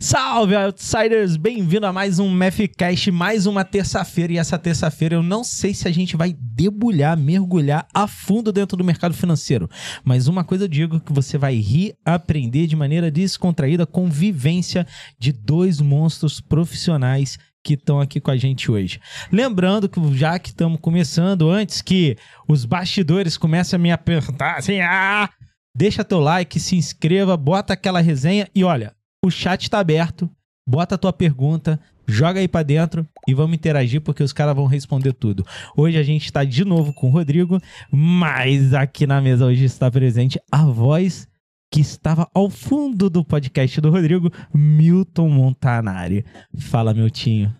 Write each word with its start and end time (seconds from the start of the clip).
Salve, 0.00 0.54
Outsiders! 0.54 1.36
Bem-vindo 1.36 1.84
a 1.84 1.92
mais 1.92 2.20
um 2.20 2.30
MFCast, 2.30 3.10
mais 3.10 3.46
uma 3.46 3.64
terça-feira. 3.64 4.32
E 4.32 4.38
essa 4.38 4.56
terça-feira 4.56 5.16
eu 5.16 5.24
não 5.24 5.42
sei 5.42 5.74
se 5.74 5.88
a 5.88 5.90
gente 5.90 6.16
vai 6.16 6.36
debulhar, 6.40 7.16
mergulhar 7.16 7.84
a 7.92 8.06
fundo 8.06 8.52
dentro 8.52 8.76
do 8.76 8.84
mercado 8.84 9.12
financeiro. 9.12 9.68
Mas 10.04 10.28
uma 10.28 10.44
coisa 10.44 10.64
eu 10.64 10.68
digo 10.68 11.00
que 11.00 11.12
você 11.12 11.36
vai 11.36 11.56
rir, 11.56 11.96
aprender 12.04 12.68
de 12.68 12.76
maneira 12.76 13.10
descontraída 13.10 13.86
com 13.86 14.08
vivência 14.08 14.86
de 15.18 15.32
dois 15.32 15.80
monstros 15.80 16.40
profissionais 16.40 17.36
que 17.64 17.74
estão 17.74 18.00
aqui 18.00 18.20
com 18.20 18.30
a 18.30 18.36
gente 18.36 18.70
hoje. 18.70 19.00
Lembrando 19.32 19.88
que 19.88 20.00
já 20.16 20.38
que 20.38 20.50
estamos 20.50 20.78
começando, 20.80 21.50
antes 21.50 21.82
que 21.82 22.16
os 22.46 22.64
bastidores 22.64 23.36
comecem 23.36 23.76
a 23.76 23.80
me 23.80 23.90
apertar 23.90 24.58
assim, 24.58 24.80
ah, 24.80 25.28
deixa 25.74 26.04
teu 26.04 26.20
like, 26.20 26.60
se 26.60 26.76
inscreva, 26.76 27.36
bota 27.36 27.72
aquela 27.72 28.00
resenha 28.00 28.48
e 28.54 28.62
olha, 28.62 28.96
o 29.24 29.30
chat 29.30 29.62
está 29.62 29.78
aberto, 29.78 30.30
bota 30.66 30.94
a 30.94 30.98
tua 30.98 31.12
pergunta, 31.12 31.80
joga 32.06 32.40
aí 32.40 32.48
para 32.48 32.62
dentro 32.62 33.06
e 33.26 33.34
vamos 33.34 33.56
interagir 33.56 34.00
porque 34.00 34.22
os 34.22 34.32
caras 34.32 34.54
vão 34.54 34.66
responder 34.66 35.12
tudo. 35.12 35.44
Hoje 35.76 35.98
a 35.98 36.02
gente 36.02 36.26
está 36.26 36.44
de 36.44 36.64
novo 36.64 36.92
com 36.92 37.08
o 37.08 37.10
Rodrigo, 37.10 37.60
mas 37.90 38.72
aqui 38.72 39.06
na 39.06 39.20
mesa 39.20 39.46
hoje 39.46 39.64
está 39.64 39.90
presente 39.90 40.40
a 40.50 40.64
voz 40.64 41.28
que 41.70 41.80
estava 41.80 42.28
ao 42.32 42.48
fundo 42.48 43.10
do 43.10 43.24
podcast 43.24 43.80
do 43.80 43.90
Rodrigo, 43.90 44.30
Milton 44.54 45.28
Montanari. 45.28 46.24
Fala, 46.56 46.94
Miltinho. 46.94 47.54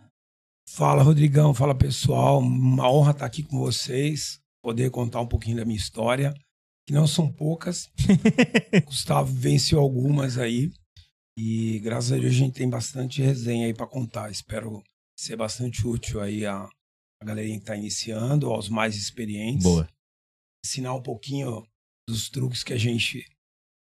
Fala, 0.67 1.03
Rodrigão. 1.03 1.53
Fala, 1.53 1.75
pessoal. 1.75 2.39
Uma 2.39 2.91
honra 2.91 3.11
estar 3.11 3.27
aqui 3.27 3.43
com 3.43 3.59
vocês, 3.59 4.41
poder 4.63 4.91
contar 4.91 5.21
um 5.21 5.27
pouquinho 5.27 5.59
da 5.59 5.65
minha 5.65 5.77
história, 5.77 6.33
que 6.87 6.95
não 6.95 7.07
são 7.07 7.31
poucas. 7.31 7.91
Gustavo 8.87 9.31
venceu 9.31 9.79
algumas 9.79 10.39
aí. 10.39 10.71
E 11.41 11.79
graças 11.79 12.11
a 12.11 12.17
Deus 12.17 12.33
a 12.33 12.37
gente 12.37 12.55
tem 12.55 12.69
bastante 12.69 13.23
resenha 13.23 13.67
aí 13.67 13.73
para 13.73 13.87
contar. 13.87 14.29
Espero 14.29 14.83
ser 15.17 15.37
bastante 15.37 15.87
útil 15.87 16.21
aí 16.21 16.45
a, 16.45 16.69
a 17.23 17.25
galerinha 17.25 17.55
que 17.55 17.63
está 17.63 17.77
iniciando, 17.77 18.51
aos 18.51 18.69
mais 18.69 18.97
experientes. 18.97 19.63
Boa. 19.63 19.89
Ensinar 20.67 20.95
um 20.95 21.01
pouquinho 21.01 21.65
dos 22.09 22.29
truques 22.29 22.65
que 22.65 22.73
a 22.73 22.77
gente 22.77 23.25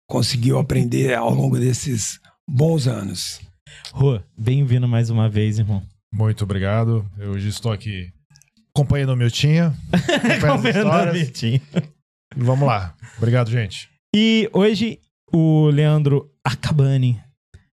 conseguiu 0.10 0.60
aprender 0.60 1.14
ao 1.14 1.30
longo 1.34 1.60
desses 1.60 2.22
bons 2.50 2.88
anos. 2.88 3.42
Rô, 3.92 4.22
bem-vindo 4.38 4.88
mais 4.88 5.10
uma 5.10 5.28
vez, 5.28 5.60
irmão. 5.60 5.86
Muito 6.14 6.46
obrigado. 6.46 7.06
Eu 7.18 7.32
hoje 7.32 7.50
estou 7.50 7.74
aqui 7.74 8.14
acompanhando 8.74 9.12
o 9.12 9.18
Miltinho. 9.18 9.76
acompanhando 10.42 11.10
o 11.10 11.14
Miltinho. 11.14 11.62
Vamos 12.34 12.66
lá. 12.66 12.96
Obrigado, 13.18 13.52
gente. 13.52 13.90
E 14.16 14.50
hoje 14.54 15.02
o 15.34 15.68
Leandro 15.68 16.34
Acabani 16.46 17.22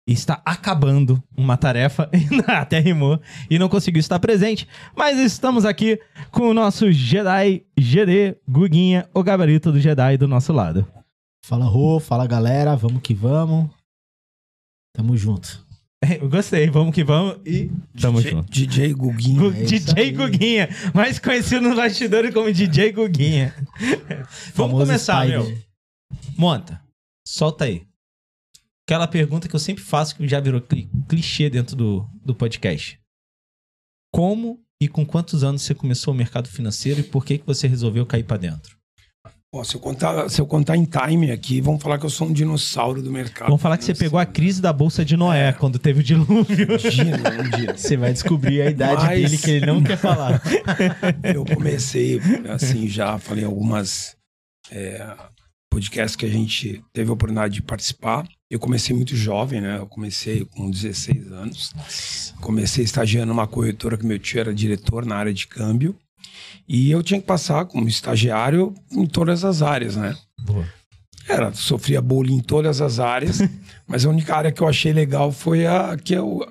está 0.07 0.43
acabando 0.45 1.23
uma 1.37 1.57
tarefa, 1.57 2.11
até 2.47 2.79
rimou, 2.79 3.21
e 3.49 3.59
não 3.59 3.69
conseguiu 3.69 4.01
estar 4.01 4.19
presente, 4.19 4.69
mas 4.95 5.19
estamos 5.19 5.65
aqui 5.65 5.99
com 6.31 6.49
o 6.51 6.55
nosso 6.55 6.93
Jedi 6.93 7.65
GD 7.79 8.37
Guguinha, 8.49 9.09
o 9.15 9.23
gabarito 9.23 9.73
do 9.73 9.81
Jedi 9.81 10.17
do 10.19 10.29
nosso 10.29 10.53
lado. 10.53 10.87
Fala, 11.47 11.65
Rô, 11.65 11.99
fala 12.01 12.27
galera, 12.27 12.75
vamos 12.77 13.03
que 13.03 13.15
vamos. 13.15 13.71
Tamo 14.97 15.17
junto. 15.17 15.65
Eu 16.21 16.29
gostei, 16.29 16.69
vamos 16.69 16.95
que 16.95 17.03
vamos 17.03 17.39
e 17.47 17.71
tamo 18.01 18.19
DJ, 18.21 18.31
junto. 18.31 18.51
DJ 18.53 18.93
Guguinha. 18.95 19.41
Gu- 19.41 19.57
é 19.57 19.63
DJ 19.63 19.95
aí. 19.97 20.13
Guguinha, 20.13 20.69
mais 20.95 21.19
conhecido 21.19 21.67
no 21.69 21.75
bastidor 21.75 22.31
como 22.33 22.53
DJ 22.53 22.93
Guguinha. 22.93 23.55
vamos 23.79 24.29
Famoso 24.55 24.87
começar, 24.87 25.27
meu. 25.27 25.51
Monta, 26.37 26.81
solta 27.27 27.65
aí. 27.65 27.87
Aquela 28.87 29.07
pergunta 29.09 29.49
que 29.49 29.55
eu 29.57 29.61
sempre 29.61 29.83
faço, 29.83 30.15
que 30.17 30.29
já 30.29 30.39
virou 30.41 30.61
cli- 30.61 30.89
clichê 31.09 31.49
dentro 31.49 31.75
do, 31.75 32.07
do 32.25 32.35
podcast. 32.35 32.99
Como 34.13 34.61
e 34.81 34.89
com 34.89 35.05
quantos 35.07 35.43
anos 35.43 35.63
você 35.63 35.75
começou 35.75 36.13
o 36.13 36.17
mercado 36.17 36.49
financeiro 36.49 37.01
e 37.01 37.05
por 37.05 37.25
que, 37.25 37.39
que 37.39 37.47
você 37.47 37.67
resolveu 37.67 38.05
cair 38.05 38.25
pra 38.25 38.37
dentro? 38.37 38.77
Ó, 39.55 39.63
se, 39.63 39.77
eu 39.77 39.81
contar, 39.81 40.29
se 40.29 40.41
eu 40.41 40.47
contar 40.47 40.77
em 40.77 40.85
time 40.85 41.31
aqui, 41.31 41.61
vão 41.61 41.79
falar 41.79 41.97
que 41.99 42.05
eu 42.05 42.11
sou 42.11 42.27
um 42.29 42.33
dinossauro 42.33 43.01
do 43.01 43.11
mercado. 43.11 43.47
Vamos 43.47 43.63
falar 43.63 43.79
que 43.79 43.85
você 43.85 43.95
pegou 43.95 44.19
a 44.19 44.27
crise 44.27 44.61
da 44.61 44.73
Bolsa 44.73 45.05
de 45.05 45.17
Noé 45.17 45.53
quando 45.53 45.79
teve 45.79 46.01
o 46.01 46.03
dilúvio. 46.03 46.65
Imagina, 46.69 47.17
imagina. 47.17 47.73
Você 47.79 47.97
vai 47.97 48.13
descobrir 48.13 48.63
a 48.63 48.71
idade 48.71 49.05
Mas- 49.05 49.23
dele 49.23 49.39
que 49.39 49.51
ele 49.53 49.67
não 49.67 49.81
quer 49.83 49.97
falar. 49.97 50.43
Eu 51.23 51.45
comecei, 51.45 52.21
assim, 52.53 52.89
já 52.89 53.17
falei 53.17 53.45
algumas 53.45 54.17
é, 54.73 55.17
podcasts 55.71 56.17
que 56.17 56.27
a 56.27 56.31
gente 56.31 56.85
teve 56.93 57.09
a 57.11 57.13
oportunidade 57.15 57.55
de 57.55 57.63
participar. 57.63 58.27
Eu 58.51 58.59
comecei 58.59 58.95
muito 58.95 59.17
jovem, 59.17 59.61
né? 59.61 59.79
Eu 59.79 59.87
comecei 59.87 60.45
com 60.45 60.71
16 60.71 61.33
anos. 61.33 61.73
Comecei 62.41 62.85
estagiando 62.85 63.27
numa 63.29 63.47
corretora 63.47 63.97
que 63.97 64.07
meu 64.07 64.19
tio 64.19 64.41
era 64.41 64.55
diretor 64.55 65.05
na 65.05 65.17
área 65.17 65.33
de 65.33 65.47
câmbio. 65.47 65.97
E 66.69 66.91
eu 66.91 67.03
tinha 67.03 67.21
que 67.21 67.27
passar 67.27 67.65
como 67.65 67.89
estagiário 67.89 68.75
em 68.93 69.07
todas 69.07 69.45
as 69.45 69.61
áreas, 69.63 69.97
né? 69.97 70.15
Boa. 70.41 70.65
Era, 71.27 71.53
sofria 71.55 72.03
bullying 72.03 72.37
em 72.37 72.41
todas 72.41 72.81
as 72.83 72.99
áreas, 73.01 73.39
mas 73.89 74.05
a 74.05 74.11
única 74.11 74.37
área 74.37 74.53
que 74.53 74.61
eu 74.63 74.69
achei 74.69 74.93
legal 74.93 75.33
foi 75.33 75.67
a 75.67 75.97
que 75.97 76.15
eu. 76.15 76.47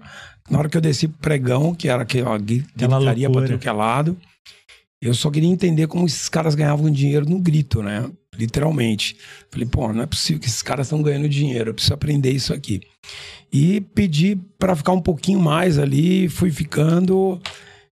Na 0.49 0.59
hora 0.59 0.67
que 0.69 0.75
eu 0.75 0.81
desci 0.81 1.07
pro 1.07 1.19
pregão, 1.19 1.73
que 1.75 1.87
era 1.87 2.01
aquela 2.03 2.37
gri- 2.37 2.65
Aquela 2.75 2.97
gritaria 2.97 3.29
pra 3.29 3.41
tudo 3.43 3.59
que 3.59 3.69
é 3.69 3.71
lado, 3.71 4.17
eu 5.07 5.13
só 5.13 5.29
queria 5.29 5.49
entender 5.49 5.87
como 5.87 6.05
esses 6.05 6.29
caras 6.29 6.55
ganhavam 6.55 6.89
dinheiro 6.89 7.29
no 7.29 7.39
grito, 7.39 7.81
né? 7.83 8.09
Literalmente. 8.37 9.17
Falei, 9.51 9.67
pô, 9.67 9.91
não 9.91 10.03
é 10.03 10.05
possível 10.05 10.41
que 10.41 10.47
esses 10.47 10.61
caras 10.61 10.87
estão 10.87 11.01
ganhando 11.01 11.27
dinheiro, 11.29 11.69
eu 11.69 11.73
preciso 11.73 11.93
aprender 11.93 12.31
isso 12.31 12.53
aqui. 12.53 12.81
E 13.51 13.81
pedi 13.81 14.37
para 14.57 14.75
ficar 14.75 14.93
um 14.93 15.01
pouquinho 15.01 15.39
mais 15.39 15.77
ali, 15.77 16.27
fui 16.29 16.49
ficando, 16.49 17.39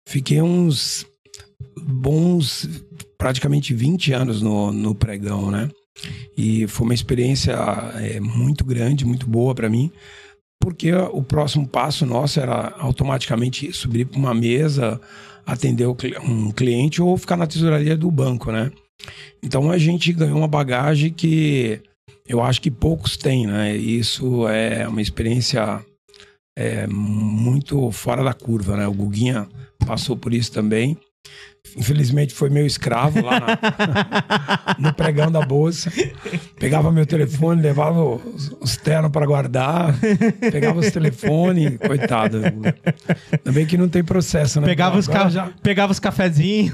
fiquei 0.07 0.41
uns 0.41 1.05
bons, 1.77 2.67
praticamente 3.17 3.73
20 3.73 4.13
anos 4.13 4.41
no, 4.41 4.71
no 4.71 4.95
pregão, 4.95 5.51
né? 5.51 5.69
E 6.37 6.65
foi 6.67 6.85
uma 6.85 6.93
experiência 6.93 7.53
é, 7.95 8.19
muito 8.19 8.63
grande, 8.63 9.05
muito 9.05 9.27
boa 9.27 9.53
para 9.53 9.69
mim, 9.69 9.91
porque 10.59 10.91
o 10.93 11.21
próximo 11.21 11.67
passo 11.67 12.05
nosso 12.05 12.39
era 12.39 12.73
automaticamente 12.79 13.71
subir 13.73 14.05
para 14.05 14.17
uma 14.17 14.33
mesa, 14.33 14.99
atender 15.45 15.87
um 15.87 16.51
cliente 16.51 17.01
ou 17.01 17.17
ficar 17.17 17.37
na 17.37 17.47
tesouraria 17.47 17.97
do 17.97 18.09
banco, 18.09 18.51
né? 18.51 18.71
Então 19.41 19.71
a 19.71 19.77
gente 19.77 20.13
ganhou 20.13 20.37
uma 20.37 20.47
bagagem 20.47 21.11
que 21.11 21.81
eu 22.27 22.41
acho 22.41 22.61
que 22.61 22.71
poucos 22.71 23.17
têm, 23.17 23.47
né? 23.47 23.75
Isso 23.75 24.47
é 24.47 24.87
uma 24.87 25.01
experiência 25.01 25.83
é, 26.55 26.87
muito 26.87 27.91
fora 27.91 28.23
da 28.23 28.33
curva, 28.33 28.77
né? 28.77 28.87
O 28.87 28.93
Guguinha 28.93 29.47
passou 29.85 30.15
por 30.15 30.33
isso 30.33 30.51
também. 30.51 30.97
Infelizmente 31.77 32.33
foi 32.33 32.49
meu 32.49 32.65
escravo 32.65 33.21
lá 33.23 33.39
na- 33.39 34.75
no 34.77 34.93
pregão 34.93 35.31
da 35.31 35.41
bolsa. 35.45 35.91
Pegava 36.59 36.91
meu 36.91 37.05
telefone, 37.05 37.61
levava 37.61 38.03
os, 38.03 38.51
os 38.59 38.75
ternos 38.77 39.09
para 39.11 39.25
guardar, 39.25 39.95
pegava 40.51 40.79
os 40.79 40.91
telefones, 40.91 41.77
coitado. 41.77 42.41
Ainda 42.43 43.51
bem 43.53 43.65
que 43.65 43.77
não 43.77 43.87
tem 43.87 44.03
processo, 44.03 44.59
né? 44.59 44.67
Pegava 44.67 44.97
os, 44.97 45.07
ca... 45.07 45.29
já 45.29 45.49
Pegava 45.63 45.91
os 45.93 45.99
cafezinhos. 45.99 46.73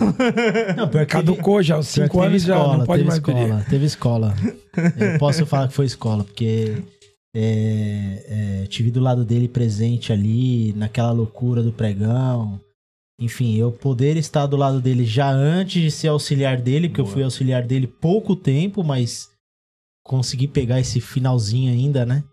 Não, 0.76 1.06
caducou 1.06 1.62
já, 1.62 1.78
os 1.78 1.94
pior 1.94 2.06
que 2.06 2.12
cinco 2.14 2.22
anos 2.24 2.42
já 2.44 2.56
escola, 2.56 2.78
não 2.78 2.86
pode 2.86 3.00
teve 3.04 3.08
mais 3.10 3.20
escola, 3.20 3.56
pedir. 3.58 3.70
Teve 3.70 3.86
escola. 3.86 4.36
Eu 5.14 5.20
posso 5.20 5.46
falar 5.46 5.68
que 5.68 5.74
foi 5.76 5.86
escola, 5.86 6.24
porque 6.24 6.82
é, 7.36 8.62
é, 8.64 8.68
tive 8.68 8.90
do 8.90 9.00
lado 9.00 9.24
dele 9.24 9.48
presente 9.48 10.12
ali, 10.12 10.74
naquela 10.76 11.12
loucura 11.12 11.62
do 11.62 11.72
pregão. 11.72 12.60
Enfim, 13.20 13.56
eu 13.56 13.72
poder 13.72 14.16
estar 14.18 14.46
do 14.46 14.56
lado 14.56 14.80
dele 14.80 15.04
já 15.04 15.30
antes 15.32 15.82
de 15.82 15.90
ser 15.90 16.08
auxiliar 16.10 16.58
dele, 16.62 16.88
porque 16.88 17.02
eu 17.02 17.06
fui 17.06 17.24
auxiliar 17.24 17.64
dele 17.64 17.88
pouco 17.88 18.36
tempo, 18.36 18.84
mas 18.84 19.30
consegui 20.04 20.48
pegar 20.48 20.80
esse 20.80 21.02
finalzinho 21.02 21.72
ainda, 21.72 22.06
né? 22.06 22.24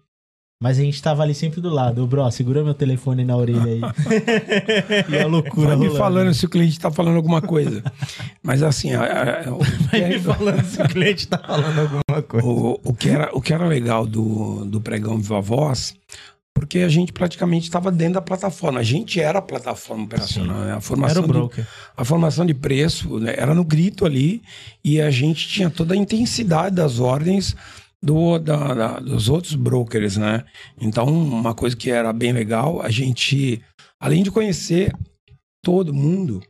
Mas 0.62 0.79
a 0.79 0.82
gente 0.82 1.03
tava 1.03 1.23
ali 1.23 1.35
sempre 1.35 1.61
do 1.61 1.69
lado. 1.69 2.03
Ô, 2.03 2.06
bro, 2.06 2.31
segura 2.31 2.62
meu 2.62 2.73
telefone 2.75 3.25
na 3.25 3.37
orelha 3.37 3.64
aí. 3.64 3.81
e 5.12 5.19
a 5.19 5.26
loucura 5.26 5.69
Vai 5.69 5.76
me 5.76 5.87
rolando. 5.87 5.99
falando 5.99 6.35
se 6.35 6.47
o 6.47 6.49
cliente 6.49 6.79
tá 6.79 6.91
falando 6.91 7.17
alguma 7.17 7.43
coisa. 7.43 7.82
Mas 8.43 8.62
assim, 8.62 8.93
a- 8.94 9.43
a- 9.49 9.53
o, 9.55 9.58
que 9.64 9.73
Vai 9.91 10.08
me 10.08 10.14
é- 10.14 10.19
falando 10.20 10.64
se 10.64 10.81
o 10.82 10.88
cliente 10.88 11.26
tá 11.29 11.38
falando 11.38 11.79
alguma 11.81 12.23
coisa. 12.23 12.47
o, 12.47 12.81
o 12.85 12.94
que 12.94 13.08
era, 13.08 13.31
o 13.37 13.41
que 13.43 13.53
era 13.53 13.67
legal 13.67 14.06
do, 14.06 14.64
do 14.67 14.81
pregão 14.81 15.19
Viva 15.19 15.41
Voz, 15.41 15.94
porque 16.55 16.79
a 16.79 16.89
gente 16.89 17.12
praticamente 17.12 17.65
estava 17.67 17.91
dentro 17.91 18.15
da 18.15 18.23
plataforma. 18.23 18.79
A 18.79 18.83
gente 18.85 19.21
era 19.21 19.41
a 19.41 19.43
plataforma 19.43 20.05
operacional. 20.05 20.56
né? 20.59 20.67
A 20.67 20.69
Era 20.73 20.81
formação 20.81 21.23
o 21.25 21.27
de- 21.27 21.33
broker. 21.33 21.67
a 21.97 22.05
formação 22.05 22.47
de 22.47 22.55
preço 22.55 23.19
né, 23.19 23.35
era 23.37 23.53
no 23.55 23.65
grito 23.65 24.06
ali 24.06 24.41
e 24.83 25.01
a 25.01 25.11
gente 25.11 25.49
tinha 25.49 25.69
toda 25.69 25.95
a 25.95 25.97
intensidade 25.97 26.77
das 26.77 27.01
ordens 27.01 27.56
do, 28.01 28.39
da- 28.39 28.73
da- 28.75 29.01
dos 29.01 29.29
outros 29.29 29.55
brokers, 29.55 30.17
né? 30.17 30.45
Então, 30.81 31.06
uma 31.09 31.55
coisa 31.55 31.75
que 31.77 31.91
era 31.91 32.12
bem 32.12 32.33
legal, 32.33 32.81
a 32.81 32.91
gente, 32.91 33.61
além 33.99 34.23
de 34.23 34.31
conhecer 34.31 34.93
todo 35.62 35.93
mundo, 35.93 36.41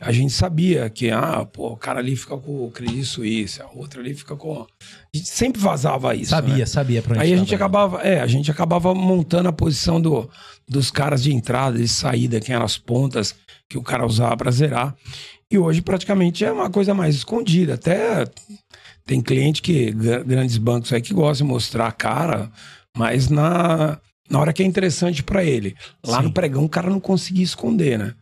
a 0.00 0.12
gente 0.12 0.32
sabia 0.32 0.88
que, 0.88 1.10
ah, 1.10 1.44
pô, 1.44 1.72
o 1.72 1.76
cara 1.76 2.00
ali 2.00 2.16
fica 2.16 2.36
com 2.36 2.64
o 2.66 2.70
Credit 2.70 3.04
Suisse, 3.04 3.60
a 3.60 3.66
outra 3.74 4.00
ali 4.00 4.14
fica 4.14 4.34
com. 4.34 4.62
A 4.62 4.66
gente 5.16 5.28
sempre 5.28 5.60
vazava 5.60 6.14
isso. 6.14 6.30
Sabia, 6.30 6.56
né? 6.56 6.66
sabia 6.66 7.02
pra 7.02 7.12
onde 7.12 7.22
Aí 7.22 7.32
a 7.34 7.36
gente 7.36 7.54
acabava, 7.54 8.00
é, 8.02 8.20
a 8.20 8.26
gente 8.26 8.50
acabava 8.50 8.94
montando 8.94 9.48
a 9.48 9.52
posição 9.52 10.00
do, 10.00 10.28
dos 10.66 10.90
caras 10.90 11.22
de 11.22 11.32
entrada, 11.32 11.76
de 11.76 11.86
saída, 11.86 12.40
quem 12.40 12.54
eram 12.54 12.64
as 12.64 12.78
pontas 12.78 13.34
que 13.68 13.76
o 13.76 13.82
cara 13.82 14.06
usava 14.06 14.36
para 14.36 14.50
zerar. 14.50 14.96
E 15.50 15.58
hoje 15.58 15.82
praticamente 15.82 16.44
é 16.44 16.50
uma 16.52 16.70
coisa 16.70 16.94
mais 16.94 17.14
escondida. 17.14 17.74
Até 17.74 18.24
tem 19.04 19.20
cliente 19.20 19.60
que, 19.60 19.90
gra- 19.90 20.22
grandes 20.22 20.56
bancos 20.56 20.92
aí 20.92 21.02
que 21.02 21.12
gostam 21.12 21.46
de 21.46 21.52
mostrar 21.52 21.86
a 21.88 21.92
cara, 21.92 22.50
mas 22.96 23.28
na, 23.28 23.98
na 24.30 24.38
hora 24.40 24.52
que 24.52 24.62
é 24.62 24.66
interessante 24.66 25.22
para 25.22 25.44
ele. 25.44 25.76
Lá 26.06 26.18
Sim. 26.18 26.24
no 26.24 26.32
pregão 26.32 26.64
o 26.64 26.68
cara 26.68 26.88
não 26.88 27.00
conseguia 27.00 27.44
esconder, 27.44 27.98
né? 27.98 28.14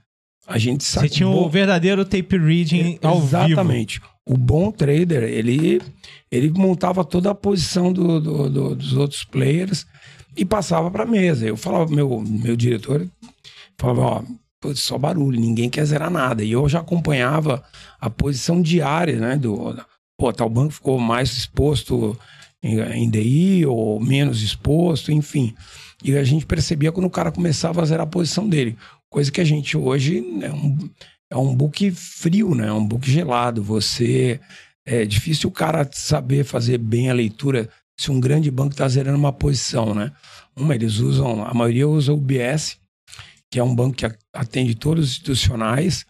A 0.48 0.56
gente 0.58 0.82
Você 0.82 0.92
sabe. 0.94 1.08
tinha 1.10 1.28
o 1.28 1.48
verdadeiro 1.48 2.04
tape 2.04 2.38
reading 2.38 2.98
ao 3.02 3.20
vivo. 3.20 3.26
Exatamente. 3.36 4.00
O 4.26 4.36
bom 4.36 4.70
trader, 4.72 5.22
ele, 5.24 5.80
ele 6.30 6.50
montava 6.50 7.04
toda 7.04 7.30
a 7.30 7.34
posição 7.34 7.92
do, 7.92 8.18
do- 8.20 8.48
do- 8.50 8.74
dos 8.74 8.92
outros 8.94 9.24
players 9.24 9.86
e 10.36 10.44
passava 10.44 10.90
para 10.90 11.04
mesa. 11.06 11.46
Eu 11.46 11.56
falava, 11.56 11.94
meu, 11.94 12.20
meu 12.26 12.56
diretor 12.56 13.06
falava, 13.78 14.00
ó, 14.00 14.22
putz, 14.60 14.80
só 14.80 14.96
barulho, 14.98 15.38
ninguém 15.40 15.68
quer 15.70 15.84
zerar 15.84 16.10
nada. 16.10 16.42
E 16.42 16.52
eu 16.52 16.68
já 16.68 16.80
acompanhava 16.80 17.62
a 18.00 18.08
posição 18.10 18.60
diária, 18.62 19.16
né? 19.18 19.36
Do, 19.36 19.76
pô, 20.18 20.32
tal 20.32 20.48
banco 20.48 20.72
ficou 20.72 20.98
mais 20.98 21.30
exposto 21.36 22.18
em, 22.62 22.78
em 22.80 23.08
DI 23.10 23.64
ou 23.66 24.00
menos 24.00 24.42
exposto, 24.42 25.12
enfim. 25.12 25.54
E 26.04 26.16
a 26.16 26.22
gente 26.24 26.46
percebia 26.46 26.92
quando 26.92 27.06
o 27.06 27.10
cara 27.10 27.32
começava 27.32 27.82
a 27.82 27.84
zerar 27.84 28.06
a 28.06 28.10
posição 28.10 28.48
dele. 28.48 28.76
Coisa 29.10 29.32
que 29.32 29.40
a 29.40 29.44
gente 29.44 29.76
hoje 29.76 30.18
é 30.42 30.52
um, 30.52 30.90
é 31.30 31.36
um 31.36 31.54
book 31.54 31.90
frio, 31.90 32.54
né? 32.54 32.68
É 32.68 32.72
um 32.72 32.86
book 32.86 33.10
gelado. 33.10 33.62
Você. 33.62 34.40
É 34.86 35.04
difícil 35.04 35.50
o 35.50 35.52
cara 35.52 35.86
saber 35.92 36.44
fazer 36.44 36.78
bem 36.78 37.10
a 37.10 37.14
leitura 37.14 37.68
se 37.98 38.10
um 38.10 38.20
grande 38.20 38.50
banco 38.50 38.72
está 38.72 38.88
zerando 38.88 39.18
uma 39.18 39.32
posição, 39.32 39.94
né? 39.94 40.12
Uma, 40.56 40.74
eles 40.74 40.98
usam, 40.98 41.44
a 41.44 41.52
maioria 41.52 41.86
usa 41.86 42.12
o 42.12 42.16
BS, 42.16 42.78
que 43.50 43.58
é 43.58 43.62
um 43.62 43.74
banco 43.74 43.96
que 43.96 44.10
atende 44.32 44.74
todos 44.74 45.04
os 45.04 45.10
institucionais. 45.10 46.06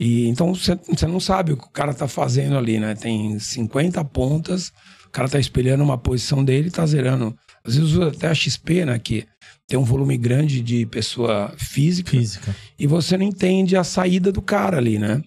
E 0.00 0.28
então 0.28 0.54
você 0.54 1.06
não 1.06 1.20
sabe 1.20 1.52
o 1.52 1.56
que 1.56 1.66
o 1.66 1.70
cara 1.70 1.92
tá 1.92 2.08
fazendo 2.08 2.56
ali, 2.56 2.78
né? 2.78 2.94
Tem 2.94 3.38
50 3.38 4.02
pontas, 4.06 4.72
o 5.06 5.10
cara 5.10 5.28
tá 5.28 5.38
espelhando 5.38 5.84
uma 5.84 5.98
posição 5.98 6.44
dele 6.44 6.68
e 6.68 6.72
tá 6.72 6.86
zerando. 6.86 7.36
Às 7.64 7.74
vezes 7.74 7.92
usa 7.92 8.08
até 8.08 8.28
a 8.28 8.34
XP, 8.34 8.84
né? 8.84 8.98
Que 8.98 9.26
tem 9.68 9.78
um 9.78 9.84
volume 9.84 10.16
grande 10.18 10.60
de 10.60 10.84
pessoa 10.86 11.54
física 11.56 12.10
Física. 12.10 12.54
e 12.78 12.86
você 12.86 13.16
não 13.16 13.24
entende 13.24 13.76
a 13.76 13.84
saída 13.84 14.30
do 14.30 14.42
cara 14.42 14.76
ali, 14.76 14.98
né? 14.98 15.22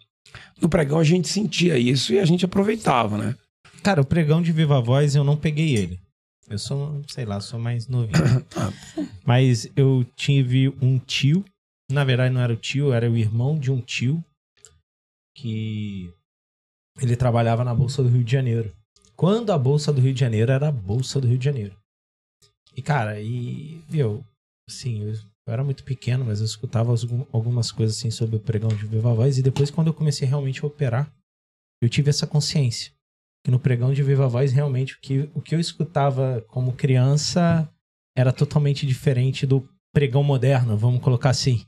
No 0.61 0.69
pregão 0.69 0.99
a 0.99 1.03
gente 1.03 1.27
sentia 1.27 1.77
isso 1.77 2.13
e 2.13 2.19
a 2.19 2.25
gente 2.25 2.45
aproveitava, 2.45 3.17
né? 3.17 3.35
Cara, 3.83 4.01
o 4.01 4.05
pregão 4.05 4.41
de 4.41 4.51
Viva 4.51 4.81
Voz 4.81 5.15
eu 5.15 5.23
não 5.23 5.37
peguei 5.37 5.75
ele. 5.75 5.99
Eu 6.47 6.59
sou, 6.59 7.01
sei 7.07 7.25
lá, 7.25 7.39
sou 7.39 7.59
mais 7.59 7.87
novinho. 7.87 8.13
Ah. 8.55 8.71
Mas 9.25 9.67
eu 9.75 10.05
tive 10.15 10.69
um 10.81 10.99
tio. 10.99 11.43
Na 11.91 12.03
verdade, 12.03 12.33
não 12.33 12.41
era 12.41 12.53
o 12.53 12.57
tio, 12.57 12.93
era 12.93 13.09
o 13.09 13.17
irmão 13.17 13.57
de 13.57 13.71
um 13.71 13.81
tio. 13.81 14.23
Que 15.35 16.09
ele 17.01 17.15
trabalhava 17.15 17.63
na 17.63 17.73
Bolsa 17.73 18.01
do 18.01 18.09
Rio 18.09 18.23
de 18.23 18.31
Janeiro. 18.31 18.71
Quando 19.15 19.51
a 19.51 19.57
Bolsa 19.57 19.91
do 19.91 20.01
Rio 20.01 20.13
de 20.13 20.19
Janeiro 20.19 20.51
era 20.51 20.69
a 20.69 20.71
Bolsa 20.71 21.19
do 21.19 21.27
Rio 21.27 21.37
de 21.37 21.45
Janeiro. 21.45 21.75
E, 22.75 22.81
cara, 22.81 23.19
e, 23.22 23.81
viu, 23.88 24.24
assim, 24.69 25.01
eu, 25.04 25.13
eu 25.13 25.54
era 25.54 25.63
muito 25.63 25.83
pequeno, 25.83 26.25
mas 26.25 26.39
eu 26.39 26.45
escutava 26.45 26.92
algum- 26.92 27.25
algumas 27.31 27.72
coisas 27.72 27.98
assim 27.98 28.12
sobre 28.12 28.36
o 28.36 28.39
pregão 28.39 28.69
de 28.69 28.86
Viva 28.86 29.13
Voz. 29.13 29.38
E 29.38 29.42
depois, 29.44 29.72
quando 29.72 29.88
eu 29.88 29.94
comecei 29.94 30.27
realmente 30.27 30.63
a 30.63 30.68
operar, 30.68 31.12
eu 31.81 31.89
tive 31.89 32.10
essa 32.10 32.27
consciência 32.27 32.92
que 33.45 33.51
no 33.51 33.60
pregão 33.60 33.94
de 33.94 34.01
Viva 34.01 34.27
Voz, 34.27 34.51
realmente, 34.51 34.95
o 34.95 35.00
que, 35.00 35.30
o 35.36 35.42
que 35.42 35.54
eu 35.54 35.60
escutava 35.60 36.44
como 36.48 36.74
criança 36.74 37.69
era 38.18 38.33
totalmente 38.33 38.88
diferente 38.88 39.45
do 39.45 39.69
pregão 39.94 40.24
moderno, 40.24 40.75
vamos 40.75 41.01
colocar 41.01 41.30
assim. 41.30 41.63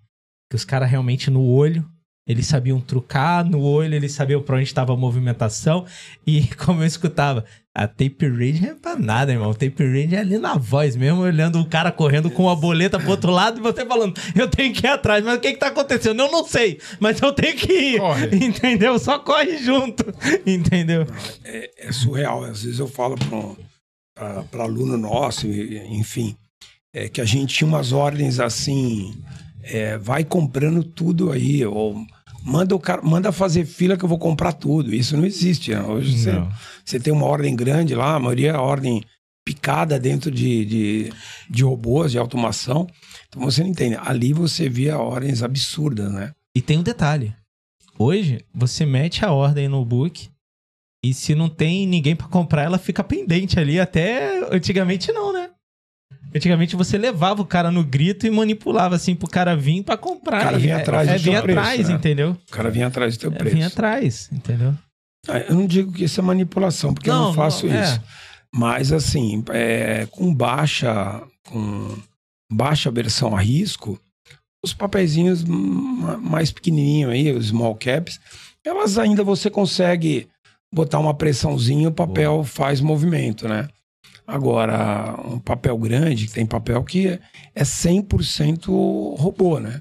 Que 0.50 0.56
os 0.56 0.66
caras 0.66 0.90
realmente 0.90 1.30
no 1.30 1.44
olho, 1.44 1.88
eles 2.28 2.48
sabiam 2.48 2.82
trucar, 2.82 3.46
no 3.46 3.62
olho 3.62 3.94
eles 3.94 4.14
sabiam 4.14 4.42
pra 4.42 4.56
onde 4.56 4.64
estava 4.64 4.92
a 4.94 4.98
movimentação. 4.98 5.86
E 6.26 6.48
como 6.58 6.82
eu 6.82 6.88
escutava, 6.88 7.46
a 7.80 7.88
tape 7.88 8.28
reading 8.28 8.66
é 8.66 8.74
pra 8.74 8.96
nada, 8.96 9.32
irmão. 9.32 9.54
Tape 9.54 9.84
reading 9.84 10.16
é 10.16 10.20
ali 10.20 10.40
na 10.40 10.56
voz 10.58 10.96
mesmo, 10.96 11.22
olhando 11.22 11.60
o 11.60 11.66
cara 11.70 11.92
correndo 11.92 12.32
com 12.32 12.50
a 12.50 12.56
boleta 12.56 12.98
pro 13.00 13.12
outro 13.12 13.30
lado 13.30 13.60
e 13.60 13.62
você 13.62 13.86
falando, 13.86 14.20
eu 14.36 14.48
tenho 14.50 14.74
que 14.74 14.88
ir 14.88 14.90
atrás, 14.90 15.24
mas 15.24 15.38
o 15.38 15.40
que 15.40 15.52
que 15.54 15.60
tá 15.60 15.68
acontecendo? 15.68 16.20
Eu 16.24 16.32
não 16.32 16.44
sei, 16.44 16.80
mas 17.00 17.22
eu 17.22 17.32
tenho 17.32 17.56
que 17.56 17.72
ir. 17.72 18.00
Corre. 18.00 18.30
Entendeu? 18.44 18.98
Só 18.98 19.20
corre 19.20 19.60
junto. 19.60 20.04
Entendeu? 20.44 21.06
É 21.46 21.92
surreal. 21.92 22.44
Às 22.46 22.64
vezes 22.64 22.80
eu 22.80 22.88
falo 22.88 23.16
para 24.50 24.64
aluno 24.64 24.98
nosso, 24.98 25.46
enfim, 25.48 26.36
é 26.92 27.08
que 27.08 27.22
a 27.22 27.26
gente 27.26 27.54
tinha 27.54 27.68
umas 27.68 27.92
ordens 27.92 28.40
assim, 28.40 29.14
é, 29.62 30.00
vai 30.00 30.24
comprando 30.24 30.84
tudo 30.84 31.32
aí, 31.32 31.64
ou 31.64 32.04
manda 32.44 32.76
o 32.76 32.80
cara, 32.80 33.04
manda 33.04 33.32
fazer 33.32 33.66
fila 33.66 33.96
que 33.96 34.04
eu 34.04 34.10
vou 34.10 34.18
comprar 34.18 34.54
tudo. 34.54 34.96
Isso 34.96 35.16
não 35.16 35.26
existe. 35.26 35.72
né? 35.76 35.82
Hoje 35.84 36.26
Não. 36.32 36.46
você 36.46 36.48
tem 37.00 37.12
uma 37.12 37.26
ordem 37.26 37.56
grande 37.56 37.94
lá, 37.94 38.16
a 38.16 38.20
maioria 38.20 38.52
é 38.52 38.58
ordem 38.58 39.04
picada 39.46 40.00
dentro 40.00 40.30
de, 40.32 40.66
de, 40.66 41.14
de 41.50 41.64
robôs, 41.64 42.12
de 42.12 42.18
automação. 42.18 42.88
Então 43.28 43.42
você 43.42 43.62
não 43.64 43.70
entende. 43.70 43.96
Ali 44.02 44.34
você 44.34 44.68
via 44.70 44.98
ordens 44.98 45.42
absurdas, 45.44 46.12
né? 46.12 46.32
E 46.56 46.62
tem 46.62 46.78
um 46.78 46.84
detalhe. 46.84 47.34
Hoje, 48.00 48.46
você 48.54 48.86
mete 48.86 49.24
a 49.26 49.32
ordem 49.32 49.68
no 49.68 49.84
book 49.86 50.30
e 51.04 51.14
se 51.14 51.34
não 51.34 51.48
tem 51.50 51.88
ninguém 51.88 52.16
pra 52.16 52.28
comprar, 52.28 52.64
ela 52.64 52.78
fica 52.78 53.04
pendente 53.04 53.60
ali. 53.60 53.80
Até 53.80 54.48
antigamente 54.54 55.12
não, 55.12 55.32
né? 55.34 55.50
Antigamente 56.36 56.76
você 56.76 56.98
levava 56.98 57.42
o 57.42 57.46
cara 57.46 57.72
no 57.72 57.84
grito 57.84 58.28
e 58.28 58.30
manipulava 58.30 58.96
assim 58.96 59.16
pro 59.16 59.30
cara 59.30 59.56
vir 59.56 59.82
pra 59.84 59.96
comprar. 59.96 60.40
O 60.42 60.44
cara 60.44 60.60
vinha 60.60 60.76
é- 60.76 60.82
atrás 60.82 61.08
é, 61.08 61.14
do 61.14 61.20
seu 61.22 61.32
vinha 61.32 61.42
preço, 61.42 61.60
atrás, 61.60 61.90
né? 61.90 61.96
entendeu? 61.96 62.38
O 62.48 62.52
cara 62.52 62.70
vinha 62.70 62.88
atrás 62.88 63.16
do 63.18 63.20
teu 63.22 63.32
É, 63.32 63.36
preço. 63.36 63.56
vinha 63.56 63.68
atrás, 63.68 64.30
entendeu? 64.32 64.76
Ah, 65.28 65.40
Eu 65.40 65.56
não 65.56 65.66
digo 65.68 65.92
que 65.92 66.04
isso 66.06 66.20
é 66.20 66.24
manipulação, 66.24 66.94
porque 66.94 67.10
eu 67.10 67.14
Não, 67.16 67.26
não 67.26 67.34
faço 67.34 67.66
não, 67.68 67.74
é. 67.74 67.82
isso. 67.84 68.02
Mas 68.54 68.92
assim, 68.92 69.44
é, 69.50 70.06
com 70.12 70.34
baixa, 70.34 71.22
com 71.50 71.98
baixa 72.52 72.90
versão 72.90 73.36
a 73.36 73.42
risco, 73.42 74.00
os 74.64 74.74
papeizinhos 74.74 75.44
ma- 75.44 76.18
mais 76.18 76.52
pequenininhos 76.52 77.12
aí, 77.12 77.32
os 77.32 77.48
small 77.48 77.76
caps, 77.76 78.20
elas 78.66 78.98
ainda 78.98 79.24
você 79.24 79.50
consegue 79.50 80.28
botar 80.74 81.00
uma 81.00 81.14
pressãozinha, 81.14 81.90
o 81.90 81.94
papel 81.94 82.44
faz 82.44 82.82
movimento, 82.82 83.48
né? 83.48 83.68
Agora, 84.26 85.16
um 85.26 85.40
papel 85.40 85.78
grande, 85.78 86.30
tem 86.30 86.46
papel 86.46 86.84
que 86.84 87.08
é- 87.08 87.20
é 87.56 87.64
100% 87.64 89.16
robô, 89.18 89.60
né? 89.60 89.80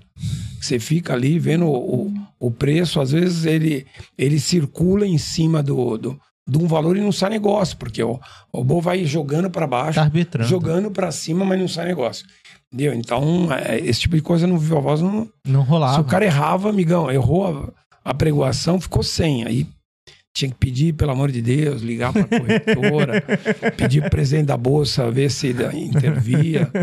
Você 0.67 0.79
fica 0.79 1.13
ali 1.13 1.39
vendo 1.39 1.67
o, 1.67 2.13
o 2.41 2.51
preço, 2.51 3.01
às 3.01 3.13
vezes 3.13 3.45
ele, 3.45 3.87
ele 4.19 4.41
circula 4.41 5.07
em 5.07 5.17
cima 5.19 5.63
do, 5.63 5.97
do, 5.97 6.21
de 6.49 6.59
um 6.59 6.67
valor 6.67 6.97
e 6.97 7.01
não 7.01 7.13
sai 7.13 7.31
negócio, 7.31 7.77
porque 7.77 8.03
o, 8.03 8.19
o 8.53 8.59
robô 8.59 8.81
vai 8.81 9.05
jogando 9.05 9.49
para 9.49 9.67
baixo, 9.67 10.01
Tá 10.01 10.11
jogando 10.45 10.91
para 10.91 11.13
cima, 11.13 11.45
mas 11.45 11.61
não 11.61 11.69
sai 11.69 11.87
negócio. 11.87 12.27
Entendeu? 12.73 12.95
Então, 12.95 13.49
é, 13.53 13.79
esse 13.79 14.01
tipo 14.01 14.17
de 14.17 14.23
coisa 14.23 14.47
no 14.47 14.59
Viva 14.59 14.81
Voz 14.81 15.01
não, 15.01 15.29
Não 15.47 15.63
rolava. 15.63 15.95
se 15.95 16.01
o 16.01 16.05
cara 16.05 16.25
errava, 16.25 16.69
amigão, 16.69 17.11
errou 17.11 17.73
a, 18.05 18.11
a 18.11 18.13
pregoação, 18.13 18.81
ficou 18.81 19.05
sem. 19.05 19.45
Aí 19.45 19.67
tinha 20.35 20.51
que 20.51 20.57
pedir, 20.57 20.93
pelo 20.95 21.13
amor 21.13 21.31
de 21.31 21.41
Deus, 21.41 21.81
ligar 21.81 22.13
para 22.13 22.23
a 22.23 22.27
corretora, 22.27 23.23
pedir 23.79 24.03
pro 24.03 24.11
presidente 24.11 24.47
da 24.47 24.57
bolsa, 24.57 25.11
ver 25.11 25.31
se 25.31 25.55
intervia. 25.75 26.69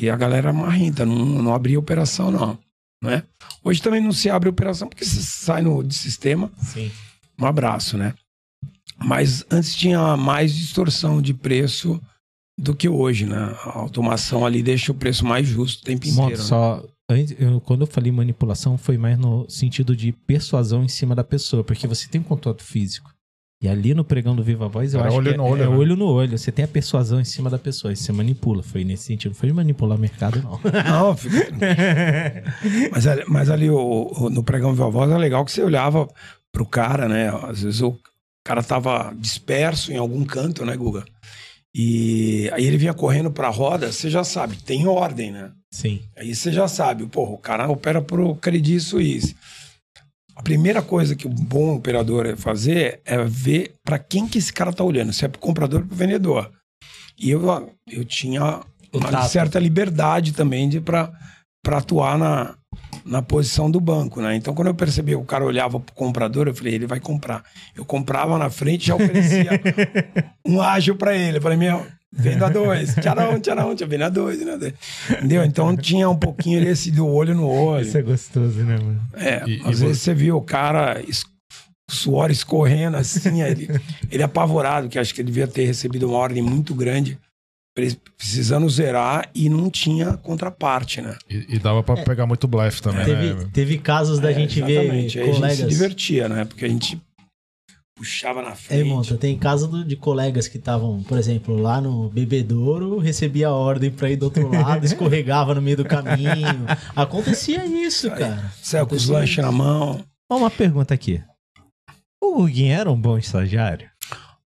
E 0.00 0.10
a 0.10 0.16
galera 0.16 0.52
marrenta, 0.52 1.06
não, 1.06 1.16
não 1.24 1.54
abria 1.54 1.78
operação, 1.78 2.30
não. 2.30 2.58
Né? 3.02 3.22
Hoje 3.62 3.80
também 3.82 4.00
não 4.00 4.12
se 4.12 4.28
abre 4.28 4.48
operação 4.48 4.88
porque 4.88 5.04
se 5.04 5.22
sai 5.22 5.62
no 5.62 5.82
de 5.84 5.94
sistema, 5.94 6.50
Sim. 6.60 6.90
um 7.40 7.46
abraço, 7.46 7.96
né? 7.96 8.14
Mas 8.96 9.44
antes 9.50 9.74
tinha 9.74 10.16
mais 10.16 10.52
distorção 10.54 11.22
de 11.22 11.32
preço 11.32 12.00
do 12.58 12.74
que 12.74 12.88
hoje, 12.88 13.24
né? 13.24 13.54
A 13.64 13.78
automação 13.78 14.44
ali 14.44 14.62
deixa 14.62 14.90
o 14.90 14.94
preço 14.94 15.24
mais 15.24 15.46
justo 15.46 15.82
o 15.82 15.84
tempo 15.84 16.06
inteiro. 16.08 16.30
né? 16.42 16.44
só 16.44 16.84
antes- 17.08 17.36
eu- 17.38 17.60
quando 17.60 17.82
eu 17.82 17.86
falei 17.86 18.10
manipulação, 18.10 18.76
foi 18.76 18.98
mais 18.98 19.16
no 19.16 19.48
sentido 19.48 19.94
de 19.94 20.10
persuasão 20.10 20.82
em 20.82 20.88
cima 20.88 21.14
da 21.14 21.22
pessoa, 21.22 21.62
porque 21.62 21.86
você 21.86 22.08
tem 22.08 22.20
um 22.20 22.24
contato 22.24 22.64
físico. 22.64 23.12
E 23.60 23.66
ali 23.68 23.92
no 23.92 24.04
pregão 24.04 24.36
do 24.36 24.42
Viva 24.42 24.68
Voz, 24.68 24.94
eu 24.94 25.00
Era 25.00 25.08
acho 25.08 25.18
olho 25.18 25.28
que 25.30 25.34
é, 25.34 25.36
no 25.36 25.44
olho, 25.44 25.62
é 25.64 25.68
né? 25.68 25.76
olho 25.76 25.96
no 25.96 26.06
olho. 26.06 26.38
Você 26.38 26.52
tem 26.52 26.64
a 26.64 26.68
persuasão 26.68 27.20
em 27.20 27.24
cima 27.24 27.50
da 27.50 27.58
pessoa, 27.58 27.94
você 27.94 28.12
manipula. 28.12 28.62
Foi 28.62 28.84
nesse 28.84 29.04
sentido. 29.04 29.32
Não 29.32 29.36
foi 29.38 29.48
de 29.48 29.54
manipular 29.54 29.98
o 29.98 30.00
mercado, 30.00 30.40
não. 30.42 30.60
Não, 30.84 31.16
fica... 31.16 31.48
mas, 32.92 33.06
ali, 33.06 33.24
mas 33.26 33.50
ali 33.50 33.68
o, 33.68 34.12
o- 34.16 34.30
no 34.30 34.44
pregão 34.44 34.72
Viva 34.72 34.88
Voz 34.88 35.10
era 35.10 35.18
legal 35.18 35.44
que 35.44 35.50
você 35.50 35.62
olhava 35.62 36.08
pro 36.52 36.64
cara, 36.64 37.08
né? 37.08 37.28
Às 37.48 37.62
vezes 37.62 37.80
o 37.82 37.98
cara 38.44 38.62
tava 38.62 39.12
disperso 39.18 39.92
em 39.92 39.96
algum 39.96 40.24
canto, 40.24 40.64
né, 40.64 40.76
Guga? 40.76 41.04
E 41.74 42.48
aí 42.52 42.64
ele 42.64 42.78
vinha 42.78 42.94
correndo 42.94 43.30
pra 43.30 43.48
roda, 43.50 43.92
você 43.92 44.08
já 44.08 44.24
sabe, 44.24 44.56
tem 44.56 44.86
ordem, 44.86 45.30
né? 45.30 45.50
Sim. 45.70 46.00
Aí 46.16 46.34
você 46.34 46.50
já 46.50 46.66
sabe, 46.66 47.06
porra, 47.06 47.32
o 47.32 47.38
cara 47.38 47.68
opera 47.68 48.00
pro 48.00 48.34
Credit 48.36 48.80
Suisse. 48.80 49.36
A 50.38 50.42
primeira 50.42 50.80
coisa 50.80 51.16
que 51.16 51.26
o 51.26 51.30
bom 51.30 51.74
operador 51.74 52.24
é 52.24 52.36
fazer 52.36 53.00
é 53.04 53.18
ver 53.24 53.72
para 53.84 53.98
quem 53.98 54.28
que 54.28 54.38
esse 54.38 54.52
cara 54.52 54.72
tá 54.72 54.84
olhando, 54.84 55.12
se 55.12 55.24
é 55.24 55.28
pro 55.28 55.40
comprador 55.40 55.80
ou 55.80 55.86
pro 55.88 55.96
vendedor. 55.96 56.48
E 57.18 57.28
eu, 57.28 57.42
eu 57.90 58.04
tinha 58.04 58.60
uma 58.92 59.10
tato. 59.10 59.28
certa 59.30 59.58
liberdade 59.58 60.32
também 60.32 60.68
de 60.68 60.80
para 60.80 61.10
atuar 61.66 62.16
na, 62.16 62.54
na 63.04 63.20
posição 63.20 63.68
do 63.68 63.80
banco, 63.80 64.20
né? 64.20 64.36
Então, 64.36 64.54
quando 64.54 64.68
eu 64.68 64.74
percebi 64.76 65.10
que 65.10 65.16
o 65.16 65.24
cara 65.24 65.44
olhava 65.44 65.80
pro 65.80 65.92
comprador, 65.92 66.46
eu 66.46 66.54
falei, 66.54 66.74
ele 66.74 66.86
vai 66.86 67.00
comprar. 67.00 67.42
Eu 67.74 67.84
comprava 67.84 68.38
na 68.38 68.48
frente 68.48 68.84
e 68.84 68.86
já 68.86 68.94
oferecia 68.94 69.50
um 70.46 70.62
ágil 70.62 70.94
para 70.94 71.16
ele. 71.16 71.38
Eu 71.38 71.42
falei, 71.42 71.58
meu, 71.58 71.84
venda 72.12 72.48
dois, 72.48 72.94
tcharão, 72.94 73.38
tcharão, 73.40 73.74
tcharão, 73.74 73.88
venda 73.90 74.10
dois, 74.10 74.38
venda 74.38 74.58
dois. 74.58 74.74
Entendeu? 75.10 75.44
Então, 75.44 75.76
tinha 75.76 76.08
um 76.08 76.16
pouquinho 76.16 76.66
esse 76.66 76.90
do 76.90 77.06
olho 77.06 77.34
no 77.34 77.48
olho. 77.48 77.84
Isso 77.86 77.98
é 77.98 78.02
gostoso, 78.02 78.58
né, 78.64 78.76
mano? 78.78 79.00
É, 79.14 79.44
E- 79.48 79.60
às 79.64 79.80
e 79.80 79.84
vezes 79.84 80.02
você 80.02 80.14
viu 80.14 80.36
o 80.36 80.42
cara, 80.42 81.00
es- 81.06 81.24
o 81.90 81.92
suor 81.92 82.30
escorrendo 82.30 82.96
assim, 82.96 83.42
ele, 83.42 83.68
ele 84.10 84.22
apavorado, 84.22 84.88
que 84.88 84.98
acho 84.98 85.14
que 85.14 85.20
ele 85.20 85.26
devia 85.28 85.46
ter 85.48 85.64
recebido 85.64 86.06
uma 86.08 86.18
ordem 86.18 86.42
muito 86.42 86.74
grande, 86.74 87.18
pre- 87.74 87.96
precisando 88.16 88.68
zerar 88.68 89.30
e 89.34 89.48
não 89.48 89.70
tinha 89.70 90.16
contraparte, 90.16 91.00
né? 91.00 91.16
E, 91.30 91.56
e 91.56 91.58
dava 91.58 91.82
pra 91.82 91.96
pegar 92.02 92.26
muito 92.26 92.48
blefe 92.48 92.82
também, 92.82 93.04
Teve, 93.04 93.34
né? 93.34 93.48
teve 93.52 93.78
casos 93.78 94.18
da 94.18 94.30
É, 94.30 94.34
gente 94.34 94.60
ver. 94.60 94.78
Aí 94.78 94.90
a 94.90 94.94
gente 94.94 95.12
se 95.12 95.24
colegas. 95.32 95.68
divertia, 95.68 96.28
né? 96.28 96.44
Porque 96.44 96.64
a 96.64 96.68
gente 96.68 97.00
puxava 97.98 98.40
na 98.40 98.52
É, 98.52 98.54
frente. 98.54 98.88
monta, 98.88 99.16
tem 99.18 99.36
caso 99.36 99.68
do- 99.68 99.84
de 99.84 99.96
colegas 99.96 100.46
que 100.48 100.56
estavam, 100.56 101.02
por 101.02 101.18
exemplo, 101.18 101.56
lá 101.60 101.80
no 101.80 102.08
bebedouro, 102.08 102.98
recebia 102.98 103.48
a 103.48 103.52
ordem 103.52 103.90
pra 103.90 104.08
ir 104.10 104.16
do 104.16 104.24
outro 104.26 104.48
lado, 104.48 104.84
escorregava 104.86 105.54
no 105.54 105.60
meio 105.60 105.76
do 105.76 105.84
caminho. 105.84 106.64
Acontecia 106.96 107.66
isso, 107.66 108.08
cara. 108.10 108.50
Saiu 108.62 108.86
com 108.86 108.94
os 108.94 109.08
lanches 109.08 109.44
na 109.44 109.52
mão. 109.52 110.02
Ó, 110.30 110.36
uma 110.38 110.50
pergunta 110.50 110.94
aqui. 110.94 111.20
O 112.22 112.36
Guguinho 112.36 112.72
era 112.74 112.90
um 112.90 113.00
bom 113.00 113.18
estagiário? 113.18 113.88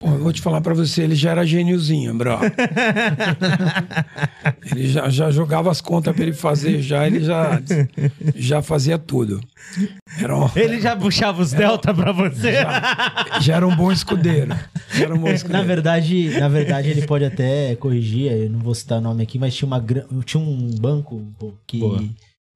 Eu 0.04 0.18
vou 0.18 0.32
te 0.32 0.40
falar 0.42 0.61
pra 0.61 0.75
você, 0.75 1.02
ele 1.02 1.14
já 1.14 1.30
era 1.30 1.46
gêniozinho, 1.46 2.14
bro. 2.14 2.38
ele 4.70 4.88
já, 4.88 5.08
já 5.08 5.30
jogava 5.30 5.70
as 5.70 5.80
contas 5.80 6.14
pra 6.14 6.23
ele 6.25 6.32
fazer, 6.32 6.80
já 6.82 7.06
ele 7.06 7.20
já, 7.25 7.61
já 8.34 8.62
fazia 8.62 8.99
tudo. 8.99 9.40
Era 10.18 10.37
um, 10.38 10.49
Ele 10.54 10.80
já 10.80 10.94
puxava 10.96 11.40
os 11.42 11.52
delta 11.52 11.92
pra 11.94 12.12
você? 12.12 12.52
já 13.40 13.56
era 13.56 13.66
um 13.66 13.75
bom 13.75 13.90
escudeiro. 13.90 14.54
Já 14.92 15.04
era 15.04 15.14
um 15.14 15.18
bom 15.18 15.28
Na 15.28 15.34
escudeiro. 15.34 15.66
verdade, 15.66 16.38
na 16.38 16.49
verdade, 16.49 16.88
ele 16.90 17.06
pode 17.06 17.25
até 17.25 17.75
corrigir, 17.76 18.30
eu 18.30 18.50
não 18.50 18.58
vou 18.61 18.75
citar 18.75 18.99
o 18.99 19.02
nome 19.02 19.23
aqui, 19.23 19.38
mas 19.38 19.54
tinha, 19.54 19.66
uma, 19.66 19.82
tinha 20.25 20.40
um 20.42 20.70
banco 20.78 21.23
que 21.66 21.78
Boa. 21.80 22.04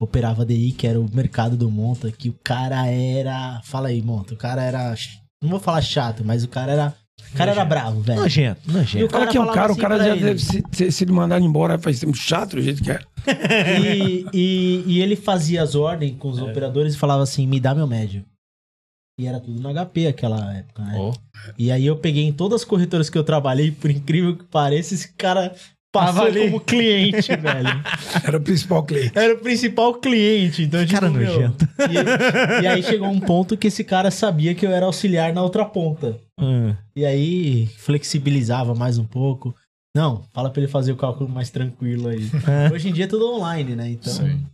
operava 0.00 0.44
DI, 0.44 0.72
que 0.72 0.86
era 0.86 1.00
o 1.00 1.08
mercado 1.12 1.56
do 1.56 1.70
Monta, 1.70 2.10
que 2.12 2.28
o 2.28 2.36
cara 2.44 2.86
era. 2.86 3.60
Fala 3.64 3.88
aí, 3.88 4.02
Monta, 4.02 4.34
o 4.34 4.36
cara 4.36 4.62
era. 4.62 4.94
Não 5.42 5.50
vou 5.50 5.60
falar 5.60 5.80
chato, 5.82 6.22
mas 6.24 6.44
o 6.44 6.48
cara 6.48 6.72
era. 6.72 6.94
O 7.32 7.36
cara 7.36 7.50
era 7.52 7.64
bravo, 7.64 8.00
velho. 8.00 8.20
Nojento, 8.20 8.60
E 8.68 8.72
nojento. 8.72 9.04
O 9.04 9.08
cara 9.08 9.26
que 9.26 9.36
é 9.36 9.40
um 9.40 9.46
cara, 9.52 9.68
o 9.68 9.72
assim 9.72 9.80
cara 9.80 9.98
já 9.98 10.10
ele. 10.10 10.20
deve 10.20 10.38
se, 10.40 10.62
se, 10.72 10.92
se 10.92 11.04
ele 11.04 11.12
mandar 11.12 11.40
embora 11.40 11.78
faz 11.78 12.00
tempo 12.00 12.16
chato 12.16 12.56
do 12.56 12.62
jeito 12.62 12.82
que 12.82 12.90
é. 12.90 13.00
E, 13.80 14.26
e, 14.32 14.84
e 14.86 15.00
ele 15.02 15.14
fazia 15.14 15.62
as 15.62 15.74
ordens 15.74 16.16
com 16.18 16.28
os 16.30 16.40
operadores 16.40 16.94
e 16.94 16.98
falava 16.98 17.22
assim: 17.22 17.46
me 17.46 17.60
dá 17.60 17.74
meu 17.74 17.86
médio. 17.86 18.24
E 19.20 19.26
era 19.26 19.40
tudo 19.40 19.60
no 19.60 19.68
HP 19.74 20.06
aquela 20.06 20.54
época, 20.54 20.82
né? 20.84 20.94
Ó. 20.96 21.12
E 21.58 21.72
aí 21.72 21.84
eu 21.84 21.96
peguei 21.96 22.24
em 22.24 22.32
todas 22.32 22.62
as 22.62 22.64
corretoras 22.64 23.10
que 23.10 23.18
eu 23.18 23.24
trabalhei, 23.24 23.72
por 23.72 23.90
incrível 23.90 24.36
que 24.36 24.44
pareça, 24.44 24.94
esse 24.94 25.12
cara 25.14 25.54
passou 25.92 26.14
Tava 26.14 26.26
ali. 26.26 26.44
como 26.46 26.60
cliente, 26.60 27.34
velho. 27.36 27.82
Era 28.24 28.36
o 28.36 28.40
principal 28.40 28.82
cliente. 28.84 29.18
Era 29.18 29.34
o 29.34 29.38
principal 29.38 29.94
cliente. 29.94 30.62
Então, 30.62 30.80
tipo, 30.84 31.00
Cara 31.00 31.10
nojento. 31.12 31.68
E, 31.90 32.62
e 32.62 32.66
aí 32.66 32.82
chegou 32.82 33.08
um 33.08 33.20
ponto 33.20 33.56
que 33.56 33.68
esse 33.68 33.82
cara 33.84 34.10
sabia 34.10 34.54
que 34.54 34.66
eu 34.66 34.70
era 34.70 34.86
auxiliar 34.86 35.32
na 35.32 35.42
outra 35.42 35.64
ponta. 35.64 36.18
Hum. 36.38 36.74
E 36.94 37.04
aí 37.04 37.66
flexibilizava 37.78 38.74
mais 38.74 38.98
um 38.98 39.04
pouco. 39.04 39.54
Não, 39.96 40.22
fala 40.32 40.50
pra 40.50 40.62
ele 40.62 40.70
fazer 40.70 40.92
o 40.92 40.96
cálculo 40.96 41.28
mais 41.28 41.50
tranquilo 41.50 42.08
aí. 42.08 42.30
Hoje 42.72 42.88
em 42.88 42.92
dia 42.92 43.04
é 43.04 43.08
tudo 43.08 43.34
online, 43.34 43.74
né? 43.74 43.88
Então. 43.90 44.12
Sim. 44.12 44.44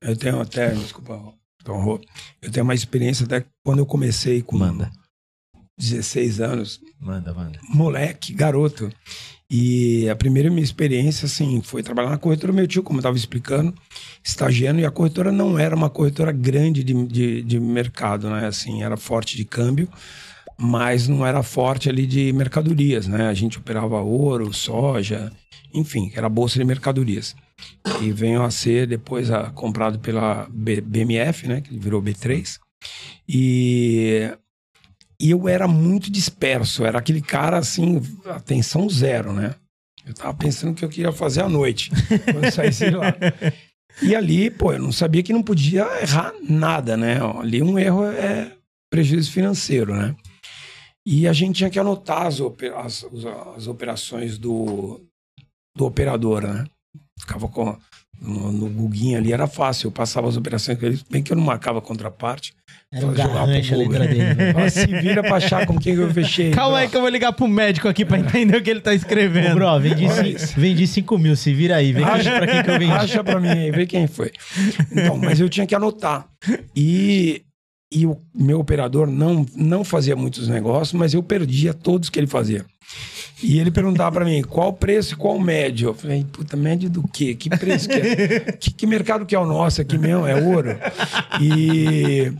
Eu 0.00 0.16
tenho 0.16 0.40
até, 0.40 0.70
desculpa, 0.70 1.32
Tom 1.64 1.80
Rô, 1.80 2.00
eu 2.42 2.50
tenho 2.50 2.64
uma 2.64 2.74
experiência 2.74 3.24
até 3.24 3.44
quando 3.64 3.78
eu 3.78 3.86
comecei 3.86 4.42
com 4.42 4.56
Manda. 4.58 4.90
16 5.78 6.40
anos, 6.40 6.80
Manda, 7.00 7.34
manda. 7.34 7.58
moleque, 7.68 8.32
garoto. 8.32 8.92
E 9.56 10.10
a 10.10 10.16
primeira 10.16 10.50
minha 10.50 10.64
experiência, 10.64 11.26
assim, 11.26 11.62
foi 11.62 11.80
trabalhar 11.80 12.10
na 12.10 12.18
corretora 12.18 12.52
meu 12.52 12.66
tio, 12.66 12.82
como 12.82 12.96
eu 12.98 13.02
estava 13.02 13.16
explicando, 13.16 13.72
estagiando, 14.20 14.80
e 14.80 14.84
a 14.84 14.90
corretora 14.90 15.30
não 15.30 15.56
era 15.56 15.76
uma 15.76 15.88
corretora 15.88 16.32
grande 16.32 16.82
de, 16.82 16.92
de, 17.06 17.40
de 17.42 17.60
mercado, 17.60 18.28
né? 18.28 18.48
Assim, 18.48 18.82
era 18.82 18.96
forte 18.96 19.36
de 19.36 19.44
câmbio, 19.44 19.88
mas 20.58 21.06
não 21.06 21.24
era 21.24 21.40
forte 21.40 21.88
ali 21.88 22.04
de 22.04 22.32
mercadorias, 22.32 23.06
né? 23.06 23.28
A 23.28 23.34
gente 23.34 23.56
operava 23.58 24.00
ouro, 24.00 24.52
soja, 24.52 25.30
enfim, 25.72 26.10
era 26.16 26.28
bolsa 26.28 26.58
de 26.58 26.64
mercadorias. 26.64 27.36
E 28.02 28.10
veio 28.10 28.42
a 28.42 28.50
ser 28.50 28.88
depois 28.88 29.30
a, 29.30 29.50
comprado 29.52 30.00
pela 30.00 30.48
B- 30.50 30.80
BMF, 30.80 31.46
né? 31.46 31.60
Que 31.60 31.78
virou 31.78 32.02
B3. 32.02 32.58
E 33.28 34.36
e 35.20 35.30
eu 35.30 35.48
era 35.48 35.66
muito 35.68 36.10
disperso, 36.10 36.84
era 36.84 36.98
aquele 36.98 37.20
cara 37.20 37.58
assim, 37.58 38.00
atenção 38.26 38.88
zero, 38.88 39.32
né? 39.32 39.54
Eu 40.06 40.12
tava 40.14 40.34
pensando 40.34 40.72
o 40.72 40.74
que 40.74 40.84
eu 40.84 40.88
queria 40.88 41.12
fazer 41.12 41.42
à 41.42 41.48
noite, 41.48 41.90
quando 42.30 42.44
eu 42.44 42.52
saísse 42.52 42.90
lá. 42.90 43.14
E 44.02 44.14
ali, 44.14 44.50
pô, 44.50 44.72
eu 44.72 44.78
não 44.82 44.92
sabia 44.92 45.22
que 45.22 45.32
não 45.32 45.42
podia 45.42 45.82
errar 46.02 46.32
nada, 46.42 46.96
né? 46.96 47.18
Ali 47.40 47.62
um 47.62 47.78
erro 47.78 48.04
é 48.04 48.52
prejuízo 48.90 49.30
financeiro, 49.32 49.94
né? 49.96 50.14
E 51.06 51.28
a 51.28 51.32
gente 51.32 51.56
tinha 51.56 51.70
que 51.70 51.78
anotar 51.78 52.26
as, 52.26 52.40
as- 52.40 53.06
as 53.56 53.66
operações 53.66 54.36
do, 54.38 55.00
do 55.76 55.86
operador, 55.86 56.42
né? 56.42 56.64
Ficava 57.20 57.48
com. 57.48 57.76
No, 58.20 58.52
no 58.52 58.68
Guguinho 58.70 59.18
ali 59.18 59.32
era 59.32 59.48
fácil, 59.48 59.88
eu 59.88 59.92
passava 59.92 60.28
as 60.28 60.36
operações 60.36 60.78
com 60.78 60.86
ele, 60.86 61.00
bem 61.10 61.20
que 61.20 61.32
eu 61.32 61.36
não 61.36 61.42
marcava 61.42 61.80
contraparte. 61.80 62.54
Era 62.92 63.06
um 63.06 63.12
garrancho 63.12 63.74
a 63.74 63.76
Google. 63.76 63.92
letra 63.98 64.06
dele. 64.06 64.52
né? 64.52 64.68
Se 64.70 64.86
vira 64.86 65.20
pra 65.20 65.36
achar 65.36 65.66
com 65.66 65.76
quem 65.76 65.94
eu 65.94 66.08
fechei. 66.14 66.52
Calma 66.54 66.78
aí 66.78 66.88
que 66.88 66.96
eu 66.96 67.00
vou 67.00 67.10
ligar 67.10 67.32
pro 67.32 67.48
médico 67.48 67.88
aqui 67.88 68.04
pra 68.04 68.16
entender 68.16 68.56
o 68.56 68.62
que 68.62 68.70
ele 68.70 68.80
tá 68.80 68.92
Ô, 68.92 68.94
escrevendo. 68.94 69.56
bro, 69.56 69.80
vendi, 69.80 70.06
vendi 70.56 70.86
5 70.86 71.18
mil, 71.18 71.34
se 71.34 71.52
vira 71.52 71.74
aí. 71.74 71.92
Vem 71.92 72.04
Acha 72.04 72.30
pra 72.38 72.46
quem 72.46 72.62
que 72.62 72.70
eu 72.70 72.78
vendi. 72.78 72.92
Acha 72.92 73.24
pra 73.24 73.40
mim 73.40 73.48
aí, 73.48 73.70
vê 73.72 73.84
quem 73.84 74.06
foi. 74.06 74.30
Então, 74.92 75.16
mas 75.18 75.40
eu 75.40 75.48
tinha 75.48 75.66
que 75.66 75.74
anotar. 75.74 76.28
E, 76.74 77.42
e 77.92 78.06
o 78.06 78.16
meu 78.32 78.60
operador 78.60 79.08
não, 79.08 79.44
não 79.56 79.82
fazia 79.82 80.14
muitos 80.14 80.46
negócios, 80.46 80.92
mas 80.92 81.14
eu 81.14 81.22
perdia 81.22 81.74
todos 81.74 82.08
que 82.08 82.18
ele 82.20 82.28
fazia. 82.28 82.64
E 83.42 83.58
ele 83.58 83.70
perguntava 83.70 84.12
pra 84.12 84.24
mim, 84.24 84.42
qual 84.42 84.72
preço 84.72 85.14
e 85.14 85.16
qual 85.16 85.38
médio? 85.38 85.90
Eu 85.90 85.94
falei, 85.94 86.24
puta, 86.24 86.56
médio 86.56 86.88
do 86.88 87.06
quê? 87.08 87.34
Que 87.34 87.50
preço 87.50 87.88
que 87.88 87.94
é? 87.94 88.52
Que, 88.52 88.70
que 88.72 88.86
mercado 88.86 89.26
que 89.26 89.34
é 89.34 89.38
o 89.38 89.46
nosso 89.46 89.80
aqui 89.80 89.98
mesmo? 89.98 90.26
É 90.26 90.34
ouro? 90.40 90.76
E... 91.40 92.32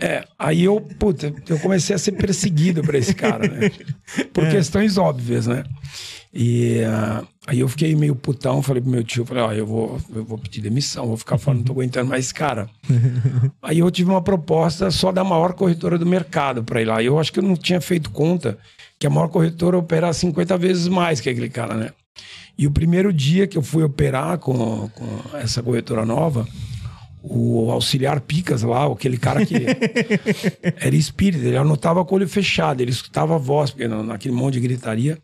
É, 0.00 0.24
aí 0.36 0.64
eu, 0.64 0.80
puta, 0.80 1.32
eu 1.48 1.58
comecei 1.60 1.94
a 1.94 1.98
ser 1.98 2.12
perseguido 2.12 2.82
por 2.82 2.94
esse 2.94 3.14
cara, 3.14 3.46
né? 3.46 3.70
Por 4.32 4.48
questões 4.48 4.98
óbvias, 4.98 5.46
né? 5.46 5.62
E 6.34 6.82
ah, 6.82 7.22
aí 7.46 7.60
eu 7.60 7.68
fiquei 7.68 7.94
meio 7.94 8.16
putão, 8.16 8.62
falei 8.62 8.80
pro 8.80 8.90
meu 8.90 9.04
tio, 9.04 9.24
falei, 9.24 9.42
ó, 9.42 9.52
eu 9.52 9.66
vou, 9.66 10.00
eu 10.14 10.24
vou 10.24 10.38
pedir 10.38 10.62
demissão, 10.62 11.06
vou 11.06 11.16
ficar 11.16 11.36
fora, 11.36 11.58
não 11.58 11.62
tô 11.62 11.72
aguentando 11.72 12.08
mais 12.08 12.32
cara. 12.32 12.68
aí 13.62 13.80
eu 13.80 13.90
tive 13.90 14.10
uma 14.10 14.22
proposta 14.22 14.90
só 14.90 15.12
da 15.12 15.22
maior 15.22 15.52
corretora 15.52 15.98
do 15.98 16.06
mercado 16.06 16.64
para 16.64 16.80
ir 16.80 16.86
lá. 16.86 17.02
Eu 17.02 17.18
acho 17.18 17.32
que 17.32 17.38
eu 17.38 17.42
não 17.42 17.54
tinha 17.54 17.80
feito 17.80 18.10
conta 18.10 18.58
que 19.02 19.06
a 19.08 19.10
maior 19.10 19.26
corretora 19.26 19.76
opera 19.76 20.12
50 20.12 20.56
vezes 20.56 20.86
mais 20.86 21.20
que 21.20 21.28
aquele 21.28 21.48
cara, 21.48 21.74
né? 21.74 21.90
E 22.56 22.68
o 22.68 22.70
primeiro 22.70 23.12
dia 23.12 23.48
que 23.48 23.58
eu 23.58 23.62
fui 23.62 23.82
operar 23.82 24.38
com, 24.38 24.88
com 24.90 25.36
essa 25.38 25.60
corretora 25.60 26.06
nova, 26.06 26.46
o 27.20 27.68
auxiliar 27.72 28.20
Picas 28.20 28.62
lá, 28.62 28.86
aquele 28.86 29.18
cara 29.18 29.44
que 29.44 29.56
era 30.78 30.94
espírita, 30.94 31.44
ele 31.44 31.56
anotava 31.56 32.04
com 32.04 32.14
o 32.14 32.18
olho 32.18 32.28
fechado, 32.28 32.80
ele 32.80 32.92
escutava 32.92 33.34
a 33.34 33.38
voz, 33.38 33.72
porque 33.72 33.88
na- 33.88 34.04
naquele 34.04 34.34
monte 34.36 34.54
de 34.54 34.60
gritaria, 34.60 35.18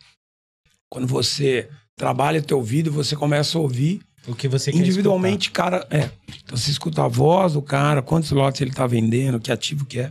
quando 0.91 1.07
você 1.07 1.69
trabalha 1.97 2.43
teu 2.43 2.57
ouvido, 2.57 2.91
você 2.91 3.15
começa 3.15 3.57
a 3.59 3.61
ouvir 3.61 4.01
O 4.27 4.35
que 4.35 4.49
você 4.49 4.73
individualmente, 4.73 5.53
cara, 5.53 5.87
é. 5.89 6.11
Então 6.43 6.57
você 6.57 6.69
escuta 6.73 7.05
a 7.05 7.09
voz 7.09 7.53
do 7.53 7.63
cara, 7.63 8.03
quantos 8.03 8.33
lotes 8.33 8.61
ele 8.61 8.73
tá 8.73 8.89
vendendo, 8.89 9.39
que 9.39 9.53
ativo 9.53 9.85
que 9.87 10.01
é. 10.01 10.09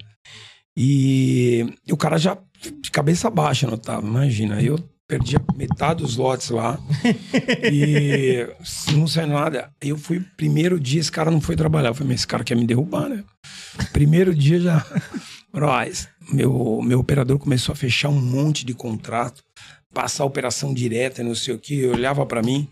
E 0.80 1.66
o 1.92 1.98
cara 1.98 2.18
já 2.20 2.38
de 2.82 2.92
cabeça 2.92 3.30
baixa 3.30 3.68
anotava, 3.68 4.06
imagina. 4.06 4.62
Eu 4.62 4.78
perdia 5.08 5.42
metade 5.56 6.04
dos 6.04 6.18
lotes 6.18 6.50
lá 6.50 6.78
e 7.72 8.46
não 8.92 9.08
saiu 9.08 9.28
nada. 9.28 9.72
Aí 9.82 9.90
eu 9.90 9.98
fui, 9.98 10.20
primeiro 10.36 10.80
dia, 10.80 11.00
esse 11.00 11.12
cara 11.12 11.32
não 11.32 11.40
foi 11.40 11.56
trabalhar. 11.56 11.90
Eu 11.90 11.94
falei, 11.94 12.10
mas 12.10 12.22
esse 12.22 12.28
cara 12.28 12.44
quer 12.44 12.56
me 12.56 12.68
derrubar, 12.68 13.08
né? 13.08 13.24
Primeiro 13.94 14.36
dia 14.36 14.60
já. 14.60 14.86
Bros, 15.52 16.08
meu, 16.32 16.82
meu 16.84 17.00
operador 17.00 17.40
começou 17.40 17.74
a 17.74 17.76
fechar 17.76 18.10
um 18.10 18.22
monte 18.22 18.66
de 18.66 18.74
contrato, 18.74 19.42
passar 19.94 20.24
a 20.24 20.28
operação 20.28 20.74
direta, 20.74 21.24
não 21.24 21.34
sei 21.34 21.56
o 21.56 21.60
que. 21.60 21.80
Eu 21.80 21.94
olhava 21.94 22.26
pra 22.26 22.44
mim, 22.44 22.68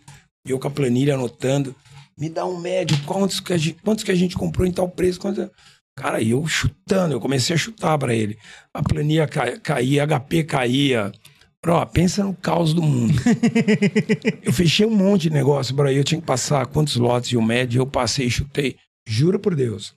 eu 0.45 0.59
com 0.59 0.67
a 0.67 0.71
planilha 0.71 1.15
anotando. 1.15 1.73
Me 2.17 2.29
dá 2.29 2.45
um 2.45 2.59
médio, 2.59 2.97
quantos 3.05 3.39
que 3.41 3.51
a 3.51 3.57
gente, 3.57 3.81
quantos 3.81 4.03
que 4.03 4.11
a 4.11 4.15
gente 4.15 4.37
comprou 4.37 4.65
em 4.65 4.71
tal 4.71 4.87
preço? 4.87 5.19
Quantos... 5.19 5.49
Cara, 5.95 6.21
e 6.21 6.31
eu 6.31 6.45
chutando, 6.45 7.13
eu 7.13 7.21
comecei 7.21 7.55
a 7.55 7.59
chutar 7.59 7.97
pra 7.97 8.13
ele. 8.13 8.37
A 8.73 8.83
planilha 8.83 9.27
ca- 9.27 9.57
caía, 9.59 10.03
HP 10.03 10.43
caía. 10.43 11.11
Bro, 11.63 11.85
pensa 11.87 12.23
no 12.23 12.33
caos 12.33 12.73
do 12.73 12.81
mundo. 12.81 13.13
eu 14.43 14.51
fechei 14.53 14.85
um 14.85 14.93
monte 14.95 15.23
de 15.23 15.29
negócio, 15.31 15.73
bro. 15.73 15.89
Eu 15.89 16.03
tinha 16.03 16.19
que 16.19 16.27
passar 16.27 16.65
quantos 16.67 16.97
lotes 16.97 17.31
e 17.31 17.37
o 17.37 17.41
médio, 17.41 17.79
eu 17.81 17.87
passei 17.87 18.27
e 18.27 18.31
chutei. 18.31 18.75
Juro 19.07 19.39
por 19.39 19.55
Deus. 19.55 19.95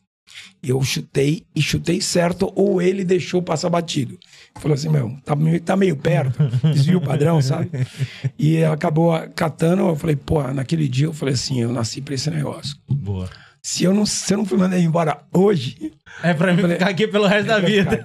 Eu 0.62 0.82
chutei 0.82 1.44
e 1.54 1.60
chutei 1.62 2.00
certo, 2.00 2.52
ou 2.54 2.80
ele 2.82 3.02
deixou 3.04 3.42
passar 3.42 3.68
batido. 3.70 4.18
Falou 4.60 4.74
assim, 4.74 4.88
meu, 4.88 5.16
tá 5.24 5.34
meio, 5.34 5.60
tá 5.60 5.76
meio 5.76 5.96
perto, 5.96 6.38
desvio 6.72 7.00
padrão, 7.00 7.40
sabe? 7.40 7.70
E 8.38 8.62
acabou 8.64 9.12
catando, 9.34 9.82
eu 9.88 9.96
falei, 9.96 10.16
pô, 10.16 10.42
naquele 10.52 10.86
dia 10.86 11.06
eu 11.06 11.12
falei 11.14 11.34
assim, 11.34 11.60
eu 11.62 11.72
nasci 11.72 12.00
pra 12.02 12.14
esse 12.14 12.30
negócio. 12.30 12.76
Boa. 12.88 13.28
Se 13.70 13.84
eu 13.84 13.92
não, 13.92 14.06
se 14.06 14.32
eu 14.32 14.38
não 14.38 14.46
fui 14.46 14.56
mandar 14.56 14.76
ele 14.78 14.86
embora 14.86 15.20
hoje, 15.30 15.92
É 16.22 16.32
pra 16.32 16.54
mim 16.54 16.62
falei- 16.62 16.78
ficar 16.78 16.90
aqui 16.90 17.06
pelo 17.06 17.26
resto 17.26 17.48
da 17.48 17.58
vida. 17.60 18.00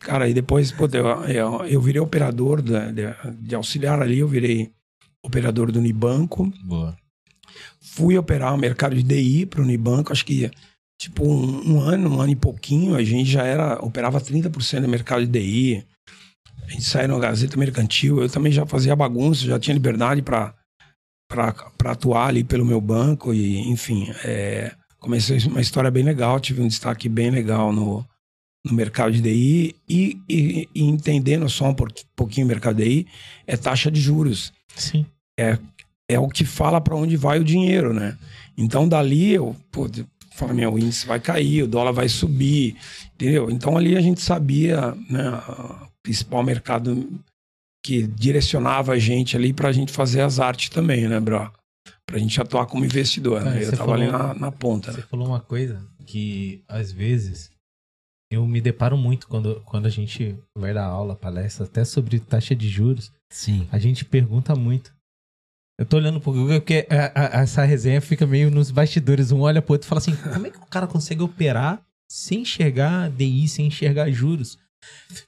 Cara, 0.00 0.28
e 0.28 0.34
depois, 0.34 0.70
pô, 0.70 0.86
eu, 0.92 1.06
eu, 1.24 1.64
eu 1.64 1.80
virei 1.80 1.98
operador 2.00 2.60
da- 2.60 2.90
de, 2.90 3.04
de 3.40 3.54
auxiliar 3.54 4.02
ali, 4.02 4.18
eu 4.18 4.28
virei 4.28 4.70
operador 5.24 5.72
do 5.72 5.78
Unibanco. 5.78 6.52
Boa. 6.62 6.94
Fui 7.80 8.18
operar 8.18 8.54
o 8.54 8.58
mercado 8.58 8.94
de 8.94 9.02
DI 9.02 9.46
para 9.46 9.60
o 9.60 9.64
Unibanco, 9.64 10.12
acho 10.12 10.26
que 10.26 10.50
tipo 11.00 11.24
um, 11.26 11.76
um 11.76 11.80
ano, 11.80 12.10
um 12.16 12.20
ano 12.20 12.32
e 12.32 12.36
pouquinho, 12.36 12.94
a 12.94 13.02
gente 13.02 13.30
já 13.30 13.44
era 13.44 13.82
operava 13.82 14.20
30% 14.20 14.82
do 14.82 14.88
mercado 14.88 15.24
de 15.24 15.32
DI. 15.32 15.86
A 16.66 16.70
gente 16.70 16.82
saía 16.84 17.08
na 17.08 17.18
Gazeta 17.18 17.56
Mercantil, 17.56 18.20
eu 18.20 18.28
também 18.28 18.52
já 18.52 18.66
fazia 18.66 18.94
bagunça, 18.94 19.46
já 19.46 19.58
tinha 19.58 19.72
liberdade 19.72 20.20
para 20.20 20.54
para 21.30 21.92
atuar 21.92 22.28
ali 22.28 22.44
pelo 22.44 22.64
meu 22.64 22.80
banco 22.80 23.32
e 23.34 23.58
enfim, 23.70 24.10
é, 24.24 24.74
comecei 25.00 25.38
uma 25.46 25.60
história 25.60 25.90
bem 25.90 26.02
legal, 26.02 26.40
tive 26.40 26.60
um 26.60 26.68
destaque 26.68 27.08
bem 27.08 27.30
legal 27.30 27.72
no, 27.72 28.04
no 28.64 28.72
mercado 28.72 29.12
de 29.12 29.20
DI 29.20 29.74
e, 29.88 30.20
e, 30.28 30.68
e 30.74 30.82
entendendo 30.82 31.48
só 31.48 31.68
um 31.68 31.76
pouquinho 32.16 32.46
o 32.46 32.48
mercado 32.48 32.76
de 32.76 32.84
DI, 32.84 33.06
é 33.46 33.56
taxa 33.56 33.90
de 33.90 34.00
juros 34.00 34.52
Sim. 34.74 35.06
é 36.08 36.18
o 36.18 36.28
que 36.28 36.44
fala 36.44 36.80
para 36.80 36.96
onde 36.96 37.16
vai 37.16 37.38
o 37.38 37.44
dinheiro, 37.44 37.92
né? 37.92 38.16
Então 38.56 38.88
dali 38.88 39.34
eu, 39.34 39.54
pô, 39.70 39.88
fala, 40.34 40.54
meu, 40.54 40.74
o 40.74 40.78
índice 40.78 41.06
vai 41.06 41.20
cair, 41.20 41.62
o 41.62 41.68
dólar 41.68 41.92
vai 41.92 42.08
subir, 42.08 42.76
entendeu? 43.14 43.50
Então 43.50 43.76
ali 43.76 43.96
a 43.96 44.00
gente 44.00 44.20
sabia, 44.20 44.96
né, 45.10 45.30
o 45.30 45.88
principal 46.02 46.42
mercado 46.42 47.08
que 47.84 48.06
direcionava 48.06 48.92
a 48.92 48.98
gente 48.98 49.36
ali 49.36 49.52
pra 49.52 49.72
gente 49.72 49.92
fazer 49.92 50.22
as 50.22 50.40
artes 50.40 50.68
também, 50.70 51.08
né, 51.08 51.20
bro? 51.20 51.50
Pra 52.08 52.18
gente 52.18 52.40
atuar 52.40 52.64
como 52.66 52.84
investidor, 52.86 53.40
Cara, 53.42 53.50
né? 53.54 53.62
Eu 53.62 53.66
você 53.70 53.76
tava 53.76 53.92
ali 53.94 54.06
falou- 54.10 54.28
na, 54.28 54.34
na 54.34 54.50
ponta, 54.52 54.90
Você 54.92 54.98
né? 55.00 55.06
falou 55.10 55.28
uma 55.28 55.40
coisa 55.40 55.86
que, 56.06 56.64
às 56.66 56.90
vezes, 56.90 57.50
eu 58.32 58.46
me 58.46 58.62
deparo 58.62 58.96
muito 58.96 59.28
quando, 59.28 59.60
quando 59.66 59.84
a 59.84 59.90
gente 59.90 60.34
vai 60.56 60.72
dar 60.72 60.86
aula, 60.86 61.14
palestra, 61.14 61.66
até 61.66 61.84
sobre 61.84 62.18
taxa 62.18 62.54
de 62.56 62.66
juros. 62.68 63.12
Sim. 63.30 63.68
A 63.70 63.78
gente 63.78 64.06
pergunta 64.06 64.54
muito. 64.56 64.90
Eu 65.78 65.84
tô 65.84 65.98
olhando 65.98 66.18
pro 66.18 66.32
Google 66.32 66.60
porque 66.60 66.86
a- 66.90 67.38
a- 67.38 67.42
essa 67.42 67.62
resenha 67.62 68.00
fica 68.00 68.26
meio 68.26 68.50
nos 68.50 68.70
bastidores. 68.70 69.30
Um 69.30 69.42
olha 69.42 69.60
pro 69.60 69.74
outro 69.74 69.86
e 69.86 69.88
fala 69.88 69.98
assim: 70.00 70.16
como 70.16 70.46
é 70.46 70.50
que 70.50 70.56
o 70.58 70.66
cara 70.66 70.86
consegue 70.86 71.22
operar 71.22 71.80
sem 72.10 72.40
enxergar 72.40 73.10
DI, 73.10 73.46
sem 73.48 73.66
enxergar 73.66 74.10
juros? 74.10 74.58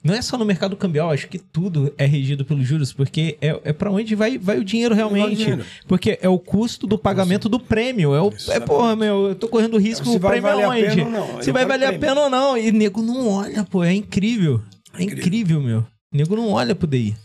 Não 0.03 0.15
é 0.15 0.23
só 0.23 0.37
no 0.37 0.45
mercado 0.45 0.77
cambial, 0.77 1.11
acho 1.11 1.27
que 1.29 1.39
tudo 1.39 1.93
é 1.99 2.05
regido 2.07 2.45
pelos 2.45 2.67
juros, 2.67 2.93
porque 2.93 3.37
é, 3.41 3.61
é 3.65 3.73
para 3.73 3.91
onde 3.91 4.15
vai, 4.15 4.39
vai 4.39 4.59
o 4.59 4.65
dinheiro 4.65 4.95
realmente. 4.95 5.47
Porque 5.87 6.19
é 6.21 6.29
o 6.29 6.39
custo 6.39 6.87
do 6.87 6.99
pagamento 6.99 7.49
do 7.49 7.59
prêmio. 7.59 8.15
É, 8.15 8.21
o, 8.21 8.33
é 8.49 8.61
porra, 8.61 8.95
meu, 8.95 9.29
eu 9.29 9.35
tô 9.35 9.49
correndo 9.49 9.79
risco, 9.79 10.07
Se 10.07 10.17
o 10.17 10.19
vai 10.19 10.41
prêmio 10.41 10.51
valer 10.51 10.65
a 10.65 10.67
aonde? 10.69 10.97
pena 10.97 11.05
ou 11.05 11.11
não. 11.35 11.43
Se 11.43 11.53
vai 11.53 11.67
valer 11.67 11.87
a 11.87 11.99
pena 11.99 12.21
ou 12.21 12.31
não. 12.31 12.57
E 12.59 12.71
nego 12.71 13.03
não 13.03 13.29
olha, 13.29 13.65
pô, 13.65 13.83
é 13.83 13.93
incrível. 13.93 14.63
É 14.95 15.03
Incrível. 15.03 15.25
incrível, 15.25 15.63
meu. 15.63 15.87
Nego 16.13 16.37
não 16.37 16.51
olha 16.51 16.75
pro 16.75 16.87
DI. 16.87 17.17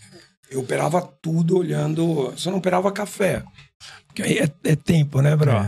Eu 0.50 0.60
operava 0.62 1.02
tudo 1.22 1.58
olhando. 1.58 2.32
Só 2.38 2.52
não 2.52 2.60
operava 2.60 2.92
café. 2.92 3.44
Porque 4.08 4.22
aí 4.22 4.38
é, 4.38 4.50
é 4.64 4.76
tempo, 4.76 5.22
né, 5.22 5.36
bro? 5.36 5.52
É. 5.52 5.68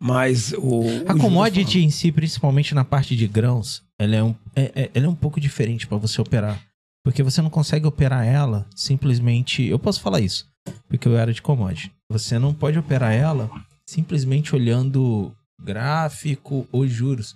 Mas 0.00 0.52
o. 0.56 0.84
A 1.06 1.14
o 1.14 1.18
commodity 1.18 1.80
em 1.80 1.90
si, 1.90 2.12
principalmente 2.12 2.74
na 2.74 2.84
parte 2.84 3.16
de 3.16 3.26
grãos, 3.26 3.82
ela 3.98 4.14
é 4.16 4.22
um, 4.22 4.34
é, 4.54 4.72
é- 4.82 4.90
ela 4.94 5.06
é 5.06 5.08
um 5.08 5.14
pouco 5.14 5.40
diferente 5.40 5.86
para 5.86 5.96
você 5.98 6.20
operar. 6.20 6.62
Porque 7.04 7.22
você 7.22 7.40
não 7.40 7.50
consegue 7.50 7.86
operar 7.86 8.26
ela 8.26 8.66
simplesmente. 8.74 9.62
Eu 9.64 9.78
posso 9.78 10.00
falar 10.00 10.20
isso, 10.20 10.46
porque 10.88 11.08
eu 11.08 11.16
era 11.16 11.32
de 11.32 11.40
commodity. 11.40 11.92
Você 12.10 12.38
não 12.38 12.52
pode 12.52 12.78
operar 12.78 13.12
ela 13.12 13.50
simplesmente 13.88 14.54
olhando 14.54 15.34
gráfico 15.60 16.68
ou 16.70 16.86
juros. 16.86 17.34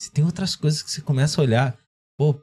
Você 0.00 0.10
tem 0.10 0.24
outras 0.24 0.54
coisas 0.54 0.82
que 0.82 0.90
você 0.90 1.00
começa 1.00 1.40
a 1.40 1.44
olhar. 1.44 1.78
Pô, 2.18 2.34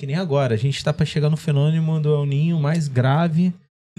que 0.00 0.06
nem 0.06 0.16
agora. 0.16 0.54
A 0.54 0.58
gente 0.58 0.82
tá 0.82 0.92
para 0.92 1.04
chegar 1.04 1.28
no 1.28 1.36
fenômeno 1.36 2.00
do 2.00 2.14
El 2.14 2.26
Ninho 2.26 2.58
mais 2.58 2.88
grave 2.88 3.52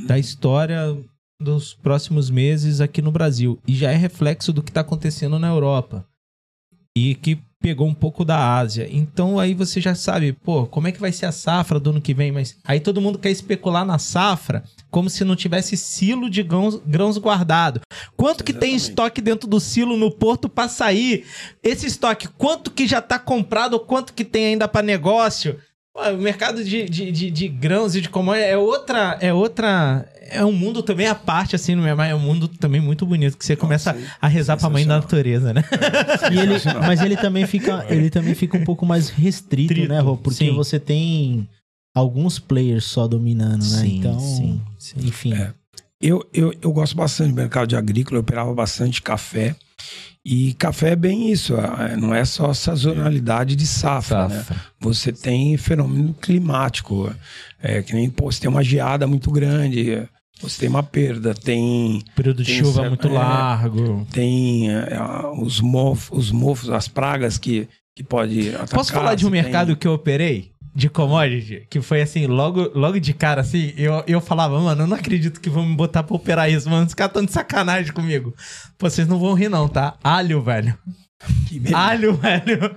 da 0.07 0.17
história 0.17 0.97
dos 1.39 1.73
próximos 1.73 2.29
meses 2.29 2.81
aqui 2.81 3.01
no 3.01 3.11
Brasil. 3.11 3.59
E 3.67 3.75
já 3.75 3.91
é 3.91 3.95
reflexo 3.95 4.51
do 4.51 4.63
que 4.63 4.71
está 4.71 4.81
acontecendo 4.81 5.37
na 5.37 5.49
Europa. 5.49 6.07
E 6.97 7.15
que 7.15 7.37
pegou 7.63 7.87
um 7.87 7.93
pouco 7.93 8.25
da 8.25 8.57
Ásia. 8.57 8.89
Então 8.91 9.39
aí 9.39 9.53
você 9.53 9.79
já 9.79 9.95
sabe, 9.95 10.33
pô, 10.33 10.65
como 10.67 10.89
é 10.89 10.91
que 10.91 10.99
vai 10.99 11.13
ser 11.13 11.27
a 11.27 11.31
safra 11.31 11.79
do 11.79 11.91
ano 11.91 12.01
que 12.01 12.13
vem? 12.13 12.29
Mas 12.29 12.57
aí 12.65 12.81
todo 12.81 12.99
mundo 12.99 13.17
quer 13.17 13.31
especular 13.31 13.85
na 13.85 13.97
safra 13.97 14.65
como 14.91 15.09
se 15.09 15.23
não 15.23 15.33
tivesse 15.33 15.77
silo 15.77 16.29
de 16.29 16.43
grãos, 16.43 16.75
grãos 16.85 17.17
guardado. 17.17 17.79
Quanto 18.17 18.43
que 18.43 18.51
tem 18.51 18.75
Exatamente. 18.75 18.89
estoque 18.89 19.21
dentro 19.21 19.47
do 19.47 19.61
silo 19.61 19.95
no 19.95 20.11
porto 20.11 20.49
para 20.49 20.67
sair? 20.67 21.25
Esse 21.63 21.87
estoque, 21.87 22.27
quanto 22.27 22.69
que 22.69 22.85
já 22.85 23.01
tá 23.01 23.17
comprado 23.17 23.79
quanto 23.79 24.13
que 24.13 24.25
tem 24.25 24.47
ainda 24.47 24.67
para 24.67 24.85
negócio? 24.85 25.57
O 25.95 26.17
mercado 26.17 26.63
de, 26.63 26.89
de, 26.89 27.11
de, 27.11 27.29
de 27.29 27.47
grãos 27.47 27.95
e 27.95 28.01
de 28.01 28.09
commodities 28.09 28.49
é 28.49 28.57
outra, 28.57 29.17
é 29.21 29.31
outra, 29.31 30.07
é 30.29 30.43
um 30.43 30.51
mundo 30.51 30.81
também 30.81 31.05
à 31.05 31.13
parte, 31.13 31.55
assim, 31.55 31.75
no 31.75 31.83
mas 31.83 32.09
é 32.09 32.15
um 32.15 32.19
mundo 32.19 32.47
também 32.47 32.81
muito 32.81 33.05
bonito, 33.05 33.37
que 33.37 33.45
você 33.45 33.55
começa 33.55 33.93
Nossa, 33.93 34.07
a 34.19 34.27
rezar 34.27 34.57
pra 34.57 34.69
mãe 34.69 34.87
da 34.87 34.95
natureza, 34.95 35.53
né? 35.53 35.63
E 36.33 36.39
ele, 36.39 36.55
mas 36.87 36.99
ele 37.01 37.15
também 37.15 37.45
fica, 37.45 37.85
ele 37.89 38.09
também 38.09 38.33
fica 38.33 38.57
um 38.57 38.63
pouco 38.63 38.85
mais 38.87 39.09
restrito, 39.09 39.73
Restrito, 39.73 39.93
né, 39.93 39.99
Rô? 39.99 40.17
Porque 40.17 40.45
sim. 40.45 40.55
você 40.55 40.79
tem 40.79 41.47
alguns 41.95 42.39
players 42.39 42.85
só 42.85 43.07
dominando, 43.07 43.63
né? 43.63 43.85
então, 43.85 44.19
sim. 44.19 44.59
enfim. 44.97 45.33
É. 45.33 45.53
Eu, 46.01 46.27
eu, 46.33 46.53
eu 46.59 46.73
gosto 46.73 46.95
bastante 46.95 47.29
do 47.29 47.35
mercado 47.35 47.67
de 47.67 47.75
agrícola, 47.75 48.17
eu 48.17 48.21
operava 48.21 48.53
bastante 48.53 49.01
café. 49.01 49.55
E 50.25 50.53
café 50.53 50.91
é 50.91 50.95
bem 50.95 51.29
isso, 51.31 51.53
é- 51.57 51.97
não 51.97 52.15
é 52.15 52.23
só 52.23 52.53
sazonalidade 52.53 53.55
de 53.57 53.67
safra, 53.67 54.29
né? 54.29 54.45
Você 54.79 55.11
tem 55.11 55.57
fenômeno 55.57 56.13
climático, 56.13 57.13
é, 57.61 57.81
que 57.81 57.93
nem, 57.93 58.09
pô, 58.09 58.31
você 58.31 58.39
tem 58.39 58.49
uma 58.49 58.63
geada 58.63 59.05
muito 59.05 59.29
grande, 59.29 60.07
você 60.41 60.61
tem 60.61 60.69
uma 60.69 60.81
perda, 60.81 61.33
tem, 61.33 62.01
Período 62.15 62.41
de 62.41 62.51
Tem 62.53 62.59
chuva 62.63 62.87
muito 62.87 63.07
é. 63.09 63.11
largo. 63.11 64.07
tem 64.13 64.69
é, 64.71 64.97
os, 65.41 65.59
mofos, 65.59 66.17
os 66.17 66.31
mofos, 66.31 66.69
as 66.69 66.87
pragas 66.87 67.37
que, 67.37 67.67
que 67.93 68.01
pode 68.03 68.47
atacar. 68.55 68.69
Posso 68.69 68.93
falar 68.93 69.15
de 69.15 69.25
um 69.27 69.31
tem- 69.31 69.41
mercado 69.41 69.75
que 69.75 69.85
eu 69.87 69.91
operei? 69.93 70.52
De 70.75 70.89
commodity? 70.89 71.67
Que 71.69 71.81
foi 71.81 72.01
assim, 72.01 72.25
logo, 72.25 72.71
logo 72.73 72.99
de 72.99 73.13
cara, 73.13 73.41
assim, 73.41 73.73
eu, 73.77 74.03
eu 74.07 74.19
falava, 74.19 74.59
mano, 74.59 74.83
eu 74.83 74.87
não 74.87 74.97
acredito 74.97 75.39
que 75.39 75.49
vão 75.49 75.65
me 75.65 75.75
botar 75.75 76.01
pra 76.01 76.15
operar 76.15 76.51
isso, 76.51 76.69
mano. 76.69 76.87
Os 76.87 76.93
caras 76.93 77.11
estão 77.11 77.25
de 77.25 77.31
sacanagem 77.31 77.93
comigo. 77.93 78.33
Pô, 78.77 78.89
vocês 78.89 79.07
não 79.07 79.19
vão 79.19 79.33
rir, 79.33 79.49
não, 79.49 79.69
tá? 79.69 79.97
Alho, 80.03 80.41
velho. 80.41 80.77
Alho, 81.73 82.15
velho. 82.17 82.75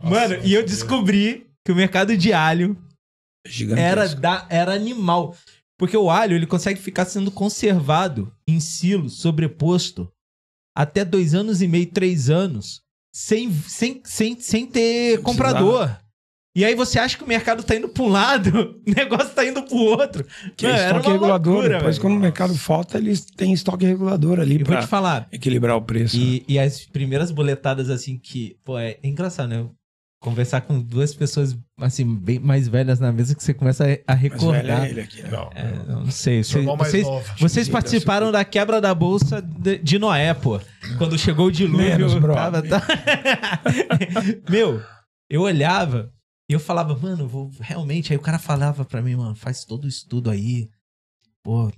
Mano, 0.00 0.36
e 0.44 0.54
eu 0.54 0.64
descobri 0.64 1.46
que 1.64 1.72
o 1.72 1.76
mercado 1.76 2.16
de 2.16 2.32
alho 2.32 2.76
Gigantesco. 3.46 3.84
era, 3.84 4.08
da, 4.14 4.46
era 4.48 4.74
animal. 4.74 5.36
Porque 5.76 5.96
o 5.96 6.10
alho, 6.10 6.36
ele 6.36 6.46
consegue 6.46 6.80
ficar 6.80 7.04
sendo 7.04 7.30
conservado 7.30 8.32
em 8.46 8.60
silo, 8.60 9.10
sobreposto, 9.10 10.08
até 10.76 11.04
dois 11.04 11.34
anos 11.34 11.60
e 11.60 11.66
meio, 11.68 11.90
três 11.90 12.30
anos, 12.30 12.80
sem, 13.12 13.52
sem, 13.52 14.00
sem, 14.04 14.38
sem 14.40 14.66
ter 14.66 15.16
Sem 15.16 15.22
comprador. 15.22 15.96
E 16.56 16.64
aí 16.64 16.74
você 16.76 17.00
acha 17.00 17.16
que 17.18 17.24
o 17.24 17.26
mercado 17.26 17.62
tá 17.64 17.74
indo 17.74 17.88
pra 17.88 18.02
um 18.04 18.08
lado, 18.08 18.76
o 18.86 18.90
negócio 18.94 19.30
tá 19.34 19.44
indo 19.44 19.62
pro 19.64 19.76
outro. 19.76 20.24
Que 20.56 20.66
Mano, 20.66 20.78
é 20.78 20.82
era 20.82 20.96
estoque 20.98 21.10
regulador. 21.12 21.52
loucura, 21.54 21.78
Depois, 21.78 21.96
velho. 21.96 22.00
quando 22.08 22.16
o 22.16 22.20
mercado 22.20 22.54
falta, 22.56 22.96
eles 22.98 23.24
têm 23.24 23.52
estoque 23.52 23.84
regulador 23.84 24.38
ali 24.38 24.58
vou 24.58 24.66
para 24.66 24.82
te 24.82 24.86
falar, 24.86 25.26
equilibrar 25.32 25.76
o 25.76 25.82
preço. 25.82 26.16
E, 26.16 26.44
e 26.46 26.58
as 26.58 26.84
primeiras 26.86 27.30
boletadas, 27.32 27.90
assim, 27.90 28.16
que, 28.16 28.56
pô, 28.64 28.78
é 28.78 28.98
engraçado, 29.02 29.48
né? 29.48 29.66
Conversar 30.22 30.62
com 30.62 30.80
duas 30.80 31.12
pessoas, 31.12 31.54
assim, 31.78 32.02
bem 32.16 32.38
mais 32.38 32.66
velhas 32.66 32.98
na 32.98 33.12
mesa 33.12 33.34
que 33.34 33.42
você 33.44 33.52
começa 33.52 33.84
a- 34.06 34.12
a 34.12 34.14
recordar. 34.14 34.86
é 34.86 34.90
ele 34.90 35.00
aqui, 35.02 35.22
né? 35.22 35.28
Não, 35.30 35.50
É, 35.54 35.72
não 35.86 36.10
sei. 36.10 36.42
Seu 36.42 36.62
Vocês, 36.62 36.78
mais 36.78 36.90
vocês, 36.90 37.04
novo. 37.06 37.24
vocês 37.38 37.66
Sim, 37.66 37.72
participaram 37.72 38.32
da 38.32 38.42
quebra 38.42 38.80
da 38.80 38.94
bolsa 38.94 39.42
de, 39.42 39.76
de 39.78 39.98
Noé, 39.98 40.32
pô. 40.32 40.58
Quando 40.96 41.18
chegou 41.18 41.48
o 41.48 41.52
dilúvio. 41.52 41.84
Menos, 41.84 42.14
bro. 42.14 42.32
tava- 42.32 42.62
tá- 42.62 42.80
Meu, 44.48 44.80
eu 45.28 45.42
olhava 45.42 46.10
e 46.48 46.52
eu 46.52 46.60
falava, 46.60 46.96
mano, 46.96 47.26
vou 47.26 47.50
realmente. 47.60 48.12
Aí 48.12 48.18
o 48.18 48.22
cara 48.22 48.38
falava 48.38 48.84
pra 48.84 49.02
mim, 49.02 49.16
mano, 49.16 49.34
faz 49.34 49.64
todo 49.64 49.84
o 49.84 49.88
estudo 49.88 50.30
aí, 50.30 50.68
pô, 51.42 51.72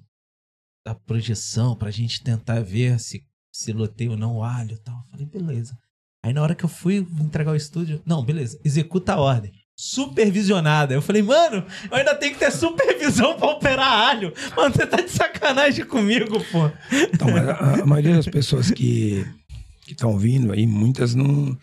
da 0.84 0.94
projeção 0.94 1.76
pra 1.76 1.90
gente 1.90 2.22
tentar 2.22 2.62
ver 2.62 2.98
se, 2.98 3.24
se 3.52 3.72
loteia 3.72 4.10
ou 4.10 4.16
não 4.16 4.36
o 4.36 4.44
alho 4.44 4.74
e 4.74 4.78
tal. 4.78 4.96
Eu 4.96 5.10
falei, 5.10 5.26
beleza. 5.26 5.78
Aí 6.24 6.32
na 6.32 6.42
hora 6.42 6.54
que 6.54 6.64
eu 6.64 6.68
fui 6.68 7.06
entregar 7.20 7.52
o 7.52 7.56
estúdio, 7.56 8.02
não, 8.04 8.24
beleza, 8.24 8.60
executa 8.64 9.14
a 9.14 9.20
ordem. 9.20 9.52
Supervisionada. 9.78 10.94
Eu 10.94 11.02
falei, 11.02 11.22
mano, 11.22 11.64
eu 11.90 11.96
ainda 11.96 12.14
tenho 12.14 12.32
que 12.32 12.38
ter 12.38 12.50
supervisão 12.50 13.36
pra 13.36 13.50
operar 13.50 14.08
alho. 14.08 14.32
Mano, 14.56 14.74
você 14.74 14.86
tá 14.86 14.96
de 14.96 15.10
sacanagem 15.10 15.84
comigo, 15.84 16.42
pô. 16.50 16.70
Então, 17.12 17.28
a, 17.36 17.82
a 17.82 17.86
maioria 17.86 18.16
das 18.16 18.26
pessoas 18.26 18.70
que 18.70 19.24
estão 19.86 20.18
vindo 20.18 20.52
aí, 20.52 20.66
muitas 20.66 21.14
não, 21.14 21.56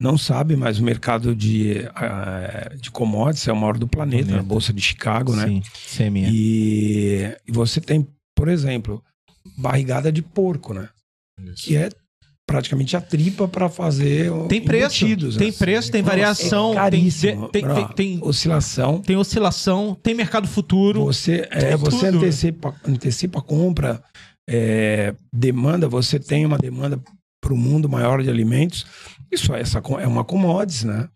não 0.00 0.16
sabem, 0.16 0.56
mas 0.56 0.78
o 0.78 0.82
mercado 0.82 1.36
de, 1.36 1.84
uh, 1.90 2.76
de 2.78 2.90
commodities 2.90 3.46
é 3.46 3.52
o 3.52 3.56
maior 3.56 3.76
do 3.76 3.86
planeta, 3.86 4.24
Planeta. 4.24 4.40
a 4.40 4.48
Bolsa 4.48 4.72
de 4.72 4.80
Chicago, 4.80 5.36
né? 5.36 5.46
Sim, 5.46 5.62
CME. 5.96 6.26
E, 6.30 7.36
e 7.46 7.52
você 7.52 7.82
tem, 7.82 8.08
por 8.34 8.48
exemplo, 8.48 9.04
barrigada 9.58 10.10
de 10.10 10.22
porco, 10.22 10.72
né? 10.72 10.88
Que 11.56 11.76
é 11.76 11.90
praticamente 12.46 12.96
a 12.96 13.00
tripa 13.00 13.46
para 13.46 13.68
fazer 13.68 14.28
Tem 14.48 14.60
preço, 14.60 15.04
embutidos, 15.04 15.36
tem 15.36 15.50
né? 15.50 15.56
preço, 15.56 15.92
tem 15.92 16.02
Nossa, 16.02 16.10
variação, 16.10 16.78
é 16.78 16.90
tem, 16.90 17.08
tem, 17.52 17.62
Bro, 17.62 17.88
tem, 17.94 18.18
oscilação. 18.22 19.00
tem 19.00 19.16
oscilação, 19.16 19.94
tem 20.02 20.14
mercado 20.14 20.48
futuro. 20.48 21.04
Você, 21.04 21.46
é, 21.50 21.76
você 21.76 22.06
tudo. 22.10 22.18
antecipa, 22.18 22.74
antecipa 22.84 23.38
a 23.38 23.42
compra, 23.42 24.02
é, 24.48 25.14
demanda, 25.32 25.88
você 25.88 26.18
tem 26.18 26.44
uma 26.44 26.58
demanda 26.58 27.00
para 27.40 27.54
o 27.54 27.56
mundo 27.56 27.88
maior 27.88 28.22
de 28.22 28.28
alimentos. 28.28 28.84
Isso 29.30 29.54
é, 29.54 29.60
essa, 29.60 29.78
é 29.78 30.06
uma 30.06 30.24
commodities, 30.24 30.84
né? 30.84 31.08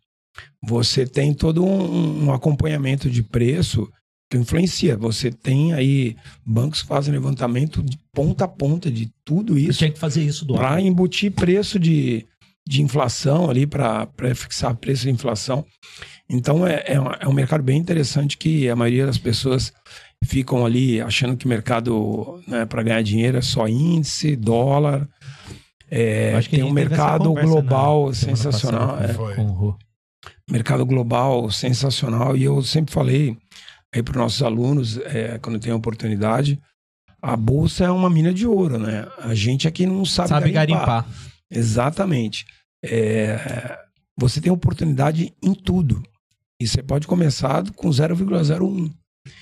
Você 0.63 1.07
tem 1.07 1.33
todo 1.33 1.65
um, 1.65 2.25
um 2.25 2.33
acompanhamento 2.33 3.09
de 3.09 3.23
preço 3.23 3.91
que 4.31 4.37
influencia. 4.37 4.97
Você 4.97 5.31
tem 5.31 5.73
aí 5.73 6.17
bancos 6.45 6.83
que 6.83 6.89
fazem 6.89 7.13
levantamento 7.13 7.83
de 7.83 7.99
ponta 8.13 8.45
a 8.45 8.49
ponta 8.49 8.91
de 8.91 9.11
tudo 9.25 9.59
isso 9.59 9.79
tinha 9.79 9.91
que 9.91 9.99
fazer 9.99 10.23
isso 10.23 10.45
do 10.45 10.55
para 10.55 10.81
embutir 10.81 11.33
preço 11.33 11.79
de, 11.79 12.27
de 12.67 12.83
inflação 12.83 13.51
ali, 13.51 13.67
para 13.67 14.09
fixar 14.35 14.75
preço 14.77 15.05
de 15.05 15.11
inflação. 15.11 15.65
Então 16.29 16.67
é, 16.67 16.85
é, 16.87 16.95
é 17.21 17.29
um 17.29 17.33
mercado 17.33 17.63
bem 17.63 17.79
interessante 17.79 18.39
que 18.39 18.69
a 18.69 18.77
maioria 18.77 19.07
das 19.07 19.19
pessoas 19.19 19.73
ficam 20.25 20.65
ali 20.65 21.01
achando 21.01 21.37
que 21.37 21.47
mercado 21.47 22.43
né, 22.49 22.65
para 22.65 22.83
ganhar 22.83 23.03
dinheiro 23.03 23.39
é 23.39 23.43
só 23.43 23.69
índice, 23.69 24.37
dólar. 24.37 25.07
É, 25.91 26.35
acho 26.35 26.49
que 26.49 26.57
a 26.57 26.59
tem 26.61 26.69
um 26.69 26.73
mercado 26.73 27.25
conversa 27.25 27.51
global 27.51 28.15
semana 28.15 28.37
sensacional. 28.37 28.97
passada 28.97 29.13
é, 29.13 29.43
Rô. 29.43 29.77
mercado 30.51 30.87
global 30.87 31.51
sensacional. 31.51 32.37
E 32.37 32.45
eu 32.45 32.63
sempre 32.63 32.93
falei 32.93 33.37
aí 33.95 34.03
para 34.03 34.13
os 34.13 34.17
nossos 34.17 34.43
alunos, 34.43 34.99
é, 34.99 35.39
quando 35.39 35.59
tem 35.61 35.73
a 35.73 35.77
oportunidade, 35.77 36.61
a 37.23 37.37
bolsa 37.37 37.85
é 37.85 37.91
uma 37.91 38.11
mina 38.11 38.35
de 38.35 38.47
ouro, 38.47 38.79
né? 38.79 39.07
A 39.19 39.35
gente 39.35 39.67
aqui 39.67 39.87
não 39.87 40.05
sabe, 40.05 40.29
Sabe 40.29 40.51
garimpar. 40.51 41.07
Exatamente. 41.51 42.45
É, 42.85 43.79
você 44.17 44.41
tem 44.41 44.53
oportunidade 44.53 45.33
em 45.43 45.55
tudo. 45.55 46.03
E 46.61 46.67
você 46.67 46.83
pode 46.83 47.07
começar 47.07 47.65
com 47.73 47.89
0,01, 47.89 48.93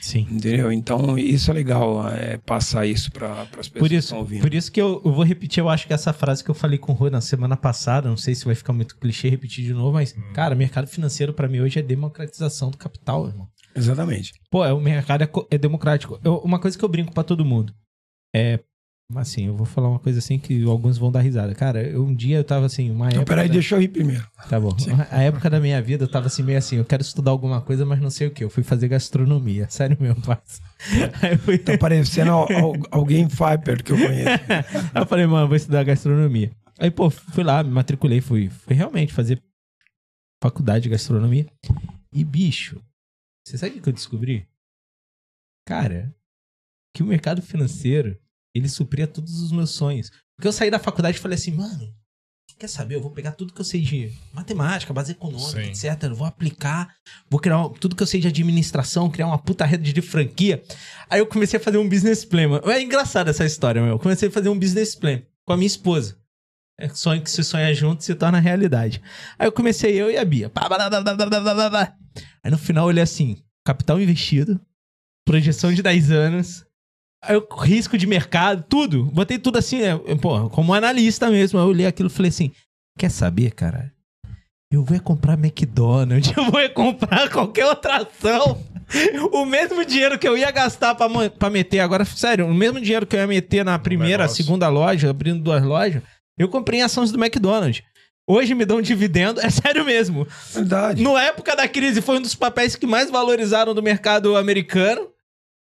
Sim. 0.00 0.20
entendeu? 0.30 0.70
Então, 0.70 1.18
isso 1.18 1.50
é 1.50 1.54
legal, 1.54 2.08
é, 2.08 2.38
passar 2.38 2.86
isso 2.86 3.10
para 3.10 3.42
as 3.42 3.48
pessoas 3.48 3.68
Por 3.70 3.88
que 3.88 3.94
isso, 3.96 4.06
estão 4.06 4.18
ouvindo. 4.18 4.40
por 4.42 4.54
isso 4.54 4.70
que 4.70 4.80
eu, 4.80 5.02
eu 5.04 5.12
vou 5.12 5.24
repetir, 5.24 5.60
eu 5.60 5.68
acho 5.68 5.86
que 5.86 5.92
essa 5.92 6.12
frase 6.12 6.42
que 6.44 6.50
eu 6.50 6.54
falei 6.54 6.78
com 6.78 6.92
o 6.92 6.94
Rô 6.94 7.10
na 7.10 7.20
semana 7.20 7.56
passada, 7.56 8.08
não 8.08 8.16
sei 8.16 8.34
se 8.34 8.44
vai 8.44 8.54
ficar 8.54 8.72
muito 8.72 8.96
clichê 8.96 9.28
repetir 9.28 9.64
de 9.64 9.72
novo, 9.72 9.92
mas, 9.94 10.12
cara, 10.34 10.54
mercado 10.54 10.86
financeiro 10.86 11.32
pra 11.34 11.48
mim 11.48 11.60
hoje 11.60 11.78
é 11.78 11.82
democratização 11.82 12.70
do 12.70 12.76
capital, 12.78 13.26
irmão. 13.26 13.48
Exatamente. 13.74 14.32
Pô, 14.50 14.64
é, 14.64 14.72
o 14.72 14.80
mercado 14.80 15.22
é, 15.24 15.30
é 15.50 15.58
democrático. 15.58 16.20
Eu- 16.22 16.38
uma 16.38 16.60
coisa 16.60 16.78
que 16.78 16.84
eu 16.84 16.88
brinco 16.88 17.12
pra 17.12 17.24
todo 17.24 17.44
mundo 17.44 17.74
é. 18.34 18.60
Assim, 19.16 19.46
eu 19.46 19.56
vou 19.56 19.66
falar 19.66 19.88
uma 19.88 19.98
coisa 19.98 20.18
assim 20.18 20.38
que 20.38 20.62
alguns 20.64 20.98
vão 20.98 21.10
dar 21.12 21.20
risada. 21.20 21.54
Cara, 21.54 21.82
eu, 21.82 22.04
um 22.04 22.14
dia 22.14 22.38
eu 22.38 22.44
tava 22.44 22.66
assim, 22.66 22.90
uma 22.90 23.06
Então, 23.08 23.20
época. 23.22 23.32
peraí, 23.34 23.48
da- 23.48 23.54
deixa 23.54 23.74
eu 23.76 23.82
ir 23.82 23.88
primeiro. 23.88 24.26
Tá 24.48 24.58
bom. 24.58 24.70
A 25.10 25.22
época 25.22 25.48
da 25.50 25.60
minha 25.60 25.80
vida 25.82 26.04
eu 26.04 26.08
tava 26.08 26.26
assim, 26.26 26.42
meio 26.42 26.58
assim, 26.58 26.76
eu 26.76 26.84
quero 26.84 27.02
estudar 27.02 27.30
alguma 27.30 27.60
coisa, 27.60 27.84
mas 27.86 28.00
não 28.00 28.10
sei 28.10 28.26
o 28.26 28.30
que. 28.30 28.42
Eu 28.44 28.50
fui 28.50 28.62
fazer 28.62 28.88
gastronomia. 28.88 29.66
Sério 29.70 29.96
mesmo, 30.00 30.20
parça. 30.22 30.60
Fui. 31.44 31.58
Tá 31.58 31.76
parecendo 31.78 32.30
al- 32.32 32.48
al- 32.52 32.76
alguém 32.90 33.26
Viper 33.26 33.82
que 33.84 33.92
eu 33.92 33.96
conheço. 33.98 34.28
Aí 34.28 35.02
eu 35.02 35.06
falei, 35.06 35.26
mano, 35.26 35.46
vou 35.48 35.56
estudar 35.56 35.84
gastronomia. 35.84 36.50
Aí, 36.78 36.90
pô, 36.90 37.08
fui 37.10 37.44
lá, 37.44 37.62
me 37.62 37.70
matriculei, 37.70 38.20
fui, 38.20 38.48
fui 38.48 38.74
realmente 38.74 39.12
fazer 39.12 39.40
faculdade 40.42 40.84
de 40.84 40.88
gastronomia. 40.88 41.46
E, 42.12 42.24
bicho, 42.24 42.82
você 43.46 43.56
sabe 43.56 43.78
o 43.78 43.82
que 43.82 43.88
eu 43.88 43.92
descobri? 43.92 44.46
Cara, 45.66 46.12
que 46.94 47.02
o 47.02 47.06
mercado 47.06 47.40
financeiro, 47.40 48.18
ele 48.54 48.68
supria 48.68 49.06
todos 49.06 49.40
os 49.40 49.52
meus 49.52 49.70
sonhos. 49.70 50.10
Porque 50.36 50.48
eu 50.48 50.52
saí 50.52 50.70
da 50.70 50.78
faculdade 50.78 51.18
e 51.18 51.20
falei 51.20 51.36
assim, 51.36 51.52
mano, 51.52 51.94
quer 52.62 52.68
saber? 52.68 52.94
Eu 52.94 53.00
vou 53.00 53.10
pegar 53.10 53.32
tudo 53.32 53.52
que 53.52 53.60
eu 53.60 53.64
sei 53.64 53.80
de 53.80 54.12
matemática, 54.32 54.92
base 54.92 55.10
econômica, 55.10 55.60
Sim. 55.74 55.88
etc. 55.88 56.04
Eu 56.04 56.14
vou 56.14 56.26
aplicar, 56.26 56.94
vou 57.28 57.40
criar 57.40 57.68
tudo 57.80 57.96
que 57.96 58.02
eu 58.02 58.06
sei 58.06 58.20
de 58.20 58.28
administração, 58.28 59.10
criar 59.10 59.26
uma 59.26 59.38
puta 59.38 59.64
rede 59.64 59.92
de 59.92 60.00
franquia. 60.00 60.62
Aí 61.10 61.18
eu 61.18 61.26
comecei 61.26 61.58
a 61.58 61.62
fazer 61.62 61.78
um 61.78 61.88
business 61.88 62.24
plan. 62.24 62.48
mano. 62.48 62.70
É 62.70 62.80
engraçada 62.80 63.30
essa 63.30 63.44
história, 63.44 63.82
meu. 63.82 63.92
Eu 63.92 63.98
comecei 63.98 64.28
a 64.28 64.30
fazer 64.32 64.48
um 64.48 64.56
business 64.56 64.94
plan 64.94 65.20
com 65.44 65.52
a 65.52 65.56
minha 65.56 65.66
esposa. 65.66 66.16
É 66.78 66.88
sonho 66.88 67.20
que 67.20 67.30
se 67.30 67.42
sonha 67.42 67.74
junto 67.74 68.04
se 68.04 68.14
torna 68.14 68.38
realidade. 68.38 69.02
Aí 69.36 69.48
eu 69.48 69.52
comecei 69.52 70.00
eu 70.00 70.08
e 70.08 70.16
a 70.16 70.24
Bia. 70.24 70.50
Aí 72.44 72.50
no 72.50 72.58
final 72.58 72.86
olhei 72.86 73.02
assim: 73.02 73.42
capital 73.64 74.00
investido, 74.00 74.60
projeção 75.26 75.72
de 75.72 75.82
10 75.82 76.10
anos, 76.12 76.64
eu, 77.28 77.46
risco 77.60 77.96
de 77.96 78.06
mercado, 78.06 78.64
tudo. 78.68 79.04
Botei 79.06 79.38
tudo 79.38 79.58
assim, 79.58 79.80
é, 79.82 79.96
pô, 80.20 80.48
como 80.50 80.74
analista 80.74 81.30
mesmo. 81.30 81.58
Eu 81.58 81.66
olhei 81.66 81.86
aquilo 81.86 82.08
e 82.08 82.12
falei 82.12 82.30
assim: 82.30 82.50
quer 82.98 83.10
saber, 83.10 83.52
cara? 83.52 83.92
Eu 84.72 84.82
vou 84.82 84.96
é 84.96 85.00
comprar 85.00 85.34
McDonald's, 85.34 86.32
eu 86.36 86.50
vou 86.50 86.58
é 86.58 86.68
comprar 86.68 87.28
qualquer 87.28 87.66
outra 87.66 87.98
ação. 87.98 88.58
O 89.32 89.44
mesmo 89.44 89.84
dinheiro 89.84 90.18
que 90.18 90.26
eu 90.26 90.36
ia 90.36 90.50
gastar 90.50 90.94
pra, 90.94 91.50
meter, 91.50 91.80
agora, 91.80 92.04
sério, 92.04 92.46
o 92.46 92.54
mesmo 92.54 92.80
dinheiro 92.80 93.06
que 93.06 93.16
eu 93.16 93.20
ia 93.20 93.26
meter 93.26 93.64
na 93.64 93.78
primeira, 93.78 94.28
segunda 94.28 94.68
loja, 94.68 95.08
abrindo 95.08 95.42
duas 95.42 95.62
lojas, 95.62 96.02
eu 96.38 96.48
comprei 96.48 96.80
em 96.80 96.82
ações 96.82 97.10
do 97.10 97.22
McDonald's. 97.22 97.82
Hoje 98.26 98.54
me 98.54 98.64
dão 98.64 98.78
um 98.78 98.82
dividendo, 98.82 99.40
é 99.40 99.50
sério 99.50 99.84
mesmo. 99.84 100.26
Verdade. 100.52 101.02
Na 101.02 101.22
época 101.22 101.56
da 101.56 101.66
crise, 101.66 102.00
foi 102.00 102.18
um 102.18 102.22
dos 102.22 102.34
papéis 102.34 102.76
que 102.76 102.86
mais 102.86 103.10
valorizaram 103.10 103.74
do 103.74 103.82
mercado 103.82 104.36
americano. 104.36 105.08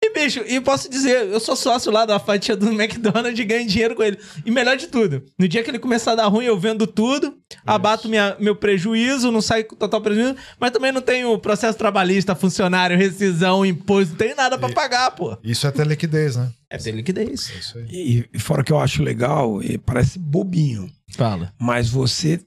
E, 0.04 0.14
bicho, 0.16 0.40
e 0.48 0.60
posso 0.60 0.90
dizer, 0.90 1.28
eu 1.28 1.40
sou 1.40 1.56
sócio 1.56 1.92
lá 1.92 2.06
da 2.08 2.18
fatia 2.18 2.56
do 2.56 2.70
McDonald's 2.72 3.38
e 3.40 3.46
ganho 3.46 3.68
dinheiro 3.68 3.96
com 3.96 4.02
ele. 4.02 4.18
E 4.44 4.50
melhor 4.50 4.76
de 4.76 4.88
tudo, 4.88 5.24
no 5.38 5.48
dia 5.48 5.64
que 5.64 5.70
ele 5.70 5.78
começar 5.78 6.14
a 6.14 6.16
dar 6.16 6.28
ruim, 6.28 6.46
eu 6.46 6.58
vendo 6.60 6.88
tudo, 6.88 7.38
abato 7.64 8.10
minha, 8.10 8.36
meu 8.40 8.56
prejuízo, 8.56 9.32
não 9.32 9.42
saio 9.42 9.64
com 9.68 9.76
total 9.76 10.02
prejuízo, 10.02 10.36
mas 10.60 10.72
também 10.72 10.92
não 10.92 11.02
tenho 11.04 11.38
processo 11.38 11.78
trabalhista, 11.78 12.34
funcionário, 12.34 12.98
rescisão, 12.98 13.64
imposto, 13.64 14.12
não 14.14 14.18
tenho 14.18 14.36
nada 14.36 14.58
pra 14.58 14.70
E- 14.70 14.74
pagar, 14.74 15.12
pô. 15.12 15.38
Isso 15.44 15.68
é 15.68 15.72
ter 15.72 15.86
liquidez, 15.86 16.36
né? 16.36 16.52
É 16.68 16.78
ter 16.80 16.92
liquidez. 16.94 17.52
É 17.56 17.60
isso 17.60 17.78
aí. 17.78 17.86
E, 17.92 18.30
e 18.34 18.40
fora 18.40 18.64
que 18.64 18.72
eu 18.74 18.80
acho 18.80 19.04
legal, 19.04 19.62
e 19.62 19.78
parece 19.78 20.18
bobinho, 20.18 20.90
Fala. 21.16 21.54
mas 21.60 21.88
você 21.90 22.40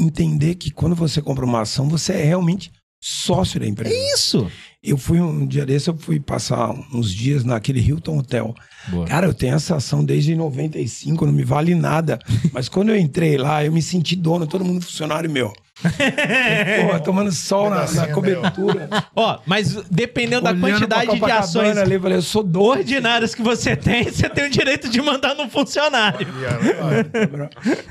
entender 0.00 0.54
que 0.54 0.70
quando 0.70 0.94
você 0.96 1.20
compra 1.20 1.44
uma 1.44 1.60
ação, 1.60 1.88
você 1.88 2.14
é 2.14 2.24
realmente 2.24 2.72
sócio 3.02 3.60
da 3.60 3.66
empresa. 3.66 3.94
Isso! 4.14 4.50
Eu 4.86 4.98
fui 4.98 5.18
um 5.18 5.46
dia 5.46 5.64
desse, 5.64 5.88
eu 5.88 5.96
fui 5.96 6.20
passar 6.20 6.70
uns 6.92 7.10
dias 7.10 7.42
naquele 7.42 7.80
Hilton 7.80 8.18
Hotel. 8.18 8.54
Boa. 8.88 9.06
Cara, 9.06 9.26
eu 9.26 9.32
tenho 9.32 9.54
essa 9.54 9.76
ação 9.76 10.04
desde 10.04 10.34
95, 10.34 11.24
não 11.24 11.32
me 11.32 11.42
vale 11.42 11.74
nada. 11.74 12.18
Mas 12.52 12.68
quando 12.68 12.90
eu 12.90 12.96
entrei 12.96 13.38
lá, 13.38 13.64
eu 13.64 13.72
me 13.72 13.80
senti 13.80 14.14
dono, 14.14 14.46
todo 14.46 14.64
mundo 14.64 14.84
funcionário 14.84 15.30
meu. 15.30 15.54
Pô, 16.90 17.00
tomando 17.00 17.32
sol 17.32 17.68
na, 17.68 17.90
na 17.90 18.06
cobertura. 18.08 18.88
Ó, 19.14 19.38
mas 19.44 19.74
dependendo 19.90 20.42
da 20.42 20.50
olhando 20.50 20.60
pra 20.60 20.70
quantidade 20.70 21.20
de 21.20 21.30
ações 21.30 21.76
Ali, 21.76 21.94
eu 21.94 22.00
falei, 22.00 22.18
eu 22.18 22.22
sou 22.22 22.42
dono. 22.42 22.66
ordinárias 22.78 23.34
que 23.34 23.42
você 23.42 23.74
tem, 23.74 24.04
você 24.10 24.28
tem 24.28 24.44
o 24.46 24.50
direito 24.50 24.88
de 24.88 25.00
mandar 25.02 25.34
no 25.34 25.48
funcionário. 25.50 26.26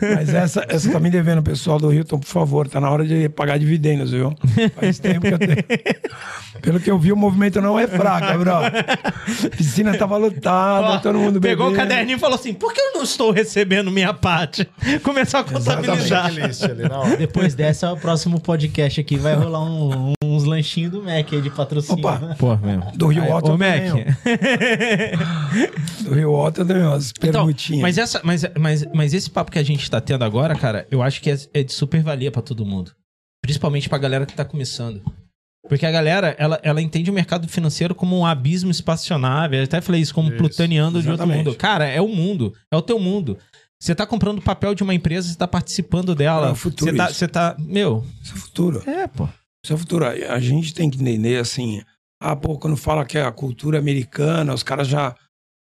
Aí, 0.01 0.15
Mas 0.15 0.33
essa, 0.33 0.65
essa 0.69 0.91
tá 0.91 0.99
me 0.99 1.09
devendo, 1.09 1.43
pessoal 1.43 1.77
do 1.77 1.93
Hilton, 1.93 2.19
por 2.19 2.27
favor. 2.27 2.67
Tá 2.67 2.79
na 2.79 2.89
hora 2.89 3.05
de 3.05 3.27
pagar 3.29 3.59
dividendos, 3.59 4.11
viu? 4.11 4.33
Faz 4.79 4.99
tempo 4.99 5.21
que 5.21 5.33
eu 5.33 5.39
tenho. 5.39 5.63
Pelo 6.61 6.79
que 6.79 6.89
eu 6.89 6.97
vi, 6.97 7.11
o 7.11 7.17
movimento 7.17 7.61
não 7.61 7.77
é 7.77 7.85
fraco, 7.87 8.39
bro. 8.39 8.53
A 8.53 8.71
piscina 9.57 9.97
tava 9.97 10.15
lotada, 10.17 10.87
Ó, 10.87 10.97
todo 10.99 11.19
mundo 11.19 11.41
Pegou 11.41 11.67
o 11.67 11.71
bebendo. 11.71 11.89
caderninho 11.89 12.15
e 12.15 12.19
falou 12.19 12.35
assim: 12.35 12.53
por 12.53 12.73
que 12.73 12.79
eu 12.79 12.93
não 12.93 13.03
estou 13.03 13.31
recebendo 13.31 13.91
minha 13.91 14.13
parte? 14.13 14.67
Começou 15.03 15.41
a 15.41 15.43
contabilizar. 15.43 16.31
checklist 16.31 16.63
ali 16.63 16.83
Depois 17.73 17.79
dessa, 17.79 17.91
o 17.91 17.97
próximo 17.97 18.39
podcast 18.39 19.01
aqui 19.01 19.17
vai 19.17 19.33
rolar 19.33 19.63
um- 19.63 20.13
uns 20.23 20.43
lanchinhos 20.43 20.91
do 20.91 21.01
Mac 21.01 21.33
aí 21.33 21.41
de 21.41 21.49
patrocínio. 21.49 22.05
Opa. 22.05 22.19
né? 22.19 22.35
Pô, 22.37 22.55
mesmo. 22.57 22.91
Do 22.95 23.07
Rio 23.07 23.33
Ô, 23.33 23.41
também, 23.41 23.89
Mac. 23.89 24.05
Do 26.03 26.13
Rio 26.13 26.35
Alto 26.35 26.65
também, 26.65 26.83
ó, 26.83 26.93
as 26.93 27.11
Então, 27.23 27.49
mas, 27.81 27.97
essa, 27.97 28.21
mas, 28.23 28.43
mas, 28.59 28.85
mas 28.93 29.13
esse 29.13 29.29
papo 29.29 29.51
que 29.51 29.59
a 29.59 29.63
gente 29.63 29.89
tá 29.89 29.99
tendo 29.99 30.23
agora, 30.23 30.55
cara, 30.55 30.85
eu 30.91 31.01
acho 31.01 31.21
que 31.21 31.31
é, 31.31 31.37
é 31.53 31.63
de 31.63 31.73
super 31.73 32.01
valia 32.01 32.31
pra 32.31 32.41
todo 32.41 32.65
mundo. 32.65 32.91
Principalmente 33.41 33.89
pra 33.89 33.97
galera 33.97 34.25
que 34.25 34.33
tá 34.33 34.45
começando. 34.45 35.01
Porque 35.67 35.85
a 35.85 35.91
galera, 35.91 36.35
ela, 36.37 36.59
ela 36.61 36.81
entende 36.81 37.09
o 37.09 37.13
mercado 37.13 37.47
financeiro 37.47 37.95
como 37.95 38.17
um 38.17 38.25
abismo 38.25 38.69
espacionável. 38.69 39.59
Eu 39.59 39.63
até 39.63 39.79
falei 39.79 40.01
isso, 40.01 40.13
como 40.13 40.27
Isso, 40.27 40.37
de 41.01 41.09
outro 41.09 41.25
mundo. 41.25 41.55
Cara, 41.55 41.85
é 41.87 42.01
o 42.01 42.07
mundo. 42.07 42.53
É 42.71 42.75
o 42.75 42.81
teu 42.81 42.99
mundo. 42.99 43.37
Você 43.83 43.93
tá 43.93 44.07
comprando 44.07 44.41
papel 44.41 44.73
de 44.73 44.81
uma 44.81 44.93
empresa, 44.93 45.27
você 45.27 45.35
tá 45.35 45.45
participando 45.45 46.15
dela. 46.15 46.47
É 46.47 46.51
o 46.51 46.55
futuro 46.55 46.89
Você 46.89 46.95
tá, 46.95 47.09
isso. 47.09 47.15
você 47.15 47.27
tá. 47.27 47.53
Meu. 47.59 48.05
Isso 48.23 48.33
é 48.33 48.37
futuro. 48.37 48.89
É, 48.89 49.07
pô. 49.07 49.27
Isso 49.61 49.73
é 49.73 49.77
futuro. 49.77 50.05
A 50.05 50.39
gente 50.39 50.73
tem 50.73 50.89
que 50.89 50.97
entender 51.01 51.37
assim. 51.37 51.83
Ah, 52.17 52.33
pô, 52.33 52.57
quando 52.57 52.77
fala 52.77 53.03
que 53.03 53.17
é 53.17 53.25
a 53.25 53.31
cultura 53.31 53.77
americana, 53.77 54.53
os 54.53 54.63
caras 54.63 54.87
já 54.87 55.13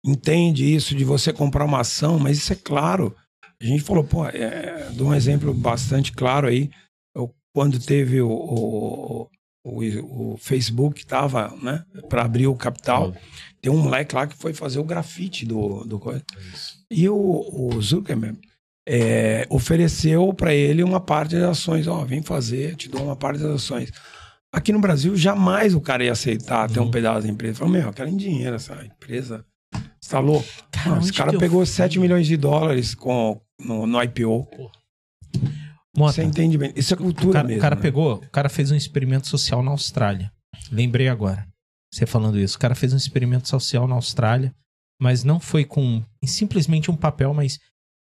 entendem 0.06 0.72
isso 0.72 0.94
de 0.94 1.02
você 1.02 1.32
comprar 1.32 1.64
uma 1.64 1.80
ação, 1.80 2.16
mas 2.16 2.38
isso 2.38 2.52
é 2.52 2.56
claro. 2.56 3.12
A 3.60 3.64
gente 3.64 3.82
falou, 3.82 4.04
pô, 4.04 4.24
é, 4.24 4.88
dou 4.92 5.08
um 5.08 5.14
exemplo 5.14 5.52
bastante 5.52 6.12
claro 6.12 6.46
aí. 6.46 6.70
Eu, 7.16 7.34
quando 7.52 7.80
teve 7.80 8.22
o, 8.22 8.30
o, 8.30 9.28
o, 9.64 10.32
o 10.34 10.36
Facebook, 10.38 11.04
tava, 11.04 11.48
né, 11.60 11.84
para 12.08 12.22
abrir 12.22 12.46
o 12.46 12.54
capital, 12.54 13.12
tem 13.60 13.72
um 13.72 13.82
moleque 13.82 14.14
lá 14.14 14.28
que 14.28 14.36
foi 14.36 14.54
fazer 14.54 14.78
o 14.78 14.84
grafite 14.84 15.44
do, 15.44 15.82
do 15.84 15.98
coisa. 15.98 16.24
E 16.92 17.08
o, 17.08 17.16
o 17.16 17.80
Zuckerberg 17.80 18.38
é, 18.88 19.46
ofereceu 19.48 20.32
para 20.34 20.54
ele 20.54 20.82
uma 20.82 21.00
parte 21.00 21.34
das 21.34 21.58
ações. 21.58 21.86
Ó, 21.86 22.04
vem 22.04 22.22
fazer, 22.22 22.76
te 22.76 22.88
dou 22.88 23.02
uma 23.04 23.16
parte 23.16 23.40
das 23.40 23.50
ações. 23.52 23.90
Aqui 24.52 24.72
no 24.72 24.80
Brasil, 24.80 25.16
jamais 25.16 25.74
o 25.74 25.80
cara 25.80 26.04
ia 26.04 26.12
aceitar 26.12 26.68
ter 26.70 26.80
um 26.80 26.90
pedaço 26.90 27.22
da 27.22 27.32
empresa. 27.32 27.58
Falou, 27.58 27.72
meu, 27.72 27.82
eu 27.82 27.92
quero 27.92 28.10
em 28.10 28.16
dinheiro 28.16 28.56
essa 28.56 28.74
empresa. 28.84 29.44
Você 30.00 30.10
tá 30.10 30.18
louco? 30.18 30.46
Cara, 30.70 30.90
Não, 30.90 30.98
esse 30.98 31.12
cara 31.12 31.38
pegou 31.38 31.64
fui? 31.64 31.74
7 31.74 31.98
milhões 31.98 32.26
de 32.26 32.36
dólares 32.36 32.94
com, 32.94 33.40
no, 33.58 33.86
no 33.86 34.02
IPO. 34.02 34.46
Mota, 35.96 36.12
Você 36.12 36.22
entende 36.22 36.58
bem? 36.58 36.72
Isso 36.74 36.92
é 36.92 36.96
o 36.96 36.98
cultura 36.98 37.34
cara, 37.34 37.48
mesmo. 37.48 37.60
o 37.60 37.62
cara 37.62 37.76
né? 37.76 37.82
pegou, 37.82 38.14
o 38.16 38.30
cara 38.30 38.48
fez 38.48 38.70
um 38.70 38.76
experimento 38.76 39.28
social 39.28 39.62
na 39.62 39.70
Austrália. 39.70 40.30
Lembrei 40.70 41.08
agora. 41.08 41.46
Você 41.92 42.06
falando 42.06 42.38
isso. 42.38 42.56
O 42.56 42.58
cara 42.58 42.74
fez 42.74 42.92
um 42.92 42.96
experimento 42.96 43.48
social 43.48 43.86
na 43.86 43.94
Austrália, 43.94 44.54
mas 45.02 45.24
não 45.24 45.40
foi 45.40 45.64
com 45.64 46.00
simplesmente 46.24 46.88
um 46.88 46.96
papel, 46.96 47.34
mas 47.34 47.58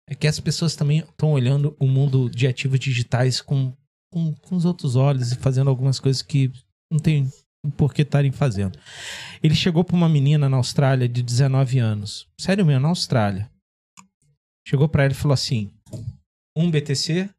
é 0.10 0.16
que 0.16 0.28
as 0.28 0.40
pessoas 0.40 0.78
também 0.78 1.00
estão 1.00 1.34
olhando 1.34 1.76
o 1.78 1.86
mundo 1.88 2.30
de 2.30 2.48
ativos 2.48 2.80
digitais 2.80 3.42
com, 3.42 3.76
com, 4.14 4.34
com 4.34 4.56
os 4.56 4.64
outros 4.64 4.96
olhos 4.96 5.34
e 5.34 5.36
fazendo 5.36 5.70
algumas 5.70 6.00
coisas 6.00 6.22
que 6.22 6.50
não 6.90 6.98
tem 6.98 7.30
por 7.76 7.94
que 7.94 8.04
estarem 8.04 8.32
fazendo. 8.32 8.80
Ele 9.44 9.54
chegou 9.54 9.84
para 9.84 9.96
uma 9.98 10.08
menina 10.08 10.48
na 10.48 10.56
Austrália 10.56 11.10
de 11.10 11.22
19 11.22 11.80
anos. 11.80 12.30
Sério 12.40 12.66
mesmo, 12.66 12.84
na 12.84 12.90
Austrália. 12.90 13.52
Chegou 14.66 14.88
para 14.88 15.04
ela 15.04 15.12
e 15.12 15.18
falou 15.18 15.34
assim: 15.34 15.70
um 16.56 16.72
BTC 16.72 17.30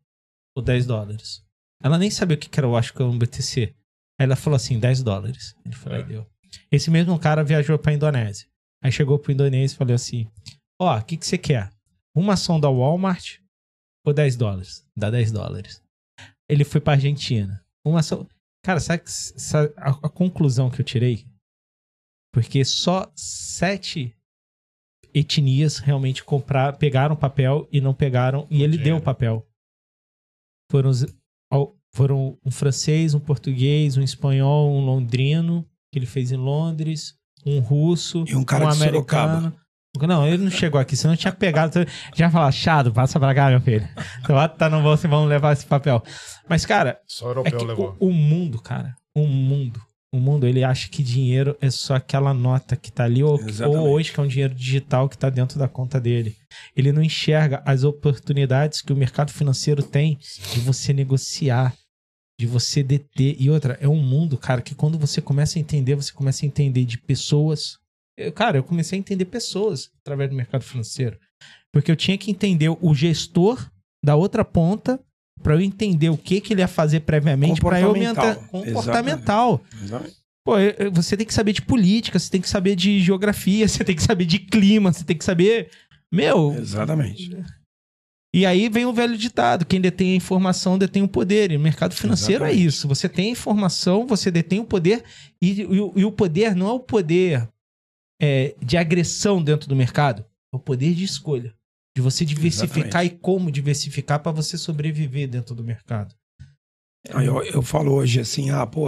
ou 0.55 0.62
10 0.62 0.85
dólares. 0.85 1.42
Ela 1.83 1.97
nem 1.97 2.11
sabia 2.11 2.37
o 2.37 2.38
que 2.38 2.51
era, 2.61 2.66
eu 2.66 2.77
acho 2.77 2.92
que 2.92 3.01
era 3.01 3.11
um 3.11 3.19
BTC. 3.19 3.75
Aí 4.21 4.25
ela 4.27 4.37
falou 4.37 4.57
assim, 4.57 4.79
10 4.79 5.03
dólares. 5.03 5.55
Ele 5.64 5.75
falou, 5.75 5.99
É. 5.99 6.03
deu. 6.03 6.27
Esse 6.71 6.90
mesmo 6.90 7.19
cara 7.19 7.42
viajou 7.42 7.79
pra 7.79 7.95
Indonésia. 7.95 8.47
Aí 8.83 8.93
chegou 8.93 9.19
pro 9.19 9.33
Indonésia 9.33 9.75
e 9.75 9.79
falou 9.79 9.95
assim, 9.95 10.31
ó, 10.81 10.99
o 10.99 11.05
que 11.05 11.17
que 11.17 11.27
você 11.27 11.39
quer? 11.39 11.73
Uma 12.15 12.35
ação 12.35 12.61
da 12.61 12.69
Walmart 12.69 13.39
ou 14.05 14.12
10 14.12 14.37
dólares? 14.37 14.87
Dá 14.97 15.11
10 15.11 15.33
dólares. 15.33 15.83
Ele 16.49 16.65
foi 16.65 16.81
pra 16.81 16.95
Argentina. 16.95 17.65
Uma 17.85 18.01
ação... 18.01 18.29
Cara, 18.65 18.81
sabe, 18.81 19.03
sabe 19.07 19.73
a, 19.77 19.91
a 19.91 20.09
conclusão 20.09 20.71
que 20.71 20.81
eu 20.81 20.85
tirei? 20.85 21.27
Porque 22.33 22.65
só 22.65 23.11
sete 23.15 24.17
etnias 25.15 25.79
realmente 25.79 26.23
comprar, 26.23 26.77
pegaram 26.77 27.17
papel 27.17 27.67
e 27.73 27.81
não 27.81 27.95
pegaram, 27.95 28.47
e 28.51 28.62
ele 28.62 28.77
deu 28.77 28.99
o 28.99 29.03
papel. 29.03 29.49
Foram, 30.71 30.91
foram 31.95 32.39
um 32.45 32.51
francês, 32.51 33.15
um 33.15 33.21
português, 33.21 33.97
um 33.97 34.03
espanhol, 34.03 34.71
um 34.71 34.85
londrino, 34.85 35.62
que 35.91 35.99
ele 35.99 36.07
fez 36.07 36.33
em 36.33 36.37
Londres, 36.37 37.19
um 37.47 37.61
russo, 37.61 38.25
E 38.27 38.35
um 38.35 38.45
cara 38.45 38.67
um 38.67 38.71
de 38.71 38.83
americano. 38.83 39.55
Não, 40.03 40.27
ele 40.27 40.45
não 40.45 40.51
chegou 40.51 40.79
aqui, 40.79 40.95
senão 40.95 41.15
eu 41.15 41.19
tinha 41.19 41.33
pegado. 41.33 41.87
Já 42.15 42.31
falar, 42.31 42.53
chado, 42.53 42.93
passa 42.93 43.19
pra 43.19 43.35
cá, 43.35 43.49
meu 43.49 43.61
filho. 43.61 43.89
Então, 44.21 44.37
tá 44.49 44.69
no 44.69 44.83
bolso 44.83 45.07
e 45.07 45.09
vamos 45.09 45.29
levar 45.29 45.53
esse 45.53 45.65
papel. 45.65 46.03
Mas, 46.49 46.67
cara, 46.67 46.99
Só 47.07 47.27
o 47.27 47.29
é 47.29 47.31
europeu 47.31 47.59
que 47.59 47.65
levou. 47.65 47.97
o, 47.99 48.09
o 48.09 48.13
mundo, 48.13 48.61
cara, 48.61 48.95
o 49.15 49.27
mundo, 49.27 49.81
o 50.13 50.19
mundo, 50.19 50.47
ele 50.47 50.63
acha 50.63 50.89
que 50.91 51.03
dinheiro 51.03 51.57
é 51.63 51.71
só 51.71 51.95
aquela 51.95 52.35
nota 52.35 52.77
que 52.77 52.93
tá 52.93 53.05
ali, 53.05 53.23
ou, 53.23 53.41
ou 53.67 53.91
hoje 53.91 54.13
que 54.13 54.21
é 54.21 54.23
um 54.23 54.27
dinheiro 54.27 54.55
digital 54.55 55.09
que 55.09 55.17
tá 55.17 55.31
dentro 55.31 55.59
da 55.59 55.67
conta 55.69 55.99
dele. 55.99 56.37
Ele 56.77 56.93
não 56.93 57.03
enxerga 57.03 57.63
as 57.65 57.83
oportunidades 57.83 58.83
que 58.83 58.93
o 58.93 58.97
mercado 58.97 59.33
financeiro 59.33 59.83
tem 59.83 60.19
de 60.53 60.61
você 60.61 60.93
negociar, 60.93 61.73
de 62.38 62.46
você 62.46 62.83
deter. 62.83 63.37
E 63.40 63.49
outra, 63.51 63.79
é 63.81 63.88
um 63.88 64.03
mundo, 64.03 64.37
cara, 64.37 64.61
que 64.61 64.75
quando 64.75 64.99
você 64.99 65.20
começa 65.20 65.59
a 65.59 65.61
entender, 65.61 65.94
você 65.94 66.12
começa 66.12 66.44
a 66.44 66.46
entender 66.46 66.85
de 66.85 66.99
pessoas. 66.99 67.79
Eu, 68.18 68.33
cara, 68.33 68.59
eu 68.59 68.64
comecei 68.64 68.99
a 68.99 69.01
entender 69.01 69.25
pessoas 69.27 69.90
através 70.01 70.31
do 70.31 70.37
mercado 70.37 70.62
financeiro. 70.62 71.18
Porque 71.72 71.90
eu 71.90 71.96
tinha 71.96 72.16
que 72.16 72.31
entender 72.31 72.68
o 72.68 72.94
gestor 72.94 73.70
da 74.05 74.16
outra 74.16 74.44
ponta 74.44 74.99
para 75.42 75.55
eu 75.55 75.61
entender 75.61 76.09
o 76.09 76.16
que, 76.16 76.40
que 76.40 76.55
ele 76.55 76.62
ia 76.62 76.68
fazer 76.68 77.01
previamente 77.01 77.61
para 77.61 77.81
eu 77.81 77.92
me 77.92 78.07
anta- 78.07 78.37
Comportamental. 78.37 79.59
comportamental. 79.59 79.64
Exatamente. 79.83 80.16
Pô, 80.44 80.55
você 80.92 81.16
tem 81.16 81.27
que 81.27 81.35
saber 81.35 81.53
de 81.53 81.61
política, 81.62 82.18
você 82.18 82.31
tem 82.31 82.40
que 82.40 82.49
saber 82.49 82.77
de 82.77 83.01
geografia, 83.01 83.66
você 83.68 83.85
tem 83.85 83.96
que 83.96 84.03
saber 84.03 84.25
de 84.25 84.38
clima, 84.38 84.92
você 84.92 85.05
tem 85.05 85.16
que 85.18 85.25
saber. 85.25 85.70
Meu, 86.12 86.55
Exatamente. 86.55 87.31
E 88.38 88.46
aí 88.46 88.68
vem 88.68 88.85
o 88.87 88.92
velho 88.92 89.16
ditado: 89.16 89.64
quem 89.64 89.81
detém 89.81 90.12
a 90.12 90.16
informação 90.16 90.77
detém 90.79 91.03
o 91.03 91.09
poder. 91.09 91.51
E 91.51 91.57
o 91.57 91.61
mercado 91.61 91.94
financeiro 91.94 92.44
é 92.44 92.49
Exatamente. 92.49 92.66
isso. 92.68 92.88
Você 92.88 93.09
tem 93.09 93.29
a 93.29 93.33
informação, 93.33 94.07
você 94.07 94.31
detém 94.31 94.61
o 94.61 94.64
poder, 94.64 95.03
e, 95.40 95.61
e 95.62 95.64
o- 95.81 95.92
e 95.96 96.05
o 96.05 96.12
poder 96.12 96.55
não 96.55 96.68
é 96.68 96.72
o 96.72 96.81
poder 96.81 97.49
é, 98.20 98.55
de 98.62 98.77
agressão 98.77 99.42
dentro 99.42 99.68
do 99.68 99.77
mercado, 99.77 100.25
é 100.53 100.57
o 100.57 100.59
poder 100.59 100.94
de 100.94 101.05
escolha. 101.05 101.55
De 101.94 102.03
você 102.03 102.25
diversificar 102.25 103.03
Exatamente. 103.03 103.14
e 103.14 103.18
como 103.18 103.51
diversificar 103.51 104.20
para 104.22 104.33
você 104.33 104.57
sobreviver 104.59 105.29
dentro 105.29 105.55
do 105.55 105.64
mercado. 105.64 106.14
Eu, 107.09 107.42
eu 107.44 107.62
falo 107.62 107.92
hoje 107.92 108.20
assim, 108.20 108.51
ah, 108.51 108.66
pô, 108.66 108.87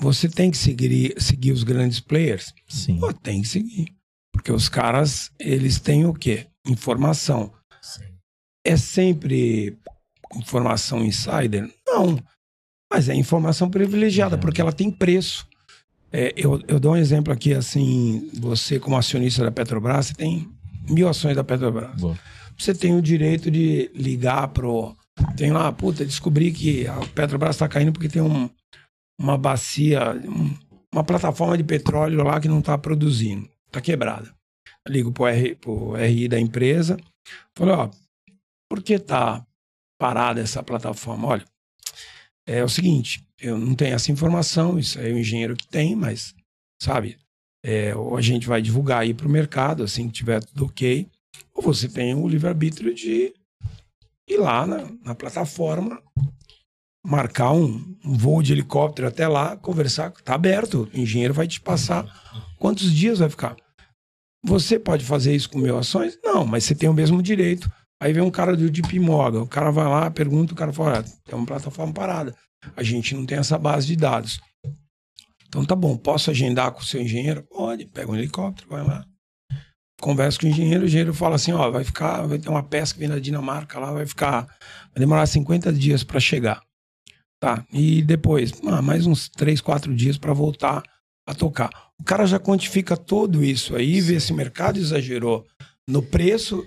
você 0.00 0.28
tem 0.28 0.50
que 0.50 0.56
seguir, 0.56 1.14
seguir 1.20 1.52
os 1.52 1.62
grandes 1.62 2.00
players? 2.00 2.52
Sim. 2.68 2.98
Pô, 2.98 3.12
tem 3.12 3.42
que 3.42 3.48
seguir. 3.48 3.86
Porque 4.32 4.50
os 4.50 4.68
caras, 4.68 5.30
eles 5.38 5.78
têm 5.78 6.06
o 6.06 6.14
quê? 6.14 6.46
Informação. 6.66 7.52
É 8.64 8.76
sempre 8.76 9.76
informação 10.34 11.04
insider? 11.04 11.70
Não. 11.86 12.18
Mas 12.92 13.08
é 13.08 13.14
informação 13.14 13.70
privilegiada, 13.70 14.36
É. 14.36 14.38
porque 14.38 14.60
ela 14.60 14.72
tem 14.72 14.90
preço. 14.90 15.46
É, 16.12 16.32
eu, 16.36 16.60
eu 16.68 16.78
dou 16.78 16.92
um 16.92 16.96
exemplo 16.96 17.32
aqui, 17.32 17.54
assim, 17.54 18.30
você 18.34 18.78
como 18.78 18.96
acionista 18.96 19.42
da 19.42 19.50
Petrobras, 19.50 20.06
você 20.08 20.14
tem 20.14 20.48
mil 20.88 21.08
ações 21.08 21.34
da 21.34 21.42
Petrobras. 21.42 21.98
Boa. 21.98 22.18
Você 22.58 22.74
tem 22.74 22.94
o 22.94 23.00
direito 23.02 23.50
de 23.50 23.90
ligar 23.94 24.48
pro... 24.48 24.94
Tem 25.36 25.50
lá, 25.50 25.72
puta, 25.72 26.04
descobri 26.04 26.52
que 26.52 26.86
a 26.86 26.96
Petrobras 27.14 27.56
está 27.56 27.66
caindo 27.66 27.92
porque 27.92 28.08
tem 28.08 28.20
um, 28.22 28.48
uma 29.18 29.38
bacia, 29.38 30.12
um- 30.12 30.54
uma 30.92 31.02
plataforma 31.02 31.56
de 31.56 31.64
petróleo 31.64 32.22
lá 32.22 32.38
que 32.38 32.48
não 32.48 32.58
está 32.58 32.76
produzindo. 32.76 33.48
Está 33.66 33.80
quebrada. 33.80 34.30
Eu 34.86 34.92
ligo 34.92 35.12
pro, 35.12 35.26
R, 35.26 35.54
pro 35.54 35.94
RI 35.94 36.28
da 36.28 36.38
empresa. 36.38 36.98
Falei, 37.56 37.74
ó, 37.74 37.88
por 38.72 38.82
que 38.82 38.98
tá 38.98 39.46
parada 40.00 40.40
essa 40.40 40.62
plataforma? 40.62 41.28
Olha, 41.28 41.44
é 42.46 42.64
o 42.64 42.68
seguinte, 42.70 43.22
eu 43.38 43.58
não 43.58 43.74
tenho 43.74 43.94
essa 43.94 44.10
informação, 44.10 44.78
isso 44.78 44.98
é 44.98 45.12
o 45.12 45.18
engenheiro 45.18 45.54
que 45.54 45.68
tem, 45.68 45.94
mas, 45.94 46.34
sabe, 46.80 47.18
é, 47.62 47.94
ou 47.94 48.16
a 48.16 48.22
gente 48.22 48.46
vai 48.46 48.62
divulgar 48.62 49.02
aí 49.02 49.12
pro 49.12 49.28
mercado, 49.28 49.82
assim 49.82 50.06
que 50.06 50.14
tiver 50.14 50.42
tudo 50.42 50.64
ok, 50.64 51.06
ou 51.52 51.62
você 51.62 51.86
tem 51.86 52.14
o 52.14 52.26
livre-arbítrio 52.26 52.94
de 52.94 53.34
ir 54.26 54.36
lá 54.38 54.66
na, 54.66 54.90
na 55.04 55.14
plataforma, 55.14 56.02
marcar 57.04 57.52
um, 57.52 57.94
um 58.02 58.16
voo 58.16 58.42
de 58.42 58.52
helicóptero 58.52 59.06
até 59.06 59.28
lá, 59.28 59.54
conversar, 59.58 60.12
tá 60.12 60.34
aberto, 60.34 60.88
o 60.94 60.98
engenheiro 60.98 61.34
vai 61.34 61.46
te 61.46 61.60
passar 61.60 62.06
quantos 62.58 62.90
dias 62.90 63.18
vai 63.18 63.28
ficar. 63.28 63.54
Você 64.42 64.78
pode 64.78 65.04
fazer 65.04 65.36
isso 65.36 65.50
com 65.50 65.58
mil 65.58 65.76
ações? 65.76 66.18
Não, 66.24 66.46
mas 66.46 66.64
você 66.64 66.74
tem 66.74 66.88
o 66.88 66.94
mesmo 66.94 67.22
direito. 67.22 67.70
Aí 68.02 68.12
vem 68.12 68.20
um 68.20 68.32
cara 68.32 68.56
do 68.56 68.68
JP 68.68 68.98
Morgan, 68.98 69.42
o 69.42 69.46
cara 69.46 69.70
vai 69.70 69.86
lá, 69.86 70.10
pergunta, 70.10 70.52
o 70.52 70.56
cara 70.56 70.72
fala, 70.72 70.98
"Ah, 70.98 71.02
tem 71.02 71.38
uma 71.38 71.46
plataforma 71.46 71.92
parada. 71.92 72.34
A 72.74 72.82
gente 72.82 73.14
não 73.14 73.24
tem 73.24 73.38
essa 73.38 73.56
base 73.56 73.86
de 73.86 73.94
dados. 73.94 74.40
Então 75.46 75.64
tá 75.64 75.76
bom, 75.76 75.96
posso 75.96 76.28
agendar 76.28 76.72
com 76.72 76.80
o 76.80 76.84
seu 76.84 77.00
engenheiro? 77.00 77.44
Pode, 77.44 77.86
pega 77.86 78.10
um 78.10 78.16
helicóptero, 78.16 78.68
vai 78.68 78.82
lá. 78.84 79.04
Conversa 80.00 80.36
com 80.40 80.46
o 80.46 80.48
engenheiro, 80.48 80.82
o 80.82 80.86
engenheiro 80.86 81.14
fala 81.14 81.36
assim, 81.36 81.52
ó, 81.52 81.70
vai 81.70 81.84
ficar, 81.84 82.26
vai 82.26 82.40
ter 82.40 82.48
uma 82.48 82.64
peça 82.64 82.92
que 82.92 82.98
vem 82.98 83.08
da 83.08 83.20
Dinamarca 83.20 83.78
lá, 83.78 83.92
vai 83.92 84.04
ficar, 84.04 84.46
vai 84.46 84.98
demorar 84.98 85.24
50 85.24 85.72
dias 85.72 86.02
para 86.02 86.18
chegar. 86.18 86.60
Tá, 87.40 87.64
e 87.72 88.02
depois, 88.02 88.50
ah, 88.66 88.82
mais 88.82 89.06
uns 89.06 89.28
3, 89.28 89.60
4 89.60 89.94
dias 89.94 90.18
para 90.18 90.32
voltar 90.32 90.82
a 91.24 91.34
tocar. 91.34 91.70
O 92.00 92.02
cara 92.02 92.26
já 92.26 92.40
quantifica 92.40 92.96
tudo 92.96 93.44
isso 93.44 93.76
aí, 93.76 94.00
vê 94.00 94.18
se 94.18 94.32
o 94.32 94.36
mercado 94.36 94.80
exagerou 94.80 95.46
no 95.88 96.02
preço 96.02 96.64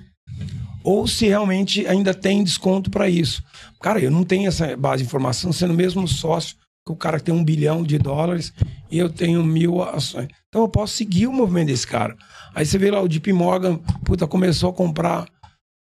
ou 0.86 1.08
se 1.08 1.26
realmente 1.26 1.88
ainda 1.88 2.14
tem 2.14 2.44
desconto 2.44 2.92
para 2.92 3.10
isso. 3.10 3.44
Cara, 3.82 4.00
eu 4.00 4.12
não 4.12 4.24
tenho 4.24 4.48
essa 4.48 4.78
base 4.78 5.02
de 5.02 5.08
informação, 5.08 5.52
sendo 5.52 5.74
mesmo 5.74 6.08
sócio, 6.08 6.56
que 6.86 6.94
o 6.94 6.96
cara 6.96 7.20
tem 7.20 7.34
um 7.34 7.44
bilhão 7.44 7.82
de 7.82 7.98
dólares 7.98 8.54
e 8.92 9.00
eu 9.00 9.10
tenho 9.10 9.44
mil 9.44 9.82
ações. 9.82 10.28
Então 10.48 10.62
eu 10.62 10.70
posso 10.70 10.94
seguir 10.94 11.26
o 11.26 11.34
movimento 11.34 11.70
desse 11.70 11.88
cara. 11.88 12.16
Aí 12.54 12.68
você 12.68 12.78
vê 12.78 12.92
lá 12.92 13.02
o 13.02 13.08
JP 13.10 13.34
Morgan, 13.34 13.78
puta, 14.06 14.28
começou 14.28 14.70
a 14.70 14.74
comprar 14.74 15.28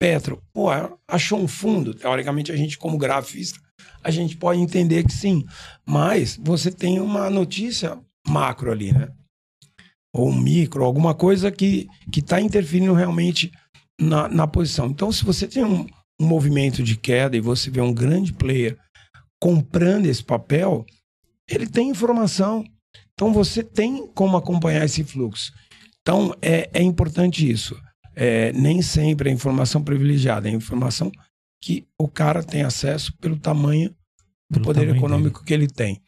Petro, 0.01 0.43
pô, 0.55 0.69
achou 1.07 1.39
um 1.39 1.47
fundo. 1.47 1.93
Teoricamente, 1.93 2.51
a 2.51 2.57
gente, 2.57 2.79
como 2.79 2.97
grafista, 2.97 3.61
a 4.03 4.11
gente 4.11 4.39
pode 4.39 4.59
entender 4.59 5.05
que 5.05 5.13
sim. 5.13 5.45
Mas 5.87 6.41
você 6.43 6.71
tem 6.71 6.99
uma 6.99 7.29
notícia 7.29 7.99
macro 8.27 8.73
ali, 8.73 8.91
né? 8.91 9.09
Ou 10.15 10.33
micro, 10.33 10.83
alguma 10.83 11.13
coisa 11.13 11.53
que 11.53 11.89
está 12.17 12.41
interferindo 12.41 12.95
realmente 12.95 13.53
na, 14.01 14.29
na 14.29 14.47
posição. 14.47 14.87
Então, 14.87 15.11
se 15.13 15.25
você 15.25 15.47
tem 15.47 15.65
um, 15.65 15.87
um 16.21 16.27
movimento 16.27 16.83
de 16.83 16.97
queda 16.97 17.37
e 17.37 17.41
você 17.41 17.71
vê 17.71 17.81
um 17.81 17.93
grande 17.93 18.33
player 18.33 18.79
comprando 19.41 20.07
esse 20.07 20.23
papel, 20.23 20.85
ele 21.49 21.67
tem 21.67 21.91
informação. 21.91 22.65
Então 23.13 23.33
você 23.33 23.63
tem 23.63 24.07
como 24.15 24.37
acompanhar 24.37 24.85
esse 24.85 25.05
fluxo. 25.05 25.53
Então 26.01 26.35
é, 26.43 26.69
é 26.73 26.83
importante 26.83 27.49
isso. 27.49 27.79
É, 28.17 28.53
nem 28.53 28.81
sempre 28.81 29.29
é 29.29 29.33
informação 29.33 29.83
privilegiada, 29.83 30.49
é 30.49 30.53
informação 30.53 31.11
que 31.61 31.87
o 31.99 32.07
cara 32.09 32.43
tem 32.43 32.63
acesso 32.63 33.13
pelo 33.19 33.37
tamanho 33.37 33.91
do 34.51 34.61
Pelo 34.61 34.65
poder 34.65 34.81
tamanho 34.81 34.97
econômico 34.97 35.45
que 35.45 35.55
ele 35.55 35.67
tem. 35.67 36.01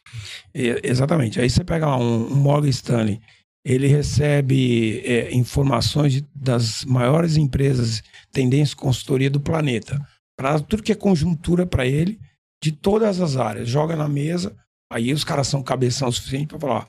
E- 0.54 0.80
exatamente. 0.84 1.40
Aí 1.40 1.48
você 1.50 1.64
pega 1.64 1.86
lá 1.86 1.96
um, 1.96 2.32
um 2.32 2.36
Morgan 2.36 2.68
Stanley, 2.68 3.20
ele 3.66 3.88
recebe 3.88 5.00
é, 5.04 5.34
informações 5.34 6.22
das 6.32 6.84
maiores 6.84 7.36
empresas 7.36 8.00
tendência 8.30 8.76
consultoria 8.76 9.28
do 9.28 9.40
planeta. 9.40 10.00
Para 10.38 10.60
tudo 10.60 10.84
que 10.84 10.92
é 10.92 10.94
conjuntura 10.94 11.66
para 11.66 11.84
ele, 11.84 12.16
de 12.62 12.70
todas 12.70 13.20
as 13.20 13.36
áreas. 13.36 13.68
Joga 13.68 13.96
na 13.96 14.08
mesa, 14.08 14.54
aí 14.88 15.12
os 15.12 15.24
caras 15.24 15.48
são 15.48 15.64
cabeção 15.64 16.12
suficiente 16.12 16.46
para 16.46 16.60
falar: 16.60 16.88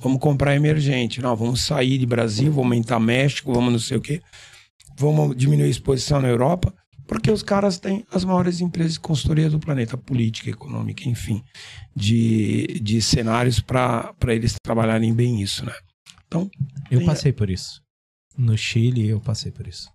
vamos 0.00 0.18
comprar 0.18 0.56
emergente, 0.56 1.20
não, 1.20 1.36
vamos 1.36 1.60
sair 1.60 1.98
de 1.98 2.06
Brasil, 2.06 2.50
vamos 2.50 2.64
aumentar 2.64 2.98
México, 2.98 3.52
vamos 3.52 3.72
não 3.72 3.78
sei 3.78 3.98
o 3.98 4.00
quê, 4.00 4.22
vamos 4.96 5.36
diminuir 5.36 5.66
a 5.66 5.70
exposição 5.70 6.22
na 6.22 6.28
Europa, 6.28 6.72
porque 7.06 7.30
os 7.30 7.42
caras 7.42 7.78
têm 7.78 8.06
as 8.10 8.24
maiores 8.24 8.62
empresas 8.62 8.94
de 8.94 9.00
consultoria 9.00 9.50
do 9.50 9.60
planeta, 9.60 9.98
política, 9.98 10.48
econômica, 10.48 11.06
enfim, 11.06 11.44
de, 11.94 12.80
de 12.80 13.02
cenários 13.02 13.60
para 13.60 14.14
eles 14.28 14.56
trabalharem 14.62 15.12
bem 15.12 15.42
isso, 15.42 15.62
né? 15.66 15.74
Então, 16.26 16.50
Eu 16.90 17.04
passei 17.04 17.32
por 17.32 17.50
isso. 17.50 17.82
No 18.36 18.56
Chile, 18.56 19.06
eu 19.06 19.20
passei 19.20 19.50
por 19.50 19.66
isso. 19.66 19.90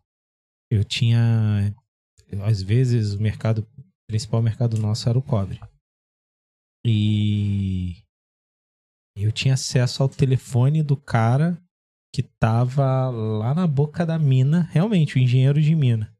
Eu 0.72 0.84
tinha. 0.84 1.76
Às 2.44 2.62
vezes, 2.62 3.14
o 3.14 3.22
mercado. 3.22 3.68
O 3.78 3.84
principal 4.08 4.42
mercado 4.42 4.78
nosso 4.78 5.08
era 5.10 5.18
o 5.18 5.22
cobre. 5.22 5.60
E. 6.86 8.04
Eu 9.16 9.32
tinha 9.32 9.54
acesso 9.54 10.02
ao 10.02 10.10
telefone 10.10 10.82
do 10.82 10.96
cara 10.96 11.62
que 12.14 12.24
tava 12.24 13.10
lá 13.10 13.54
na 13.54 13.68
boca 13.68 14.06
da 14.06 14.18
mina, 14.18 14.64
realmente, 14.72 15.16
o 15.16 15.20
engenheiro 15.20 15.62
de 15.62 15.76
mina. 15.76 16.14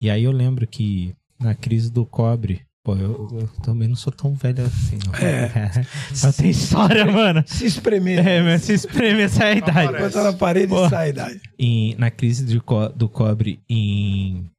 E 0.00 0.10
aí 0.10 0.24
eu 0.24 0.32
lembro 0.32 0.66
que 0.66 1.14
na 1.38 1.54
crise 1.54 1.90
do 1.90 2.04
cobre. 2.04 2.66
Pô, 2.84 2.96
eu, 2.96 3.28
eu 3.32 3.48
também 3.62 3.86
não 3.86 3.94
sou 3.94 4.12
tão 4.12 4.34
velho 4.34 4.64
assim, 4.64 4.98
não. 5.06 5.14
É. 5.14 5.70
Mas 6.20 6.36
tem 6.36 6.50
história, 6.50 7.06
mano. 7.06 7.44
se 7.46 7.64
espremer, 7.64 8.26
É, 8.26 8.42
mas 8.42 8.62
se 8.62 8.72
espreme 8.72 9.22
essa 9.22 9.44
é 9.44 9.52
a 9.52 9.56
idade. 9.56 9.98
Botar 10.02 10.24
na 10.24 10.32
parede 10.32 10.74
e 10.74 10.88
sai 10.90 11.06
a 11.06 11.08
idade. 11.10 11.40
em- 11.58 11.94
na 11.94 12.10
crise 12.10 12.44
de 12.44 12.58
co- 12.60 12.88
do 12.88 13.08
cobre 13.08 13.60
em, 13.68 14.50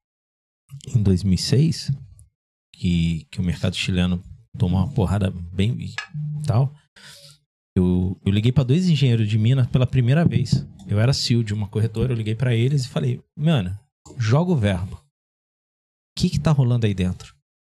em 0.88 1.04
2006, 1.04 1.92
que, 2.74 3.28
que 3.30 3.42
o 3.42 3.44
mercado 3.44 3.76
chileno 3.76 4.24
tomou 4.58 4.80
uma 4.80 4.90
porrada 4.94 5.30
bem 5.52 5.72
e 5.82 5.94
tal, 6.48 6.74
eu, 7.76 8.18
eu 8.26 8.32
liguei 8.32 8.54
para 8.54 8.64
dois 8.64 8.88
engenheiros 8.88 9.28
de 9.28 9.38
mina 9.38 9.66
pela 9.68 9.86
primeira 9.86 10.24
vez. 10.24 10.66
Eu 10.88 10.98
era 10.98 11.12
CEO 11.12 11.44
de 11.44 11.54
uma 11.54 11.68
corretora, 11.68 12.14
eu 12.14 12.18
liguei 12.18 12.36
para 12.36 12.56
eles 12.56 12.86
e 12.86 12.90
falei, 12.90 13.20
mano, 13.38 13.78
joga 14.18 14.52
o 14.52 14.56
verbo. 14.56 14.96
O 14.96 16.20
que 16.20 16.30
que 16.30 16.40
tá 16.40 16.52
rolando 16.52 16.86
aí 16.86 16.94
dentro? 16.94 17.33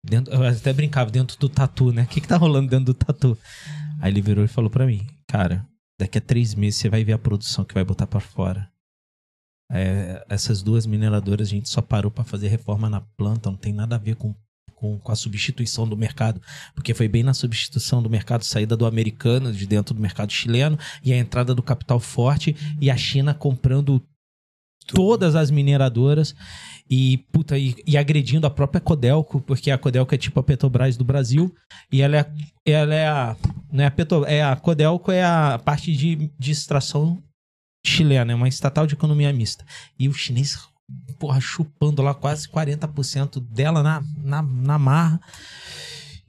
Dentro 0.04 0.32
eu 0.32 0.44
até 0.44 0.72
brincava, 0.72 1.10
dentro 1.10 1.38
do 1.38 1.48
tatu, 1.48 1.92
né? 1.92 2.02
O 2.04 2.06
que 2.06 2.20
que 2.20 2.28
tá 2.28 2.36
rolando 2.36 2.68
dentro 2.68 2.86
do 2.86 2.94
tatu? 2.94 3.36
Aí 4.00 4.12
ele 4.12 4.20
virou 4.20 4.44
e 4.44 4.48
falou 4.48 4.70
para 4.70 4.86
mim, 4.86 5.06
cara, 5.26 5.66
daqui 5.98 6.18
a 6.18 6.20
três 6.20 6.54
meses 6.54 6.78
você 6.78 6.88
vai 6.88 7.02
ver 7.02 7.14
a 7.14 7.18
produção 7.18 7.64
que 7.64 7.74
vai 7.74 7.84
botar 7.84 8.06
para 8.06 8.20
fora. 8.20 8.70
É, 9.72 10.24
essas 10.28 10.62
duas 10.62 10.86
mineradoras 10.86 11.48
a 11.48 11.50
gente 11.50 11.68
só 11.68 11.80
parou 11.80 12.10
para 12.10 12.22
fazer 12.22 12.48
reforma 12.48 12.90
na 12.90 13.00
planta, 13.00 13.50
não 13.50 13.56
tem 13.56 13.72
nada 13.72 13.96
a 13.96 13.98
ver 13.98 14.14
com, 14.14 14.34
com, 14.74 14.98
com 14.98 15.12
a 15.12 15.16
substituição 15.16 15.88
do 15.88 15.96
mercado, 15.96 16.40
porque 16.74 16.92
foi 16.92 17.08
bem 17.08 17.22
na 17.22 17.32
substituição 17.32 18.02
do 18.02 18.10
mercado, 18.10 18.44
saída 18.44 18.76
do 18.76 18.84
americano 18.84 19.52
de 19.52 19.66
dentro 19.66 19.94
do 19.94 20.02
mercado 20.02 20.32
chileno 20.32 20.78
e 21.02 21.12
a 21.12 21.16
entrada 21.16 21.54
do 21.54 21.62
capital 21.62 21.98
forte 21.98 22.54
e 22.78 22.90
a 22.90 22.96
China 22.96 23.32
comprando 23.32 24.02
todas 24.86 25.34
as 25.34 25.50
mineradoras 25.50 26.34
e, 26.88 27.18
puta, 27.32 27.56
e, 27.58 27.74
e 27.86 27.96
agredindo 27.96 28.46
a 28.46 28.50
própria 28.50 28.80
Codelco, 28.80 29.40
porque 29.40 29.70
a 29.70 29.78
Codelco 29.78 30.14
é 30.14 30.18
tipo 30.18 30.38
a 30.38 30.42
Petrobras 30.42 30.96
do 30.96 31.04
Brasil 31.04 31.54
e 31.90 32.02
ela 32.02 32.18
é, 32.18 32.32
ela 32.66 32.94
é 32.94 33.08
a. 33.08 33.36
Não 33.72 33.82
é 33.82 33.86
a, 33.86 33.90
Petro, 33.90 34.24
é 34.26 34.42
a 34.42 34.54
Codelco 34.54 35.10
é 35.10 35.24
a 35.24 35.58
parte 35.58 35.92
de, 35.92 36.30
de 36.38 36.50
extração 36.50 37.22
chilena, 37.84 38.32
é 38.32 38.34
uma 38.34 38.48
estatal 38.48 38.86
de 38.86 38.94
economia 38.94 39.32
mista. 39.32 39.64
E 39.98 40.08
o 40.08 40.12
chinês, 40.12 40.58
porra, 41.18 41.40
chupando 41.40 42.02
lá 42.02 42.14
quase 42.14 42.48
40% 42.48 43.40
dela 43.40 43.82
na, 43.82 44.02
na, 44.18 44.42
na 44.42 44.78
marra. 44.78 45.20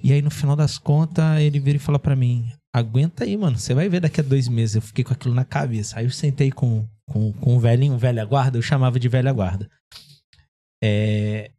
E 0.02 0.14
aí, 0.14 0.22
no 0.22 0.32
final 0.32 0.56
das 0.56 0.78
contas, 0.78 1.40
ele 1.40 1.60
vira 1.60 1.78
e 1.78 1.80
fala 1.80 2.00
pra 2.00 2.16
mim: 2.16 2.50
aguenta 2.74 3.26
aí, 3.26 3.36
mano, 3.36 3.58
você 3.58 3.74
vai 3.74 3.90
ver 3.90 4.00
daqui 4.00 4.22
a 4.22 4.24
dois 4.24 4.48
meses. 4.48 4.76
Eu 4.76 4.82
fiquei 4.82 5.04
com 5.04 5.14
aquilo 5.14 5.34
na 5.34 5.46
cabeça. 5.46 6.00
Aí 6.00 6.06
eu 6.06 6.12
sentei 6.12 6.52
com, 6.52 6.88
com, 7.06 7.34
com 7.34 7.58
o 7.58 7.60
velhinho, 7.60 7.98
velha 7.98 8.24
guarda, 8.24 8.58
eu 8.58 8.62
chamava 8.62 9.00
de 9.00 9.10
velha 9.10 9.34
guarda. 9.34 9.70
É, 10.84 11.52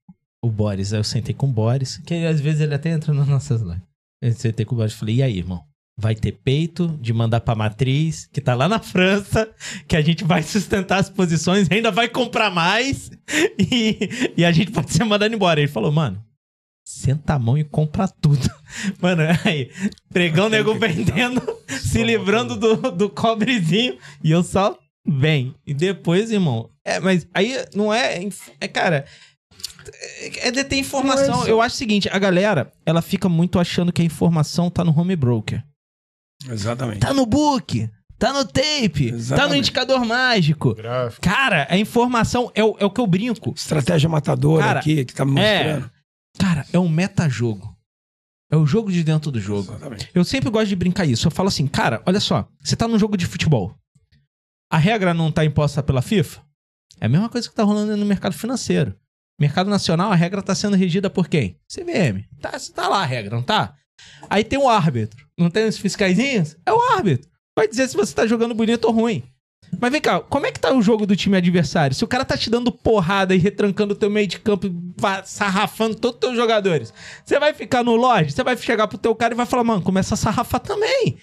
o 0.42 0.50
Boris, 0.50 0.92
aí 0.92 1.00
eu 1.00 1.05
sentei 1.05 1.35
com 1.35 1.46
o 1.46 1.52
Boris, 1.52 1.98
que 1.98 2.14
às 2.26 2.40
vezes 2.40 2.61
ele 2.61 2.74
até 2.74 2.90
entra 2.90 3.12
nas 3.12 3.29
nossas 3.29 3.61
lives. 3.62 3.83
Eu 4.22 4.33
sentei 4.33 4.64
com 4.64 4.74
o 4.74 4.79
Boris 4.79 4.92
e 4.92 4.96
falei: 4.96 5.14
e 5.16 5.22
aí, 5.22 5.38
irmão? 5.38 5.64
Vai 5.98 6.14
ter 6.14 6.33
peito 6.33 6.88
de 7.00 7.11
mandar 7.12 7.40
pra 7.40 7.55
matriz, 7.55 8.29
que 8.31 8.40
tá 8.40 8.55
lá 8.55 8.68
na 8.68 8.79
França, 8.79 9.50
que 9.88 9.96
a 9.96 10.02
gente 10.02 10.24
vai 10.24 10.42
sustentar 10.42 10.98
as 10.98 11.09
posições, 11.09 11.70
ainda 11.70 11.90
vai 11.90 12.07
comprar 12.07 12.50
mais, 12.50 13.11
e, 13.59 14.33
e 14.37 14.44
a 14.44 14.52
gente 14.52 14.72
pode 14.72 14.92
ser 14.92 15.05
mandado 15.05 15.35
embora. 15.35 15.59
Ele 15.59 15.68
falou, 15.68 15.90
mano, 15.90 16.22
senta 16.87 17.35
a 17.35 17.38
mão 17.38 17.59
e 17.59 17.64
compra 17.64 18.07
tudo. 18.07 18.48
Mano, 19.02 19.22
aí, 19.44 19.70
pregão 20.12 20.48
nego 20.48 20.74
vendendo, 20.74 21.42
se 21.66 22.02
livrando 22.05 22.57
do, 22.57 22.92
do 22.92 23.11
cobrezinho, 23.11 23.98
e 24.22 24.31
eu 24.31 24.42
só 24.42 24.79
vem. 25.05 25.55
E 25.66 25.74
depois, 25.74 26.31
irmão, 26.31 26.70
é, 26.87 27.01
mas 27.01 27.27
aí 27.35 27.57
não 27.75 27.92
é, 27.92 28.20
é 28.61 28.68
cara, 28.68 29.05
é 30.40 30.51
deter 30.51 30.79
informação. 30.79 31.38
Mas- 31.40 31.49
Eu 31.49 31.61
acho 31.61 31.75
o 31.75 31.79
seguinte, 31.79 32.09
a 32.11 32.18
galera, 32.18 32.72
ela 32.85 33.03
fica 33.03 33.29
muito 33.29 33.59
achando 33.59 33.92
que 33.92 34.03
a 34.03 34.05
informação 34.05 34.70
tá 34.70 34.85
no 34.85 34.96
home 34.99 35.16
broker. 35.16 35.62
Exatamente. 36.49 37.01
Tá 37.01 37.12
no 37.12 37.27
book, 37.27 37.90
tá 38.18 38.33
no 38.33 38.44
tape, 38.44 39.07
tá 39.07 39.12
no 39.12 39.16
Exatamente. 39.18 39.59
indicador 39.59 40.05
mágico. 40.05 40.75
Gráfico. 40.75 41.22
Cara, 41.22 41.66
a 41.70 41.77
informação 41.77 42.51
é 42.55 42.62
o, 42.62 42.77
é 42.79 42.85
o 42.85 42.90
que 42.90 43.01
eu 43.01 43.07
brinco. 43.07 43.53
Estratégia 43.57 44.09
matadora 44.09 44.64
Cara, 44.64 44.81
aqui, 44.81 45.05
que 45.05 45.14
tá 45.14 45.25
me 45.25 45.33
mostrando. 45.33 45.90
Cara, 46.38 46.66
é 46.72 46.79
um 46.79 46.88
metajogo. 46.88 47.75
É 48.53 48.57
o 48.57 48.64
jogo 48.66 48.92
de 48.92 49.03
dentro 49.03 49.31
do 49.33 49.40
jogo. 49.40 49.72
Exatamente. 49.72 50.09
Eu 50.14 50.22
sempre 50.25 50.51
gosto 50.51 50.68
de 50.68 50.77
brincar 50.77 51.05
isso. 51.05 51.27
Eu 51.27 51.33
falo 51.33 51.49
assim, 51.49 51.66
cara, 51.66 52.01
olha 52.07 52.20
só, 52.20 52.46
você 52.62 52.77
tá 52.77 52.87
num 52.87 52.99
jogo 52.99 53.16
de 53.16 53.27
futebol. 53.27 53.75
A 54.70 54.79
regra 54.79 55.12
não 55.14 55.33
tá 55.33 55.44
imposta 55.44 55.83
pela 55.83 56.03
FIFA? 56.03 56.45
É 57.01 57.07
a 57.07 57.09
mesma 57.09 57.29
coisa 57.29 57.49
que 57.49 57.55
tá 57.55 57.62
rolando 57.62 57.96
no 57.96 58.07
mercado 58.07 58.35
financeiro. 58.35 58.94
Mercado 59.38 59.68
nacional, 59.68 60.11
a 60.11 60.14
regra 60.14 60.42
tá 60.42 60.55
sendo 60.55 60.77
regida 60.77 61.11
por 61.11 61.29
quem? 61.29 61.59
CVM. 61.68 62.25
Tá, 62.40 62.53
tá 62.75 62.88
lá 62.88 63.03
a 63.03 63.05
regra, 63.05 63.37
não 63.37 63.42
tá? 63.42 63.75
Aí 64.31 64.42
tem 64.42 64.59
o 64.59 64.68
árbitro. 64.68 65.27
Não 65.38 65.51
tem 65.51 65.66
os 65.66 65.77
fiscaizinhos? 65.77 66.57
É 66.64 66.72
o 66.72 66.81
árbitro. 66.94 67.31
Vai 67.57 67.68
dizer 67.68 67.88
se 67.88 67.96
você 67.96 68.14
tá 68.14 68.27
jogando 68.27 68.55
bonito 68.55 68.87
ou 68.87 68.92
ruim. 68.92 69.22
Mas 69.81 69.90
vem 69.90 70.01
cá, 70.01 70.20
como 70.20 70.46
é 70.46 70.53
que 70.53 70.61
tá 70.61 70.72
o 70.72 70.81
jogo 70.81 71.07
do 71.07 71.16
time 71.16 71.37
adversário? 71.37 71.94
Se 71.94 72.05
o 72.05 72.09
cara 72.09 72.25
tá 72.25 72.37
te 72.37 72.49
dando 72.49 72.70
porrada 72.70 73.35
e 73.35 73.38
retrancando 73.38 73.94
o 73.94 73.96
teu 73.96 74.09
meio 74.09 74.27
de 74.27 74.38
campo, 74.38 74.68
sarrafando 75.25 75.96
todos 75.96 76.16
os 76.16 76.20
teus 76.20 76.37
jogadores, 76.37 76.94
você 77.25 77.38
vai 77.38 77.52
ficar 77.52 77.83
no 77.83 77.96
loja? 77.96 78.31
Você 78.31 78.44
vai 78.44 78.56
chegar 78.56 78.87
pro 78.87 78.96
teu 78.96 79.15
cara 79.15 79.35
e 79.35 79.37
vai 79.37 79.46
falar, 79.46 79.65
mano, 79.65 79.83
começa 79.83 80.15
a 80.15 80.17
sarrafar 80.17 80.60
também. 80.60 81.19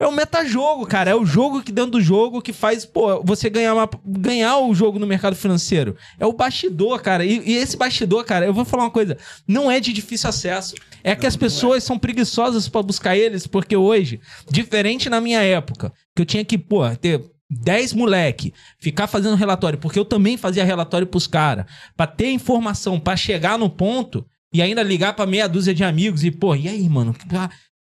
É 0.00 0.06
o 0.06 0.12
metajogo, 0.12 0.84
cara. 0.86 1.10
É 1.10 1.14
o 1.14 1.24
jogo 1.24 1.62
que 1.62 1.70
dentro 1.70 1.92
do 1.92 2.00
jogo 2.00 2.42
que 2.42 2.52
faz, 2.52 2.84
pô, 2.84 3.22
você 3.22 3.48
ganhar, 3.48 3.74
uma- 3.74 3.88
ganhar 4.04 4.58
o 4.58 4.74
jogo 4.74 4.98
no 4.98 5.06
mercado 5.06 5.36
financeiro. 5.36 5.96
É 6.18 6.26
o 6.26 6.32
bastidor, 6.32 7.00
cara. 7.00 7.24
E, 7.24 7.40
e 7.48 7.52
esse 7.54 7.76
bastidor, 7.76 8.24
cara, 8.24 8.44
eu 8.44 8.52
vou 8.52 8.64
falar 8.64 8.84
uma 8.84 8.90
coisa: 8.90 9.16
não 9.46 9.70
é 9.70 9.78
de 9.78 9.92
difícil 9.92 10.28
acesso. 10.28 10.74
É 11.04 11.14
que 11.14 11.26
as 11.26 11.36
pessoas 11.36 11.84
são 11.84 11.98
preguiçosas 11.98 12.68
pra 12.68 12.82
buscar 12.82 13.16
eles, 13.16 13.46
porque 13.46 13.76
hoje, 13.76 14.20
diferente 14.50 15.08
na 15.08 15.20
minha 15.20 15.40
época, 15.42 15.92
que 16.14 16.22
eu 16.22 16.26
tinha 16.26 16.44
que, 16.44 16.58
pô, 16.58 16.80
ter 16.96 17.22
10 17.48 17.92
moleque, 17.92 18.52
ficar 18.80 19.06
fazendo 19.06 19.36
relatório, 19.36 19.78
porque 19.78 19.98
eu 19.98 20.04
também 20.04 20.36
fazia 20.36 20.64
relatório 20.64 21.06
pros 21.06 21.26
caras, 21.28 21.66
pra 21.96 22.06
ter 22.06 22.30
informação, 22.30 22.98
pra 22.98 23.16
chegar 23.16 23.56
no 23.58 23.70
ponto 23.70 24.26
e 24.52 24.60
ainda 24.60 24.82
ligar 24.82 25.14
pra 25.14 25.26
meia 25.26 25.46
dúzia 25.48 25.74
de 25.74 25.84
amigos 25.84 26.24
e, 26.24 26.30
pô, 26.32 26.54
e 26.56 26.66
aí, 26.68 26.88
mano? 26.88 27.14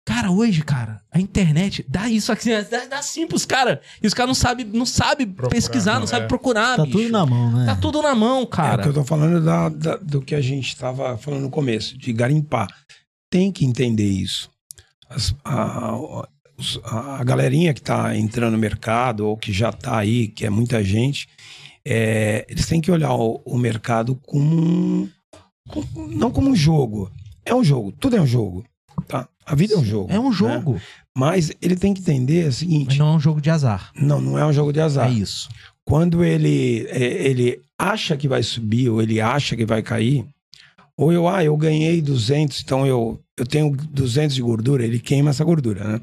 Cara, 0.05 0.29
hoje, 0.31 0.61
cara, 0.63 1.01
a 1.11 1.19
internet 1.19 1.83
dá 1.89 2.07
isso 2.07 2.31
aqui, 2.31 2.49
dá, 2.63 2.85
dá 2.85 3.01
sim 3.01 3.25
pros 3.25 3.43
caras. 3.43 3.79
E 4.01 4.05
os 4.05 4.13
caras 4.13 4.27
não 4.29 4.35
sabem 4.35 4.63
não 4.65 4.85
sabe 4.85 5.25
Procurar, 5.25 5.49
pesquisar, 5.49 5.93
não 5.93 6.01
não, 6.01 6.07
sabem 6.07 6.25
é. 6.25 6.27
procurar, 6.27 6.75
Tá 6.77 6.83
bicho. 6.85 6.97
tudo 6.99 7.09
na 7.11 7.25
mão, 7.25 7.51
né? 7.51 7.65
Tá 7.65 7.75
tudo 7.75 8.01
na 8.03 8.13
mão, 8.13 8.39
É 8.41 8.43
o 8.43 8.47
cara. 8.47 8.83
que 8.83 8.89
eu 8.89 8.93
tô 8.93 9.03
falando 9.03 9.43
da- 9.43 9.69
da- 9.69 9.97
do 9.97 10.21
que 10.21 10.35
a 10.35 10.41
gente 10.41 10.67
estava 10.67 11.17
falando 11.17 11.41
no 11.41 11.49
começo, 11.49 11.97
de 11.97 12.13
garimpar. 12.13 12.67
Tem 13.31 13.51
que 13.51 13.65
entender 13.65 14.07
isso. 14.07 14.47
As- 15.09 15.33
a, 15.43 15.95
os- 16.55 16.79
a 16.83 17.23
galerinha 17.23 17.73
que 17.73 17.79
está 17.79 18.15
entrando 18.15 18.51
no 18.53 18.59
mercado 18.59 19.21
ou 19.27 19.35
que 19.35 19.51
já 19.51 19.69
está 19.71 19.97
aí, 19.97 20.27
que 20.27 20.45
é 20.45 20.51
muita 20.51 20.83
gente, 20.83 21.27
é, 21.83 22.45
eles 22.47 22.67
têm 22.67 22.79
que 22.79 22.91
olhar 22.91 23.13
o, 23.15 23.41
o 23.43 23.57
mercado 23.57 24.15
como 24.23 24.55
um, 24.55 25.09
como- 25.67 26.07
não 26.09 26.29
como 26.29 26.47
um 26.51 26.55
jogo. 26.55 27.11
É 27.43 27.55
um 27.55 27.63
jogo, 27.63 27.91
tudo 27.91 28.15
é 28.17 28.21
um 28.21 28.27
jogo. 28.27 28.63
A 29.45 29.55
vida 29.55 29.73
é 29.73 29.77
um 29.77 29.85
jogo. 29.85 30.11
É 30.11 30.19
um 30.19 30.29
né? 30.29 30.35
jogo. 30.35 30.81
Mas 31.17 31.51
ele 31.61 31.75
tem 31.75 31.93
que 31.93 32.01
entender 32.01 32.43
o 32.43 32.45
Mas 32.45 32.55
seguinte: 32.55 32.97
não 32.97 33.13
é 33.13 33.15
um 33.15 33.19
jogo 33.19 33.39
de 33.39 33.49
azar. 33.49 33.91
não, 33.95 34.19
não 34.19 34.37
é 34.39 34.45
um 34.45 34.51
jogo 34.53 34.73
de 34.73 34.81
azar 34.81 35.07
É 35.09 35.13
isso. 35.13 35.47
quando 35.85 36.23
ele, 36.23 36.85
é, 36.89 37.27
ele 37.27 37.61
acha 37.77 38.17
que 38.17 38.27
vai 38.27 38.41
subir 38.43 38.89
ou 38.89 39.01
ele 39.01 39.21
acha 39.21 39.55
que 39.55 39.65
vai 39.65 39.81
cair, 39.81 40.25
ou 40.97 41.11
eu, 41.13 41.27
ah, 41.27 41.43
eu 41.43 41.55
ganhei 41.57 42.01
200, 42.01 42.61
então 42.61 42.85
eu, 42.87 43.19
eu 43.37 43.45
tenho 43.45 43.75
200 43.75 44.33
de 44.35 44.41
gordura, 44.41 44.83
ele 44.83 44.99
queima 44.99 45.29
essa 45.29 45.43
gordura, 45.43 45.83
né? 45.83 46.01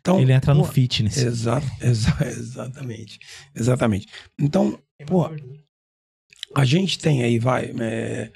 Então, 0.00 0.18
Ele 0.18 0.32
entra 0.32 0.52
no 0.52 0.64
pô, 0.64 0.72
fitness. 0.72 1.16
Exa 1.16 1.62
exa 1.80 2.16
exatamente. 2.26 3.20
Exatamente. 3.54 4.08
Então, 4.36 4.76
pô, 5.06 5.30
a 6.56 6.64
gente 6.64 6.98
tem 6.98 7.22
aí, 7.22 7.38
vai, 7.38 7.72
é, 7.80 8.30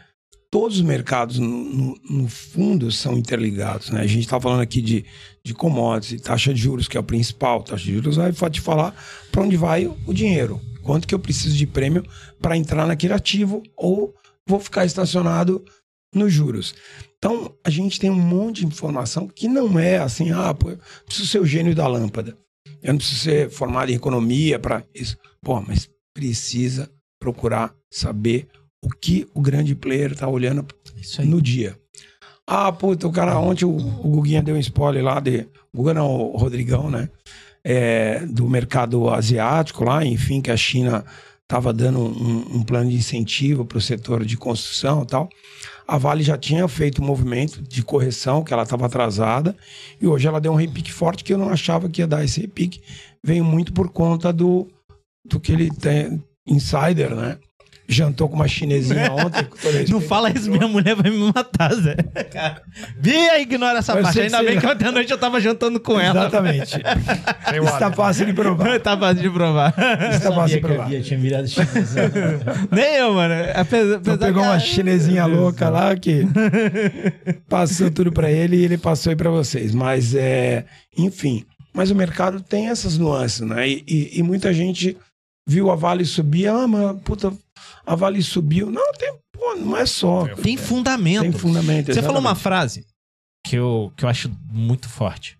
todos 0.57 0.79
os 0.79 0.83
mercados, 0.83 1.39
no, 1.39 1.47
no- 1.49 2.01
no 2.09 2.29
fundo, 2.29 2.91
são 2.91 3.19
interligados, 3.19 3.91
né? 3.91 4.01
A 4.01 4.07
gente 4.07 4.21
está 4.23 4.41
falando 4.41 4.63
aqui 4.63 4.81
de, 4.81 5.05
de 5.45 5.53
commodities, 5.53 6.23
taxa 6.23 6.55
de 6.55 6.59
juros, 6.63 6.89
que 6.89 6.97
é 6.97 7.01
o 7.01 7.05
principal. 7.05 7.63
Taxa 7.63 7.85
de 7.85 7.93
juros 7.93 8.17
vai 8.17 8.33
te 8.51 8.63
falar 8.63 8.95
para 9.31 9.43
onde 9.43 9.55
vai 9.55 9.87
o 10.07 10.15
dinheiro. 10.15 10.59
Quanto 10.83 11.07
que 11.07 11.15
eu 11.15 11.19
preciso 11.19 11.55
de 11.55 11.67
prêmio 11.67 12.03
para 12.41 12.57
entrar 12.57 12.87
naquele 12.87 13.13
ativo 13.13 13.63
ou 13.77 14.15
vou 14.49 14.59
ficar 14.59 14.87
estacionado 14.87 15.63
nos 16.15 16.33
juros. 16.33 16.75
Então, 17.19 17.55
a 17.63 17.69
gente 17.69 18.01
tem 18.01 18.09
um 18.09 18.15
monte 18.19 18.61
de 18.61 18.67
informação 18.67 19.29
que 19.29 19.49
não 19.49 19.79
é 19.79 19.99
assim, 19.99 20.31
ah, 20.33 20.55
pô, 20.55 20.71
eu 20.71 20.79
preciso 21.05 21.29
ser 21.29 21.39
o 21.39 21.45
gênio 21.45 21.75
da 21.75 21.87
lâmpada. 21.87 22.35
Eu 22.83 22.95
não 22.95 22.99
preciso 22.99 23.21
ser 23.21 23.51
formado 23.51 23.93
em 23.93 23.95
economia 23.95 24.59
para 24.59 24.83
isso. 24.95 25.19
Pô, 25.43 25.61
mas 25.61 25.87
precisa 26.15 26.91
procurar 27.21 27.75
saber 27.93 28.49
o 28.83 28.89
que 28.89 29.27
o 29.35 29.41
grande 29.41 29.75
player 29.75 30.13
está 30.13 30.29
olhando 30.29 30.67
no 31.21 31.41
dia. 31.41 31.77
Ah, 32.47 32.71
puta, 32.71 33.09
o 33.09 33.13
cara 33.13 33.39
ontem, 33.39 33.65
o, 33.65 33.71
o 33.71 34.09
Guguinha 34.11 34.43
deu 34.43 34.55
um 34.55 34.61
spoiler 34.61 35.03
lá 35.03 35.19
de. 35.19 35.49
O 35.73 35.79
Guga 35.79 35.95
não, 35.95 36.07
o 36.07 36.37
Rodrigão, 36.37 36.91
né? 36.91 37.09
É, 37.65 38.25
do 38.27 38.49
mercado 38.49 39.11
asiático 39.11 39.85
lá, 39.85 40.05
enfim, 40.05 40.41
que 40.41 40.53
a 40.53 40.57
China 40.57 41.05
estava 41.43 41.73
dando 41.73 42.01
um, 42.01 42.59
um 42.59 42.63
plano 42.63 42.91
de 42.91 42.97
incentivo 42.97 43.65
para 43.65 43.79
o 43.79 43.81
setor 43.81 44.25
de 44.25 44.37
construção 44.37 45.03
e 45.03 45.07
tal. 45.07 45.29
A 45.87 45.99
Vale 45.99 46.23
já 46.23 46.37
tinha 46.37 46.67
feito 46.67 47.01
um 47.01 47.05
movimento 47.05 47.63
de 47.63 47.83
correção, 47.83 48.43
que 48.43 48.53
ela 48.53 48.65
estava 48.65 48.87
atrasada, 48.87 49.57
e 50.01 50.07
hoje 50.07 50.27
ela 50.27 50.41
deu 50.41 50.53
um 50.53 50.57
repique 50.57 50.93
forte 50.93 51.23
que 51.23 51.33
eu 51.33 51.39
não 51.39 51.49
achava 51.49 51.89
que 51.89 52.01
ia 52.01 52.07
dar 52.07 52.25
esse 52.25 52.41
repique. 52.41 52.81
Veio 53.23 53.45
muito 53.45 53.73
por 53.73 53.89
conta 53.91 54.33
do, 54.33 54.69
do 55.25 55.39
que 55.39 55.53
ele 55.53 55.71
tem, 55.71 56.23
insider, 56.47 57.15
né? 57.15 57.39
Jantou 57.89 58.29
com 58.29 58.35
uma 58.37 58.49
chinesinha 58.49 59.13
ontem. 59.15 59.45
com 59.45 59.57
todo 59.57 59.89
Não 59.91 60.01
fala 60.01 60.31
isso, 60.31 60.51
minha 60.51 60.67
mulher 60.67 60.95
vai 60.97 61.11
me 61.11 61.33
matar, 61.33 61.73
Zé. 61.75 61.95
Cara, 62.33 62.61
Bia, 62.99 63.41
ignora 63.41 63.79
essa 63.79 63.93
Eu 63.97 64.03
parte. 64.03 64.21
Ainda 64.21 64.43
bem 64.43 64.59
que 64.59 64.67
ontem 64.67 64.87
à 64.87 64.93
noite 64.93 65.11
eu 65.13 65.19
tava 65.19 65.41
jantando 65.41 65.79
com 65.79 65.99
ela. 66.01 66.21
Exatamente. 66.23 66.77
Está 66.77 67.87
hábito. 67.87 67.97
fácil 67.97 68.27
de 68.27 68.33
provar. 68.33 68.81
tá 68.81 68.97
fácil 68.99 69.23
de 69.23 69.31
provar. 69.31 69.75
Está 70.13 70.33
fácil 70.33 70.57
de 70.57 70.61
provar. 70.63 70.89
Bia 70.89 71.01
tinha 71.01 71.19
virado 71.19 71.47
chinesa. 71.49 72.11
Nem 72.71 72.95
eu, 72.97 73.15
mano. 73.15 73.35
Apesar, 73.55 73.97
Então 73.99 74.15
apesar 74.15 74.19
pegou 74.27 74.43
que- 74.43 74.49
uma 74.49 74.59
chinesinha 74.59 75.27
louca 75.27 75.69
lá 75.69 75.95
que 75.97 76.27
passou 77.49 77.91
tudo 77.91 78.13
pra 78.13 78.31
ele 78.31 78.57
e 78.57 78.65
ele 78.65 78.79
passou 78.79 79.11
aí 79.11 79.17
pra 79.17 79.31
vocês. 79.31 79.75
Mas 79.75 80.15
é, 80.15 80.65
enfim. 80.97 81.45
Mas 81.73 81.91
o 81.91 81.95
mercado 81.95 82.41
tem 82.41 82.69
essas 82.69 82.97
nuances, 82.99 83.41
né? 83.43 83.69
E, 83.69 83.85
e- 83.87 84.11
e 84.19 84.23
muita 84.23 84.53
gente 84.53 84.97
viu 85.47 85.71
a 85.71 85.77
Vale 85.77 86.05
subir, 86.05 86.49
ah, 86.49 86.67
mas 86.67 86.97
puta, 87.05 87.33
a 87.87 87.95
Vale 87.95 88.23
subiu. 88.23 88.71
Não, 88.71 88.93
tem, 88.95 89.17
pô, 89.33 89.55
não 89.55 89.77
é 89.77 89.87
só. 89.87 90.27
Tem 90.35 90.57
fundamento. 90.57 91.23
Tem 91.23 91.33
fundamento. 91.33 91.95
Você 91.95 92.03
falou 92.03 92.21
uma 92.21 92.35
frase 92.35 92.85
que 93.45 93.57
eu, 93.57 93.93
que 93.97 94.05
eu 94.05 94.09
acho 94.09 94.29
muito 94.51 94.89
forte. 94.89 95.39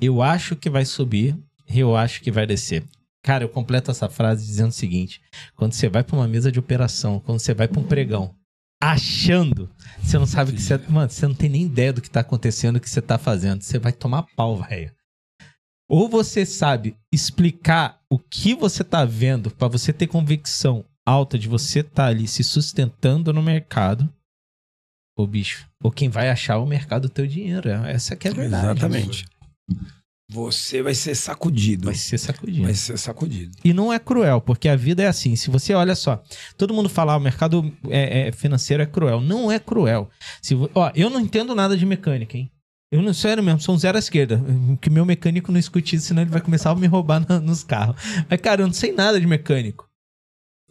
Eu 0.00 0.20
acho 0.22 0.54
que 0.54 0.68
vai 0.68 0.84
subir, 0.84 1.36
eu 1.66 1.96
acho 1.96 2.22
que 2.22 2.30
vai 2.30 2.46
descer. 2.46 2.84
Cara, 3.22 3.44
eu 3.44 3.48
completo 3.48 3.90
essa 3.90 4.08
frase 4.08 4.46
dizendo 4.46 4.68
o 4.70 4.74
seguinte: 4.74 5.20
quando 5.56 5.72
você 5.72 5.88
vai 5.88 6.04
pra 6.04 6.16
uma 6.16 6.28
mesa 6.28 6.52
de 6.52 6.58
operação, 6.58 7.20
quando 7.20 7.38
você 7.38 7.54
vai 7.54 7.68
pra 7.68 7.80
um 7.80 7.84
pregão, 7.84 8.34
achando, 8.82 9.70
você 10.02 10.18
não 10.18 10.26
sabe 10.26 10.50
o 10.50 10.54
que 10.54 10.62
você. 10.62 10.78
Mano, 10.88 11.10
você 11.10 11.26
não 11.26 11.34
tem 11.34 11.48
nem 11.48 11.64
ideia 11.64 11.92
do 11.92 12.00
que 12.00 12.10
tá 12.10 12.20
acontecendo, 12.20 12.76
o 12.76 12.80
que 12.80 12.88
você 12.88 13.02
tá 13.02 13.18
fazendo. 13.18 13.62
Você 13.62 13.78
vai 13.78 13.92
tomar 13.92 14.24
pau, 14.36 14.62
velho. 14.62 14.92
Ou 15.88 16.08
você 16.08 16.46
sabe 16.46 16.96
explicar 17.12 18.00
o 18.08 18.18
que 18.18 18.54
você 18.54 18.84
tá 18.84 19.04
vendo 19.04 19.50
pra 19.50 19.68
você 19.68 19.92
ter 19.92 20.06
convicção 20.06 20.84
alta 21.10 21.38
de 21.38 21.48
você 21.48 21.82
tá 21.82 22.06
ali 22.06 22.26
se 22.26 22.42
sustentando 22.44 23.32
no 23.32 23.42
mercado. 23.42 24.08
Ô 25.18 25.26
bicho, 25.26 25.68
ou 25.82 25.90
quem 25.90 26.08
vai 26.08 26.30
achar 26.30 26.58
o 26.58 26.66
mercado 26.66 27.02
do 27.02 27.08
teu 27.12 27.26
dinheiro. 27.26 27.68
Essa 27.68 28.16
que 28.16 28.28
é 28.28 28.30
a 28.30 28.34
verdade. 28.34 28.64
Exatamente. 28.78 29.24
Você 30.32 30.80
vai 30.80 30.94
ser 30.94 31.16
sacudido. 31.16 31.86
Vai 31.86 31.94
ser 31.94 32.16
sacudido. 32.16 32.62
Vai 32.62 32.74
ser 32.74 32.96
sacudido. 32.96 33.56
E 33.64 33.72
não 33.72 33.92
é 33.92 33.98
cruel, 33.98 34.40
porque 34.40 34.68
a 34.68 34.76
vida 34.76 35.02
é 35.02 35.08
assim. 35.08 35.34
Se 35.34 35.50
você 35.50 35.74
olha 35.74 35.96
só, 35.96 36.22
todo 36.56 36.72
mundo 36.72 36.88
fala, 36.88 37.14
ah, 37.14 37.16
o 37.16 37.20
mercado 37.20 37.70
é, 37.88 38.28
é, 38.28 38.32
financeiro 38.32 38.80
é 38.80 38.86
cruel. 38.86 39.20
Não 39.20 39.50
é 39.50 39.58
cruel. 39.58 40.08
Se, 40.40 40.54
ó, 40.72 40.92
eu 40.94 41.10
não 41.10 41.18
entendo 41.20 41.52
nada 41.54 41.76
de 41.76 41.84
mecânica, 41.84 42.36
hein? 42.38 42.48
Eu 42.92 43.02
não, 43.02 43.12
sério 43.12 43.42
mesmo, 43.42 43.60
sou 43.60 43.74
um 43.74 43.78
zero 43.78 43.96
à 43.96 43.98
esquerda. 43.98 44.40
Que 44.80 44.88
meu 44.88 45.04
mecânico 45.04 45.50
não 45.50 45.58
escute 45.58 45.96
isso, 45.96 46.06
senão 46.06 46.22
ele 46.22 46.30
vai 46.30 46.40
começar 46.40 46.70
a 46.70 46.74
me 46.76 46.86
roubar 46.86 47.24
na- 47.28 47.40
nos 47.40 47.64
carros. 47.64 47.96
Mas, 48.28 48.40
cara, 48.40 48.62
eu 48.62 48.66
não 48.68 48.74
sei 48.74 48.92
nada 48.92 49.20
de 49.20 49.26
mecânico. 49.26 49.89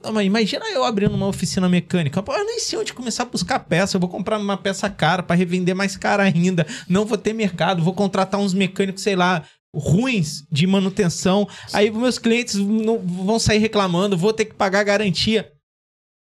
Não, 0.02 0.14
mas 0.14 0.26
imagina 0.26 0.66
eu 0.70 0.84
abrindo 0.84 1.14
uma 1.14 1.28
oficina 1.28 1.68
mecânica. 1.68 2.24
Eu 2.26 2.46
nem 2.46 2.60
sei 2.60 2.80
onde 2.80 2.94
começar 2.94 3.24
a 3.24 3.26
buscar 3.28 3.60
peça. 3.60 3.98
Eu 3.98 4.00
vou 4.02 4.10
comprar 4.10 4.40
uma 4.40 4.58
peça 4.58 4.90
cara 4.90 5.22
para 5.22 5.36
revender 5.36 5.76
mais 5.76 5.98
cara 5.98 6.24
ainda. 6.24 6.66
Não 6.88 7.06
vou 7.06 7.18
ter 7.18 7.34
mercado. 7.34 7.84
Vou 7.84 7.94
contratar 7.94 8.40
uns 8.40 8.54
mecânicos, 8.54 9.04
sei 9.04 9.16
lá, 9.16 9.44
ruins 9.76 10.46
de 10.50 10.66
manutenção. 10.66 11.48
Aí 11.74 11.92
meus 11.92 12.18
clientes 12.18 12.56
não- 12.56 12.98
vão 13.00 13.38
sair 13.40 13.58
reclamando. 13.60 14.18
Vou 14.18 14.32
ter 14.32 14.46
que 14.46 14.54
pagar 14.56 14.84
garantia. 14.86 15.52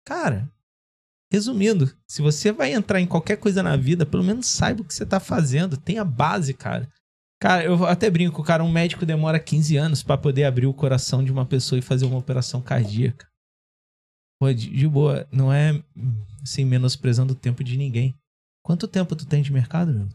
Cara, 0.06 0.48
resumindo, 1.30 1.92
se 2.08 2.22
você 2.22 2.52
vai 2.52 2.72
entrar 2.72 3.00
em 3.00 3.06
qualquer 3.06 3.36
coisa 3.36 3.62
na 3.62 3.76
vida, 3.76 4.06
pelo 4.06 4.24
menos 4.24 4.46
saiba 4.46 4.80
o 4.80 4.84
que 4.84 4.94
você 4.94 5.04
tá 5.04 5.20
fazendo. 5.20 5.76
Tenha 5.76 6.04
base, 6.04 6.54
cara. 6.54 6.88
Cara, 7.38 7.62
eu 7.64 7.84
até 7.84 8.08
brinco, 8.08 8.42
cara, 8.42 8.64
um 8.64 8.72
médico 8.72 9.04
demora 9.04 9.38
15 9.38 9.76
anos 9.76 10.02
para 10.02 10.16
poder 10.16 10.44
abrir 10.44 10.66
o 10.66 10.72
coração 10.72 11.22
de 11.22 11.30
uma 11.30 11.44
pessoa 11.44 11.78
e 11.78 11.82
fazer 11.82 12.06
uma 12.06 12.16
operação 12.16 12.62
cardíaca. 12.62 13.26
Pô, 14.38 14.52
de, 14.52 14.70
de 14.70 14.88
boa, 14.88 15.26
não 15.32 15.52
é 15.52 15.82
assim, 16.42 16.64
menosprezando 16.64 17.32
o 17.32 17.36
tempo 17.36 17.64
de 17.64 17.76
ninguém. 17.76 18.14
Quanto 18.64 18.88
tempo 18.88 19.16
tu 19.16 19.26
tem 19.26 19.42
de 19.42 19.52
mercado, 19.52 19.92
meu? 19.92 20.08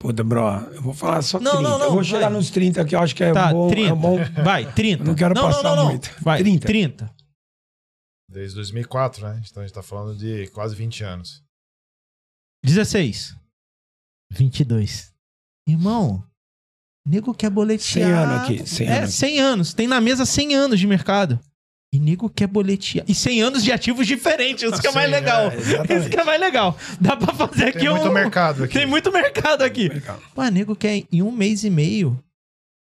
Puta, 0.00 0.22
bro, 0.22 0.42
eu 0.72 0.80
vou 0.80 0.94
falar 0.94 1.22
só 1.22 1.40
Não, 1.40 1.56
30. 1.56 1.68
não, 1.68 1.78
não, 1.78 1.86
eu 1.86 1.92
vou 1.92 2.04
chegar 2.04 2.28
vai. 2.28 2.38
nos 2.38 2.50
30 2.50 2.84
que 2.84 2.94
eu 2.94 3.00
acho 3.00 3.16
que 3.16 3.24
é 3.24 3.32
tá, 3.32 3.52
bom. 3.52 3.68
30. 3.68 3.90
É 3.90 3.94
bom. 3.94 4.16
Vai, 4.44 4.72
30. 4.72 5.02
Eu 5.02 5.06
não 5.06 5.14
quero 5.14 5.34
passar 5.34 5.84
muito. 5.84 6.14
Vai, 6.22 6.38
30. 6.38 6.66
30. 6.66 7.14
Desde 8.30 8.54
2004, 8.54 9.26
né? 9.26 9.42
Então 9.50 9.62
a 9.62 9.66
gente 9.66 9.74
tá 9.74 9.82
falando 9.82 10.16
de 10.16 10.46
quase 10.48 10.76
20 10.76 11.02
anos. 11.02 11.42
16. 12.64 13.36
22. 14.32 15.12
Irmão, 15.66 16.24
nego 17.06 17.34
quer 17.34 17.50
boletear. 17.50 18.08
100 18.08 18.12
anos 18.12 18.42
aqui, 18.42 18.66
100 18.66 18.86
é, 18.86 18.98
anos. 18.98 19.14
100 19.14 19.40
anos. 19.40 19.74
Tem 19.74 19.88
na 19.88 20.00
mesa 20.00 20.24
100 20.24 20.54
anos 20.54 20.78
de 20.78 20.86
mercado. 20.86 21.40
E 21.92 21.98
nego 21.98 22.28
quer 22.28 22.46
boletear. 22.46 23.04
E 23.08 23.14
100 23.14 23.42
anos 23.42 23.64
de 23.64 23.72
ativos 23.72 24.06
diferentes. 24.06 24.62
Isso 24.62 24.80
que 24.80 24.88
é 24.88 24.92
mais 24.92 25.06
Sim, 25.08 25.14
legal. 25.14 25.50
é. 25.50 25.98
Isso 25.98 26.10
que 26.10 26.20
é 26.20 26.24
mais 26.24 26.38
legal. 26.40 26.76
Dá 27.00 27.16
pra 27.16 27.32
fazer 27.34 27.68
aqui 27.68 27.78
Tem 27.78 27.88
muito 27.88 28.08
um... 28.08 28.12
mercado 28.12 28.64
aqui. 28.64 28.74
Tem 28.74 28.86
muito 28.86 29.10
mercado 29.12 29.62
aqui. 29.62 29.88
Mercado. 29.88 30.20
Pô, 30.34 30.44
nego 30.48 30.76
quer 30.76 31.02
em 31.10 31.22
um 31.22 31.30
mês 31.32 31.64
e 31.64 31.70
meio. 31.70 32.22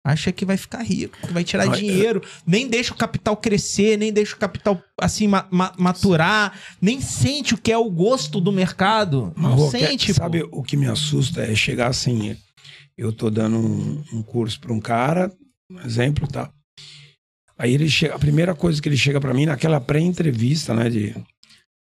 Acha 0.04 0.32
que 0.32 0.44
vai 0.44 0.56
ficar 0.56 0.82
rico, 0.82 1.18
que 1.26 1.32
vai 1.32 1.44
tirar 1.44 1.66
Não, 1.66 1.74
é- 1.74 1.76
dinheiro, 1.76 2.22
nem 2.46 2.66
deixa 2.66 2.94
o 2.94 2.96
capital 2.96 3.36
crescer, 3.36 3.98
nem 3.98 4.10
deixa 4.12 4.34
o 4.34 4.38
capital 4.38 4.80
assim 4.98 5.26
ma- 5.28 5.46
ma- 5.50 5.74
maturar, 5.76 6.58
nem 6.80 6.98
sente 7.00 7.52
o 7.52 7.58
que 7.58 7.70
é 7.70 7.76
o 7.76 7.90
gosto 7.90 8.40
do 8.40 8.50
mercado. 8.50 9.34
Não 9.36 9.70
sente, 9.70 10.14
sabe 10.14 10.48
o 10.50 10.62
que 10.62 10.76
me 10.78 10.86
assusta 10.86 11.42
é 11.42 11.54
chegar 11.54 11.88
assim. 11.88 12.36
Eu 12.96 13.12
tô 13.12 13.28
dando 13.28 13.58
um, 13.58 14.02
um 14.14 14.22
curso 14.22 14.58
para 14.60 14.72
um 14.72 14.80
cara, 14.80 15.30
um 15.70 15.78
exemplo, 15.80 16.26
tá? 16.26 16.50
Aí 17.58 17.74
ele 17.74 17.88
chega, 17.88 18.14
a 18.14 18.18
primeira 18.18 18.54
coisa 18.54 18.80
que 18.80 18.88
ele 18.88 18.96
chega 18.96 19.20
para 19.20 19.34
mim 19.34 19.46
naquela 19.46 19.80
pré-entrevista, 19.80 20.72
né, 20.72 20.88
de 20.88 21.14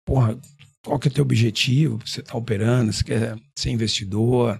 porra, 0.05 0.37
qual 0.83 0.99
que 0.99 1.07
é 1.07 1.11
o 1.11 1.13
teu 1.13 1.23
objetivo? 1.23 1.99
Você 2.05 2.21
tá 2.21 2.37
operando, 2.37 2.91
você 2.91 3.03
quer 3.03 3.37
ser 3.57 3.69
investidor? 3.69 4.59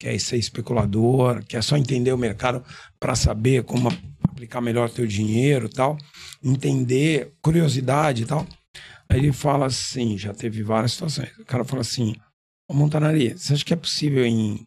quer 0.00 0.18
ser 0.18 0.38
especulador, 0.38 1.44
quer 1.44 1.62
só 1.62 1.76
entender 1.76 2.10
o 2.10 2.18
mercado 2.18 2.64
para 2.98 3.14
saber 3.14 3.64
como 3.64 3.90
aplicar 4.26 4.62
melhor 4.62 4.88
teu 4.88 5.06
dinheiro 5.06 5.68
tal, 5.68 5.98
entender 6.42 7.34
curiosidade 7.42 8.22
e 8.22 8.26
tal. 8.26 8.46
Aí 9.10 9.18
ele 9.18 9.32
fala 9.32 9.66
assim, 9.66 10.16
já 10.16 10.32
teve 10.32 10.62
várias 10.62 10.92
situações. 10.92 11.28
O 11.38 11.44
cara 11.44 11.64
fala 11.64 11.82
assim, 11.82 12.16
ô 12.68 12.72
Montanari, 12.72 13.36
você 13.36 13.52
acha 13.52 13.64
que 13.64 13.74
é 13.74 13.76
possível 13.76 14.24
em 14.24 14.66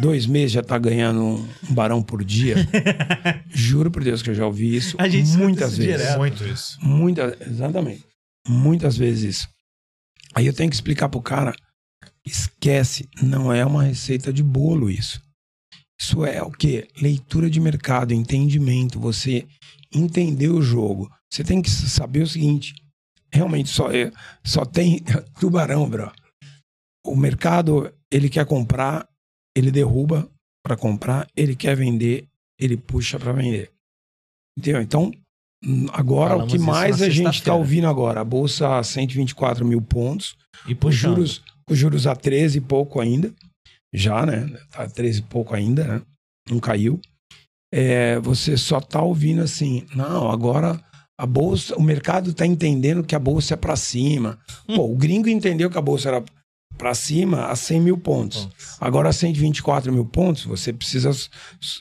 dois 0.00 0.26
meses 0.26 0.52
já 0.52 0.62
tá 0.62 0.78
ganhando 0.78 1.22
um, 1.22 1.48
barão 1.70 2.02
por 2.02 2.24
dia? 2.24 2.56
Juro 3.50 3.90
por 3.90 4.02
Deus 4.02 4.22
que 4.22 4.30
eu 4.30 4.34
já 4.34 4.46
ouvi 4.46 4.74
isso 4.74 4.96
A 4.98 5.08
gente 5.08 5.30
muitas 5.36 5.72
isso 5.72 5.82
vezes. 5.82 6.00
direto. 6.00 6.18
Muito 6.18 6.44
isso. 6.44 6.78
Muitas, 6.80 7.40
exatamente. 7.40 8.04
Muitas 8.48 8.96
vezes 8.96 9.36
isso. 9.36 9.48
Aí 10.34 10.46
eu 10.46 10.52
tenho 10.52 10.70
que 10.70 10.76
explicar 10.76 11.08
pro 11.08 11.20
cara, 11.20 11.54
esquece, 12.24 13.08
não 13.22 13.52
é 13.52 13.64
uma 13.64 13.82
receita 13.82 14.32
de 14.32 14.42
bolo 14.42 14.90
isso. 14.90 15.20
Isso 16.00 16.24
é 16.24 16.42
o 16.42 16.50
quê? 16.50 16.88
Leitura 17.00 17.50
de 17.50 17.60
mercado, 17.60 18.14
entendimento, 18.14 18.98
você 18.98 19.46
entender 19.94 20.48
o 20.48 20.62
jogo. 20.62 21.10
Você 21.30 21.44
tem 21.44 21.60
que 21.60 21.68
saber 21.70 22.22
o 22.22 22.26
seguinte, 22.26 22.74
realmente 23.32 23.68
só 23.68 23.90
é, 23.92 24.10
só 24.42 24.64
tem 24.64 25.02
tubarão, 25.38 25.88
bro. 25.88 26.10
O 27.04 27.16
mercado, 27.16 27.92
ele 28.10 28.28
quer 28.28 28.46
comprar, 28.46 29.06
ele 29.56 29.70
derruba 29.70 30.28
para 30.64 30.76
comprar, 30.76 31.26
ele 31.36 31.56
quer 31.56 31.74
vender, 31.76 32.26
ele 32.58 32.76
puxa 32.76 33.18
para 33.18 33.32
vender. 33.32 33.70
Entendeu? 34.58 34.82
Então, 34.82 35.10
hum, 35.64 35.86
agora 35.92 36.30
Falamos 36.30 36.52
o 36.52 36.56
que 36.56 36.62
mais 36.62 37.02
a 37.02 37.08
gente 37.08 37.36
está 37.36 37.54
ouvindo 37.54 37.86
agora, 37.86 38.20
a 38.20 38.24
bolsa 38.24 38.78
a 38.78 38.82
124 38.82 39.64
mil 39.64 39.80
pontos, 39.80 40.36
E 40.68 40.76
os 40.84 40.94
juros, 40.94 41.42
os 41.68 41.78
juros 41.78 42.06
a 42.06 42.14
13 42.14 42.58
e 42.58 42.60
pouco 42.60 43.00
ainda, 43.00 43.32
já, 43.92 44.24
né? 44.26 44.46
Tá 44.70 44.84
a 44.84 44.88
13 44.88 45.20
e 45.20 45.22
pouco 45.22 45.54
ainda, 45.54 45.84
né? 45.84 46.02
Não 46.48 46.60
caiu. 46.60 47.00
É, 47.72 48.18
você 48.18 48.56
só 48.56 48.80
tá 48.80 49.00
ouvindo 49.00 49.42
assim, 49.42 49.86
não, 49.94 50.30
agora 50.30 50.82
a 51.20 51.26
bolsa, 51.26 51.76
o 51.76 51.82
mercado 51.82 52.32
tá 52.32 52.46
entendendo 52.46 53.04
que 53.04 53.14
a 53.14 53.18
bolsa 53.18 53.52
é 53.52 53.56
para 53.56 53.76
cima. 53.76 54.38
Hum. 54.68 54.76
Pô, 54.76 54.90
o 54.90 54.96
gringo 54.96 55.28
entendeu 55.28 55.70
que 55.70 55.76
a 55.76 55.82
bolsa 55.82 56.08
era 56.08 56.24
para 56.80 56.94
cima 56.94 57.44
a 57.48 57.54
100 57.54 57.78
mil 57.82 57.98
pontos. 57.98 58.48
Agora 58.80 59.10
a 59.10 59.12
124 59.12 59.92
mil 59.92 60.06
pontos, 60.06 60.46
você 60.46 60.72
precisa 60.72 61.10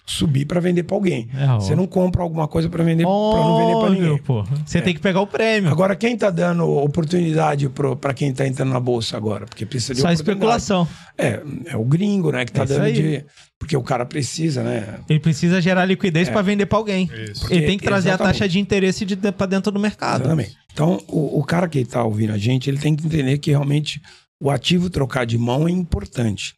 subir 0.05 0.45
para 0.45 0.59
vender 0.59 0.83
para 0.83 0.97
alguém. 0.97 1.29
É. 1.33 1.47
Você 1.55 1.73
não 1.73 1.87
compra 1.87 2.21
alguma 2.21 2.49
coisa 2.49 2.67
para 2.67 2.83
vender, 2.83 3.03
para 3.03 3.11
não 3.13 3.57
vender 3.59 3.79
para 3.79 3.89
ninguém. 3.91 4.17
pô. 4.23 4.43
Você 4.65 4.81
tem 4.81 4.93
que 4.93 4.99
pegar 4.99 5.21
o 5.21 5.27
prêmio. 5.27 5.71
Agora, 5.71 5.95
quem 5.95 6.17
tá 6.17 6.29
dando 6.29 6.69
oportunidade 6.69 7.69
para 8.01 8.13
quem 8.13 8.33
tá 8.33 8.45
entrando 8.45 8.73
na 8.73 8.79
bolsa 8.79 9.15
agora? 9.15 9.45
Porque 9.45 9.65
precisa 9.65 9.93
de 9.95 10.01
Só 10.01 10.11
especulação. 10.11 10.85
É, 11.17 11.41
é 11.67 11.77
o 11.77 11.85
gringo, 11.85 12.31
né, 12.31 12.43
que 12.43 12.51
tá 12.51 12.63
É 12.63 12.65
dando 12.65 12.83
aí. 12.83 12.93
de. 12.93 13.25
Porque 13.57 13.75
o 13.75 13.83
cara 13.83 14.05
precisa, 14.05 14.63
né? 14.63 14.99
Ele 15.09 15.19
precisa 15.19 15.61
gerar 15.61 15.85
liquidez 15.85 16.27
É. 16.27 16.31
pra 16.31 16.41
vender 16.41 16.65
pra 16.65 16.77
alguém. 16.77 17.09
Ele 17.49 17.65
tem 17.65 17.77
que 17.77 17.83
trazer 17.85 18.09
a 18.09 18.11
Exatamente. 18.13 18.33
taxa 18.39 18.49
de 18.49 18.59
interesse 18.59 19.05
de, 19.05 19.15
pra 19.15 19.45
dentro 19.45 19.71
do 19.71 19.79
mercado. 19.79 20.21
Exatamente. 20.21 20.57
Então, 20.73 20.97
o, 21.07 21.39
o 21.39 21.43
cara 21.43 21.67
que 21.67 21.83
tá 21.83 22.01
ouvindo 22.03 22.31
a 22.31 22.37
gente, 22.37 22.69
ele 22.69 22.77
tem 22.77 22.95
que 22.95 23.05
entender 23.05 23.37
que 23.37 23.49
realmente 23.51 24.01
o 24.41 24.49
ativo 24.49 24.89
trocar 24.89 25.25
de 25.25 25.37
mão 25.37 25.67
é 25.67 25.71
importante. 25.71 26.53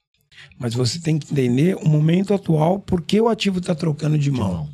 Mas 0.58 0.74
você 0.74 1.00
tem 1.00 1.20
que 1.20 1.32
entender 1.32 1.76
o 1.76 1.88
momento 1.88 2.34
atual, 2.34 2.80
por 2.80 3.02
que 3.02 3.20
o 3.22 3.30
ativo 3.30 3.60
está 3.60 3.76
trocando 3.76 4.18
de 4.18 4.32
mão. 4.32 4.70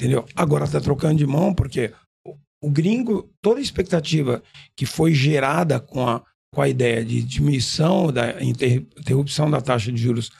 Entendeu? 0.00 0.24
Agora 0.34 0.64
está 0.64 0.80
trocando 0.80 1.16
de 1.18 1.26
mão 1.26 1.54
porque 1.54 1.92
o, 2.26 2.36
o 2.64 2.70
gringo, 2.70 3.30
toda 3.40 3.60
a 3.60 3.62
expectativa 3.62 4.42
que 4.76 4.86
foi 4.86 5.14
gerada 5.14 5.78
com 5.78 6.06
a, 6.08 6.22
com 6.54 6.62
a 6.62 6.68
ideia 6.68 7.04
de 7.04 7.22
diminuição 7.22 8.12
da 8.12 8.42
inter- 8.42 8.86
interrupção 8.98 9.50
da 9.50 9.60
taxa 9.60 9.92
de 9.92 10.00
juros 10.00 10.30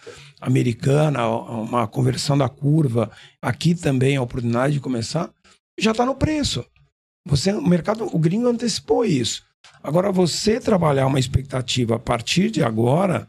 americana, 0.41 1.29
uma 1.29 1.87
conversão 1.87 2.37
da 2.37 2.49
curva, 2.49 3.11
aqui 3.41 3.75
também 3.75 4.17
a 4.17 4.23
oportunidade 4.23 4.75
de 4.75 4.81
começar, 4.81 5.33
já 5.79 5.93
está 5.93 6.05
no 6.05 6.17
preço. 6.17 6.65
Você, 7.29 7.53
o 7.53 7.63
mercado, 7.63 8.05
o 8.05 8.19
gringo 8.19 8.49
antecipou 8.49 9.05
isso. 9.05 9.45
Agora, 9.83 10.13
você 10.13 10.61
trabalhar 10.61 11.07
uma 11.07 11.19
expectativa 11.19 11.97
a 11.97 11.99
partir 11.99 12.51
de 12.51 12.63
agora, 12.63 13.29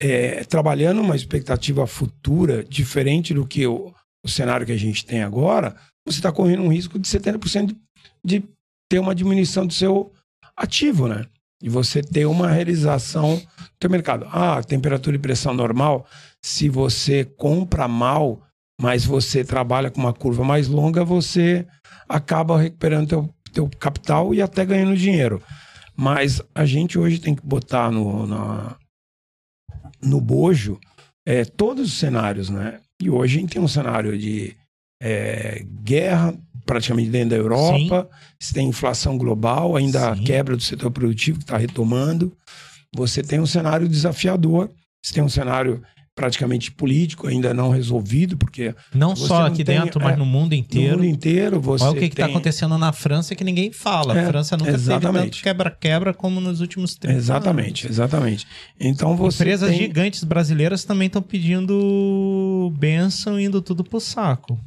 é, 0.00 0.44
trabalhando 0.44 1.00
uma 1.00 1.16
expectativa 1.16 1.86
futura 1.86 2.64
diferente 2.64 3.34
do 3.34 3.46
que 3.46 3.66
o, 3.66 3.94
o 4.24 4.28
cenário 4.28 4.64
que 4.64 4.72
a 4.72 4.78
gente 4.78 5.04
tem 5.04 5.22
agora, 5.22 5.76
você 6.06 6.18
está 6.18 6.32
correndo 6.32 6.62
um 6.62 6.72
risco 6.72 6.98
de 6.98 7.06
70% 7.06 7.76
de 8.24 8.42
ter 8.90 8.98
uma 8.98 9.14
diminuição 9.14 9.66
do 9.66 9.72
seu 9.72 10.12
ativo, 10.56 11.06
né? 11.06 11.26
E 11.62 11.68
você 11.68 12.02
ter 12.02 12.24
uma 12.24 12.50
realização 12.50 13.36
do 13.36 13.70
teu 13.78 13.90
mercado. 13.90 14.26
Ah, 14.30 14.62
temperatura 14.62 15.16
e 15.16 15.20
pressão 15.20 15.52
normal, 15.52 16.06
se 16.42 16.68
você 16.70 17.24
compra 17.24 17.86
mal, 17.86 18.42
mas 18.80 19.04
você 19.04 19.44
trabalha 19.44 19.90
com 19.90 20.00
uma 20.00 20.14
curva 20.14 20.42
mais 20.42 20.68
longa, 20.68 21.04
você 21.04 21.66
acaba 22.08 22.58
recuperando 22.58 23.08
teu, 23.08 23.34
teu 23.50 23.68
capital 23.78 24.34
e 24.34 24.40
até 24.42 24.64
ganhando 24.64 24.96
dinheiro. 24.96 25.42
Mas 25.96 26.40
a 26.54 26.64
gente 26.64 26.98
hoje 26.98 27.18
tem 27.18 27.34
que 27.34 27.44
botar 27.44 27.90
no, 27.90 28.26
na, 28.26 28.76
no 30.02 30.20
bojo 30.20 30.78
é, 31.26 31.44
todos 31.44 31.88
os 31.92 31.98
cenários, 31.98 32.48
né? 32.48 32.80
E 33.00 33.10
hoje 33.10 33.36
a 33.36 33.40
gente 33.40 33.52
tem 33.52 33.62
um 33.62 33.68
cenário 33.68 34.16
de 34.16 34.56
é, 35.02 35.64
guerra 35.82 36.34
praticamente 36.64 37.10
dentro 37.10 37.30
da 37.30 37.36
Europa, 37.36 38.08
você 38.38 38.52
tem 38.54 38.68
inflação 38.68 39.18
global, 39.18 39.76
ainda 39.76 40.10
a 40.10 40.16
Sim. 40.16 40.22
quebra 40.22 40.56
do 40.56 40.62
setor 40.62 40.90
produtivo 40.90 41.38
que 41.38 41.44
está 41.44 41.56
retomando. 41.56 42.32
Você 42.94 43.22
tem 43.22 43.40
um 43.40 43.46
cenário 43.46 43.88
desafiador, 43.88 44.70
você 45.02 45.14
tem 45.14 45.22
um 45.22 45.28
cenário 45.28 45.82
praticamente 46.20 46.70
político 46.70 47.26
ainda 47.26 47.54
não 47.54 47.70
resolvido, 47.70 48.36
porque 48.36 48.74
Não 48.94 49.16
só 49.16 49.40
não 49.40 49.46
aqui 49.46 49.64
tem- 49.64 49.80
dentro, 49.80 49.98
mas 50.02 50.12
é, 50.12 50.16
no 50.16 50.26
mundo 50.26 50.50
no 50.50 50.54
inteiro. 50.54 50.96
mundo 50.98 51.06
inteiro 51.06 51.60
você 51.60 51.84
Olha 51.84 51.92
o 51.92 51.94
que, 51.94 52.08
que 52.10 52.16
tá 52.16 52.24
tem... 52.26 52.34
acontecendo 52.34 52.76
na 52.76 52.92
França 52.92 53.34
que 53.34 53.42
ninguém 53.42 53.72
fala. 53.72 54.18
É, 54.18 54.24
a 54.24 54.26
França 54.28 54.54
nunca 54.56 54.70
teve 54.72 54.82
exatamente. 54.82 55.30
tanto 55.30 55.42
quebra-quebra 55.42 56.12
como 56.12 56.40
nos 56.40 56.60
últimos 56.60 56.94
tempos. 56.94 57.16
Exatamente, 57.16 57.86
exatamente. 57.88 58.46
Então 58.78 59.16
você 59.16 59.42
Empresas 59.42 59.70
tem... 59.70 59.78
gigantes 59.78 60.22
brasileiras 60.24 60.84
também 60.84 61.06
estão 61.06 61.22
pedindo 61.22 62.72
benção 62.78 63.40
indo 63.40 63.62
tudo 63.62 63.82
pro 63.82 63.98
saco. 64.00 64.58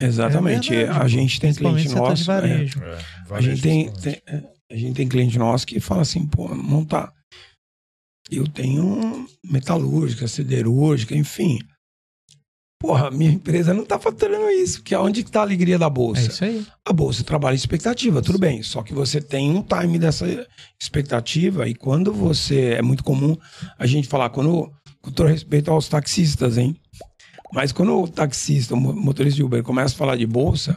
Exatamente. 0.00 0.72
É 0.72 0.76
verdade, 0.84 1.00
a 1.04 1.08
gente 1.08 1.40
tem 1.40 1.50
Principalmente 1.50 1.88
cliente 1.88 2.00
nosso... 2.00 2.22
é, 2.22 2.34
varejo. 2.34 2.80
É, 2.82 2.98
A 3.34 3.40
gente 3.40 3.60
tem, 3.62 3.90
tem- 3.92 4.22
é, 4.26 4.42
a 4.70 4.76
gente 4.76 4.94
tem 4.94 5.08
cliente 5.08 5.38
nosso 5.38 5.66
que 5.66 5.80
fala 5.80 6.02
assim, 6.02 6.26
pô, 6.26 6.54
não 6.54 6.84
tá. 6.84 7.12
Eu 8.30 8.46
tenho 8.46 9.26
metalúrgica, 9.44 10.28
siderúrgica, 10.28 11.14
enfim. 11.16 11.58
Porra, 12.80 13.10
minha 13.10 13.32
empresa 13.32 13.74
não 13.74 13.84
tá 13.84 13.98
faturando 13.98 14.48
isso, 14.50 14.82
que 14.84 14.94
é 14.94 14.98
onde 15.00 15.24
que 15.24 15.30
tá 15.32 15.40
a 15.40 15.42
alegria 15.42 15.76
da 15.78 15.86
É 15.86 15.90
bolsa. 15.90 16.28
isso 16.28 16.44
aí. 16.44 16.64
A 16.86 16.92
bolsa 16.92 17.24
trabalha 17.24 17.54
em 17.54 17.56
expectativa, 17.56 18.22
tudo 18.22 18.38
bem. 18.38 18.62
Só 18.62 18.82
que 18.84 18.94
você 18.94 19.20
tem 19.20 19.50
um 19.50 19.62
time 19.62 19.98
dessa 19.98 20.26
expectativa 20.80 21.66
e 21.68 21.74
quando 21.74 22.12
você. 22.12 22.74
É 22.74 22.82
muito 22.82 23.02
comum 23.02 23.36
a 23.78 23.84
gente 23.86 24.06
falar, 24.06 24.30
quando, 24.30 24.70
com 25.02 25.10
todo 25.10 25.26
respeito 25.28 25.70
aos 25.72 25.88
taxistas, 25.88 26.56
hein? 26.56 26.76
Mas 27.52 27.72
quando 27.72 28.00
o 28.00 28.06
taxista, 28.06 28.74
o 28.74 28.76
mo- 28.76 28.92
motorista 28.94 29.36
de 29.36 29.42
Uber 29.42 29.62
começa 29.64 29.94
a 29.94 29.98
falar 29.98 30.14
de 30.16 30.26
bolsa, 30.26 30.76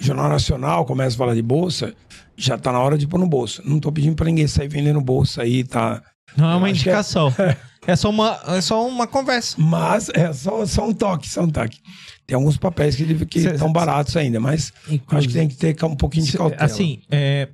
o 0.00 0.04
Jornal 0.04 0.28
Nacional 0.28 0.84
começa 0.84 1.16
a 1.16 1.18
falar 1.18 1.34
de 1.34 1.42
bolsa, 1.42 1.94
já 2.36 2.56
tá 2.56 2.70
na 2.70 2.78
hora 2.78 2.96
de 2.96 3.08
pôr 3.08 3.18
no 3.18 3.26
bolso. 3.26 3.60
Não 3.64 3.80
tô 3.80 3.90
pedindo 3.90 4.14
pra 4.14 4.26
ninguém 4.26 4.46
sair 4.46 4.68
vendendo 4.68 5.00
bolsa 5.00 5.42
aí, 5.42 5.64
tá? 5.64 6.00
Não 6.36 6.50
é 6.50 6.56
uma 6.56 6.66
acho 6.66 6.66
é- 6.66 6.70
indicação. 6.70 7.32
É... 7.86 7.94
só 7.96 8.08
uma, 8.08 8.40
é 8.46 8.62
só 8.62 8.88
uma 8.88 9.06
conversa. 9.06 9.56
Mas 9.60 10.08
é 10.08 10.32
só, 10.32 10.64
só 10.64 10.88
um 10.88 10.94
toque, 10.94 11.28
só 11.28 11.42
um 11.42 11.50
toque. 11.50 11.82
Tem 12.26 12.34
alguns 12.34 12.56
papéis 12.56 12.96
que 12.96 13.38
estão 13.38 13.70
baratos 13.70 14.16
ainda, 14.16 14.40
mas 14.40 14.72
acho 15.08 15.28
que 15.28 15.34
tem 15.34 15.48
que 15.48 15.56
ter 15.56 15.84
um 15.84 15.94
pouquinho 15.94 16.24
de 16.24 16.32
cautela. 16.32 16.64
Assim, 16.64 17.02
é, 17.10 17.50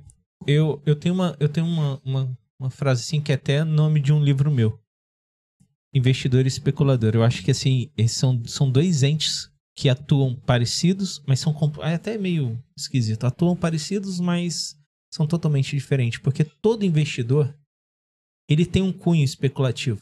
eu, 0.47 0.81
eu 0.85 0.95
tenho, 0.95 1.13
uma, 1.13 1.35
eu 1.37 1.49
tenho 1.49 1.67
uma, 1.67 2.01
uma, 2.05 2.37
uma 2.57 2.69
frase 2.69 3.01
assim 3.01 3.19
que 3.19 3.33
é 3.33 3.35
até 3.35 3.63
nome 3.65 3.99
de 3.99 4.13
um 4.13 4.23
livro 4.23 4.49
meu. 4.49 4.79
Investidor 5.93 6.45
e 6.45 6.47
especulador. 6.47 7.13
Eu 7.13 7.23
acho 7.23 7.43
que 7.43 7.51
assim, 7.51 7.91
esses 7.97 8.17
são, 8.17 8.41
são 8.45 8.71
dois 8.71 9.03
entes 9.03 9.49
que 9.75 9.89
atuam 9.89 10.35
parecidos, 10.35 11.21
mas 11.27 11.39
são 11.41 11.53
é 11.81 11.95
até 11.95 12.17
meio 12.17 12.57
esquisito. 12.77 13.25
Atuam 13.25 13.55
parecidos, 13.55 14.21
mas 14.21 14.77
são 15.13 15.27
totalmente 15.27 15.75
diferentes. 15.75 16.19
Porque 16.19 16.45
todo 16.45 16.85
investidor 16.85 17.53
ele 18.51 18.65
tem 18.65 18.81
um 18.81 18.91
cunho 18.91 19.23
especulativo. 19.23 20.01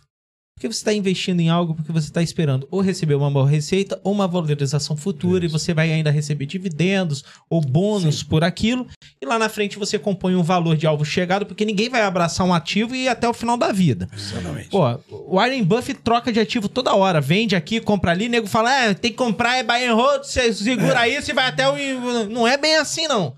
Porque 0.59 0.67
você 0.67 0.79
está 0.79 0.93
investindo 0.93 1.39
em 1.39 1.47
algo 1.47 1.73
porque 1.73 1.89
você 1.89 2.09
está 2.09 2.21
esperando 2.21 2.67
ou 2.69 2.81
receber 2.81 3.15
uma 3.15 3.31
boa 3.31 3.47
receita 3.47 3.97
ou 4.03 4.11
uma 4.11 4.27
valorização 4.27 4.97
futura 4.97 5.45
Isso. 5.45 5.55
e 5.55 5.57
você 5.57 5.73
vai 5.73 5.89
ainda 5.89 6.11
receber 6.11 6.45
dividendos 6.45 7.23
ou 7.49 7.61
bônus 7.61 8.23
por 8.23 8.43
aquilo. 8.43 8.85
E 9.21 9.25
lá 9.25 9.39
na 9.39 9.47
frente 9.47 9.79
você 9.79 9.97
compõe 9.97 10.35
um 10.35 10.43
valor 10.43 10.75
de 10.75 10.85
alvo 10.85 11.05
chegado 11.05 11.45
porque 11.45 11.63
ninguém 11.63 11.87
vai 11.87 12.01
abraçar 12.01 12.45
um 12.45 12.53
ativo 12.53 12.93
e 12.93 13.05
ir 13.05 13.07
até 13.07 13.27
o 13.29 13.33
final 13.33 13.55
da 13.55 13.71
vida. 13.71 14.09
Exatamente. 14.13 14.67
Pô, 14.67 14.99
o 15.09 15.35
Warren 15.35 15.63
Buffett 15.63 16.01
troca 16.01 16.29
de 16.29 16.41
ativo 16.41 16.67
toda 16.67 16.93
hora. 16.93 17.21
Vende 17.21 17.55
aqui, 17.55 17.79
compra 17.79 18.11
ali, 18.11 18.27
nego 18.27 18.45
fala, 18.45 18.83
é, 18.83 18.93
tem 18.93 19.11
que 19.11 19.17
comprar, 19.17 19.55
é 19.55 19.63
buy 19.63 19.85
and 19.85 19.95
hold, 19.95 20.23
você 20.25 20.51
segura 20.51 21.07
isso 21.07 21.31
e 21.31 21.33
vai 21.33 21.47
até 21.47 21.69
o... 21.69 22.27
Não 22.27 22.45
é 22.45 22.57
bem 22.57 22.75
assim, 22.75 23.07
não. 23.07 23.33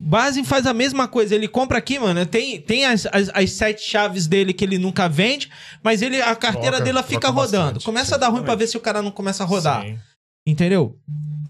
Basen 0.00 0.44
faz 0.44 0.66
a 0.66 0.74
mesma 0.74 1.08
coisa. 1.08 1.34
Ele 1.34 1.48
compra 1.48 1.78
aqui, 1.78 1.98
mano. 1.98 2.24
Tem, 2.26 2.60
tem 2.60 2.84
as, 2.84 3.06
as, 3.06 3.30
as 3.32 3.50
sete 3.52 3.82
chaves 3.82 4.26
dele 4.26 4.52
que 4.52 4.64
ele 4.64 4.78
nunca 4.78 5.08
vende, 5.08 5.50
mas 5.82 6.02
ele 6.02 6.20
a 6.20 6.36
carteira 6.36 6.76
Troca, 6.76 6.84
dele 6.84 7.02
fica 7.02 7.28
rodando. 7.28 7.64
bastante, 7.64 7.84
Começa 7.84 8.08
sim, 8.08 8.14
a 8.14 8.18
dar 8.18 8.26
ruim 8.28 8.42
pra 8.42 8.52
exatamente. 8.52 8.58
ver 8.58 8.66
se 8.70 8.76
o 8.76 8.80
cara 8.80 9.00
não 9.02 9.10
começa 9.10 9.42
a 9.42 9.46
rodar. 9.46 9.82
Sim. 9.84 9.98
Entendeu? 10.46 10.98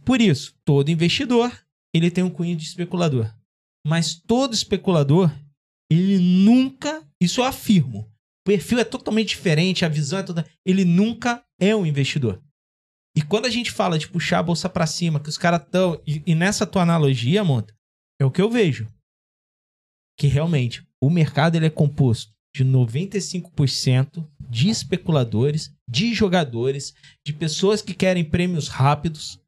Por 0.05 0.20
isso, 0.20 0.55
todo 0.64 0.90
investidor, 0.90 1.53
ele 1.94 2.11
tem 2.11 2.22
um 2.22 2.30
cunho 2.30 2.55
de 2.57 2.64
especulador. 2.64 3.28
Mas 3.86 4.14
todo 4.14 4.55
especulador, 4.55 5.30
ele 5.90 6.18
nunca, 6.18 7.03
isso 7.20 7.40
eu 7.40 7.44
afirmo, 7.44 8.01
o 8.01 8.47
perfil 8.47 8.78
é 8.78 8.84
totalmente 8.84 9.30
diferente, 9.30 9.84
a 9.84 9.88
visão 9.88 10.20
é 10.20 10.22
toda, 10.22 10.47
ele 10.64 10.84
nunca 10.84 11.42
é 11.61 11.74
um 11.74 11.84
investidor. 11.84 12.40
E 13.16 13.22
quando 13.22 13.47
a 13.47 13.51
gente 13.51 13.72
fala 13.72 13.99
de 13.99 14.09
puxar 14.09 14.38
a 14.38 14.42
bolsa 14.42 14.68
pra 14.68 14.86
cima, 14.86 15.18
que 15.18 15.28
os 15.28 15.38
caras 15.38 15.62
estão, 15.62 16.01
e, 16.07 16.22
e 16.26 16.34
nessa 16.34 16.66
tua 16.66 16.82
analogia, 16.82 17.42
Monta, 17.42 17.74
é 18.21 18.25
o 18.25 18.31
que 18.31 18.41
eu 18.41 18.51
vejo. 18.51 18.89
Que 20.19 20.27
realmente, 20.27 20.87
o 21.03 21.11
mercado 21.11 21.57
ele 21.57 21.67
é 21.67 21.71
composto 21.71 22.33
de 22.55 22.64
95% 22.64 24.27
de 24.49 24.69
especuladores, 24.71 25.75
de 25.89 26.14
jogadores, 26.14 26.95
de 27.27 27.33
pessoas 27.33 27.83
que 27.83 27.93
querem 27.93 28.25
prêmios 28.25 28.69
rápidos, 28.69 29.39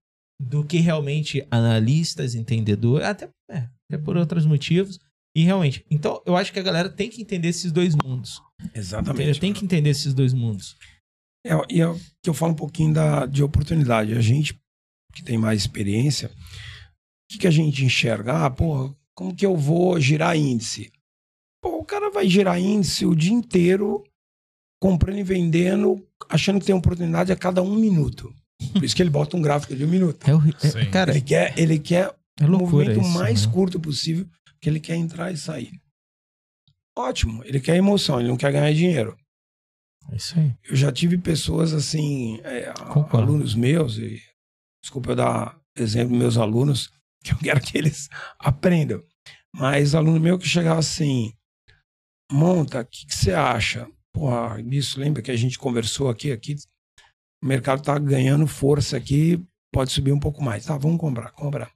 do 0.40 0.64
que 0.64 0.78
realmente 0.78 1.46
analistas, 1.50 2.34
entendedores, 2.34 3.06
até, 3.06 3.30
é, 3.50 3.68
até 3.90 4.02
por 4.02 4.16
outros 4.16 4.44
motivos. 4.44 5.00
E 5.34 5.42
realmente, 5.42 5.84
então 5.90 6.22
eu 6.26 6.36
acho 6.36 6.52
que 6.52 6.58
a 6.58 6.62
galera 6.62 6.90
tem 6.90 7.08
que 7.08 7.22
entender 7.22 7.48
esses 7.48 7.72
dois 7.72 7.94
mundos. 7.94 8.42
Exatamente. 8.74 9.40
Tem 9.40 9.52
que 9.52 9.64
entender 9.64 9.90
esses 9.90 10.12
dois 10.12 10.34
mundos. 10.34 10.76
É, 11.46 11.52
e 11.70 11.80
é 11.80 11.86
que 12.22 12.28
eu 12.28 12.34
falo 12.34 12.52
um 12.52 12.56
pouquinho 12.56 12.92
da, 12.92 13.24
de 13.24 13.42
oportunidade. 13.42 14.14
A 14.14 14.20
gente 14.20 14.58
que 15.14 15.22
tem 15.22 15.38
mais 15.38 15.60
experiência, 15.60 16.30
que, 17.28 17.38
que 17.38 17.46
a 17.46 17.50
gente 17.50 17.84
enxerga? 17.84 18.44
Ah, 18.46 18.50
porra, 18.50 18.94
como 19.14 19.34
que 19.34 19.44
eu 19.46 19.56
vou 19.56 20.00
girar 20.00 20.36
índice? 20.36 20.90
Pô, 21.60 21.78
o 21.78 21.84
cara 21.84 22.10
vai 22.10 22.28
girar 22.28 22.58
índice 22.60 23.04
o 23.04 23.14
dia 23.14 23.32
inteiro, 23.32 24.02
comprando 24.80 25.18
e 25.18 25.22
vendendo, 25.24 26.06
achando 26.28 26.60
que 26.60 26.66
tem 26.66 26.74
oportunidade 26.74 27.32
a 27.32 27.36
cada 27.36 27.62
um 27.62 27.74
minuto. 27.74 28.32
Por 28.72 28.84
isso 28.84 28.94
que 28.96 29.02
ele 29.02 29.10
bota 29.10 29.36
um 29.36 29.42
gráfico 29.42 29.74
de 29.74 29.84
um 29.84 29.88
minuto. 29.88 30.28
É, 30.28 30.34
o- 30.34 30.40
é- 30.78 30.86
cara, 30.86 31.10
Ele 31.12 31.20
quer, 31.20 31.58
ele 31.58 31.78
quer 31.78 32.14
é 32.40 32.44
o 32.46 32.50
movimento 32.50 33.00
isso, 33.00 33.10
mais 33.10 33.46
né? 33.46 33.52
curto 33.52 33.78
possível, 33.80 34.26
que 34.60 34.68
ele 34.68 34.80
quer 34.80 34.96
entrar 34.96 35.32
e 35.32 35.36
sair. 35.36 35.72
Ótimo, 36.96 37.44
ele 37.44 37.60
quer 37.60 37.76
emoção, 37.76 38.18
ele 38.18 38.28
não 38.28 38.36
quer 38.36 38.52
ganhar 38.52 38.72
dinheiro. 38.72 39.16
É 40.10 40.16
isso 40.16 40.38
aí. 40.38 40.52
Eu 40.68 40.74
já 40.74 40.90
tive 40.90 41.18
pessoas 41.18 41.72
assim, 41.72 42.40
é, 42.42 42.72
alunos 43.12 43.54
meus, 43.54 43.98
e 43.98 44.20
desculpa 44.82 45.10
eu 45.12 45.16
dar 45.16 45.60
exemplo 45.76 46.10
dos 46.10 46.18
meus 46.18 46.36
alunos, 46.36 46.90
que 47.24 47.32
eu 47.32 47.38
quero 47.38 47.60
que 47.60 47.76
eles 47.76 48.08
aprendam. 48.38 49.02
Mas 49.54 49.94
aluno 49.94 50.20
meu 50.20 50.38
que 50.38 50.48
chegava 50.48 50.80
assim, 50.80 51.32
monta, 52.30 52.80
o 52.80 52.84
que, 52.84 53.06
que 53.06 53.14
você 53.14 53.32
acha? 53.32 53.88
Porra, 54.12 54.60
isso 54.70 55.00
lembra 55.00 55.22
que 55.22 55.30
a 55.30 55.36
gente 55.36 55.58
conversou 55.58 56.08
aqui, 56.08 56.32
aqui 56.32 56.56
o 57.42 57.46
mercado 57.46 57.82
tá 57.82 57.98
ganhando 57.98 58.46
força 58.46 58.96
aqui, 58.96 59.42
pode 59.72 59.92
subir 59.92 60.12
um 60.12 60.20
pouco 60.20 60.42
mais. 60.42 60.66
Tá, 60.66 60.76
vamos 60.76 60.98
comprar, 60.98 61.30
comprar. 61.32 61.72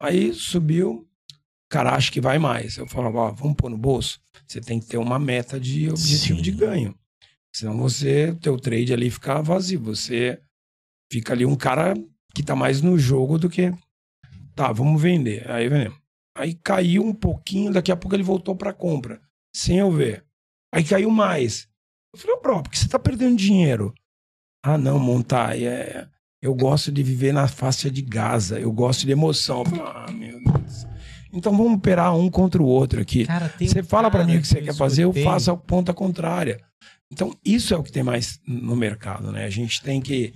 Aí 0.00 0.32
subiu, 0.34 1.08
o 1.30 1.68
cara 1.70 1.94
acha 1.94 2.10
que 2.10 2.20
vai 2.20 2.38
mais. 2.38 2.76
Eu 2.76 2.88
falo, 2.88 3.14
ó, 3.16 3.30
vamos 3.30 3.56
pôr 3.56 3.70
no 3.70 3.78
bolso. 3.78 4.20
Você 4.46 4.60
tem 4.60 4.80
que 4.80 4.86
ter 4.86 4.96
uma 4.96 5.18
meta 5.18 5.58
de 5.58 5.88
objetivo 5.88 6.38
Sim. 6.38 6.42
de 6.42 6.50
ganho. 6.50 6.98
Senão 7.54 7.76
você, 7.76 8.36
teu 8.40 8.58
trade 8.58 8.92
ali 8.92 9.10
fica 9.10 9.40
vazio. 9.40 9.80
Você 9.82 10.40
fica 11.12 11.32
ali 11.32 11.46
um 11.46 11.54
cara 11.54 11.94
que 12.34 12.42
tá 12.42 12.56
mais 12.56 12.82
no 12.82 12.98
jogo 12.98 13.38
do 13.38 13.48
que. 13.48 13.72
Tá, 14.54 14.72
vamos 14.72 15.00
vender. 15.00 15.50
Aí 15.50 15.68
vendemos. 15.68 15.98
Aí 16.36 16.54
caiu 16.54 17.04
um 17.04 17.12
pouquinho, 17.12 17.72
daqui 17.72 17.92
a 17.92 17.96
pouco 17.96 18.16
ele 18.16 18.22
voltou 18.22 18.56
pra 18.56 18.72
compra, 18.72 19.20
sem 19.54 19.78
eu 19.78 19.90
ver. 19.90 20.24
Aí 20.74 20.82
caiu 20.82 21.10
mais. 21.10 21.68
Eu 22.14 22.20
falei, 22.20 22.36
ô, 22.36 22.40
bro, 22.40 22.62
por 22.62 22.70
que 22.70 22.78
você 22.78 22.88
tá 22.88 22.98
perdendo 22.98 23.36
dinheiro? 23.36 23.94
Ah, 24.64 24.78
não, 24.78 24.98
Montai, 24.98 25.66
é. 25.66 26.08
Eu 26.40 26.54
gosto 26.54 26.90
de 26.90 27.02
viver 27.02 27.32
na 27.32 27.46
faixa 27.46 27.90
de 27.90 28.02
Gaza, 28.02 28.58
eu 28.58 28.72
gosto 28.72 29.04
de 29.06 29.12
emoção. 29.12 29.60
Eu 29.60 29.64
falei, 29.66 29.84
ah, 29.86 30.10
meu 30.10 30.42
Deus. 30.42 30.86
Então 31.32 31.56
vamos 31.56 31.74
operar 31.74 32.14
um 32.16 32.30
contra 32.30 32.62
o 32.62 32.66
outro 32.66 33.00
aqui. 33.00 33.24
Cara, 33.24 33.52
Você 33.58 33.80
um 33.80 33.84
fala 33.84 34.10
pra 34.10 34.20
cara 34.20 34.30
mim 34.30 34.38
o 34.38 34.42
que 34.42 34.48
você 34.48 34.60
quer 34.60 34.74
fazer, 34.74 35.04
eu 35.04 35.12
faço 35.12 35.50
a 35.50 35.56
ponta 35.56 35.94
contrária. 35.94 36.60
Então, 37.10 37.34
isso 37.44 37.74
é 37.74 37.76
o 37.76 37.82
que 37.82 37.92
tem 37.92 38.02
mais 38.02 38.40
no 38.46 38.74
mercado, 38.74 39.30
né? 39.30 39.44
A 39.44 39.50
gente 39.50 39.82
tem 39.82 40.00
que 40.00 40.32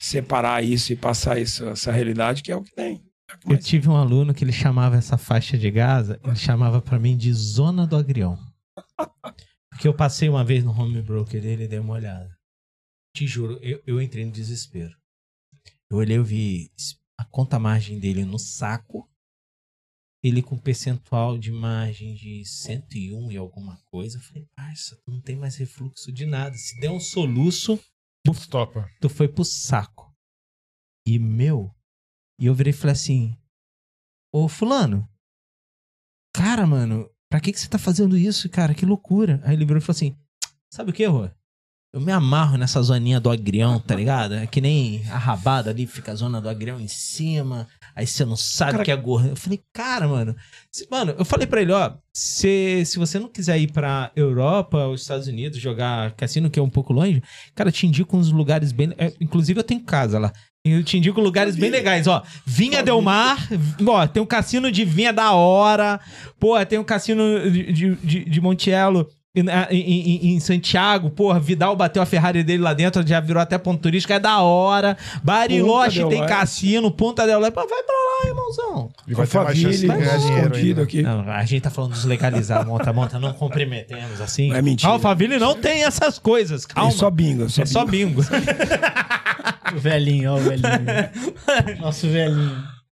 separar 0.00 0.62
isso 0.62 0.92
e 0.92 0.96
passar 0.96 1.38
isso, 1.38 1.64
essa 1.68 1.92
realidade 1.92 2.42
que 2.42 2.50
é 2.50 2.56
o 2.56 2.62
que 2.62 2.74
tem. 2.74 3.05
Eu 3.48 3.58
tive 3.58 3.88
um 3.88 3.96
aluno 3.96 4.32
que 4.32 4.44
ele 4.44 4.52
chamava 4.52 4.96
essa 4.96 5.18
faixa 5.18 5.58
de 5.58 5.70
Gaza, 5.70 6.20
ele 6.24 6.36
chamava 6.36 6.80
pra 6.80 6.98
mim 6.98 7.16
de 7.16 7.32
zona 7.32 7.86
do 7.86 7.96
agrião. 7.96 8.38
Porque 9.70 9.86
eu 9.86 9.94
passei 9.94 10.28
uma 10.28 10.44
vez 10.44 10.64
no 10.64 10.70
home 10.70 11.02
broker 11.02 11.40
dele 11.40 11.64
e 11.64 11.68
dei 11.68 11.78
uma 11.78 11.94
olhada. 11.94 12.34
Te 13.14 13.26
juro, 13.26 13.58
eu, 13.62 13.82
eu 13.86 14.00
entrei 14.00 14.24
no 14.24 14.32
desespero. 14.32 14.96
Eu 15.90 15.98
olhei, 15.98 16.16
eu 16.16 16.24
vi 16.24 16.70
a 17.18 17.24
conta 17.24 17.58
margem 17.58 17.98
dele 17.98 18.24
no 18.24 18.38
saco. 18.38 19.08
Ele 20.24 20.42
com 20.42 20.58
percentual 20.58 21.38
de 21.38 21.52
margem 21.52 22.14
de 22.14 22.44
101 22.44 23.30
e 23.32 23.36
alguma 23.36 23.76
coisa. 23.84 24.18
Eu 24.18 24.22
falei, 24.22 24.48
parça, 24.56 24.96
tu 25.04 25.10
não 25.10 25.20
tem 25.20 25.36
mais 25.36 25.56
refluxo 25.56 26.12
de 26.12 26.26
nada. 26.26 26.56
Se 26.56 26.80
der 26.80 26.90
um 26.90 26.98
soluço, 26.98 27.78
Stopa. 28.34 28.90
tu 29.00 29.08
foi 29.08 29.28
pro 29.28 29.44
saco. 29.44 30.12
E 31.06 31.18
meu, 31.18 31.75
e 32.38 32.46
eu 32.46 32.54
virei 32.54 32.70
e 32.70 32.76
falei 32.76 32.92
assim: 32.92 33.36
Ô 34.32 34.48
Fulano, 34.48 35.08
cara, 36.34 36.66
mano, 36.66 37.08
pra 37.30 37.40
que, 37.40 37.52
que 37.52 37.60
você 37.60 37.68
tá 37.68 37.78
fazendo 37.78 38.16
isso, 38.16 38.48
cara? 38.48 38.74
Que 38.74 38.86
loucura. 38.86 39.40
Aí 39.44 39.54
ele 39.54 39.64
virou 39.64 39.78
e 39.78 39.82
falou 39.84 39.96
assim: 39.96 40.16
Sabe 40.72 40.90
o 40.90 40.94
que, 40.94 41.04
Rô? 41.06 41.28
Eu 41.94 42.00
me 42.00 42.12
amarro 42.12 42.58
nessa 42.58 42.82
zoninha 42.82 43.18
do 43.18 43.30
agrião, 43.30 43.80
tá 43.80 43.94
ligado? 43.96 44.34
É 44.34 44.46
que 44.46 44.60
nem 44.60 45.02
a 45.08 45.16
rabada 45.16 45.70
ali, 45.70 45.86
fica 45.86 46.12
a 46.12 46.14
zona 46.14 46.42
do 46.42 46.48
agrião 46.48 46.78
em 46.78 46.88
cima. 46.88 47.66
Aí 47.94 48.06
você 48.06 48.22
não 48.22 48.36
sabe 48.36 48.72
Cara- 48.72 48.84
que 48.84 48.90
é 48.90 48.96
gordo. 48.96 49.28
Eu 49.28 49.36
falei, 49.36 49.62
cara, 49.72 50.06
mano. 50.06 50.36
se- 50.70 50.86
mano, 50.90 51.14
eu 51.18 51.24
falei 51.24 51.46
pra 51.46 51.62
ele, 51.62 51.72
ó. 51.72 51.96
Se, 52.12 52.84
se 52.84 52.98
você 52.98 53.18
não 53.18 53.28
quiser 53.30 53.58
ir 53.58 53.72
pra 53.72 54.12
Europa 54.14 54.84
ou 54.84 54.94
Estados 54.94 55.26
Unidos 55.26 55.58
jogar 55.58 56.12
cassino, 56.16 56.50
que 56.50 56.58
é 56.58 56.62
um 56.62 56.68
pouco 56.68 56.92
longe, 56.92 57.22
cara, 57.54 57.72
te 57.72 57.86
indico 57.86 58.14
uns 58.14 58.30
lugares 58.30 58.72
bem. 58.72 58.92
é, 58.98 59.14
inclusive, 59.18 59.58
eu 59.58 59.64
tenho 59.64 59.82
casa 59.82 60.18
lá. 60.18 60.30
Eu 60.66 60.82
te 60.82 60.96
indico 60.98 61.20
lugares 61.20 61.54
bem 61.54 61.70
legais, 61.70 62.06
ó. 62.06 62.22
Vinha 62.44 62.82
Del 62.82 63.00
Mar, 63.00 63.48
ó, 63.86 64.06
tem 64.06 64.22
um 64.22 64.26
cassino 64.26 64.70
de 64.70 64.84
vinha 64.84 65.12
da 65.12 65.32
hora. 65.32 66.00
Pô, 66.40 66.64
tem 66.66 66.78
um 66.78 66.84
cassino 66.84 67.50
de, 67.50 67.72
de, 67.72 67.94
de, 67.96 68.24
de 68.24 68.40
Montielo 68.40 69.08
em, 69.40 69.80
em- 69.80 70.34
em 70.34 70.40
Santiago. 70.40 71.10
Porra, 71.10 71.38
Vidal 71.38 71.76
bateu 71.76 72.02
a 72.02 72.06
Ferrari 72.06 72.42
dele 72.42 72.62
lá 72.62 72.72
dentro, 72.72 73.06
já 73.06 73.20
virou 73.20 73.40
até 73.42 73.58
ponto 73.58 73.80
turístico, 73.82 74.12
é 74.12 74.18
da 74.18 74.40
hora. 74.40 74.96
Bariloche 75.22 76.00
tem 76.06 76.20
Leste. 76.20 76.26
cassino, 76.26 76.90
Ponta 76.90 77.26
del 77.26 77.38
Leste. 77.40 77.54
Vai 77.54 77.66
pra 77.66 77.74
lá, 77.76 78.28
irmãozão. 78.28 78.90
E 79.06 79.14
vai 79.14 79.26
ter 79.26 79.38
mais 79.40 79.58
chance 79.58 79.78
de 79.80 79.86
ganhar 79.86 80.18
dinheiro 80.18 80.46
escondido 80.46 80.68
ainda. 80.80 80.82
aqui. 80.82 81.02
Não, 81.02 81.20
a 81.30 81.44
gente 81.44 81.62
tá 81.62 81.70
falando 81.70 81.90
dos 81.92 82.04
legalizados, 82.04 82.66
monta, 82.66 82.92
monta, 82.92 83.18
não 83.18 83.32
comprometemos 83.32 84.20
assim. 84.20 84.52
É 84.54 84.62
mentira. 84.62 84.92
Alphaville 84.92 85.38
não 85.38 85.54
tem 85.54 85.84
essas 85.84 86.18
coisas, 86.18 86.64
calma. 86.66 86.90
É 86.90 86.92
só 86.92 87.10
bingo. 87.10 87.44
É 87.44 87.48
só, 87.48 87.62
É 87.62 87.66
só 87.66 87.84
bingo. 87.84 88.22
bingo. 88.22 88.22
O 89.74 89.78
velhinho, 89.78 90.32
ó, 90.32 90.36
o 90.36 90.40
velhinho. 90.40 90.62
Nosso 91.80 92.06
velhinho. 92.08 92.56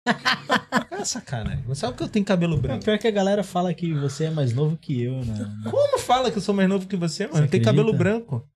É 0.91 1.05
sacanagem. 1.05 1.63
Mas 1.69 1.79
sabe 1.79 1.97
que 1.97 2.03
eu 2.03 2.09
tenho 2.09 2.25
cabelo 2.25 2.57
É, 2.57 2.61
branco? 2.61 2.85
pior 2.85 2.99
que 2.99 3.07
a 3.07 3.11
galera 3.11 3.43
fala 3.45 3.73
que 3.75 3.93
você 3.93 4.25
é 4.25 4.31
mais 4.31 4.55
novo 4.55 4.77
que 4.77 5.03
eu, 5.03 5.25
né? 5.25 5.55
Como 5.71 5.99
fala 5.99 6.31
que 6.31 6.39
eu 6.39 6.43
sou 6.43 6.55
mais 6.55 6.69
novo 6.69 6.87
que 6.87 6.97
você, 6.97 7.25
mano? 7.27 7.39
Você 7.39 7.45
Eu 7.45 7.49
tenho 7.49 7.65
cabelo 7.65 7.93
branco. 7.93 8.47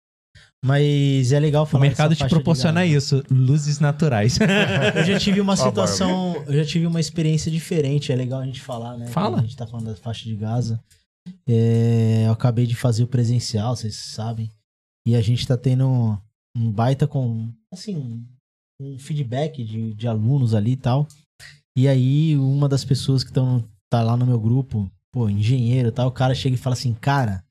Mas 0.64 1.32
é 1.32 1.40
legal 1.40 1.62
O 1.62 1.66
falar 1.66 1.82
mercado 1.82 2.10
dessa 2.10 2.26
te 2.26 2.30
proporciona 2.30 2.84
isso, 2.84 3.24
luzes 3.30 3.78
naturais. 3.80 4.38
Eu 4.94 5.04
já 5.04 5.18
tive 5.18 5.40
uma 5.40 5.56
situação, 5.56 6.34
eu 6.46 6.52
já 6.54 6.64
tive 6.66 6.86
uma 6.86 7.00
experiência 7.00 7.50
diferente, 7.50 8.12
é 8.12 8.16
legal 8.16 8.40
a 8.40 8.44
gente 8.44 8.60
falar, 8.60 8.96
né? 8.98 9.06
Fala. 9.06 9.36
Quando 9.36 9.38
A 9.38 9.42
gente 9.46 9.56
tá 9.56 9.66
falando 9.66 9.86
da 9.86 9.96
faixa 9.96 10.24
de 10.24 10.36
Gaza. 10.36 10.78
É, 11.48 12.24
eu 12.26 12.32
acabei 12.32 12.66
de 12.66 12.74
fazer 12.76 13.02
o 13.02 13.06
presencial, 13.08 13.74
vocês 13.74 13.96
sabem. 13.96 14.50
E 15.06 15.16
a 15.16 15.20
gente 15.22 15.46
tá 15.46 15.56
tendo 15.56 15.86
um 16.54 16.70
baita 16.70 17.06
com, 17.06 17.50
assim, 17.72 18.22
um 18.80 18.98
feedback 18.98 19.64
de, 19.64 19.94
de 19.94 20.06
alunos 20.08 20.54
ali 20.54 20.72
e 20.72 20.76
tal. 20.76 21.08
E 21.80 21.88
aí, 21.88 22.36
uma 22.36 22.68
das 22.68 22.84
pessoas 22.84 23.24
que 23.24 23.30
estão 23.30 23.66
tá 23.88 24.02
lá 24.02 24.14
no 24.14 24.26
meu 24.26 24.38
grupo, 24.38 24.92
pô, 25.10 25.30
engenheiro 25.30 25.88
e 25.88 25.90
tal, 25.90 26.08
o 26.08 26.12
cara 26.12 26.34
chega 26.34 26.54
e 26.54 26.58
fala 26.58 26.74
assim, 26.74 26.92
cara, 26.92 27.42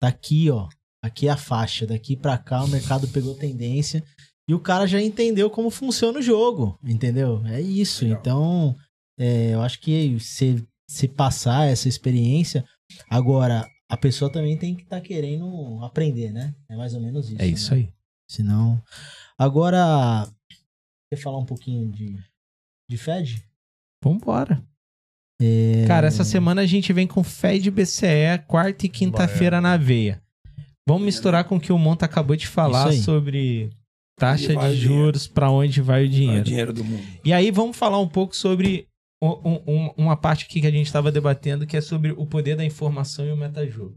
tá 0.00 0.06
aqui, 0.06 0.48
ó. 0.50 0.68
Aqui 1.02 1.26
é 1.26 1.32
a 1.32 1.36
faixa, 1.36 1.84
daqui 1.84 2.14
pra 2.14 2.38
cá 2.38 2.62
o 2.62 2.68
mercado 2.68 3.08
pegou 3.08 3.34
tendência. 3.34 4.04
E 4.48 4.54
o 4.54 4.60
cara 4.60 4.86
já 4.86 5.02
entendeu 5.02 5.50
como 5.50 5.68
funciona 5.68 6.20
o 6.20 6.22
jogo, 6.22 6.78
entendeu? 6.84 7.44
É 7.44 7.60
isso. 7.60 8.04
Legal. 8.04 8.20
Então, 8.20 8.76
é, 9.18 9.54
eu 9.54 9.62
acho 9.62 9.80
que 9.80 10.16
se, 10.20 10.64
se 10.88 11.08
passar 11.08 11.66
essa 11.66 11.88
experiência, 11.88 12.64
agora 13.10 13.68
a 13.88 13.96
pessoa 13.96 14.30
também 14.30 14.56
tem 14.56 14.76
que 14.76 14.84
estar 14.84 15.00
querendo 15.00 15.82
aprender, 15.82 16.30
né? 16.30 16.54
É 16.70 16.76
mais 16.76 16.94
ou 16.94 17.00
menos 17.00 17.28
isso. 17.32 17.42
É 17.42 17.46
isso 17.48 17.74
né? 17.74 17.80
aí. 17.80 17.92
Senão. 18.30 18.80
Agora, 19.36 20.32
quer 21.10 21.16
falar 21.16 21.38
um 21.38 21.46
pouquinho 21.46 21.90
de, 21.90 22.16
de 22.88 22.96
Fed? 22.96 23.44
Vambora. 24.02 24.62
É, 25.40 25.84
Cara, 25.86 26.06
essa 26.06 26.24
semana 26.24 26.60
a 26.62 26.66
gente 26.66 26.92
vem 26.92 27.06
com 27.06 27.22
Fed 27.24 27.70
BCE, 27.70 28.38
quarta 28.46 28.86
e 28.86 28.88
quinta-feira 28.88 29.60
na 29.60 29.76
veia. 29.76 30.22
Vamos 30.86 31.04
misturar 31.04 31.44
com 31.44 31.56
o 31.56 31.60
que 31.60 31.72
o 31.72 31.78
Monta 31.78 32.04
acabou 32.06 32.34
de 32.36 32.46
falar 32.46 32.92
sobre 32.92 33.70
taxa 34.18 34.48
de 34.48 34.54
dinheiro? 34.54 34.76
juros, 34.76 35.26
pra 35.26 35.50
onde 35.50 35.80
vai 35.80 36.02
o 36.02 36.04
É 36.04 36.06
o 36.06 36.10
dinheiro. 36.10 36.44
dinheiro 36.44 36.72
do 36.72 36.84
mundo. 36.84 37.02
E 37.24 37.32
aí 37.32 37.50
vamos 37.50 37.76
falar 37.76 37.98
um 38.00 38.08
pouco 38.08 38.34
sobre 38.36 38.88
um- 39.22 39.62
um- 39.66 39.94
uma 39.96 40.16
parte 40.16 40.44
aqui 40.46 40.60
que 40.60 40.66
a 40.66 40.70
gente 40.70 40.86
estava 40.86 41.10
debatendo, 41.12 41.66
que 41.66 41.76
é 41.76 41.80
sobre 41.80 42.10
o 42.12 42.26
poder 42.26 42.56
da 42.56 42.64
informação 42.64 43.24
e 43.24 43.30
o 43.32 43.36
metajogo. 43.36 43.96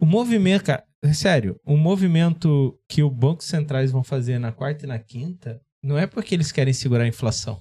O 0.00 0.06
movimento, 0.06 0.64
cara, 0.64 0.84
é 1.02 1.12
sério, 1.12 1.58
o 1.64 1.76
movimento 1.76 2.78
que 2.88 3.02
os 3.02 3.12
bancos 3.12 3.46
centrais 3.46 3.90
vão 3.90 4.02
fazer 4.02 4.38
na 4.38 4.52
quarta 4.52 4.84
e 4.84 4.88
na 4.88 4.98
quinta 4.98 5.60
não 5.82 5.98
é 5.98 6.06
porque 6.06 6.34
eles 6.34 6.52
querem 6.52 6.72
segurar 6.72 7.04
a 7.04 7.08
inflação. 7.08 7.60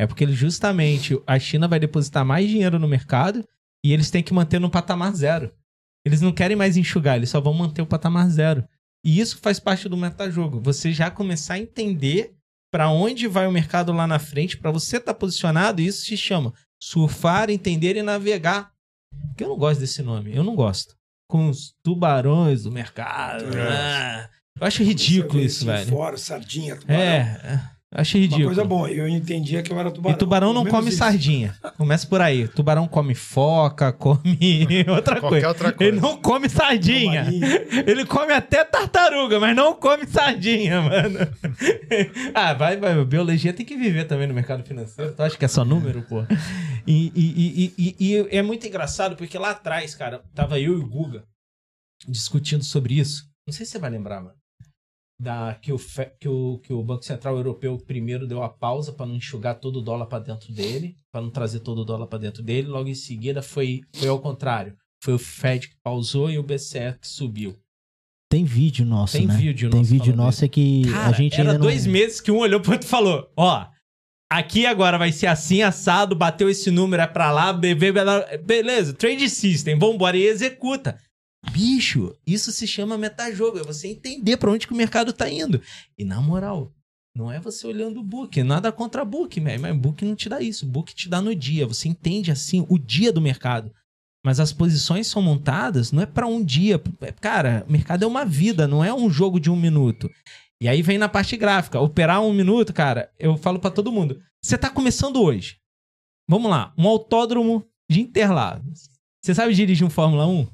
É 0.00 0.06
porque 0.06 0.24
eles 0.24 0.34
justamente 0.34 1.20
a 1.26 1.38
China 1.38 1.68
vai 1.68 1.78
depositar 1.78 2.24
mais 2.24 2.48
dinheiro 2.48 2.78
no 2.78 2.88
mercado 2.88 3.46
e 3.84 3.92
eles 3.92 4.10
têm 4.10 4.22
que 4.22 4.32
manter 4.32 4.58
no 4.58 4.70
patamar 4.70 5.14
zero. 5.14 5.52
Eles 6.06 6.22
não 6.22 6.32
querem 6.32 6.56
mais 6.56 6.78
enxugar, 6.78 7.18
eles 7.18 7.28
só 7.28 7.38
vão 7.38 7.52
manter 7.52 7.82
o 7.82 7.86
patamar 7.86 8.26
zero. 8.30 8.66
E 9.04 9.20
isso 9.20 9.36
faz 9.42 9.60
parte 9.60 9.90
do 9.90 9.98
metajogo. 9.98 10.58
Você 10.62 10.90
já 10.90 11.10
começar 11.10 11.54
a 11.54 11.58
entender 11.58 12.34
para 12.72 12.88
onde 12.88 13.28
vai 13.28 13.46
o 13.46 13.52
mercado 13.52 13.92
lá 13.92 14.06
na 14.06 14.18
frente, 14.18 14.56
para 14.56 14.70
você 14.70 14.96
estar 14.96 15.12
posicionado, 15.12 15.82
isso 15.82 16.06
se 16.06 16.16
chama 16.16 16.54
surfar, 16.82 17.50
entender 17.50 17.94
e 17.94 18.02
navegar. 18.02 18.72
Que 19.36 19.44
eu 19.44 19.48
não 19.48 19.58
gosto 19.58 19.80
desse 19.80 20.00
nome, 20.00 20.34
eu 20.34 20.42
não 20.42 20.56
gosto. 20.56 20.96
Com 21.28 21.50
os 21.50 21.74
tubarões 21.82 22.62
do 22.62 22.72
mercado. 22.72 23.54
É. 23.54 23.68
ah, 23.68 24.30
eu 24.58 24.66
acho 24.66 24.82
ridículo 24.82 25.42
isso, 25.42 25.66
velho. 25.66 25.90
Fora, 25.90 26.16
sardinha, 26.16 26.76
tubarão. 26.76 27.02
É, 27.02 27.70
eu 27.92 28.00
acho 28.00 28.16
Uma 28.16 28.22
ridículo. 28.22 28.46
coisa 28.46 28.64
boa, 28.64 28.90
eu 28.90 29.08
entendia 29.08 29.62
que 29.62 29.72
eu 29.72 29.78
era 29.78 29.90
tubarão. 29.90 30.14
E 30.14 30.18
tubarão 30.18 30.52
não 30.52 30.64
come 30.64 30.88
isso. 30.90 30.98
sardinha. 30.98 31.54
Começa 31.76 32.06
por 32.06 32.20
aí. 32.20 32.46
Tubarão 32.46 32.86
come 32.86 33.14
foca, 33.14 33.90
come 33.94 34.38
outra 34.88 35.20
coisa. 35.20 35.48
outra 35.48 35.72
coisa. 35.72 35.92
Ele 35.92 36.00
não 36.00 36.16
come 36.16 36.48
sardinha. 36.48 37.26
Ele 37.86 38.04
come 38.04 38.32
até 38.32 38.64
tartaruga, 38.64 39.40
mas 39.40 39.56
não 39.56 39.74
come 39.74 40.06
sardinha, 40.06 40.80
mano. 40.82 41.18
ah, 42.34 42.54
vai, 42.54 42.76
vai. 42.76 43.04
Biologia 43.04 43.52
tem 43.52 43.66
que 43.66 43.76
viver 43.76 44.04
também 44.04 44.26
no 44.28 44.34
mercado 44.34 44.62
financeiro. 44.64 45.12
Tu 45.12 45.22
acha 45.22 45.36
que 45.36 45.44
é 45.44 45.48
só 45.48 45.64
número, 45.64 46.02
pô? 46.02 46.22
E, 46.86 47.12
e, 47.14 47.14
e, 47.16 47.74
e, 47.76 47.96
e- 47.98 48.14
e 48.14 48.36
é 48.36 48.42
muito 48.42 48.66
engraçado 48.66 49.16
porque 49.16 49.36
lá 49.36 49.50
atrás, 49.50 49.94
cara, 49.94 50.22
tava 50.34 50.58
eu 50.60 50.74
e 50.74 50.76
o 50.80 50.86
Guga 50.88 51.24
discutindo 52.08 52.64
sobre 52.64 52.98
isso. 52.98 53.24
Não 53.46 53.52
sei 53.52 53.66
se 53.66 53.72
você 53.72 53.78
vai 53.78 53.90
lembrar, 53.90 54.20
mano. 54.22 54.34
Da, 55.22 55.54
que, 55.60 55.70
o, 55.70 55.78
que, 56.18 56.28
o, 56.28 56.58
que 56.62 56.72
o 56.72 56.82
Banco 56.82 57.04
Central 57.04 57.36
Europeu 57.36 57.76
primeiro 57.76 58.26
deu 58.26 58.42
a 58.42 58.48
pausa 58.48 58.90
para 58.90 59.04
não 59.04 59.16
enxugar 59.16 59.60
todo 59.60 59.80
o 59.80 59.82
dólar 59.82 60.06
para 60.06 60.24
dentro 60.24 60.50
dele, 60.50 60.96
para 61.12 61.20
não 61.20 61.28
trazer 61.28 61.60
todo 61.60 61.82
o 61.82 61.84
dólar 61.84 62.06
para 62.06 62.20
dentro 62.20 62.42
dele. 62.42 62.68
Logo 62.68 62.88
em 62.88 62.94
seguida 62.94 63.42
foi, 63.42 63.82
foi 63.92 64.08
ao 64.08 64.18
contrário. 64.18 64.74
Foi 65.04 65.12
o 65.12 65.18
Fed 65.18 65.68
que 65.68 65.74
pausou 65.82 66.30
e 66.30 66.38
o 66.38 66.42
BCE 66.42 66.98
que 66.98 67.06
subiu. 67.06 67.54
Tem 68.30 68.44
vídeo 68.44 68.86
nosso, 68.86 69.18
Tem 69.18 69.26
né? 69.26 69.36
vídeo 69.36 69.68
Tem 69.68 69.80
nosso 69.80 69.90
vídeo 69.90 70.04
falando 70.06 70.24
nosso 70.24 70.44
é 70.44 70.48
que 70.48 70.82
Cara, 70.90 71.08
a 71.08 71.12
gente 71.12 71.34
era 71.34 71.42
ainda 71.42 71.52
não... 71.54 71.66
dois 71.66 71.84
meses 71.84 72.20
que 72.20 72.30
um 72.30 72.38
olhou 72.38 72.60
pro 72.60 72.72
outro 72.72 72.86
e 72.86 72.90
falou: 72.90 73.30
Ó, 73.36 73.66
aqui 74.32 74.64
agora 74.64 74.96
vai 74.96 75.12
ser 75.12 75.26
assim, 75.26 75.60
assado, 75.60 76.16
bateu 76.16 76.48
esse 76.48 76.70
número, 76.70 77.02
é 77.02 77.06
pra 77.06 77.30
lá, 77.30 77.52
bebê, 77.52 77.92
beleza, 78.42 78.94
trade 78.94 79.28
system, 79.28 79.78
vambora 79.78 80.16
e 80.16 80.22
executa. 80.22 80.96
Bicho, 81.50 82.14
isso 82.26 82.52
se 82.52 82.66
chama 82.66 82.98
metajogo, 82.98 83.58
é 83.58 83.62
você 83.62 83.88
entender 83.88 84.36
pra 84.36 84.50
onde 84.50 84.66
que 84.66 84.72
o 84.72 84.76
mercado 84.76 85.12
tá 85.12 85.28
indo. 85.28 85.60
E 85.96 86.04
na 86.04 86.20
moral, 86.20 86.72
não 87.16 87.32
é 87.32 87.40
você 87.40 87.66
olhando 87.66 88.00
o 88.00 88.04
book, 88.04 88.42
nada 88.42 88.70
contra 88.70 89.04
book, 89.04 89.40
man, 89.40 89.58
mas 89.58 89.76
book 89.76 90.04
não 90.04 90.14
te 90.14 90.28
dá 90.28 90.40
isso, 90.40 90.66
book 90.66 90.94
te 90.94 91.08
dá 91.08 91.20
no 91.20 91.34
dia, 91.34 91.66
você 91.66 91.88
entende 91.88 92.30
assim 92.30 92.64
o 92.68 92.78
dia 92.78 93.12
do 93.12 93.20
mercado. 93.20 93.72
Mas 94.24 94.38
as 94.38 94.52
posições 94.52 95.06
são 95.06 95.22
montadas, 95.22 95.92
não 95.92 96.02
é 96.02 96.06
pra 96.06 96.26
um 96.26 96.44
dia. 96.44 96.80
é- 97.00 97.12
Cara, 97.12 97.64
o 97.66 97.72
mercado 97.72 98.04
é 98.04 98.06
uma 98.06 98.24
vida, 98.24 98.68
não 98.68 98.84
é 98.84 98.92
um 98.92 99.08
jogo 99.08 99.40
de 99.40 99.50
um 99.50 99.56
minuto. 99.56 100.10
E 100.60 100.68
aí 100.68 100.82
vem 100.82 100.98
na 100.98 101.08
parte 101.08 101.38
gráfica. 101.38 101.80
Operar 101.80 102.20
um 102.20 102.34
minuto, 102.34 102.70
cara, 102.74 103.10
eu 103.18 103.38
falo 103.38 103.58
pra 103.58 103.70
todo 103.70 103.90
mundo. 103.90 104.20
Você 104.44 104.58
tá 104.58 104.68
começando 104.68 105.22
hoje. 105.22 105.56
Vamos 106.28 106.50
lá, 106.50 106.74
um 106.76 106.86
autódromo 106.86 107.66
de 107.90 108.02
Interlagos. 108.02 108.90
Você 109.24 109.34
sabe 109.34 109.54
dirigir 109.54 109.86
um 109.86 109.90
Fórmula 109.90 110.26
1? 110.26 110.46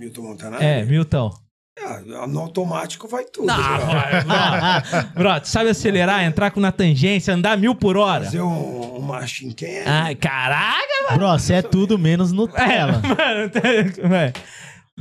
Milton 0.00 0.22
Montanari? 0.22 0.64
É, 0.64 0.82
Milton. 0.84 1.30
Ah, 1.78 2.26
no 2.26 2.40
automático 2.40 3.06
vai 3.06 3.24
tudo. 3.24 3.46
Não, 3.46 3.56
né? 3.56 4.22
bro, 5.14 5.22
bro, 5.24 5.40
tu 5.40 5.48
sabe 5.48 5.70
acelerar, 5.70 6.24
entrar 6.24 6.50
com 6.50 6.58
na 6.60 6.72
tangência, 6.72 7.34
andar 7.34 7.56
mil 7.58 7.74
por 7.74 7.96
hora? 7.96 8.24
Fazer 8.24 8.40
um, 8.40 8.96
uma 8.96 9.26
chinquenha. 9.26 9.84
Ai, 9.86 10.14
caraca, 10.14 11.14
Bro, 11.14 11.38
você 11.38 11.54
é 11.54 11.62
tudo 11.62 11.98
menos 11.98 12.32
É, 12.32 12.34
Nutella. 12.34 12.92
mano, 13.02 13.50
tá- 13.50 13.60
é. 14.16 14.32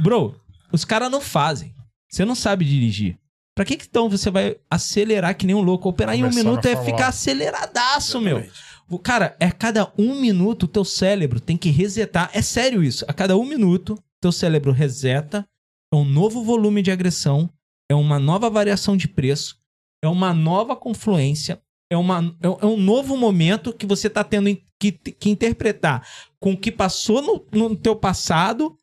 Bro, 0.02 0.36
os 0.72 0.84
caras 0.84 1.10
não 1.10 1.22
fazem. 1.22 1.74
Você 2.10 2.26
não 2.26 2.36
sabe 2.36 2.66
dirigir. 2.66 3.18
Pra 3.56 3.64
que 3.66 3.78
que 3.78 3.86
então 3.90 4.10
você 4.10 4.30
vai 4.30 4.56
acelerar 4.70 5.36
que 5.36 5.46
nem 5.46 5.56
um 5.56 5.62
louco? 5.62 5.88
Operar 5.90 6.16
em 6.16 6.24
um 6.24 6.30
minuto 6.30 6.66
é 6.66 6.76
ficar 6.84 7.06
1. 7.06 7.10
aceleradaço, 7.10 8.20
meu. 8.22 8.38
Exatamente. 8.38 8.70
O 8.90 8.98
Cara, 8.98 9.36
é 9.40 9.46
a 9.46 9.52
cada 9.52 9.92
um 9.98 10.20
minuto 10.20 10.64
o 10.64 10.68
teu 10.68 10.84
cérebro 10.84 11.40
tem 11.40 11.56
que 11.56 11.70
resetar. 11.70 12.30
É 12.34 12.42
sério 12.42 12.82
isso. 12.84 13.06
A 13.08 13.14
cada 13.14 13.38
um 13.38 13.46
minuto, 13.46 14.02
teu 14.22 14.32
cérebro 14.32 14.72
reseta. 14.72 15.48
É 15.94 15.96
um 15.96 16.06
novo 16.06 16.44
volume 16.44 16.82
de 16.82 16.92
agressão. 16.92 17.50
É 17.90 17.96
uma 17.96 18.20
nova 18.20 18.50
variação 18.50 18.96
de 18.96 19.08
preço. 19.08 19.60
É 20.04 20.08
uma 20.08 20.34
nova 20.34 20.76
confluência. 20.76 21.62
É, 21.92 21.98
uma, 21.98 22.36
é 22.42 22.48
é 22.48 22.66
um 22.66 22.78
novo 22.78 23.18
momento 23.18 23.74
que 23.74 23.86
você 23.86 24.10
tá 24.10 24.24
tendo 24.24 24.56
que, 24.80 24.92
que 24.92 25.30
interpretar 25.30 26.08
com 26.40 26.54
o 26.54 26.58
que 26.58 26.72
passou 26.72 27.22
no, 27.22 27.46
no 27.52 27.76
teu 27.76 27.96
passado 27.96 28.79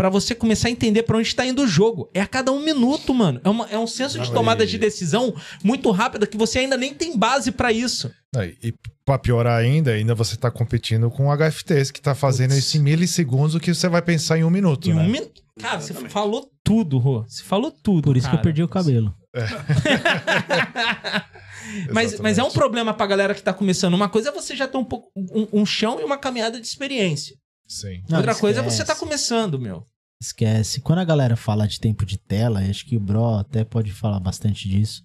pra 0.00 0.08
você 0.08 0.34
começar 0.34 0.68
a 0.68 0.70
entender 0.70 1.02
pra 1.02 1.18
onde 1.18 1.34
tá 1.36 1.44
indo 1.44 1.60
o 1.62 1.68
jogo. 1.68 2.08
É 2.14 2.22
a 2.22 2.26
cada 2.26 2.50
um 2.50 2.64
minuto, 2.64 3.12
mano. 3.12 3.38
É, 3.44 3.50
uma- 3.50 3.68
é 3.68 3.78
um 3.78 3.86
senso 3.86 4.18
de 4.18 4.32
tomada 4.32 4.64
de 4.66 4.78
decisão 4.78 5.34
muito 5.62 5.90
rápida 5.90 6.26
que 6.26 6.38
você 6.38 6.60
ainda 6.60 6.74
nem 6.74 6.94
tem 6.94 7.18
base 7.18 7.52
pra 7.52 7.70
isso. 7.70 8.10
Aí, 8.34 8.56
E 8.62 8.72
pra 9.04 9.18
piorar 9.18 9.60
ainda, 9.60 9.90
ainda 9.90 10.14
você 10.14 10.36
tá 10.38 10.50
competindo 10.50 11.10
com 11.10 11.26
o 11.26 11.30
HFTs, 11.36 11.90
que 11.90 12.00
tá 12.00 12.14
fazendo 12.14 12.52
Putz. 12.52 12.64
isso 12.64 12.78
em 12.78 12.80
milissegundos, 12.80 13.54
o 13.54 13.60
que 13.60 13.74
você 13.74 13.90
vai 13.90 14.00
pensar 14.00 14.38
em 14.38 14.44
um 14.44 14.48
minuto, 14.48 14.88
Em 14.88 14.94
né? 14.94 15.02
um 15.02 15.06
minuto. 15.06 15.42
Cara, 15.60 15.78
você 15.80 15.92
Exatamente. 15.92 16.12
falou 16.12 16.50
tudo, 16.64 16.96
Rô. 16.96 17.22
Você 17.28 17.42
falou 17.42 17.70
tudo. 17.70 18.04
Por 18.04 18.16
isso 18.16 18.26
que 18.26 18.34
eu 18.34 18.38
cara. 18.38 18.44
perdi 18.44 18.62
o 18.62 18.68
cabelo. 18.68 19.14
mas, 21.92 22.18
mas 22.20 22.38
é 22.38 22.42
um 22.42 22.50
problema 22.50 22.94
pra 22.94 23.06
galera 23.06 23.34
que 23.34 23.42
tá 23.42 23.52
começando. 23.52 23.94
Uma 23.94 24.08
coisa 24.08 24.30
é 24.30 24.32
você 24.32 24.56
já 24.56 24.66
ter 24.66 24.78
um 24.78 24.84
pouco 24.84 25.10
um, 25.14 25.60
um 25.60 25.66
chão 25.66 26.00
e 26.00 26.04
uma 26.04 26.16
caminhada 26.16 26.58
de 26.60 26.66
experiência. 26.66 27.36
Sim. 27.70 28.02
Não, 28.08 28.18
Outra 28.18 28.34
coisa 28.34 28.58
é 28.60 28.62
você 28.62 28.82
esquece. 28.82 28.86
tá 28.86 28.96
começando, 28.96 29.58
meu. 29.58 29.86
Esquece. 30.20 30.80
Quando 30.80 30.98
a 30.98 31.04
galera 31.04 31.36
fala 31.36 31.68
de 31.68 31.78
tempo 31.78 32.04
de 32.04 32.18
tela, 32.18 32.60
acho 32.60 32.84
que 32.84 32.96
o 32.96 33.00
Bro 33.00 33.36
até 33.38 33.64
pode 33.64 33.92
falar 33.92 34.18
bastante 34.18 34.68
disso. 34.68 35.04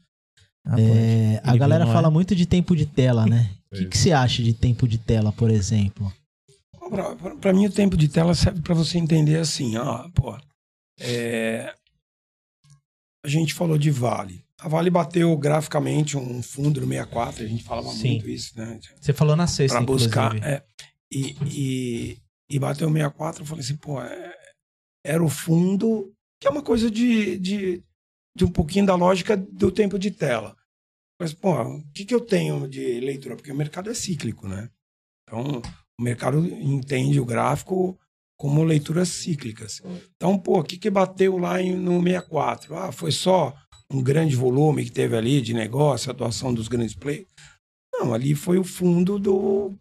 É, 0.78 1.40
a 1.44 1.56
galera 1.56 1.86
não 1.86 1.92
é? 1.92 1.94
fala 1.94 2.10
muito 2.10 2.36
de 2.36 2.46
tempo 2.48 2.76
de 2.76 2.88
tela, 2.88 3.26
né? 3.28 3.52
O 3.72 3.76
que, 3.78 3.86
que 3.86 3.98
você 3.98 4.12
acha 4.12 4.42
de 4.42 4.52
tempo 4.54 4.88
de 4.88 4.98
tela, 4.98 5.32
por 5.32 5.52
exemplo? 5.52 6.12
Pra 7.40 7.54
mim, 7.54 7.68
o 7.68 7.72
tempo 7.72 7.96
de 7.96 8.08
tela 8.08 8.34
serve 8.34 8.62
pra 8.62 8.74
você 8.74 8.98
entender 8.98 9.38
assim, 9.38 9.78
ó, 9.78 10.10
pô. 10.10 10.36
é, 11.00 11.74
A 13.24 13.28
gente 13.28 13.54
falou 13.54 13.78
de 13.78 13.92
Vale. 13.92 14.44
A 14.60 14.68
Vale 14.68 14.90
bateu 14.90 15.36
graficamente 15.38 16.18
um 16.18 16.42
fundo 16.42 16.82
no 16.82 16.88
64, 16.88 17.44
a 17.44 17.48
gente 17.48 17.64
falava 17.64 17.90
Sim. 17.90 18.12
muito 18.12 18.30
isso, 18.30 18.58
né? 18.58 18.80
Você 19.00 19.14
falou 19.14 19.36
na 19.36 19.46
sexta, 19.48 19.78
Pra 19.78 19.86
buscar. 19.86 20.36
inclusive. 20.36 20.52
é. 20.56 20.64
e, 21.12 21.36
e, 21.52 22.18
e 22.50 22.60
bateu 22.60 22.88
64, 22.90 23.42
eu 23.44 23.46
falei 23.48 23.64
assim, 23.64 23.78
pô, 23.78 24.02
é- 24.02 24.36
era 25.06 25.24
o 25.24 25.30
fundo, 25.30 26.14
que 26.40 26.48
é 26.48 26.52
uma 26.52 26.64
coisa 26.64 26.90
de, 26.90 27.38
de, 27.38 27.84
de 28.36 28.46
um 28.46 28.52
pouquinho 28.52 28.86
da 28.86 28.96
lógica 28.96 29.38
do 29.38 29.72
tempo 29.72 30.00
de 30.00 30.12
tela. 30.12 30.56
Mas, 31.20 31.34
pô, 31.34 31.54
o 31.62 31.84
que, 31.94 32.06
que 32.06 32.14
eu 32.14 32.22
tenho 32.22 32.68
de 32.68 33.00
leitura? 33.00 33.36
Porque 33.36 33.52
o 33.52 33.56
mercado 33.56 33.90
é 33.90 33.94
cíclico, 33.94 34.48
né? 34.48 34.70
Então, 35.24 35.62
o 36.00 36.04
mercado 36.04 36.46
entende 36.46 37.20
o 37.20 37.26
gráfico 37.26 37.98
como 38.38 38.64
leituras 38.64 39.10
cíclicas. 39.10 39.82
Então, 40.16 40.38
pô, 40.38 40.60
o 40.60 40.64
que, 40.64 40.78
que 40.78 40.90
bateu 40.90 41.38
lá 41.38 41.62
em- 41.62 41.76
no 41.76 42.02
64? 42.02 42.76
Ah, 42.76 42.92
foi 42.92 43.12
só 43.12 43.56
um 43.90 44.04
grande 44.04 44.36
volume 44.36 44.84
que 44.84 44.92
teve 44.92 45.16
ali 45.16 45.42
de 45.42 45.54
negócio, 45.54 46.12
atuação 46.12 46.54
dos 46.54 46.68
grandes 46.68 46.96
players? 46.96 47.28
Não, 47.94 48.14
ali 48.14 48.36
foi 48.36 48.58
o 48.58 48.64
fundo 48.64 49.18
do, 49.18 49.74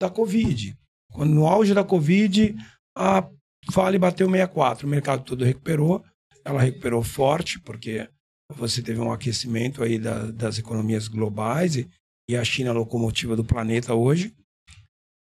da 0.00 0.10
Covid. 0.10 0.77
Quando 1.12 1.34
no 1.34 1.46
auge 1.46 1.74
da 1.74 1.84
Covid, 1.84 2.54
a 2.96 3.28
Vale 3.70 3.98
bateu 3.98 4.26
64, 4.28 4.86
o 4.86 4.90
mercado 4.90 5.24
todo 5.24 5.44
recuperou, 5.44 6.04
ela 6.44 6.60
recuperou 6.60 7.02
forte, 7.02 7.60
porque 7.60 8.08
você 8.54 8.82
teve 8.82 9.00
um 9.00 9.12
aquecimento 9.12 9.82
aí 9.82 9.98
da- 9.98 10.30
das 10.30 10.58
economias 10.58 11.06
globais 11.08 11.76
e, 11.76 11.88
e 12.30 12.36
a 12.36 12.44
China 12.44 12.70
é 12.70 12.72
a 12.72 12.76
locomotiva 12.76 13.36
do 13.36 13.44
planeta 13.44 13.94
hoje. 13.94 14.34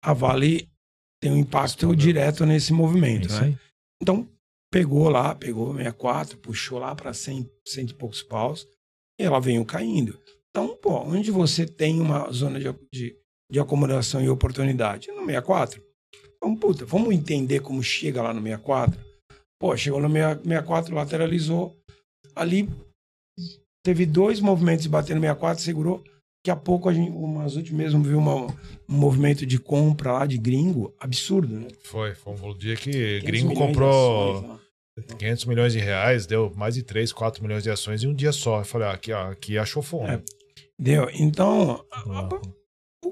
A 0.05 0.12
Vale 0.12 0.68
tem 1.20 1.32
um 1.32 1.37
impacto 1.39 1.95
direto 1.97 2.47
nesse 2.47 2.72
É 2.72 2.74
movimento, 2.74 3.26
isso 3.28 3.41
né? 3.41 3.59
Então, 4.01 4.28
pegou 4.70 5.09
lá, 5.09 5.34
pegou 5.34 5.72
64, 5.74 6.39
puxou 6.39 6.78
lá 6.78 6.95
para 6.95 7.12
100, 7.14 7.51
cento 7.66 7.91
e 7.91 7.95
poucos 7.95 8.22
paus, 8.22 8.66
e 9.18 9.24
ela 9.24 9.41
veio 9.41 9.64
caindo. 9.64 10.20
Então, 10.51 10.76
pô, 10.76 11.01
onde 11.01 11.30
você 11.30 11.66
tem 11.66 12.01
uma 12.01 12.30
zona 12.30 12.61
de, 12.61 12.66
de, 12.93 13.16
de 13.51 13.61
acomodação 13.61 14.23
e 14.23 14.29
oportunidade? 14.29 15.09
No 15.09 15.25
64. 15.27 15.83
Então, 16.37 16.55
puta, 16.57 16.85
vamos 16.85 17.15
entender 17.15 17.61
como 17.61 17.83
chega 17.83 18.23
lá 18.23 18.33
no 18.35 18.43
64? 18.43 18.99
Pô, 19.61 19.77
chegou 19.77 20.01
no 20.01 20.09
64, 20.11 20.95
lateralizou. 20.95 21.75
Ali 22.35 22.69
teve 23.85 24.05
dois 24.07 24.41
movimentos 24.41 24.83
de 24.83 24.89
bater 24.89 25.15
no 25.15 25.21
64, 25.21 25.63
segurou. 25.63 25.99
Daqui 26.45 26.51
a 26.51 26.57
pouco, 26.57 26.89
a 26.89 26.93
gente, 26.93 27.11
o 27.11 27.27
Mazuti 27.27 27.75
mesmo 27.75 28.03
viu 28.05 28.19
uma, 28.19 28.35
um 28.47 28.47
movimento 28.89 29.45
de 29.45 29.59
compra 29.59 30.13
lá 30.13 30.27
de 30.27 30.39
gringo 30.39 30.95
absurdo, 31.01 31.59
né? 31.59 31.69
Foi, 31.83 32.15
foi 32.15 32.35
um 32.35 32.55
dia 32.57 32.77
que 32.77 32.91
500 33.21 33.25
gringo 33.27 33.55
comprou 33.55 34.37
ações 34.37 34.49
lá. 34.49 34.61
500 35.19 35.45
milhões 35.47 35.73
de 35.73 35.79
reais, 35.81 36.25
deu 36.27 36.53
mais 36.55 36.75
de 36.75 36.83
3, 36.83 37.13
4 37.13 37.43
milhões 37.43 37.63
de 37.65 37.71
ações 37.71 38.03
em 38.05 38.07
um 38.07 38.15
dia 38.15 38.33
só. 38.33 38.61
Eu 38.61 38.65
falei, 38.65 38.87
ah, 38.89 38.93
aqui, 38.93 39.13
ó, 39.13 39.31
aqui 39.31 39.59
achou 39.59 39.83
fome. 39.83 40.09
É. 40.15 40.23
Deu. 40.79 41.09
Então, 41.15 41.85
a- 41.91 42.01
a- 42.01 42.29
o 42.29 42.56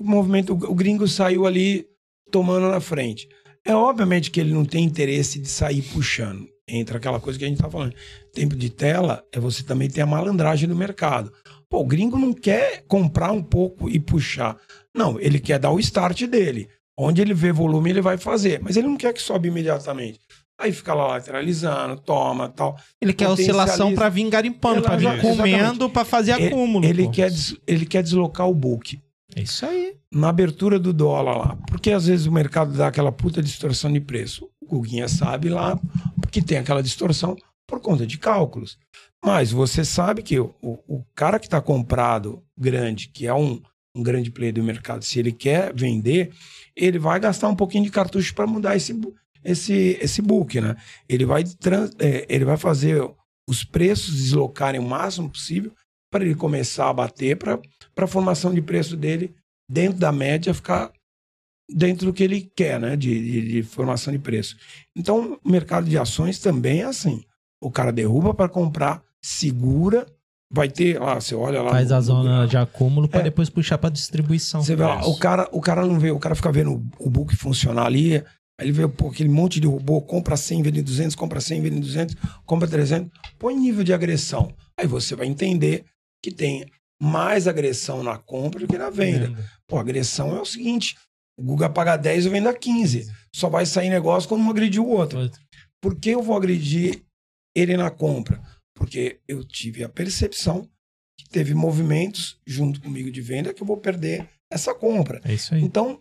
movimento, 0.05 0.53
o 0.53 0.75
gringo 0.75 1.07
saiu 1.09 1.47
ali 1.47 1.87
tomando 2.31 2.69
na 2.71 2.81
frente. 2.81 3.29
É 3.65 3.75
obviamente 3.75 4.31
que 4.31 4.41
ele 4.41 4.53
não 4.53 4.65
tem 4.65 4.85
interesse 4.85 5.39
de 5.39 5.49
sair 5.49 5.83
puxando. 5.83 6.47
Entra 6.69 6.97
aquela 6.99 7.21
coisa 7.21 7.39
que 7.39 7.45
a 7.45 7.49
gente 7.49 7.61
tá 7.61 7.71
falando. 7.71 7.95
Tempo 8.33 8.57
de 8.57 8.71
tela 8.71 9.23
é 9.33 9.39
você 9.41 9.63
também 9.63 9.89
ter 9.89 10.01
a 10.01 10.07
malandragem 10.07 10.69
do 10.69 10.77
mercado. 10.77 11.33
Pô, 11.69 11.81
o 11.81 11.87
gringo 11.87 12.19
não 12.19 12.33
quer 12.33 12.83
comprar 12.87 13.33
um 13.33 13.43
pouco 13.43 13.89
e 13.89 13.99
puxar. 13.99 14.57
Não, 14.95 15.19
ele 15.21 15.39
quer 15.39 15.59
dar 15.59 15.71
o 15.71 15.79
start 15.81 16.23
dele. 16.25 16.69
Onde 16.99 17.21
ele 17.21 17.35
vê 17.35 17.53
volume, 17.53 17.91
ele 17.91 18.01
vai 18.01 18.17
fazer. 18.17 18.61
Mas 18.63 18.77
ele 18.77 18.87
não 18.87 18.97
quer 18.97 19.13
que 19.13 19.21
sobe 19.21 19.49
imediatamente. 19.49 20.21
Aí 20.59 20.71
fica 20.73 20.95
lá 20.95 21.09
lateralizando, 21.09 22.01
toma, 22.01 22.49
tal. 22.49 22.77
Ele 23.03 23.13
quer 23.13 23.29
oscilação 23.29 23.93
pra 23.95 24.09
vir 24.09 24.29
garimpando, 24.31 24.83
pra 24.83 24.97
vir 24.97 25.21
comendo, 25.21 25.91
pra 25.91 26.05
fazer 26.05 26.33
Ele- 26.35 26.47
acúmulo. 26.47 26.85
Ele 26.87 27.05
pô. 27.05 27.11
quer, 27.11 27.31
des- 27.31 27.57
ele 27.67 27.85
quer 27.85 28.03
deslocar 28.05 28.49
o 28.49 28.55
book. 28.55 29.01
É 29.37 29.43
isso 29.43 29.67
aí. 29.67 29.97
na 30.13 30.29
abertura 30.29 30.79
do 30.79 30.93
dólar 30.93 31.37
lá. 31.37 31.57
Porque 31.69 31.91
às 31.91 32.07
vezes 32.07 32.27
o 32.27 32.33
mercado 32.33 32.73
dá 32.77 32.87
aquela 32.89 33.11
puta 33.11 33.43
distorção 33.43 33.93
de 33.93 34.01
preço. 34.01 34.49
O 34.61 34.67
Guguinha 34.67 35.09
sabe 35.09 35.49
lá 35.49 35.79
que 36.31 36.41
tem 36.41 36.59
aquela 36.59 36.83
distorção 36.83 37.37
por 37.67 37.81
conta 37.81 38.07
de 38.07 38.19
cálculos. 38.19 38.79
Mas 39.25 39.51
você 39.51 39.85
sabe 39.85 40.23
que 40.23 40.39
o, 40.39 40.55
o 40.63 41.03
cara 41.15 41.39
que 41.39 41.47
está 41.47 41.61
comprado 41.61 42.43
grande, 42.57 43.09
que 43.09 43.27
é 43.27 43.35
um, 43.35 43.61
um 43.97 44.03
grande 44.03 44.31
player 44.31 44.53
do 44.55 44.63
mercado, 44.63 45.05
se 45.05 45.19
ele 45.19 45.33
quer 45.33 45.73
vender, 45.75 46.31
ele 46.77 46.99
vai 46.99 47.19
gastar 47.19 47.49
um 47.49 47.57
pouquinho 47.57 47.85
de 47.85 47.91
cartucho 47.91 48.35
para 48.35 48.47
mudar 48.47 48.77
esse, 48.77 48.99
esse, 49.43 49.99
esse 50.01 50.21
book, 50.23 50.61
né? 50.61 50.77
Ele 51.09 51.25
vai, 51.25 51.43
trans- 51.45 51.93
é, 51.99 52.27
ele 52.29 52.45
vai 52.45 52.57
fazer 52.57 53.03
os 53.49 53.65
preços 53.65 54.15
deslocarem 54.15 54.81
o 54.81 54.89
máximo 54.89 55.29
possível 55.31 55.73
para 56.15 56.25
ele 56.25 56.37
começar 56.37 56.89
a 56.89 56.93
bater 56.93 57.37
para 57.37 57.59
a 57.97 58.07
formação 58.07 58.55
de 58.55 58.63
preço 58.63 58.97
dele 58.97 59.35
dentro 59.69 59.99
da 59.99 60.13
média 60.13 60.55
ficar 60.55 60.93
dentro 61.69 62.07
do 62.07 62.13
que 62.13 62.23
ele 62.23 62.43
quer, 62.57 62.79
né? 62.79 62.95
De, 62.95 63.09
de, 63.21 63.49
de 63.53 63.63
formação 63.65 64.13
de 64.13 64.19
preço. 64.21 64.55
Então, 64.97 65.41
o 65.45 65.51
mercado 65.51 65.89
de 65.89 65.99
ações 65.99 66.39
também 66.39 66.83
é 66.83 66.85
assim. 66.85 67.25
O 67.61 67.69
cara 67.69 67.91
derruba 67.91 68.33
para 68.33 68.49
comprar, 68.49 69.03
segura, 69.21 70.07
vai 70.53 70.69
ter 70.69 71.01
lá, 71.01 71.17
você 71.21 71.35
olha 71.35 71.63
lá. 71.63 71.71
Faz 71.71 71.89
no- 71.91 71.97
a 71.97 72.01
zona 72.01 72.47
de 72.47 72.57
acúmulo 72.57 73.09
pra 73.09 73.21
É. 73.21 73.25
depois 73.25 73.51
puxar 73.51 73.77
pra 73.79 73.91
distribuição. 73.91 74.63
Você 74.63 74.77
vê 74.77 74.85
lá, 74.85 75.05
o 75.09 75.17
cara, 75.19 75.49
o 75.51 75.61
cara 75.61 75.85
não 75.85 75.99
vê, 75.99 76.13
o 76.13 76.19
cara 76.21 76.37
fica 76.37 76.53
vendo 76.53 76.81
o 76.99 77.11
book 77.11 77.35
funcionar 77.35 77.87
ali, 77.87 78.17
aí 78.17 78.23
ele 78.61 78.73
vê 78.73 78.87
pô, 78.87 79.09
aquele 79.09 79.31
monte 79.31 79.59
de 79.59 79.67
robô, 79.67 80.01
compra 80.01 80.37
100, 80.37 80.63
vende 80.63 80.81
200, 80.83 81.17
compra 81.17 81.41
100, 81.41 81.61
vende 81.63 81.81
200, 81.81 82.15
compra 82.47 82.69
300, 82.69 83.11
põe 83.39 83.57
nível 83.57 83.83
de 83.83 83.93
agressão. 83.93 84.55
Aí 84.79 84.87
você 84.87 85.17
vai 85.17 85.27
entender 85.27 85.87
que 86.25 86.33
tem 86.33 86.65
mais 87.01 87.47
agressão 87.47 88.03
na 88.03 88.17
compra 88.17 88.61
do 88.61 88.67
que 88.67 88.79
na 88.79 88.89
venda. 88.89 89.37
Pô, 89.67 89.77
agressão 89.77 90.35
é 90.35 90.41
o 90.41 90.47
seguinte: 90.47 90.97
o 91.39 91.43
Guga 91.43 91.69
paga 91.69 91.99
10, 91.99 92.25
eu 92.25 92.33
vendo 92.33 92.49
a 92.49 92.55
15. 92.55 93.13
Só 93.35 93.51
vai 93.51 93.67
sair 93.67 93.91
negócio 93.91 94.27
quando 94.27 94.41
um 94.41 94.51
agrediu 94.51 94.87
o 94.87 94.89
outro. 94.89 95.31
Por 95.83 96.01
que 96.01 96.11
eu 96.11 96.23
vou 96.23 96.35
agredir 96.35 97.05
ele 97.55 97.77
na 97.77 97.91
compra? 97.91 98.43
Porque 98.75 99.21
eu 99.29 99.45
tive 99.45 99.85
a 99.85 99.89
percepção 99.89 100.67
que 101.19 101.29
teve 101.29 101.53
movimentos 101.53 102.41
junto 102.47 102.81
comigo 102.81 103.11
de 103.11 103.21
venda 103.21 103.53
que 103.53 103.63
eu 103.63 103.67
vou 103.67 103.77
perder 103.77 104.27
essa 104.51 104.75
compra. 104.75 105.21
É 105.25 105.35
isso 105.35 105.55
aí. 105.55 105.63
Então, 105.63 105.99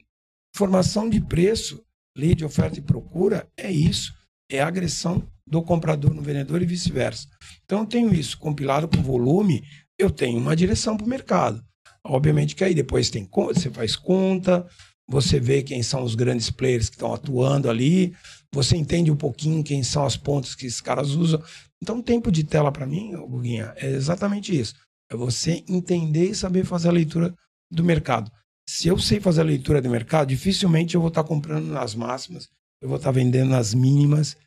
formação 0.55 1.09
de 1.09 1.19
preço, 1.19 1.83
lei 2.17 2.33
de 2.33 2.45
oferta 2.45 2.79
e 2.79 2.81
procura, 2.81 3.45
é 3.57 3.69
isso. 3.69 4.13
É 4.49 4.61
a 4.61 4.67
agressão 4.67 5.27
do 5.45 5.61
comprador 5.61 6.13
no 6.13 6.21
vendedor 6.21 6.61
e 6.61 6.65
vice-versa. 6.65 7.27
Então, 7.65 7.81
eu 7.81 7.85
tenho 7.85 8.13
isso 8.13 8.37
compilado 8.37 8.87
com 8.87 9.03
volume, 9.03 9.63
eu 10.03 10.11
tenho 10.11 10.39
uma 10.39 10.55
direção 10.55 10.97
para 10.97 11.05
o 11.05 11.09
mercado. 11.09 11.63
Obviamente 12.05 12.55
que 12.55 12.63
aí 12.63 12.73
depois 12.73 13.09
tem 13.09 13.29
você 13.31 13.69
faz 13.69 13.95
conta, 13.95 14.67
você 15.07 15.39
vê 15.39 15.63
quem 15.63 15.81
são 15.81 16.03
os 16.03 16.15
grandes 16.15 16.49
players 16.49 16.89
que 16.89 16.95
estão 16.95 17.13
atuando 17.13 17.69
ali, 17.69 18.13
você 18.53 18.75
entende 18.75 19.11
um 19.11 19.15
pouquinho 19.15 19.63
quem 19.63 19.83
são 19.83 20.05
as 20.05 20.15
pontas 20.15 20.55
que 20.55 20.65
esses 20.65 20.81
caras 20.81 21.11
usam. 21.11 21.41
Então, 21.81 22.01
tempo 22.01 22.31
de 22.31 22.43
tela 22.43 22.71
para 22.71 22.85
mim, 22.85 23.11
Guguinha, 23.11 23.73
é 23.75 23.89
exatamente 23.89 24.57
isso. 24.57 24.75
É 25.11 25.15
você 25.15 25.63
entender 25.67 26.29
e 26.29 26.35
saber 26.35 26.65
fazer 26.65 26.89
a 26.89 26.93
leitura 26.93 27.33
do 27.71 27.83
mercado. 27.83 28.31
Se 28.67 28.87
eu 28.87 28.97
sei 28.97 29.19
fazer 29.19 29.41
a 29.41 29.45
leitura 29.45 29.81
do 29.81 29.89
mercado, 29.89 30.29
dificilmente 30.29 30.95
eu 30.95 31.01
vou 31.01 31.09
estar 31.09 31.23
comprando 31.23 31.67
nas 31.67 31.93
máximas, 31.93 32.47
eu 32.81 32.87
vou 32.87 32.97
estar 32.97 33.11
vendendo 33.11 33.49
nas 33.49 33.73
mínimas. 33.73 34.37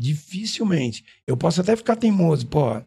Dificilmente. 0.00 1.04
Eu 1.26 1.36
posso 1.36 1.60
até 1.60 1.74
ficar 1.74 1.96
teimoso, 1.96 2.46
pô. 2.46 2.80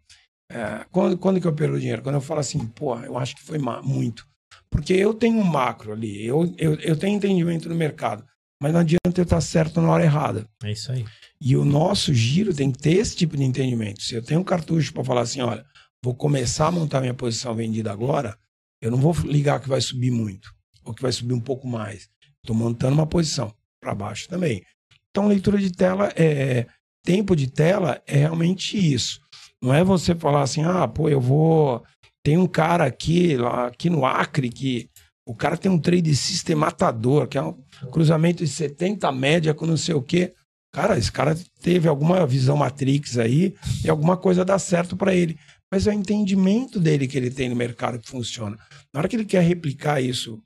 É, 0.53 0.85
quando, 0.91 1.17
quando 1.17 1.39
que 1.39 1.47
eu 1.47 1.53
perco 1.53 1.75
o 1.75 1.79
dinheiro? 1.79 2.01
Quando 2.01 2.15
eu 2.15 2.21
falo 2.21 2.39
assim, 2.39 2.65
pô, 2.67 2.97
eu 2.99 3.17
acho 3.17 3.35
que 3.35 3.43
foi 3.43 3.57
muito. 3.57 4.27
Porque 4.69 4.93
eu 4.93 5.13
tenho 5.13 5.37
um 5.37 5.43
macro 5.43 5.91
ali, 5.91 6.25
eu, 6.25 6.53
eu, 6.57 6.75
eu 6.75 6.95
tenho 6.95 7.17
entendimento 7.17 7.67
do 7.67 7.75
mercado, 7.75 8.25
mas 8.61 8.71
não 8.71 8.79
adianta 8.79 9.19
eu 9.19 9.23
estar 9.23 9.41
certo 9.41 9.81
na 9.81 9.89
hora 9.89 10.03
errada. 10.03 10.47
É 10.63 10.71
isso 10.71 10.91
aí. 10.91 11.05
E 11.39 11.57
o 11.57 11.65
nosso 11.65 12.13
giro 12.13 12.53
tem 12.53 12.71
que 12.71 12.79
ter 12.79 12.97
esse 12.97 13.15
tipo 13.15 13.35
de 13.35 13.43
entendimento. 13.43 14.01
Se 14.01 14.15
eu 14.15 14.23
tenho 14.23 14.39
um 14.39 14.43
cartucho 14.43 14.93
para 14.93 15.03
falar 15.03 15.21
assim, 15.21 15.41
olha, 15.41 15.65
vou 16.03 16.15
começar 16.15 16.67
a 16.67 16.71
montar 16.71 17.01
minha 17.01 17.13
posição 17.13 17.53
vendida 17.53 17.91
agora, 17.91 18.37
eu 18.81 18.91
não 18.91 18.97
vou 18.97 19.13
ligar 19.25 19.59
que 19.59 19.69
vai 19.69 19.81
subir 19.81 20.11
muito, 20.11 20.53
ou 20.83 20.93
que 20.93 21.01
vai 21.01 21.11
subir 21.11 21.33
um 21.33 21.39
pouco 21.39 21.67
mais. 21.67 22.09
Estou 22.41 22.55
montando 22.55 22.93
uma 22.93 23.07
posição 23.07 23.53
para 23.79 23.93
baixo 23.93 24.27
também. 24.27 24.63
Então, 25.09 25.27
leitura 25.27 25.57
de 25.57 25.71
tela 25.71 26.11
é 26.15 26.65
tempo 27.03 27.35
de 27.35 27.47
tela 27.47 28.01
é 28.07 28.17
realmente 28.17 28.77
isso. 28.77 29.20
Não 29.61 29.73
é 29.73 29.83
você 29.83 30.15
falar 30.15 30.41
assim, 30.41 30.63
ah, 30.63 30.87
pô, 30.87 31.07
eu 31.07 31.21
vou. 31.21 31.83
Tem 32.23 32.37
um 32.37 32.47
cara 32.47 32.85
aqui, 32.85 33.35
lá, 33.37 33.67
aqui 33.67 33.89
no 33.89 34.05
Acre, 34.05 34.49
que 34.49 34.89
o 35.25 35.35
cara 35.35 35.57
tem 35.57 35.71
um 35.71 35.79
trade 35.79 36.15
system 36.15 36.55
matador, 36.55 37.27
que 37.27 37.37
é 37.37 37.41
um 37.41 37.55
cruzamento 37.91 38.43
de 38.43 38.49
70 38.49 39.11
média 39.11 39.53
com 39.53 39.65
não 39.65 39.77
sei 39.77 39.95
o 39.95 40.01
quê. 40.01 40.33
Cara, 40.73 40.97
esse 40.97 41.11
cara 41.11 41.37
teve 41.61 41.87
alguma 41.87 42.25
visão 42.25 42.55
Matrix 42.55 43.17
aí 43.17 43.55
e 43.83 43.89
alguma 43.89 44.15
coisa 44.15 44.45
dá 44.45 44.57
certo 44.57 44.95
para 44.95 45.13
ele. 45.13 45.37
Mas 45.71 45.85
é 45.85 45.91
o 45.91 45.93
entendimento 45.93 46.79
dele 46.79 47.07
que 47.07 47.17
ele 47.17 47.29
tem 47.29 47.49
no 47.49 47.55
mercado 47.55 47.99
que 47.99 48.09
funciona. 48.09 48.57
Na 48.93 48.99
hora 48.99 49.07
que 49.07 49.15
ele 49.15 49.25
quer 49.25 49.43
replicar 49.43 50.01
isso 50.01 50.41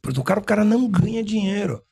pro 0.00 0.22
cara, 0.22 0.40
o 0.40 0.44
cara 0.44 0.64
não 0.64 0.88
ganha 0.88 1.22
dinheiro. 1.22 1.82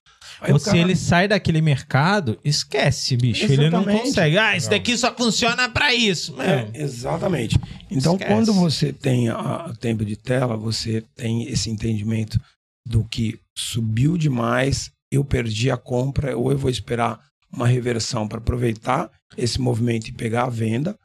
Aí 0.41 0.51
Ou 0.51 0.57
o 0.57 0.59
se 0.59 0.67
cara- 0.67 0.79
ele 0.79 0.97
sai 0.97 1.29
daquele 1.29 1.61
mercado, 1.61 2.39
esquece, 2.45 3.17
bicho. 3.17 3.45
Ele 3.45 3.57
não 3.71 3.81
Exatamente. 3.81 4.03
consegue. 4.03 4.39
Ah, 4.39 4.57
isso 4.57 4.71
daqui 4.71 4.97
só 4.97 5.15
funciona 5.15 5.69
pra 5.69 5.95
isso. 5.95 6.41
É, 6.41 6.71
exatamente. 6.75 7.59
Então, 7.91 8.15
Esquece. 8.15 8.33
quando 8.33 8.53
você 8.53 8.93
tem 8.93 9.29
a- 9.29 9.67
o 9.67 9.77
tempo 9.77 10.05
de 10.05 10.17
tela, 10.17 10.57
você 10.57 11.03
tem 11.15 11.45
esse 11.49 11.71
entendimento 11.71 12.41
do 12.87 13.05
que 13.05 13.39
subiu 13.57 14.17
demais, 14.17 14.91
eu 15.13 15.25
perdi 15.25 15.71
a 15.71 15.77
compra, 15.77 16.37
ou 16.37 16.51
eu 16.51 16.59
vou 16.59 16.71
esperar 16.71 17.21
uma 17.53 17.67
reversão 17.69 18.27
para 18.27 18.39
aproveitar 18.39 19.11
esse 19.37 19.61
movimento 19.61 20.09
e 20.09 20.13
pegar 20.13 20.45
a 20.45 20.51
venda, 20.51 20.99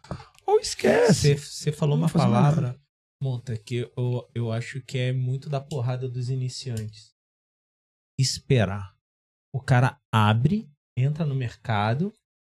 ou 0.45 0.59
esquece. 0.59 1.38
Você, 1.38 1.71
falou 1.71 1.97
uma 1.97 2.09
palavra, 2.09 2.75
Monta, 3.21 3.57
que 3.57 3.89
eu, 3.97 4.30
eu 4.34 4.51
acho 4.51 4.80
que 4.82 4.97
é 4.97 5.11
muito 5.11 5.49
da 5.49 5.59
porrada 5.59 6.07
dos 6.07 6.30
iniciantes. 6.30 7.11
Esperar. 8.19 8.93
O 9.53 9.59
cara 9.59 9.97
abre, 10.13 10.67
entra 10.97 11.25
no 11.25 11.33
mercado, 11.35 12.13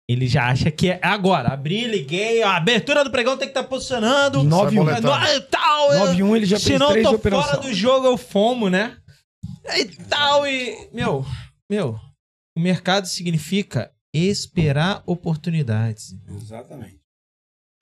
ele 0.09 0.27
já 0.27 0.49
acha 0.49 0.71
que 0.71 0.91
é 0.91 1.01
agora. 1.03 1.49
Abri, 1.51 1.87
liguei, 1.87 2.43
a 2.43 2.57
abertura 2.57 3.03
do 3.05 3.11
pregão 3.11 3.37
tem 3.37 3.49
que 3.49 3.57
estar 3.59 3.65
posicionando. 3.69 4.43
9 4.43 4.71
Sai 4.77 4.79
1 4.81 4.85
boletando. 4.85 5.35
no- 5.35 5.41
tal, 5.49 5.93
eu- 5.93 5.99
9 6.07 6.23
1 6.23 6.37
ele 6.37 6.47
já 6.47 6.59
fez 6.61 6.81
eu 6.81 6.89
três 6.89 7.09
tô 7.09 7.19
fora 7.19 7.57
do 7.59 7.73
jogo, 7.73 8.07
eu 8.07 8.17
fomo, 8.19 8.69
né? 8.69 8.97
E 9.77 9.85
tal, 9.87 10.47
e. 10.47 10.89
Meu, 10.93 11.25
meu. 11.71 11.99
O 12.57 12.61
mercado 12.61 13.07
significa 13.07 13.91
esperar 14.15 15.03
oportunidades. 15.07 16.15
Exatamente. 16.29 17.01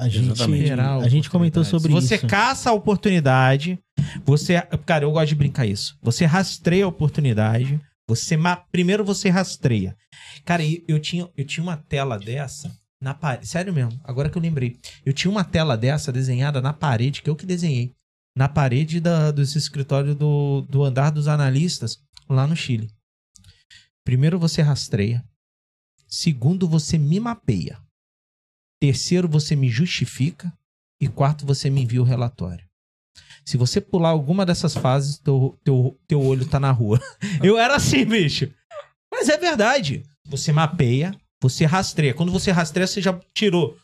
A 0.00 0.08
gente, 0.08 0.30
Exatamente. 0.30 0.72
A 0.72 1.08
gente 1.08 1.28
comentou 1.28 1.62
sobre 1.64 1.90
você 1.92 2.14
isso. 2.14 2.26
caça 2.26 2.70
a 2.70 2.72
oportunidade, 2.72 3.78
você. 4.24 4.60
Cara, 4.86 5.04
eu 5.04 5.10
gosto 5.10 5.28
de 5.28 5.34
brincar 5.34 5.66
isso. 5.66 5.98
Você 6.00 6.24
rastreia 6.24 6.84
a 6.84 6.88
oportunidade. 6.88 7.78
Você 8.10 8.36
primeiro 8.72 9.04
você 9.04 9.28
rastreia. 9.28 9.96
Cara, 10.44 10.62
eu 10.88 10.98
tinha, 10.98 11.30
eu 11.36 11.44
tinha 11.44 11.62
uma 11.62 11.76
tela 11.76 12.18
dessa 12.18 12.76
na 13.00 13.14
parede. 13.14 13.46
Sério 13.46 13.72
mesmo, 13.72 14.00
agora 14.02 14.28
que 14.28 14.36
eu 14.36 14.42
lembrei. 14.42 14.80
Eu 15.06 15.12
tinha 15.12 15.30
uma 15.30 15.44
tela 15.44 15.76
dessa 15.76 16.10
desenhada 16.10 16.60
na 16.60 16.72
parede 16.72 17.22
que 17.22 17.30
eu 17.30 17.36
que 17.36 17.46
desenhei. 17.46 17.94
na 18.36 18.48
parede 18.48 19.00
da, 19.00 19.30
dos 19.30 19.54
escritórios 19.54 20.16
do, 20.16 20.62
do 20.62 20.82
andar 20.82 21.10
dos 21.10 21.28
analistas 21.28 22.02
lá 22.28 22.46
no 22.48 22.56
Chile. 22.56 22.90
Primeiro 24.04 24.40
você 24.40 24.60
rastreia. 24.60 25.24
Segundo, 26.08 26.68
você 26.68 26.98
me 26.98 27.20
mapeia. 27.20 27.80
Terceiro, 28.80 29.28
você 29.28 29.54
me 29.54 29.68
justifica. 29.68 30.52
E 31.00 31.08
quarto, 31.08 31.46
você 31.46 31.70
me 31.70 31.82
envia 31.82 32.02
o 32.02 32.04
relatório. 32.04 32.68
Se 33.44 33.56
você 33.56 33.80
pular 33.80 34.10
alguma 34.10 34.46
dessas 34.46 34.74
fases, 34.74 35.18
teu, 35.18 35.58
teu, 35.64 35.98
teu 36.06 36.20
olho 36.20 36.46
tá 36.46 36.60
na 36.60 36.70
rua. 36.70 37.00
Eu 37.42 37.58
era 37.58 37.76
assim, 37.76 38.04
bicho. 38.04 38.50
Mas 39.10 39.28
é 39.28 39.36
verdade. 39.36 40.04
Você 40.26 40.52
mapeia, 40.52 41.14
você 41.40 41.64
rastreia. 41.64 42.14
Quando 42.14 42.32
você 42.32 42.50
rastreia, 42.50 42.86
você 42.86 43.00
já 43.00 43.18
tirou 43.34 43.76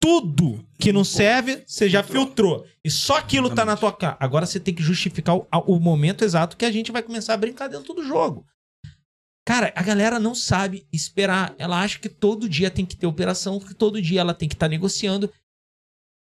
tudo 0.00 0.64
que 0.78 0.92
não 0.92 1.04
serve, 1.04 1.62
você 1.66 1.88
já 1.88 2.02
filtrou. 2.02 2.66
E 2.84 2.90
só 2.90 3.18
aquilo 3.18 3.50
tá 3.50 3.64
na 3.64 3.76
tua 3.76 3.92
cara. 3.92 4.16
Agora 4.20 4.46
você 4.46 4.60
tem 4.60 4.74
que 4.74 4.82
justificar 4.82 5.36
o, 5.36 5.46
o 5.66 5.80
momento 5.80 6.24
exato 6.24 6.56
que 6.56 6.64
a 6.64 6.70
gente 6.72 6.92
vai 6.92 7.02
começar 7.02 7.34
a 7.34 7.38
brincar 7.38 7.68
dentro 7.68 7.94
do 7.94 8.04
jogo. 8.04 8.46
Cara, 9.46 9.72
a 9.76 9.82
galera 9.82 10.18
não 10.18 10.34
sabe 10.34 10.86
esperar. 10.92 11.54
Ela 11.56 11.80
acha 11.80 12.00
que 12.00 12.08
todo 12.08 12.48
dia 12.48 12.70
tem 12.70 12.84
que 12.84 12.96
ter 12.96 13.06
operação, 13.06 13.60
que 13.60 13.74
todo 13.74 14.02
dia 14.02 14.20
ela 14.20 14.34
tem 14.34 14.48
que 14.48 14.56
estar 14.56 14.66
tá 14.66 14.70
negociando. 14.70 15.32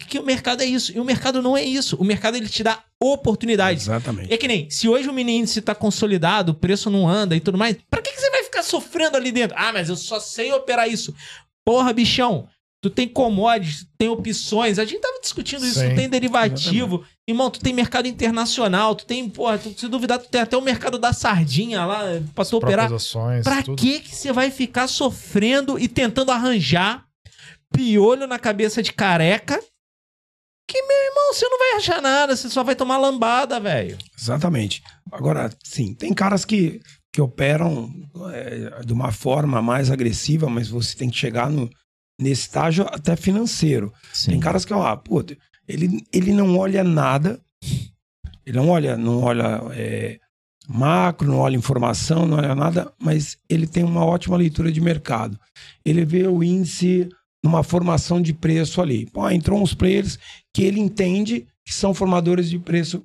Que 0.06 0.18
o 0.18 0.22
mercado 0.24 0.62
é 0.62 0.66
isso. 0.66 0.96
E 0.96 1.00
o 1.00 1.04
mercado 1.04 1.42
não 1.42 1.56
é 1.56 1.62
isso. 1.64 1.96
O 1.96 2.04
mercado 2.04 2.36
ele 2.36 2.48
te 2.48 2.62
dá 2.62 2.82
oportunidades. 3.02 3.82
Exatamente. 3.84 4.32
É 4.32 4.36
que 4.36 4.46
nem, 4.48 4.70
se 4.70 4.88
hoje 4.88 5.08
o 5.08 5.12
mini 5.12 5.36
índice 5.38 5.60
tá 5.60 5.74
consolidado, 5.74 6.52
o 6.52 6.54
preço 6.54 6.88
não 6.88 7.08
anda 7.08 7.34
e 7.36 7.40
tudo 7.40 7.58
mais, 7.58 7.76
pra 7.90 8.00
que, 8.00 8.12
que 8.12 8.20
você 8.20 8.30
vai 8.30 8.44
ficar 8.44 8.62
sofrendo 8.62 9.16
ali 9.16 9.32
dentro? 9.32 9.56
Ah, 9.58 9.72
mas 9.72 9.88
eu 9.88 9.96
só 9.96 10.20
sei 10.20 10.52
operar 10.52 10.88
isso. 10.88 11.14
Porra, 11.64 11.92
bichão. 11.92 12.48
Tu 12.80 12.88
tem 12.90 13.08
commodities, 13.08 13.88
tem 13.98 14.08
opções. 14.08 14.78
A 14.78 14.84
gente 14.84 15.00
tava 15.00 15.20
discutindo 15.20 15.66
isso. 15.66 15.80
Sim, 15.80 15.90
tu 15.90 15.96
tem 15.96 16.08
derivativo. 16.08 17.04
Irmão, 17.28 17.50
tu 17.50 17.58
tem 17.58 17.72
mercado 17.74 18.06
internacional. 18.06 18.94
Tu 18.94 19.04
tem, 19.04 19.28
porra, 19.28 19.58
tu, 19.58 19.74
se 19.76 19.88
duvidar, 19.88 20.20
tu 20.20 20.28
tem 20.28 20.40
até 20.40 20.56
o 20.56 20.62
mercado 20.62 20.96
da 20.96 21.12
sardinha 21.12 21.84
lá 21.84 22.04
pra 22.36 22.44
tu 22.44 22.56
operar. 22.56 22.86
Próprias 22.86 23.02
ações, 23.02 23.42
Pra 23.42 23.64
tudo. 23.64 23.76
que 23.76 23.98
que 23.98 24.14
você 24.14 24.32
vai 24.32 24.52
ficar 24.52 24.86
sofrendo 24.86 25.76
e 25.76 25.88
tentando 25.88 26.30
arranjar 26.30 27.04
piolho 27.74 28.28
na 28.28 28.38
cabeça 28.38 28.80
de 28.80 28.92
careca? 28.92 29.60
Que, 30.68 30.82
meu 30.82 30.96
irmão, 31.06 31.32
você 31.32 31.48
não 31.48 31.58
vai 31.58 31.72
achar 31.76 32.02
nada, 32.02 32.36
você 32.36 32.50
só 32.50 32.62
vai 32.62 32.76
tomar 32.76 32.98
lambada, 32.98 33.58
velho. 33.58 33.96
Exatamente. 34.18 34.82
Agora, 35.10 35.50
sim, 35.64 35.94
tem 35.94 36.12
caras 36.12 36.44
que, 36.44 36.82
que 37.10 37.22
operam 37.22 37.90
é, 38.32 38.84
de 38.84 38.92
uma 38.92 39.10
forma 39.10 39.62
mais 39.62 39.90
agressiva, 39.90 40.50
mas 40.50 40.68
você 40.68 40.94
tem 40.94 41.08
que 41.08 41.16
chegar 41.16 41.48
no, 41.48 41.70
nesse 42.20 42.42
estágio 42.42 42.86
até 42.90 43.16
financeiro. 43.16 43.90
Tem 44.26 44.38
caras 44.38 44.66
que, 44.66 44.74
ó, 44.74 44.94
pô, 44.96 45.24
ele, 45.66 46.04
ele 46.12 46.32
não 46.34 46.58
olha 46.58 46.84
nada, 46.84 47.40
ele 48.44 48.56
não 48.56 48.68
olha, 48.68 48.94
não 48.94 49.22
olha 49.22 49.62
é, 49.72 50.18
macro, 50.68 51.26
não 51.26 51.38
olha 51.38 51.56
informação, 51.56 52.26
não 52.26 52.36
olha 52.36 52.54
nada, 52.54 52.92
mas 53.00 53.38
ele 53.48 53.66
tem 53.66 53.84
uma 53.84 54.04
ótima 54.04 54.36
leitura 54.36 54.70
de 54.70 54.82
mercado. 54.82 55.38
Ele 55.82 56.04
vê 56.04 56.26
o 56.26 56.44
índice 56.44 57.08
numa 57.44 57.62
formação 57.62 58.20
de 58.20 58.32
preço 58.32 58.80
ali. 58.80 59.06
Pô, 59.06 59.28
entrou 59.30 59.60
uns 59.62 59.74
players 59.74 60.18
que 60.54 60.62
ele 60.62 60.80
entende 60.80 61.46
que 61.66 61.72
são 61.74 61.94
formadores 61.94 62.48
de 62.50 62.58
preço 62.58 63.04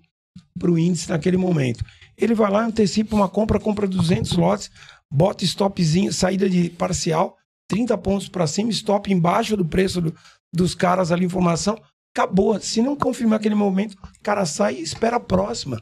para 0.58 0.72
o 0.72 0.78
índice 0.78 1.10
naquele 1.10 1.38
momento. 1.38 1.84
Ele 2.18 2.34
vai 2.34 2.50
lá, 2.52 2.66
antecipa 2.66 3.16
uma 3.16 3.28
compra, 3.30 3.60
compra 3.60 3.88
200 3.88 4.34
lotes, 4.34 4.72
bota 5.12 5.44
stopzinho, 5.44 6.12
saída 6.14 6.50
de 6.50 6.70
parcial, 6.70 7.38
30 7.70 7.98
pontos 7.98 8.28
para 8.30 8.48
cima, 8.48 8.70
stop 8.72 9.12
embaixo 9.12 9.56
do 9.58 9.66
preço 9.66 10.02
do- 10.02 10.16
dos 10.54 10.76
caras 10.76 11.12
ali, 11.12 11.26
informação, 11.26 11.80
acabou. 12.16 12.60
Se 12.60 12.82
não 12.82 12.96
confirmar 12.96 13.40
aquele 13.40 13.56
momento, 13.56 13.94
o 13.94 14.24
cara 14.24 14.46
sai 14.46 14.76
e 14.76 14.82
espera 14.82 15.18
a 15.18 15.20
próxima. 15.20 15.82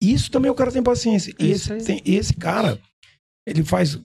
Isso 0.00 0.30
também 0.30 0.50
o 0.50 0.54
cara 0.54 0.70
tem 0.72 0.82
paciência. 0.82 1.34
É 1.38 1.44
Esse, 1.46 1.76
tem- 1.78 2.02
esse 2.04 2.34
cara, 2.34 2.80
ele 3.46 3.64
faz 3.64 3.98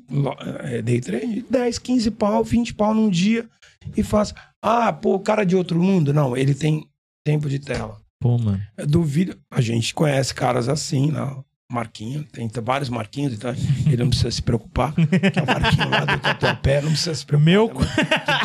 é, 0.64 0.82
day 0.82 1.00
trade, 1.02 1.46
10, 1.50 1.78
15 1.80 2.12
pau, 2.12 2.44
20 2.44 2.74
pau 2.74 2.94
num 2.94 3.10
dia 3.10 3.48
e 3.96 4.04
faz. 4.04 4.34
Ah, 4.62 4.92
pô, 4.94 5.20
cara 5.20 5.46
de 5.46 5.56
outro 5.56 5.82
mundo. 5.82 6.14
Não, 6.14 6.36
ele 6.36 6.54
tem 6.54 6.86
tempo 7.26 7.48
de 7.50 7.60
tela. 7.60 7.98
Pô, 8.20 8.38
mano. 8.38 8.62
Eu 8.78 8.88
duvido. 8.88 9.38
A 9.52 9.62
gente 9.62 9.94
conhece 9.94 10.34
caras 10.34 10.68
assim, 10.70 11.12
né? 11.12 11.36
Marquinho, 11.70 12.24
tem 12.32 12.50
vários 12.64 12.88
Marquinhos, 12.90 13.34
então 13.34 13.54
ele 13.86 13.98
não 13.98 14.08
precisa 14.10 14.32
se 14.32 14.42
preocupar. 14.42 14.94
Que 14.94 15.40
é 15.40 15.44
o 15.44 15.46
Marquinho 15.46 15.90
lá 15.90 16.06
do 16.06 16.18
Tatuapé, 16.20 16.82
não 16.82 16.92
precisa 16.92 17.14
se 17.14 17.26
preocupar. 17.26 17.46
Meu. 17.46 17.70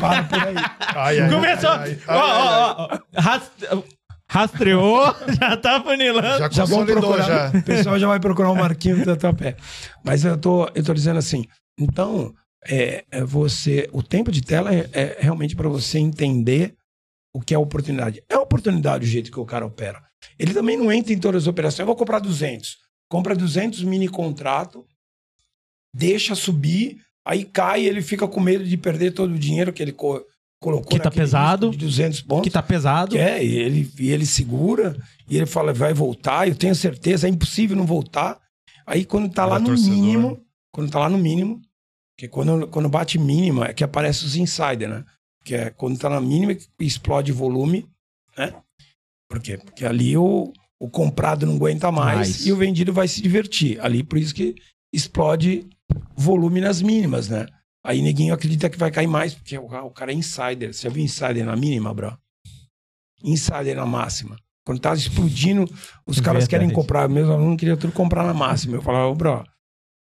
para 0.01 0.25
por 0.25 0.43
aí. 0.43 0.55
Ai, 0.97 1.21
ai, 1.21 1.31
Começou. 1.31 1.71
ai, 1.71 1.99
Ó, 2.09 2.15
ó, 2.17 2.75
ó, 2.79 2.89
ó. 2.97 3.21
Rast- 3.21 3.87
Rastreou, 4.29 5.15
já 5.41 5.57
tá 5.57 5.81
funilando. 5.83 6.39
Já 6.39 6.51
Já 6.51 6.65
vão 6.65 6.81
consolidou, 6.81 7.13
procurar. 7.15 7.53
já. 7.53 7.59
O 7.59 7.63
pessoal 7.63 7.99
já 7.99 8.07
vai 8.09 8.19
procurar 8.19 8.51
o 8.51 8.57
Marquinho 8.57 8.97
do 8.99 9.05
Tatuapé. 9.05 9.57
Mas 10.05 10.25
eu 10.25 10.37
tô, 10.37 10.69
eu 10.75 10.83
tô 10.83 10.93
dizendo 10.95 11.19
assim, 11.19 11.45
então, 11.79 12.33
é, 12.69 13.05
é 13.11 13.25
você. 13.25 13.89
O 13.93 14.03
tempo 14.03 14.31
de 14.31 14.41
tela 14.43 14.75
é, 14.75 14.89
é 14.93 15.17
realmente 15.21 15.55
para 15.57 15.69
você 15.69 15.99
entender 15.99 16.75
o 17.35 17.41
que 17.41 17.55
é 17.55 17.59
oportunidade. 17.59 18.23
É 18.29 18.37
oportunidade 18.37 19.05
o 19.05 19.09
jeito 19.09 19.31
que 19.31 19.41
o 19.41 19.45
cara 19.47 19.67
opera. 19.67 20.03
Ele 20.39 20.53
também 20.55 20.77
não 20.77 20.93
entra 20.93 21.13
em 21.13 21.19
todas 21.19 21.43
as 21.45 21.49
operações. 21.49 21.81
Eu 21.81 21.87
vou 21.87 21.97
comprar 21.97 22.19
200. 22.19 22.77
Compra 23.11 23.35
200 23.35 23.83
mini 23.83 24.09
contrato, 24.09 24.85
deixa 25.95 26.35
subir, 26.35 26.99
aí 27.27 27.45
cai 27.45 27.85
ele 27.87 28.03
fica 28.03 28.27
com 28.27 28.41
medo 28.41 28.65
de 28.65 28.77
perder 28.77 29.13
todo 29.13 29.33
o 29.35 29.39
dinheiro 29.39 29.73
que 29.73 29.83
ele 29.83 29.93
co- 29.93 30.25
colocou 30.61 30.89
Que 30.91 31.01
tá 31.01 31.11
pesado. 31.11 31.71
de 31.71 31.77
200 31.79 32.23
pontos. 32.23 32.45
Que 32.45 32.51
tá 32.51 32.63
pesado. 32.63 33.17
É, 33.19 33.45
e 33.45 33.57
ele, 33.59 33.91
e 33.99 34.11
ele 34.11 34.25
segura, 34.27 34.97
e 35.29 35.37
ele 35.37 35.47
fala, 35.47 35.73
vai 35.73 35.93
voltar, 35.93 36.49
eu 36.49 36.55
tenho 36.55 36.75
certeza, 36.75 37.27
é 37.27 37.31
impossível 37.31 37.77
não 37.77 37.85
voltar. 37.87 38.39
Aí 38.87 39.05
quando 39.05 39.29
tá 39.33 39.45
lá 39.45 39.57
Era 39.57 39.61
no 39.65 39.67
torcedor. 39.71 39.95
mínimo, 39.95 40.41
quando 40.73 40.91
tá 40.91 40.99
lá 40.99 41.09
no 41.09 41.19
mínimo, 41.19 41.61
que 42.19 42.29
quando, 42.29 42.69
quando 42.69 42.89
bate 42.89 43.19
mínima 43.19 43.67
é 43.67 43.73
que 43.73 43.85
aparece 43.85 44.25
os 44.25 44.37
insider, 44.37 44.89
né? 44.89 45.05
Que 45.45 45.55
é 45.55 45.71
quando 45.71 45.99
tá 45.99 46.09
na 46.09 46.21
mínima 46.21 46.55
que 46.55 46.69
explode 46.81 47.33
volume, 47.33 47.89
né? 48.37 48.55
Por 49.29 49.41
quê? 49.41 49.59
Porque 49.59 49.85
ali 49.85 50.17
o, 50.17 50.53
o 50.79 50.91
comprado 50.91 51.47
não 51.47 51.57
aguenta 51.57 51.91
mais, 51.91 52.17
Mais. 52.17 52.47
e 52.47 52.53
o 52.53 52.57
vendido 52.57 52.93
vai 52.93 53.09
se 53.09 53.23
divertir. 53.23 53.81
Ali 53.81 54.05
por 54.05 54.19
isso 54.19 54.35
que 54.35 54.55
explode 54.93 55.67
volume 56.15 56.61
nas 56.61 56.83
mínimas, 56.83 57.29
né? 57.29 57.47
Aí 57.85 58.01
ninguém 58.01 58.31
acredita 58.31 58.71
que 58.71 58.79
vai 58.79 58.91
cair 58.91 59.09
mais, 59.09 59.35
porque 59.35 59.59
o, 59.59 59.65
o 59.65 59.91
cara 59.91 60.13
é 60.13 60.15
insider. 60.15 60.73
Você 60.73 60.83
já 60.83 60.91
viu 60.91 61.03
insider 61.03 61.45
na 61.45 61.57
mínima, 61.57 61.93
bro? 61.93 62.17
Insider 63.25 63.77
na 63.77 63.87
máxima. 63.87 64.37
Quando 64.65 64.81
tá 64.81 64.95
explodindo, 64.95 65.65
os 66.07 66.21
caras 66.21 66.45
Verdade. 66.45 66.49
querem 66.49 66.71
comprar. 66.71 67.09
Meus 67.09 67.29
alunos 67.29 67.59
queriam 67.59 67.77
tudo 67.77 67.93
comprar 67.93 68.25
na 68.25 68.33
máxima. 68.33 68.77
Eu 68.77 68.83
falava, 68.83 69.07
ô, 69.07 69.15
bro, 69.15 69.45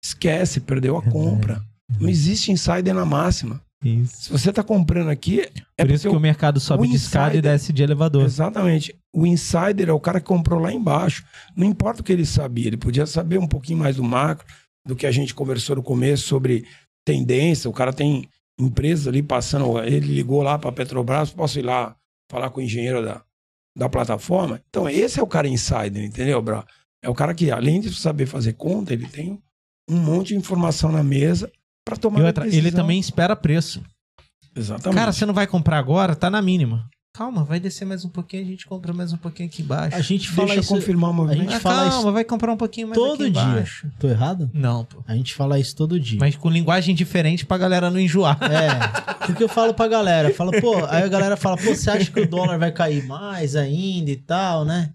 esquece, 0.05 0.61
perdeu 0.61 0.97
a 0.97 1.03
compra. 1.03 1.61
Não 2.01 2.09
existe 2.09 2.53
insider 2.53 2.95
na 2.95 3.05
máxima. 3.05 3.61
Isso. 3.85 4.23
Se 4.23 4.31
você 4.31 4.53
tá 4.53 4.63
comprando 4.63 5.11
aqui, 5.11 5.43
é 5.77 5.85
Por 5.85 5.93
isso 5.93 6.09
que 6.09 6.17
o 6.17 6.21
mercado 6.21 6.59
sobe 6.59 6.85
o 6.85 6.91
de 6.91 6.97
escada 6.97 7.37
e 7.37 7.43
desce 7.43 7.71
de 7.73 7.83
elevador. 7.83 8.25
Exatamente. 8.25 8.97
O 9.13 9.27
insider 9.27 9.91
é 9.91 9.93
o 9.93 10.01
cara 10.01 10.21
que 10.21 10.27
comprou 10.27 10.59
lá 10.59 10.73
embaixo. 10.73 11.25
Não 11.55 11.67
importa 11.67 12.01
o 12.01 12.05
que 12.05 12.13
ele 12.13 12.25
sabia, 12.25 12.69
ele 12.69 12.79
podia 12.79 13.05
saber 13.05 13.39
um 13.39 13.47
pouquinho 13.47 13.79
mais 13.79 13.97
do 13.97 14.03
macro, 14.03 14.47
do 14.87 14.97
que 14.97 15.07
a 15.07 15.11
gente 15.11 15.35
conversou 15.35 15.77
no 15.77 15.83
começo 15.83 16.27
sobre 16.27 16.67
tendência. 17.05 17.69
O 17.69 17.75
cara 17.75 17.93
tem 17.93 18.27
empresas 18.59 19.07
ali 19.07 19.23
passando. 19.23 19.79
Ele 19.81 20.15
ligou 20.15 20.43
lá 20.43 20.59
para 20.59 20.71
a 20.71 20.73
Petrobras, 20.73 21.31
posso 21.31 21.59
ir 21.59 21.63
lá 21.63 21.95
falar 22.31 22.49
com 22.49 22.61
o 22.61 22.63
engenheiro 22.65 23.05
da, 23.05 23.23
da 23.77 23.89
plataforma? 23.89 24.63
Então, 24.71 24.89
esse 24.89 25.21
é 25.21 25.23
o 25.23 25.27
cara 25.27 25.47
insider, 25.47 26.03
entendeu, 26.03 26.41
Bro? 26.41 26.65
É 27.03 27.09
o 27.11 27.15
cara 27.15 27.35
que, 27.35 27.51
além 27.51 27.81
de 27.81 27.93
saber 27.93 28.25
fazer 28.25 28.55
conta, 28.55 28.95
ele 28.95 29.07
tem 29.07 29.39
um 29.91 29.99
monte 29.99 30.29
de 30.29 30.37
informação 30.37 30.91
na 30.91 31.05
mesa 31.05 31.53
para 31.85 31.97
tomar 31.97 32.21
E 32.21 32.25
outra, 32.25 32.47
ele 32.47 32.73
também 32.73 32.99
espera 32.99 33.37
preço. 33.37 33.83
Exatamente. 34.57 34.99
Cara, 34.99 35.13
você 35.13 35.27
não 35.27 35.35
vai 35.35 35.47
comprar 35.47 35.79
agora, 35.79 36.15
tá 36.15 36.31
na 36.31 36.41
mínima. 36.41 36.89
Calma, 37.17 37.45
vai 37.45 37.61
descer 37.61 37.85
mais 37.85 38.05
um 38.05 38.09
pouquinho, 38.09 38.43
a 38.43 38.47
gente 38.47 38.67
compra 38.67 38.93
mais 38.93 39.13
um 39.13 39.17
pouquinho 39.17 39.49
aqui 39.49 39.63
embaixo. 39.63 39.97
A 39.97 40.01
gente 40.01 40.29
fala 40.29 40.47
Deixa 40.49 40.59
eu 40.59 40.63
isso 40.65 40.75
confirmar 40.75 41.11
o 41.11 41.13
a 41.13 41.17
movimento. 41.17 41.43
gente 41.43 41.55
Ah, 41.55 41.61
fala 41.61 41.77
calma, 41.89 41.99
isso 42.01 42.13
vai 42.13 42.25
comprar 42.25 42.53
um 42.53 42.57
pouquinho 42.57 42.89
mais 42.89 42.99
todo 43.01 43.23
aqui 43.23 43.31
dia. 43.31 43.43
embaixo. 43.43 43.89
Tô 44.01 44.09
errado? 44.09 44.51
Não, 44.53 44.85
pô. 44.85 44.99
A 45.07 45.15
gente 45.15 45.33
fala 45.33 45.57
isso 45.61 45.77
todo 45.77 46.01
dia. 46.01 46.19
Mas 46.19 46.35
com 46.35 46.51
linguagem 46.51 46.93
diferente 46.93 47.47
pra 47.47 47.57
galera 47.57 47.89
não 47.89 48.01
enjoar. 48.01 48.37
É, 48.43 49.27
porque 49.27 49.45
eu 49.45 49.49
falo 49.49 49.73
pra 49.75 49.87
galera, 49.87 50.35
falo, 50.35 50.51
pô, 50.61 50.75
aí 50.87 51.05
a 51.05 51.09
galera 51.09 51.37
fala, 51.37 51.57
pô, 51.57 51.73
você 51.75 51.89
acha 51.89 52.11
que 52.11 52.19
o 52.21 52.29
dólar 52.29 52.59
vai 52.59 52.73
cair 52.73 53.07
mais 53.07 53.55
ainda 53.55 54.11
e 54.11 54.17
tal, 54.17 54.65
né? 54.65 54.91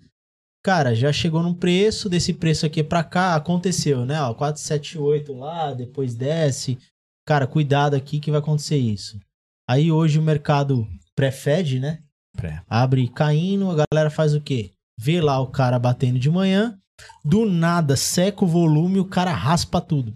Cara, 0.69 0.93
já 0.93 1.11
chegou 1.11 1.41
num 1.41 1.55
preço, 1.55 2.07
desse 2.07 2.31
preço 2.31 2.63
aqui 2.63 2.83
pra 2.83 3.03
cá, 3.03 3.33
aconteceu, 3.33 4.05
né? 4.05 4.21
Ó, 4.21 4.35
478 4.35 5.33
lá, 5.33 5.73
depois 5.73 6.13
desce. 6.13 6.77
Cara, 7.25 7.47
cuidado 7.47 7.95
aqui 7.95 8.19
que 8.19 8.29
vai 8.29 8.39
acontecer 8.39 8.77
isso. 8.77 9.19
Aí 9.67 9.91
hoje 9.91 10.19
o 10.19 10.21
mercado 10.21 10.87
pré-fed, 11.15 11.79
né? 11.79 12.03
Pré. 12.37 12.61
Abre 12.69 13.07
caindo, 13.07 13.71
a 13.71 13.83
galera 13.91 14.11
faz 14.11 14.35
o 14.35 14.41
quê? 14.41 14.69
Vê 14.95 15.19
lá 15.19 15.39
o 15.39 15.47
cara 15.47 15.79
batendo 15.79 16.19
de 16.19 16.29
manhã, 16.29 16.77
do 17.25 17.47
nada 17.47 17.95
seca 17.95 18.45
o 18.45 18.47
volume, 18.47 18.99
o 18.99 19.05
cara 19.05 19.33
raspa 19.33 19.81
tudo. 19.81 20.13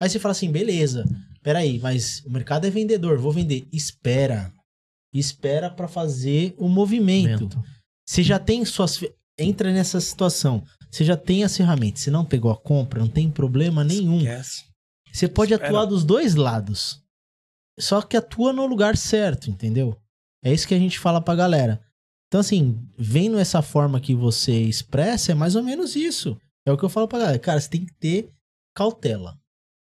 Aí 0.00 0.08
você 0.08 0.18
fala 0.18 0.32
assim, 0.32 0.50
beleza, 0.50 1.04
peraí, 1.42 1.78
mas 1.78 2.24
o 2.24 2.30
mercado 2.30 2.66
é 2.66 2.70
vendedor, 2.70 3.18
vou 3.18 3.32
vender. 3.32 3.68
Espera. 3.70 4.50
Espera 5.12 5.68
pra 5.68 5.86
fazer 5.86 6.54
o 6.56 6.70
movimento. 6.70 7.50
Você 8.08 8.22
já 8.22 8.38
tem 8.38 8.64
suas. 8.64 8.98
Entra 9.38 9.72
nessa 9.72 10.00
situação. 10.00 10.64
Você 10.90 11.04
já 11.04 11.16
tem 11.16 11.44
as 11.44 11.56
ferramentas, 11.56 12.02
você 12.02 12.10
não 12.10 12.24
pegou 12.24 12.50
a 12.50 12.56
compra, 12.56 13.00
não 13.00 13.08
tem 13.08 13.30
problema 13.30 13.84
nenhum. 13.84 14.18
Esquece. 14.18 14.64
Você 15.12 15.28
pode 15.28 15.52
Espera. 15.52 15.68
atuar 15.68 15.84
dos 15.84 16.04
dois 16.04 16.34
lados. 16.34 17.02
Só 17.78 18.02
que 18.02 18.16
atua 18.16 18.52
no 18.52 18.66
lugar 18.66 18.96
certo, 18.96 19.50
entendeu? 19.50 19.96
É 20.42 20.52
isso 20.52 20.66
que 20.66 20.74
a 20.74 20.78
gente 20.78 20.98
fala 20.98 21.20
pra 21.20 21.34
galera. 21.34 21.80
Então, 22.26 22.40
assim, 22.40 22.78
vendo 22.98 23.38
essa 23.38 23.62
forma 23.62 24.00
que 24.00 24.14
você 24.14 24.52
expressa, 24.52 25.32
é 25.32 25.34
mais 25.34 25.54
ou 25.56 25.62
menos 25.62 25.96
isso. 25.96 26.38
É 26.66 26.72
o 26.72 26.76
que 26.76 26.84
eu 26.84 26.88
falo 26.88 27.08
pra 27.08 27.20
galera. 27.20 27.38
Cara, 27.38 27.60
você 27.60 27.70
tem 27.70 27.86
que 27.86 27.94
ter 27.94 28.30
cautela. 28.76 29.38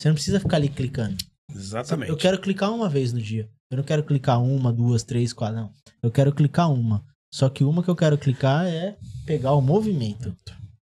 Você 0.01 0.09
não 0.09 0.15
precisa 0.15 0.41
ficar 0.41 0.57
ali 0.57 0.69
clicando. 0.69 1.17
Exatamente. 1.55 2.09
Eu 2.09 2.17
quero 2.17 2.41
clicar 2.41 2.73
uma 2.73 2.89
vez 2.89 3.13
no 3.13 3.21
dia. 3.21 3.51
Eu 3.71 3.77
não 3.77 3.85
quero 3.85 4.03
clicar 4.03 4.43
uma, 4.43 4.73
duas, 4.73 5.03
três, 5.03 5.33
quatro, 5.33 5.57
não. 5.57 5.73
Eu 6.03 6.11
quero 6.11 6.35
clicar 6.35 6.73
uma. 6.73 7.05
Só 7.33 7.49
que 7.49 7.65
uma 7.65 7.83
que 7.83 7.89
eu 7.89 7.97
quero 7.97 8.19
clicar 8.19 8.67
é 8.67 8.97
pegar 9.25 9.53
o 9.53 9.61
movimento. 9.61 10.37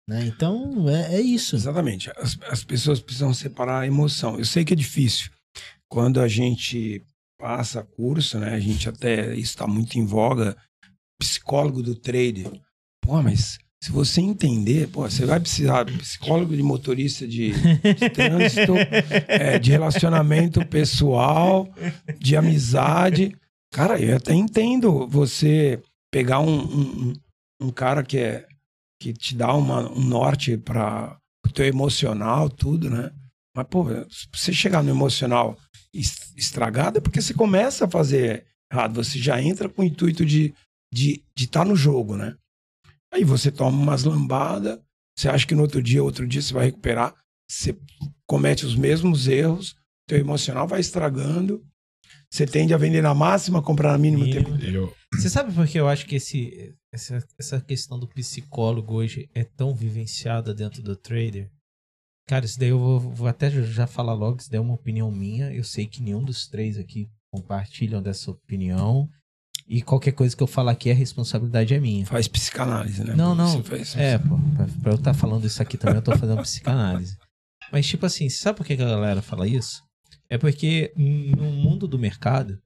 Né? 0.07 0.25
Então, 0.25 0.87
é, 0.87 1.15
é 1.15 1.21
isso. 1.21 1.55
Exatamente. 1.55 2.09
As, 2.17 2.37
as 2.49 2.63
pessoas 2.63 2.99
precisam 2.99 3.33
separar 3.33 3.81
a 3.81 3.87
emoção. 3.87 4.37
Eu 4.37 4.45
sei 4.45 4.63
que 4.63 4.73
é 4.73 4.75
difícil. 4.75 5.31
Quando 5.89 6.21
a 6.21 6.27
gente 6.27 7.03
passa 7.37 7.83
curso, 7.83 8.39
né? 8.39 8.53
A 8.53 8.59
gente 8.59 8.89
até 8.89 9.33
isso 9.33 9.51
está 9.51 9.67
muito 9.67 9.97
em 9.97 10.05
voga. 10.05 10.55
Psicólogo 11.19 11.81
do 11.81 11.95
trader. 11.95 12.51
Pô, 13.01 13.21
mas 13.21 13.57
se 13.81 13.91
você 13.91 14.21
entender, 14.21 14.87
pô, 14.87 15.01
você 15.01 15.25
vai 15.25 15.39
precisar 15.39 15.83
de 15.83 15.97
psicólogo 15.97 16.55
de 16.55 16.63
motorista 16.63 17.27
de, 17.27 17.51
de 17.51 18.09
trânsito, 18.09 18.73
é, 19.27 19.59
de 19.59 19.71
relacionamento 19.71 20.65
pessoal, 20.65 21.67
de 22.19 22.35
amizade. 22.35 23.35
Cara, 23.71 23.99
eu 23.99 24.17
até 24.17 24.33
entendo 24.33 25.07
você 25.07 25.81
pegar 26.17 26.39
um, 26.39 26.59
um, 26.59 27.13
um 27.61 27.69
cara 27.69 28.03
que 28.03 28.17
é 28.17 28.47
que 28.99 29.13
te 29.13 29.35
dá 29.35 29.53
uma, 29.53 29.91
um 29.91 30.03
norte 30.03 30.57
para 30.57 31.15
o 31.45 31.49
teu 31.51 31.63
emocional, 31.65 32.49
tudo, 32.49 32.89
né? 32.89 33.11
Mas, 33.55 33.67
pô, 33.69 33.85
se 34.09 34.27
você 34.33 34.51
chegar 34.51 34.81
no 34.81 34.89
emocional 34.89 35.55
es- 35.93 36.33
estragado, 36.35 36.97
é 36.97 37.01
porque 37.01 37.21
você 37.21 37.35
começa 37.35 37.85
a 37.85 37.89
fazer 37.89 38.47
errado. 38.71 38.95
Você 38.95 39.19
já 39.19 39.39
entra 39.39 39.69
com 39.69 39.83
o 39.83 39.85
intuito 39.85 40.25
de 40.25 40.45
estar 40.47 40.55
de, 40.91 41.23
de 41.35 41.47
tá 41.47 41.63
no 41.63 41.75
jogo, 41.75 42.17
né? 42.17 42.35
Aí 43.13 43.23
você 43.23 43.51
toma 43.51 43.77
umas 43.77 44.03
lambadas, 44.03 44.79
você 45.15 45.29
acha 45.29 45.45
que 45.45 45.53
no 45.53 45.61
outro 45.61 45.81
dia, 45.83 46.03
outro 46.03 46.27
dia 46.27 46.41
você 46.41 46.51
vai 46.53 46.65
recuperar, 46.65 47.13
você 47.47 47.77
comete 48.25 48.65
os 48.65 48.75
mesmos 48.75 49.27
erros, 49.27 49.75
teu 50.07 50.17
emocional 50.17 50.67
vai 50.67 50.79
estragando, 50.79 51.63
você 52.31 52.47
tende 52.47 52.73
a 52.73 52.77
vender 52.77 53.03
na 53.03 53.13
máxima, 53.13 53.61
comprar 53.61 53.91
na 53.91 53.97
mínima. 53.99 54.25
o 54.25 54.31
tempo. 54.31 54.49
Eu, 54.65 54.93
Você 55.13 55.29
sabe 55.29 55.53
por 55.53 55.67
que 55.67 55.79
eu 55.79 55.87
acho 55.87 56.05
que 56.05 56.15
esse, 56.15 56.75
essa, 56.91 57.25
essa 57.39 57.61
questão 57.61 57.97
do 57.99 58.07
psicólogo 58.07 58.93
hoje 58.93 59.29
é 59.33 59.43
tão 59.43 59.73
vivenciada 59.73 60.53
dentro 60.53 60.81
do 60.83 60.95
trader? 60.95 61.49
Cara, 62.27 62.45
isso 62.45 62.59
daí 62.59 62.69
eu 62.69 62.79
vou, 62.79 62.99
vou 62.99 63.27
até 63.27 63.49
já 63.49 63.87
falar 63.87 64.13
logo, 64.13 64.37
isso 64.39 64.51
daí 64.51 64.57
é 64.57 64.61
uma 64.61 64.73
opinião 64.73 65.09
minha. 65.09 65.51
Eu 65.53 65.63
sei 65.63 65.87
que 65.87 66.01
nenhum 66.03 66.23
dos 66.23 66.47
três 66.47 66.77
aqui 66.77 67.09
compartilham 67.31 68.01
dessa 68.01 68.29
opinião. 68.31 69.09
E 69.65 69.81
qualquer 69.81 70.11
coisa 70.11 70.35
que 70.35 70.43
eu 70.43 70.47
falar 70.47 70.71
aqui, 70.73 70.89
a 70.91 70.93
responsabilidade 70.93 71.73
é 71.73 71.79
minha. 71.79 72.05
Faz 72.05 72.27
psicanálise, 72.27 73.03
né? 73.03 73.15
Não, 73.15 73.33
não. 73.33 73.63
Faz- 73.63 73.95
É, 73.95 74.17
pô, 74.17 74.37
pra, 74.55 74.67
pra 74.81 74.91
eu 74.91 74.95
estar 74.95 75.13
falando 75.13 75.45
isso 75.45 75.61
aqui 75.61 75.77
também, 75.77 75.95
eu 75.97 76.01
tô 76.01 76.15
fazendo 76.17 76.41
psicanálise. 76.41 77.17
Mas, 77.71 77.85
tipo 77.87 78.05
assim, 78.05 78.29
sabe 78.29 78.57
por 78.57 78.65
que 78.65 78.73
a 78.73 78.77
galera 78.77 79.21
fala 79.21 79.47
isso? 79.47 79.81
É 80.29 80.37
porque 80.37 80.93
no 80.95 81.51
mundo 81.51 81.87
do 81.87 81.97
mercado, 81.99 82.61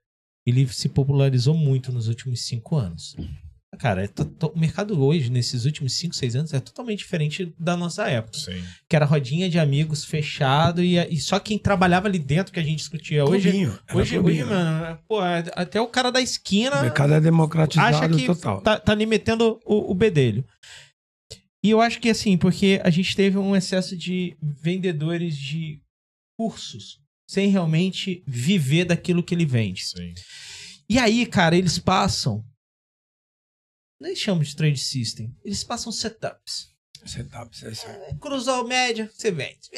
ele 0.46 0.68
se 0.68 0.89
popularizou 0.89 1.56
muito 1.56 1.92
nos 1.92 2.08
últimos 2.08 2.42
cinco 2.42 2.76
anos. 2.76 3.16
Cara, 3.80 4.04
é 4.04 4.10
o 4.46 4.60
mercado 4.60 5.02
hoje, 5.04 5.30
nesses 5.32 5.64
últimos 5.66 5.94
cinco, 5.94 6.14
seis 6.14 6.36
anos, 6.36 6.54
é 6.54 6.60
totalmente 6.60 7.00
diferente 7.00 7.54
da 7.58 7.76
nossa 7.78 8.08
época. 8.08 8.38
sim. 8.38 8.62
Que 8.88 8.96
era 8.96 9.06
rodinha 9.06 9.50
de 9.50 9.58
amigos 9.58 10.04
fechado 10.04 10.84
e, 10.84 10.98
e 10.98 11.18
só 11.20 11.39
quem 11.39 11.58
trabalhava 11.58 12.08
ali 12.08 12.20
dentro 12.20 12.52
que 12.54 12.60
a 12.60 12.64
gente 12.64 12.80
discutia. 12.80 13.24
Hoje, 13.26 13.50
Clubinho, 13.50 13.80
hoje, 13.94 14.16
clubinho, 14.16 14.46
hoje 14.46 14.54
mano, 14.54 15.00
pô, 15.08 15.20
até 15.56 15.80
o 15.80 15.88
cara 15.88 16.12
da 16.12 16.22
esquina 16.22 16.80
O 16.80 16.82
mercado 16.82 17.14
é 17.14 17.22
democratizado 17.22 17.96
acha 17.96 18.10
que 18.10 18.26
total. 18.26 18.62
tá, 18.62 18.78
tá 18.78 18.92
ali 18.92 19.06
metendo 19.06 19.60
o, 19.66 19.92
o 19.92 19.96
bedelho. 19.96 20.46
E 21.64 21.70
eu 21.70 21.80
acho 21.80 22.00
que 22.00 22.10
assim, 22.10 22.38
porque 22.38 22.82
a 22.84 22.89
gente 22.89 23.16
teve 23.16 23.38
um 23.38 23.56
excesso 23.56 23.96
de 23.96 24.36
vendedores 24.42 25.36
de 25.38 25.80
cursos 26.38 27.01
sem 27.32 27.50
realmente 27.50 28.22
viver 28.28 28.84
daquilo 28.84 29.24
que 29.24 29.34
ele 29.34 29.46
vende. 29.46 29.86
Sim. 29.86 30.14
E 30.90 31.00
aí, 31.00 31.26
cara, 31.26 31.56
eles 31.56 31.80
passam. 31.80 32.44
Nem 34.02 34.14
chamam 34.14 34.44
de 34.44 34.54
trade 34.54 34.78
system. 34.78 35.34
Eles 35.42 35.64
passam 35.64 35.94
setups. 35.94 36.68
Setup, 37.06 37.66
é 37.66 37.70
isso 37.70 37.88
aí. 37.88 38.18
Cruzou 38.20 38.68
média, 38.68 39.10
você 39.14 39.32
vende. 39.32 39.70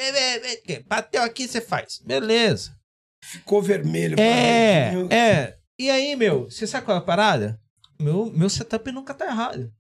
Bateu 0.88 1.22
aqui, 1.22 1.48
você 1.48 1.62
faz. 1.62 2.00
Beleza. 2.04 2.76
Ficou 3.24 3.62
vermelho. 3.62 4.20
É, 4.20 4.90
paradinho. 4.90 5.14
é. 5.14 5.60
E 5.78 5.92
aí, 5.92 6.16
meu, 6.16 6.46
você 6.46 6.66
sabe 6.66 6.86
qual 6.86 6.98
é 6.98 7.00
a 7.00 7.04
parada? 7.04 7.62
Meu, 8.00 8.32
meu 8.32 8.50
setup 8.50 8.92
nunca 8.92 9.14
tá 9.14 9.28
errado. 9.28 9.72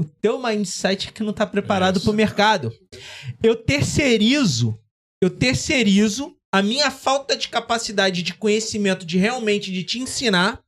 O 0.00 0.04
teu 0.04 0.40
mindset 0.40 1.08
é 1.08 1.12
que 1.12 1.24
não 1.24 1.32
tá 1.32 1.46
preparado 1.48 1.96
Isso. 1.96 2.04
pro 2.04 2.14
mercado. 2.14 2.72
Eu 3.42 3.56
terceirizo, 3.56 4.80
eu 5.20 5.30
terceirizo 5.30 6.36
a 6.54 6.62
minha 6.62 6.88
falta 6.88 7.36
de 7.36 7.48
capacidade 7.48 8.22
de 8.22 8.32
conhecimento 8.32 9.04
de 9.04 9.18
realmente 9.18 9.72
de 9.72 9.82
te 9.82 9.98
ensinar. 9.98 10.62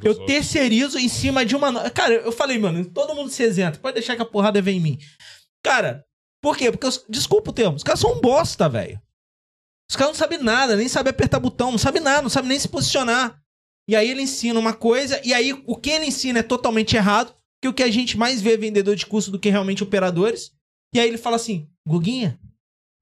Eu 0.00 0.12
outros. 0.12 0.28
terceirizo 0.28 1.00
em 1.00 1.08
cima 1.08 1.44
de 1.44 1.56
uma. 1.56 1.90
Cara, 1.90 2.14
eu 2.14 2.30
falei, 2.30 2.56
mano, 2.58 2.84
todo 2.84 3.12
mundo 3.12 3.28
se 3.28 3.42
isenta. 3.42 3.80
Pode 3.80 3.94
deixar 3.94 4.14
que 4.14 4.22
a 4.22 4.24
porrada 4.24 4.62
vem 4.62 4.76
em 4.76 4.80
mim. 4.80 4.98
Cara, 5.60 6.04
por 6.40 6.56
quê? 6.56 6.70
Porque, 6.70 6.86
os... 6.86 7.04
desculpa 7.08 7.50
o 7.50 7.52
termo, 7.52 7.74
os 7.74 7.82
caras 7.82 7.98
são 7.98 8.12
um 8.12 8.20
bosta, 8.20 8.68
velho. 8.68 9.02
Os 9.90 9.96
caras 9.96 10.12
não 10.12 10.18
sabem 10.18 10.38
nada, 10.38 10.76
nem 10.76 10.88
sabem 10.88 11.10
apertar 11.10 11.40
botão, 11.40 11.72
não 11.72 11.78
sabem 11.78 12.00
nada, 12.00 12.22
não 12.22 12.30
sabem 12.30 12.50
nem 12.50 12.58
se 12.60 12.68
posicionar. 12.68 13.42
E 13.88 13.96
aí 13.96 14.08
ele 14.08 14.22
ensina 14.22 14.60
uma 14.60 14.72
coisa, 14.72 15.20
e 15.24 15.34
aí 15.34 15.52
o 15.66 15.76
que 15.76 15.90
ele 15.90 16.06
ensina 16.06 16.38
é 16.38 16.44
totalmente 16.44 16.94
errado, 16.94 17.34
que 17.60 17.66
o 17.66 17.74
que 17.74 17.82
a 17.82 17.90
gente 17.90 18.16
mais 18.16 18.40
vê 18.40 18.52
é 18.52 18.56
vendedor 18.56 18.94
de 18.94 19.06
curso 19.06 19.32
do 19.32 19.40
que 19.40 19.50
realmente 19.50 19.82
operadores. 19.82 20.52
E 20.94 21.00
aí 21.00 21.08
ele 21.08 21.18
fala 21.18 21.34
assim: 21.34 21.68
Guguinha, 21.84 22.38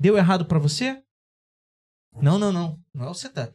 deu 0.00 0.16
errado 0.16 0.46
pra 0.46 0.58
você? 0.58 1.02
Não, 2.20 2.38
não, 2.38 2.52
não. 2.52 2.78
Não 2.94 3.06
é 3.06 3.10
o 3.10 3.14
setup. 3.14 3.52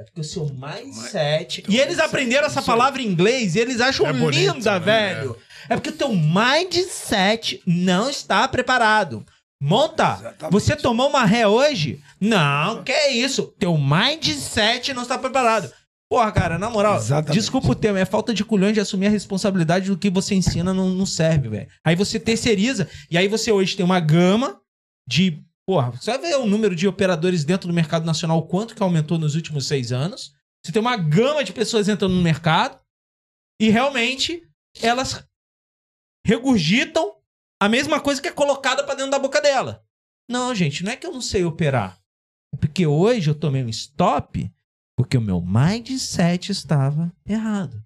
É 0.00 0.04
porque 0.04 0.20
o 0.20 0.24
seu 0.24 0.46
mindset. 0.46 1.64
E 1.68 1.76
eles 1.78 1.98
aprenderam 1.98 2.46
essa 2.46 2.62
palavra 2.62 3.02
em 3.02 3.06
inglês 3.06 3.56
e 3.56 3.58
eles 3.58 3.80
acham 3.80 4.06
É 4.06 4.12
bonito, 4.12 4.54
linda, 4.54 4.72
né? 4.78 4.78
velho. 4.78 5.36
É 5.68 5.74
porque 5.74 5.90
o 5.90 5.96
teu 5.96 6.08
mindset 6.14 7.60
não 7.66 8.08
está 8.08 8.46
preparado. 8.46 9.24
Monta! 9.60 10.16
Exatamente. 10.20 10.52
Você 10.52 10.76
tomou 10.76 11.08
uma 11.08 11.24
ré 11.24 11.46
hoje? 11.48 12.00
Não, 12.20 12.84
que 12.84 12.92
é 12.92 13.10
isso. 13.10 13.52
Teu 13.58 13.76
mindset 13.76 14.94
não 14.94 15.02
está 15.02 15.18
preparado. 15.18 15.72
Porra, 16.08 16.32
cara, 16.32 16.58
na 16.58 16.70
moral, 16.70 16.96
Exatamente. 16.96 17.38
desculpa 17.38 17.68
o 17.68 17.74
termo, 17.74 17.98
é 17.98 18.04
falta 18.06 18.32
de 18.32 18.42
culhão 18.42 18.72
de 18.72 18.80
assumir 18.80 19.08
a 19.08 19.10
responsabilidade 19.10 19.90
do 19.90 19.98
que 19.98 20.08
você 20.08 20.34
ensina 20.34 20.72
não, 20.72 20.88
não 20.88 21.04
serve, 21.04 21.48
velho. 21.48 21.68
Aí 21.84 21.94
você 21.94 22.18
terceiriza, 22.18 22.88
e 23.10 23.18
aí 23.18 23.28
você 23.28 23.52
hoje 23.52 23.76
tem 23.76 23.84
uma 23.84 24.00
gama 24.00 24.58
de. 25.06 25.42
Porra, 25.68 25.90
você 25.90 26.10
vai 26.12 26.18
ver 26.30 26.36
o 26.36 26.46
número 26.46 26.74
de 26.74 26.88
operadores 26.88 27.44
dentro 27.44 27.68
do 27.68 27.74
mercado 27.74 28.06
nacional, 28.06 28.48
quanto 28.48 28.74
que 28.74 28.82
aumentou 28.82 29.18
nos 29.18 29.34
últimos 29.34 29.66
seis 29.66 29.92
anos. 29.92 30.34
Você 30.64 30.72
tem 30.72 30.80
uma 30.80 30.96
gama 30.96 31.44
de 31.44 31.52
pessoas 31.52 31.90
entrando 31.90 32.14
no 32.14 32.22
mercado, 32.22 32.80
e 33.60 33.68
realmente 33.68 34.48
elas 34.80 35.28
regurgitam 36.26 37.20
a 37.60 37.68
mesma 37.68 38.00
coisa 38.00 38.22
que 38.22 38.28
é 38.28 38.32
colocada 38.32 38.82
pra 38.82 38.94
dentro 38.94 39.10
da 39.10 39.18
boca 39.18 39.42
dela. 39.42 39.84
Não, 40.26 40.54
gente, 40.54 40.82
não 40.82 40.90
é 40.90 40.96
que 40.96 41.06
eu 41.06 41.12
não 41.12 41.20
sei 41.20 41.44
operar. 41.44 42.00
É 42.54 42.56
porque 42.56 42.86
hoje 42.86 43.28
eu 43.28 43.38
tomei 43.38 43.62
um 43.62 43.68
stop 43.68 44.50
porque 44.96 45.18
o 45.18 45.20
meu 45.20 45.38
mindset 45.42 46.50
estava 46.50 47.12
errado. 47.26 47.84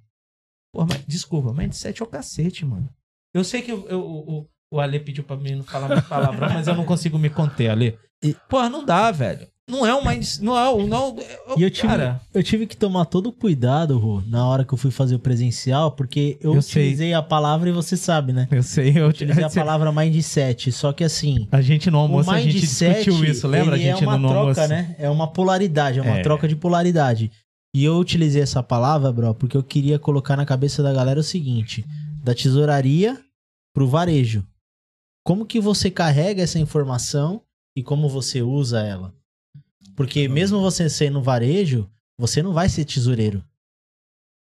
Pô, 0.73 0.87
mas, 0.87 1.05
desculpa, 1.05 1.53
mindset 1.53 2.01
é 2.01 2.05
o 2.05 2.09
cacete, 2.09 2.65
mano. 2.65 2.89
Eu 3.35 3.43
sei 3.43 3.61
que 3.61 3.73
eu- 3.73 3.89
eu- 3.89 4.07
o, 4.07 4.49
o 4.73 4.81
Ale 4.81 4.99
pediu 4.99 5.23
pra 5.23 5.37
mim 5.37 5.57
não 5.57 5.65
falar 5.65 5.89
mais 5.89 6.05
palavrão, 6.07 6.49
mas 6.53 6.67
eu 6.67 6.75
não 6.75 6.85
consigo 6.85 7.19
me 7.19 7.29
conter, 7.31 7.69
Ale. 7.71 7.97
E- 8.25 8.35
Pô, 8.49 8.69
não 8.69 8.85
dá, 8.85 9.11
velho. 9.11 9.47
Não 9.71 9.87
é 9.87 9.95
um 9.95 10.05
mindset. 10.05 10.43
Não 10.45 10.59
é 10.59 10.69
o. 10.71 10.87
Não, 10.89 11.17
E 11.57 11.63
eu 11.63 11.71
tive, 11.71 11.87
cara, 11.87 12.21
eu 12.35 12.43
tive 12.43 12.67
que 12.67 12.77
tomar 12.77 13.05
todo 13.05 13.29
o 13.29 13.33
cuidado, 13.33 13.97
Rô, 13.97 14.21
na 14.27 14.45
hora 14.47 14.65
que 14.65 14.75
eu 14.75 14.77
fui 14.79 14.91
fazer 14.91 15.15
o 15.15 15.19
presencial, 15.21 15.93
porque 15.93 16.37
eu, 16.41 16.55
Eu 16.57 16.63
sei. 16.63 16.83
utilizei 16.83 17.15
a 17.15 17.23
palavra 17.23 17.69
e 17.69 17.73
você 17.73 17.97
sabe, 17.97 18.33
né? 18.33 18.49
eu 18.51 18.63
sei, 18.63 18.91
eu 18.91 19.03
Eu 19.05 19.09
utilizei 19.09 19.45
a 19.45 19.49
palavra 19.51 19.93
mindset, 19.93 20.73
só 20.73 20.93
que 20.93 21.05
assim, 21.05 21.47
A 21.53 21.61
gente 21.61 21.91
no 21.91 21.99
almoço, 21.99 22.29
a 22.31 22.41
gente 22.41 22.61
discutiu 22.61 23.25
isso, 23.25 23.47
lembra? 23.47 23.77
A 23.77 23.79
ele 23.79 23.85
gente 23.91 24.03
é 24.03 24.07
uma 24.07 24.19
no 24.19 24.29
troca, 24.29 24.41
almoço. 24.63 24.69
né? 24.69 24.97
É 24.99 25.09
uma 25.09 25.29
polaridade, 25.33 26.01
é 26.01 26.03
uma 26.03 26.19
É. 26.19 26.23
troca 26.23 26.49
de 26.49 26.57
polaridade. 26.57 27.31
E 27.75 27.85
eu 27.85 27.97
utilizei 27.97 28.43
essa 28.43 28.63
palavra, 28.63 29.13
bro, 29.13 29.33
porque 29.35 29.57
eu 29.57 29.63
queria 29.63 29.99
colocar 29.99 30.37
na 30.37 30.45
cabeça 30.45 30.83
da 30.83 30.93
galera 30.93 31.21
o 31.21 31.25
seguinte: 31.25 31.85
da 32.23 32.35
tesouraria 32.35 33.17
pro 33.73 33.87
varejo. 33.89 34.45
Como 35.25 35.47
que 35.47 35.61
você 35.61 35.91
carrega 35.91 36.43
essa 36.43 36.59
informação 36.59 37.43
e 37.77 37.83
como 37.83 38.09
você 38.09 38.43
usa 38.43 38.81
ela? 38.81 39.15
Porque 39.95 40.27
mesmo 40.29 40.61
você 40.61 40.89
sendo 40.89 41.23
varejo, 41.23 41.89
você 42.19 42.43
não 42.43 42.53
vai 42.53 42.69
ser 42.69 42.85
tesoureiro. 42.85 43.45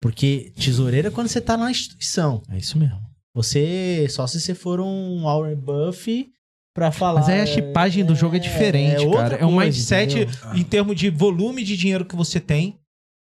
Porque 0.02 0.54
tesoureiro 0.56 1.10
é 1.10 1.12
quando 1.12 1.28
você 1.28 1.42
tá 1.42 1.58
na 1.58 1.70
instituição. 1.70 2.42
É 2.50 2.58
isso 2.58 2.78
mesmo. 2.78 3.02
Você, 3.34 4.08
só 4.10 4.26
se 4.26 4.40
você 4.40 4.56
for 4.56 4.80
um 4.80 5.24
Warren 5.24 5.56
Buff 5.56 6.32
pra 6.74 6.92
falar... 6.92 7.22
Mas 7.22 7.30
aí 7.30 7.42
a 7.42 7.46
chipagem 7.46 8.06
do 8.06 8.16
jogo 8.16 8.36
é 8.36 8.40
diferente, 8.40 9.06
outra 9.06 9.22
cara. 9.22 9.36
É 9.38 9.46
um 9.46 9.58
mindset 9.58 10.22
entendeu? 10.22 10.56
em 10.56 10.64
termos 10.64 10.96
de 10.96 11.10
volume 11.10 11.64
de 11.64 11.76
dinheiro 11.76 12.06
que 12.06 12.16
você 12.16 12.40
tem. 12.40 12.80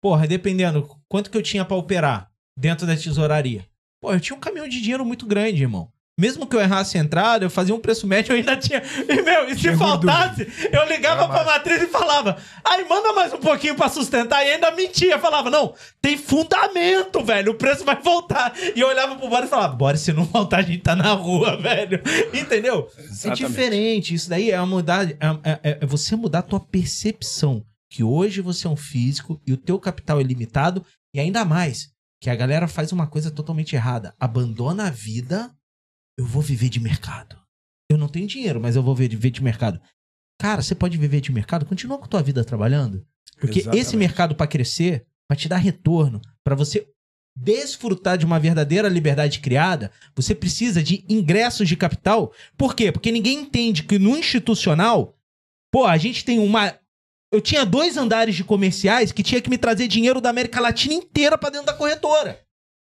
Porra, 0.01 0.27
dependendo 0.27 0.88
quanto 1.07 1.30
que 1.30 1.38
eu 1.38 1.43
tinha 1.43 1.65
pra 1.65 1.76
operar 1.76 2.31
dentro 2.57 2.85
da 2.85 2.95
tesouraria. 2.95 3.65
Pô, 4.01 4.13
eu 4.13 4.19
tinha 4.19 4.35
um 4.35 4.39
caminhão 4.39 4.67
de 4.67 4.80
dinheiro 4.80 5.05
muito 5.05 5.26
grande, 5.26 5.63
irmão. 5.63 5.91
Mesmo 6.20 6.46
que 6.46 6.56
eu 6.56 6.60
errasse 6.60 6.98
a 6.98 7.02
entrada, 7.02 7.46
eu 7.46 7.50
fazia 7.50 7.74
um 7.74 7.80
preço 7.80 8.06
médio, 8.06 8.34
eu 8.34 8.38
ainda 8.38 8.58
tinha. 8.58 8.84
E, 9.10 9.22
meu, 9.22 9.48
e 9.50 9.58
se 9.58 9.76
faltasse, 9.78 10.46
eu 10.72 10.86
ligava 10.88 11.28
pra 11.28 11.44
matriz 11.46 11.82
e 11.82 11.88
falava, 11.88 12.38
ai, 12.64 12.84
manda 12.84 13.14
mais 13.14 13.34
um 13.34 13.38
pouquinho 13.38 13.74
pra 13.76 13.88
sustentar. 13.90 14.46
E 14.46 14.52
ainda 14.52 14.70
mentia. 14.72 15.18
Falava, 15.18 15.50
não, 15.50 15.74
tem 16.02 16.18
fundamento, 16.18 17.24
velho. 17.24 17.54
O 17.54 17.56
preço 17.56 17.84
vai 17.86 17.96
voltar. 18.02 18.54
E 18.76 18.80
eu 18.80 18.88
olhava 18.88 19.16
pro 19.16 19.30
Boris 19.30 19.48
e 19.48 19.50
falava, 19.50 19.76
Boris, 19.76 20.02
se 20.02 20.12
não 20.14 20.26
voltar, 20.26 20.58
a 20.60 20.62
gente 20.62 20.82
tá 20.82 20.96
na 20.96 21.14
rua, 21.14 21.56
velho. 21.62 22.02
Entendeu? 22.34 22.90
É 22.98 23.02
Exatamente. 23.04 23.46
diferente. 23.48 24.14
Isso 24.14 24.30
daí 24.30 24.52
é 24.52 24.60
mudar. 24.66 25.10
É, 25.10 25.16
é- 25.64 25.78
é 25.82 25.86
você 25.86 26.16
mudar 26.16 26.40
a 26.40 26.44
tua 26.44 26.60
percepção. 26.60 27.64
Que 27.91 28.04
hoje 28.04 28.41
você 28.41 28.68
é 28.68 28.70
um 28.70 28.76
físico 28.76 29.41
e 29.48 29.54
o 29.54 29.58
teu 29.58 29.80
capital 29.80 30.20
é 30.20 30.24
limitado. 30.24 30.86
E 31.14 31.20
ainda 31.20 31.44
mais, 31.44 31.90
que 32.22 32.30
a 32.30 32.36
galera 32.36 32.68
faz 32.68 32.91
uma 32.91 33.08
coisa 33.08 33.32
totalmente 33.32 33.76
errada. 33.76 34.14
Abandona 34.20 34.88
a 34.88 34.91
vida, 34.91 35.50
eu 36.20 36.26
vou 36.26 36.41
viver 36.41 36.68
de 36.68 36.82
mercado. 36.82 37.38
Eu 37.90 37.98
não 37.98 38.10
tenho 38.10 38.28
dinheiro, 38.28 38.60
mas 38.60 38.76
eu 38.76 38.84
vou 38.84 38.94
viver 38.94 39.30
de 39.32 39.41
mercado. 39.41 39.80
Cara, 40.38 40.62
você 40.62 40.76
pode 40.76 40.98
viver 40.98 41.22
de 41.22 41.32
mercado? 41.32 41.66
Continua 41.66 41.98
com 41.98 42.04
a 42.04 42.10
tua 42.10 42.22
vida 42.22 42.44
trabalhando. 42.44 43.06
Porque 43.40 43.60
Exatamente. 43.60 43.82
esse 43.82 43.96
mercado 43.96 44.36
para 44.36 44.46
crescer, 44.46 45.08
vai 45.30 45.38
te 45.38 45.48
dar 45.48 45.58
retorno, 45.58 46.20
para 46.44 46.56
você 46.56 46.86
desfrutar 47.38 48.18
de 48.18 48.26
uma 48.26 48.38
verdadeira 48.38 48.90
liberdade 48.90 49.40
criada, 49.40 49.91
você 50.14 50.36
precisa 50.36 50.84
de 50.84 51.06
ingressos 51.08 51.70
de 51.70 51.78
capital. 51.78 52.34
Por 52.58 52.76
quê? 52.76 52.91
Porque 52.91 53.14
ninguém 53.14 53.40
entende 53.40 53.84
que 53.84 53.98
no 53.98 54.18
institucional, 54.18 55.18
pô, 55.72 55.86
a 55.86 55.98
gente 55.98 56.26
tem 56.26 56.38
uma 56.38 56.78
eu 57.32 57.40
tinha 57.40 57.64
dois 57.66 57.96
andares 57.96 58.36
de 58.36 58.44
comerciais 58.44 59.12
que 59.12 59.24
tinha 59.24 59.40
que 59.40 59.52
me 59.52 59.58
trazer 59.58 59.88
dinheiro 59.88 60.20
da 60.20 60.32
América 60.32 60.60
Latina 60.60 60.96
inteira 60.96 61.38
pra 61.38 61.52
dentro 61.52 61.68
da 61.68 61.74
corretora. 61.74 62.44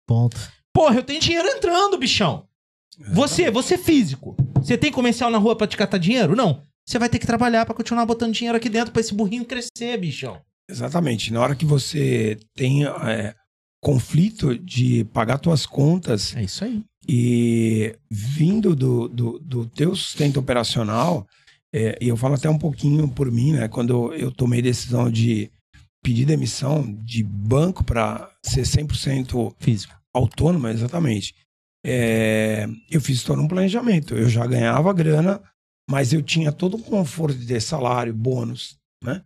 Ponto. 0.08 0.36
Porra, 0.74 0.96
eu 0.96 1.04
tenho 1.04 1.20
dinheiro 1.20 1.46
entrando, 1.46 1.98
bichão. 1.98 2.48
Você, 3.12 3.50
você 3.50 3.78
físico, 3.78 4.36
você 4.56 4.76
tem 4.76 4.92
comercial 4.92 5.30
na 5.30 5.38
rua 5.38 5.56
pra 5.56 5.66
te 5.66 5.76
catar 5.76 5.98
dinheiro? 5.98 6.36
Não. 6.36 6.60
Você 6.86 6.98
vai 6.98 7.08
ter 7.08 7.18
que 7.18 7.26
trabalhar 7.26 7.64
pra 7.64 7.74
continuar 7.74 8.04
botando 8.06 8.32
dinheiro 8.34 8.56
aqui 8.56 8.68
dentro 8.68 8.92
pra 8.92 9.00
esse 9.00 9.14
burrinho 9.14 9.44
crescer, 9.44 9.96
bichão. 9.98 10.40
Exatamente. 10.68 11.32
Na 11.32 11.40
hora 11.40 11.54
que 11.54 11.64
você 11.64 12.38
tem 12.54 12.84
é, 12.84 13.34
conflito 13.80 14.58
de 14.58 15.04
pagar 15.04 15.40
suas 15.42 15.64
contas 15.64 16.34
É 16.36 16.42
isso 16.42 16.64
aí. 16.64 16.82
e 17.08 17.94
vindo 18.10 18.74
do, 18.76 19.08
do, 19.08 19.38
do 19.38 19.66
teu 19.66 19.94
sustento 19.94 20.38
operacional, 20.40 21.26
é, 21.74 21.96
e 22.00 22.08
eu 22.08 22.16
falo 22.16 22.34
até 22.34 22.50
um 22.50 22.58
pouquinho 22.58 23.08
por 23.08 23.30
mim, 23.30 23.52
né? 23.52 23.68
Quando 23.68 24.12
eu, 24.12 24.14
eu 24.14 24.30
tomei 24.32 24.60
decisão 24.60 25.10
de 25.10 25.50
pedir 26.02 26.24
demissão 26.24 26.82
de 27.04 27.22
banco 27.22 27.84
para 27.84 28.28
ser 28.42 28.62
100% 28.62 29.54
Físico. 29.58 29.94
autônoma, 30.12 30.70
exatamente. 30.72 31.34
É, 31.84 32.68
eu 32.90 33.00
fiz 33.00 33.22
todo 33.22 33.40
um 33.42 33.48
planejamento. 33.48 34.14
Eu 34.14 34.28
já 34.28 34.46
ganhava 34.46 34.92
grana, 34.92 35.40
mas 35.90 36.12
eu 36.12 36.22
tinha 36.22 36.52
todo 36.52 36.76
o 36.76 36.82
conforto 36.82 37.36
de 37.36 37.46
ter 37.46 37.60
salário, 37.60 38.14
bônus, 38.14 38.76
né? 39.02 39.22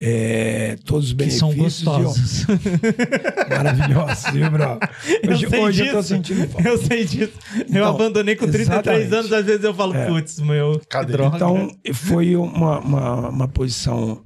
É, 0.00 0.76
todos 0.84 1.08
os 1.08 1.12
Que 1.12 1.28
são 1.30 1.48
benefícios. 1.50 1.78
de- 1.80 1.84
gostosos. 1.84 2.46
Maravilhosos, 3.50 4.30
viu, 4.32 4.50
bro? 4.50 4.78
Eu 5.22 5.30
Hoje, 5.32 5.48
sei 5.48 5.60
hoje 5.60 5.82
eu 5.86 5.92
tô 5.92 5.96
disso. 6.00 6.08
sentindo 6.08 6.48
falta. 6.48 6.68
Eu 6.68 6.78
sei 6.78 7.04
disso. 7.04 7.32
eu 7.56 7.64
Então, 7.68 7.84
abandonei 7.94 8.36
com 8.36 8.46
33 8.46 8.68
exatamente. 8.68 9.14
anos, 9.14 9.32
às 9.32 9.44
vezes 9.44 9.64
eu 9.64 9.74
falo, 9.74 9.94
É. 9.96 10.06
putz, 10.06 10.38
meu, 10.40 10.78
que 10.78 10.86
Cadê? 10.86 11.12
droga. 11.12 11.36
Então, 11.36 11.70
foi 11.92 12.36
uma, 12.36 12.78
uma, 12.78 13.28
uma 13.28 13.48
posição 13.48 14.22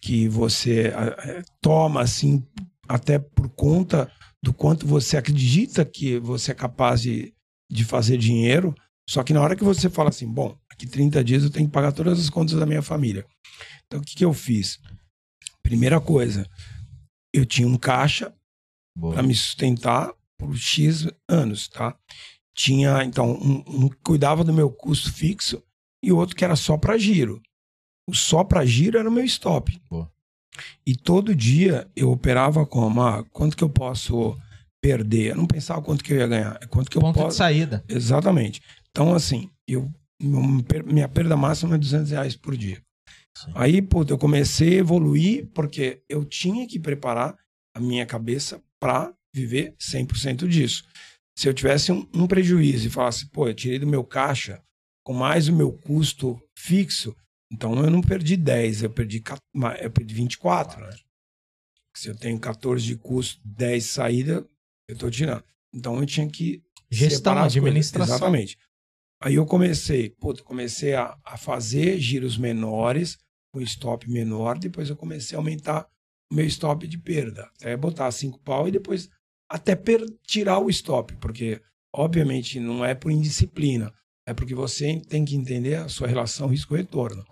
que 0.00 0.26
você 0.28 0.92
eh, 0.94 1.42
toma, 1.60 2.02
assim, 2.02 2.42
até 2.88 3.18
por 3.20 3.48
conta 3.50 4.10
do 4.42 4.52
quanto 4.52 4.86
você 4.86 5.16
acredita 5.16 5.84
que 5.84 6.18
você 6.18 6.50
é 6.50 6.54
capaz 6.54 7.00
de, 7.00 7.32
de 7.70 7.84
fazer 7.84 8.18
dinheiro. 8.18 8.74
Só 9.08 9.22
que 9.22 9.32
na 9.32 9.40
hora 9.40 9.56
que 9.56 9.64
você 9.64 9.88
fala 9.88 10.08
assim, 10.08 10.26
bom, 10.26 10.58
daqui 10.70 10.86
30 10.86 11.22
dias 11.22 11.42
eu 11.44 11.50
tenho 11.50 11.66
que 11.66 11.72
pagar 11.72 11.92
todas 11.92 12.18
as 12.18 12.28
contas 12.28 12.58
da 12.58 12.66
minha 12.66 12.82
família. 12.82 13.24
Então, 13.86 14.00
o 14.00 14.02
que, 14.02 14.16
que 14.16 14.24
eu 14.24 14.32
fiz? 14.32 14.80
Primeira 15.62 16.00
coisa, 16.00 16.48
eu 17.32 17.46
tinha 17.46 17.68
um 17.68 17.76
caixa 17.76 18.34
para 18.98 19.22
me 19.22 19.34
sustentar 19.34 20.12
por 20.36 20.56
X 20.56 21.06
anos, 21.28 21.68
tá? 21.68 21.96
Tinha, 22.54 23.04
então, 23.04 23.32
um, 23.32 23.84
um 23.84 23.88
que 23.88 23.96
cuidava 24.04 24.44
do 24.44 24.52
meu 24.52 24.70
custo 24.70 25.12
fixo 25.12 25.62
e 26.02 26.12
outro 26.12 26.34
que 26.34 26.44
era 26.44 26.56
só 26.56 26.76
para 26.76 26.98
giro. 26.98 27.40
O 28.08 28.14
só 28.14 28.42
para 28.42 28.66
giro 28.66 28.98
era 28.98 29.08
o 29.08 29.12
meu 29.12 29.24
stop. 29.24 29.80
Boa. 29.88 30.12
E 30.86 30.94
todo 30.94 31.34
dia 31.34 31.88
eu 31.96 32.10
operava 32.10 32.66
como, 32.66 33.00
ah, 33.02 33.24
quanto 33.30 33.56
que 33.56 33.64
eu 33.64 33.70
posso 33.70 34.36
perder? 34.80 35.30
Eu 35.30 35.36
não 35.36 35.46
pensava 35.46 35.80
quanto 35.82 36.04
que 36.04 36.12
eu 36.12 36.18
ia 36.18 36.26
ganhar, 36.26 36.58
é 36.60 36.66
quanto 36.66 36.90
que 36.90 36.96
eu 36.96 37.00
Ponto 37.02 37.16
de 37.16 37.22
posso... 37.24 37.38
saída. 37.38 37.84
Exatamente. 37.88 38.60
Então, 38.90 39.14
assim, 39.14 39.48
eu, 39.66 39.90
minha 40.20 41.08
perda 41.08 41.36
máxima 41.36 41.74
é 41.76 41.78
200 41.78 42.10
reais 42.10 42.36
por 42.36 42.56
dia. 42.56 42.82
Sim. 43.36 43.52
Aí, 43.54 43.80
puta, 43.80 44.12
eu 44.12 44.18
comecei 44.18 44.74
a 44.74 44.80
evoluir 44.80 45.48
porque 45.54 46.02
eu 46.08 46.24
tinha 46.24 46.66
que 46.66 46.78
preparar 46.78 47.36
a 47.74 47.80
minha 47.80 48.04
cabeça 48.04 48.62
para 48.78 49.12
viver 49.34 49.74
100% 49.80 50.46
disso. 50.46 50.84
Se 51.36 51.48
eu 51.48 51.54
tivesse 51.54 51.90
um, 51.90 52.06
um 52.12 52.26
prejuízo 52.26 52.86
e 52.86 52.90
falasse, 52.90 53.26
pô, 53.30 53.48
eu 53.48 53.54
tirei 53.54 53.78
do 53.78 53.86
meu 53.86 54.04
caixa 54.04 54.62
com 55.04 55.14
mais 55.14 55.48
o 55.48 55.56
meu 55.56 55.72
custo 55.72 56.40
fixo, 56.56 57.16
então 57.52 57.74
eu 57.84 57.90
não 57.90 58.00
perdi 58.00 58.36
10, 58.36 58.82
eu 58.84 58.90
perdi, 58.90 59.22
eu 59.80 59.90
perdi 59.90 60.14
24. 60.14 60.80
Né? 60.80 60.96
Se 61.94 62.08
eu 62.08 62.16
tenho 62.16 62.38
14 62.40 62.84
de 62.84 62.96
custo, 62.96 63.40
10 63.44 63.84
saída, 63.84 64.48
eu 64.88 64.96
tô 64.96 65.10
tirando. 65.10 65.44
Então 65.72 65.98
eu 65.98 66.06
tinha 66.06 66.28
que 66.28 66.62
Gestão, 66.90 67.38
administração. 67.38 68.16
Exatamente. 68.16 68.58
Aí 69.22 69.36
eu 69.36 69.46
comecei, 69.46 70.10
puta, 70.10 70.42
comecei 70.42 70.94
a, 70.94 71.16
a 71.24 71.36
fazer 71.36 71.98
giros 71.98 72.36
menores, 72.36 73.18
com 73.52 73.60
stop 73.60 74.10
menor, 74.10 74.58
depois 74.58 74.90
eu 74.90 74.96
comecei 74.96 75.36
a 75.36 75.40
aumentar 75.40 75.86
o 76.30 76.34
meu 76.34 76.44
stop 76.46 76.86
de 76.86 76.98
perda. 76.98 77.44
Até 77.60 77.76
botar 77.76 78.10
cinco 78.10 78.38
pau 78.40 78.66
e 78.66 78.72
depois 78.72 79.08
até 79.48 79.76
per- 79.76 80.04
tirar 80.26 80.58
o 80.58 80.70
stop, 80.70 81.14
porque 81.16 81.62
obviamente 81.94 82.58
não 82.58 82.84
é 82.84 82.94
por 82.94 83.10
indisciplina, 83.12 83.92
é 84.26 84.32
porque 84.32 84.54
você 84.54 85.00
tem 85.08 85.24
que 85.24 85.34
entender 85.34 85.76
a 85.76 85.88
sua 85.88 86.06
relação 86.06 86.48
risco-retorno. 86.48 87.24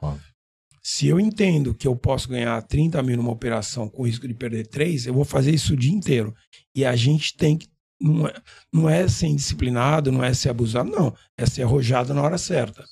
Se 0.82 1.06
eu 1.06 1.20
entendo 1.20 1.74
que 1.74 1.86
eu 1.86 1.94
posso 1.94 2.28
ganhar 2.28 2.60
30 2.62 3.02
mil 3.02 3.16
numa 3.16 3.30
operação 3.30 3.88
com 3.88 4.06
risco 4.06 4.26
de 4.26 4.34
perder 4.34 4.66
3, 4.66 5.06
eu 5.06 5.14
vou 5.14 5.24
fazer 5.24 5.52
isso 5.52 5.74
o 5.74 5.76
dia 5.76 5.92
inteiro. 5.92 6.34
E 6.74 6.84
a 6.84 6.96
gente 6.96 7.36
tem 7.36 7.56
que. 7.56 7.68
Não 8.00 8.26
é, 8.26 8.34
não 8.72 8.88
é 8.88 9.06
ser 9.06 9.26
indisciplinado, 9.26 10.10
não 10.10 10.24
é 10.24 10.32
ser 10.32 10.48
abusado, 10.48 10.90
não. 10.90 11.14
É 11.38 11.44
ser 11.44 11.62
arrojado 11.62 12.14
na 12.14 12.22
hora 12.22 12.38
certa. 12.38 12.82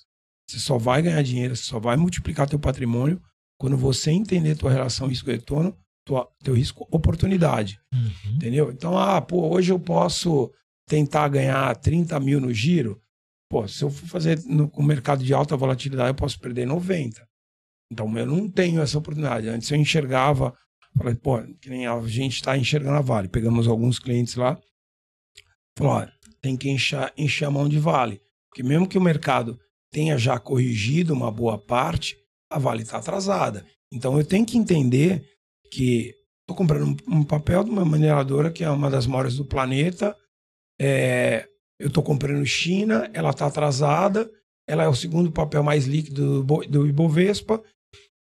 Você 0.49 0.59
só 0.59 0.77
vai 0.77 1.01
ganhar 1.01 1.23
dinheiro, 1.23 1.57
você 1.57 1.63
só 1.63 1.79
vai 1.79 1.97
multiplicar 1.97 2.49
teu 2.49 2.59
patrimônio 2.59 3.21
quando 3.59 3.77
você 3.77 4.11
entender 4.11 4.55
tua 4.55 4.71
relação 4.71 5.09
risco-retorno, 5.09 5.77
teu 6.43 6.55
risco-oportunidade. 6.55 7.81
Uhum. 7.93 8.35
Entendeu? 8.35 8.71
Então, 8.71 8.97
ah, 8.97 9.21
pô, 9.21 9.49
hoje 9.49 9.73
eu 9.73 9.81
posso 9.81 10.51
tentar 10.87 11.29
ganhar 11.29 11.75
30 11.77 12.19
mil 12.21 12.41
no 12.41 12.53
giro. 12.53 13.01
Pô, 13.49 13.67
se 13.67 13.83
eu 13.83 13.91
for 13.91 14.07
fazer 14.07 14.43
no, 14.45 14.69
com 14.69 14.83
mercado 14.83 15.25
de 15.25 15.33
alta 15.33 15.57
volatilidade, 15.57 16.11
eu 16.11 16.15
posso 16.15 16.39
perder 16.39 16.67
90. 16.67 17.27
Então, 17.91 18.17
eu 18.19 18.27
não 18.27 18.49
tenho 18.49 18.83
essa 18.83 18.99
oportunidade. 18.99 19.49
Antes 19.49 19.71
eu 19.71 19.79
enxergava, 19.79 20.55
falei, 20.97 21.15
pô, 21.15 21.41
que 21.61 21.71
nem 21.71 21.87
a 21.87 21.99
gente 22.07 22.35
está 22.35 22.57
enxergando 22.57 22.97
a 22.97 23.01
Vale. 23.01 23.29
Pegamos 23.29 23.67
alguns 23.67 23.99
clientes 23.99 24.35
lá, 24.37 24.61
falou, 25.77 26.07
tem 26.43 26.57
que 26.57 26.69
encher, 26.69 27.13
encher 27.17 27.47
a 27.47 27.51
mão 27.51 27.69
de 27.69 27.79
Vale. 27.79 28.21
Porque 28.51 28.63
mesmo 28.63 28.87
que 28.87 28.99
o 28.99 29.03
mercado 29.03 29.59
tenha 29.91 30.19
já 30.19 30.39
corrigido 30.39 31.15
uma 31.15 31.31
boa 31.31 31.59
parte, 31.59 32.17
a 32.51 32.59
Vale 32.59 32.83
está 32.83 32.99
atrasada. 32.99 33.67
Então, 33.91 34.19
eu 34.19 34.25
tenho 34.25 34.45
que 34.45 34.59
entender 34.59 35.27
que 35.73 36.15
estou 36.43 36.55
comprando 36.55 36.87
um, 37.07 37.19
um 37.21 37.25
papel 37.25 37.65
de 37.65 37.71
uma 37.71 37.85
mineradora 37.85 38.51
que 38.51 38.63
é 38.63 38.71
uma 38.71 38.91
das 38.91 39.07
maiores 39.07 39.37
do 39.37 39.45
planeta. 39.47 40.15
É, 40.79 41.49
eu 41.79 41.89
estou 41.89 42.03
comprando 42.03 42.45
China, 42.45 43.11
ela 43.15 43.31
está 43.31 43.47
atrasada, 43.47 44.31
ela 44.67 44.85
é 44.85 44.89
o 44.89 44.95
segundo 44.95 45.31
papel 45.31 45.63
mais 45.63 45.87
líquido 45.87 46.43
do, 46.43 46.57
do 46.67 46.87
Ibovespa 46.87 47.63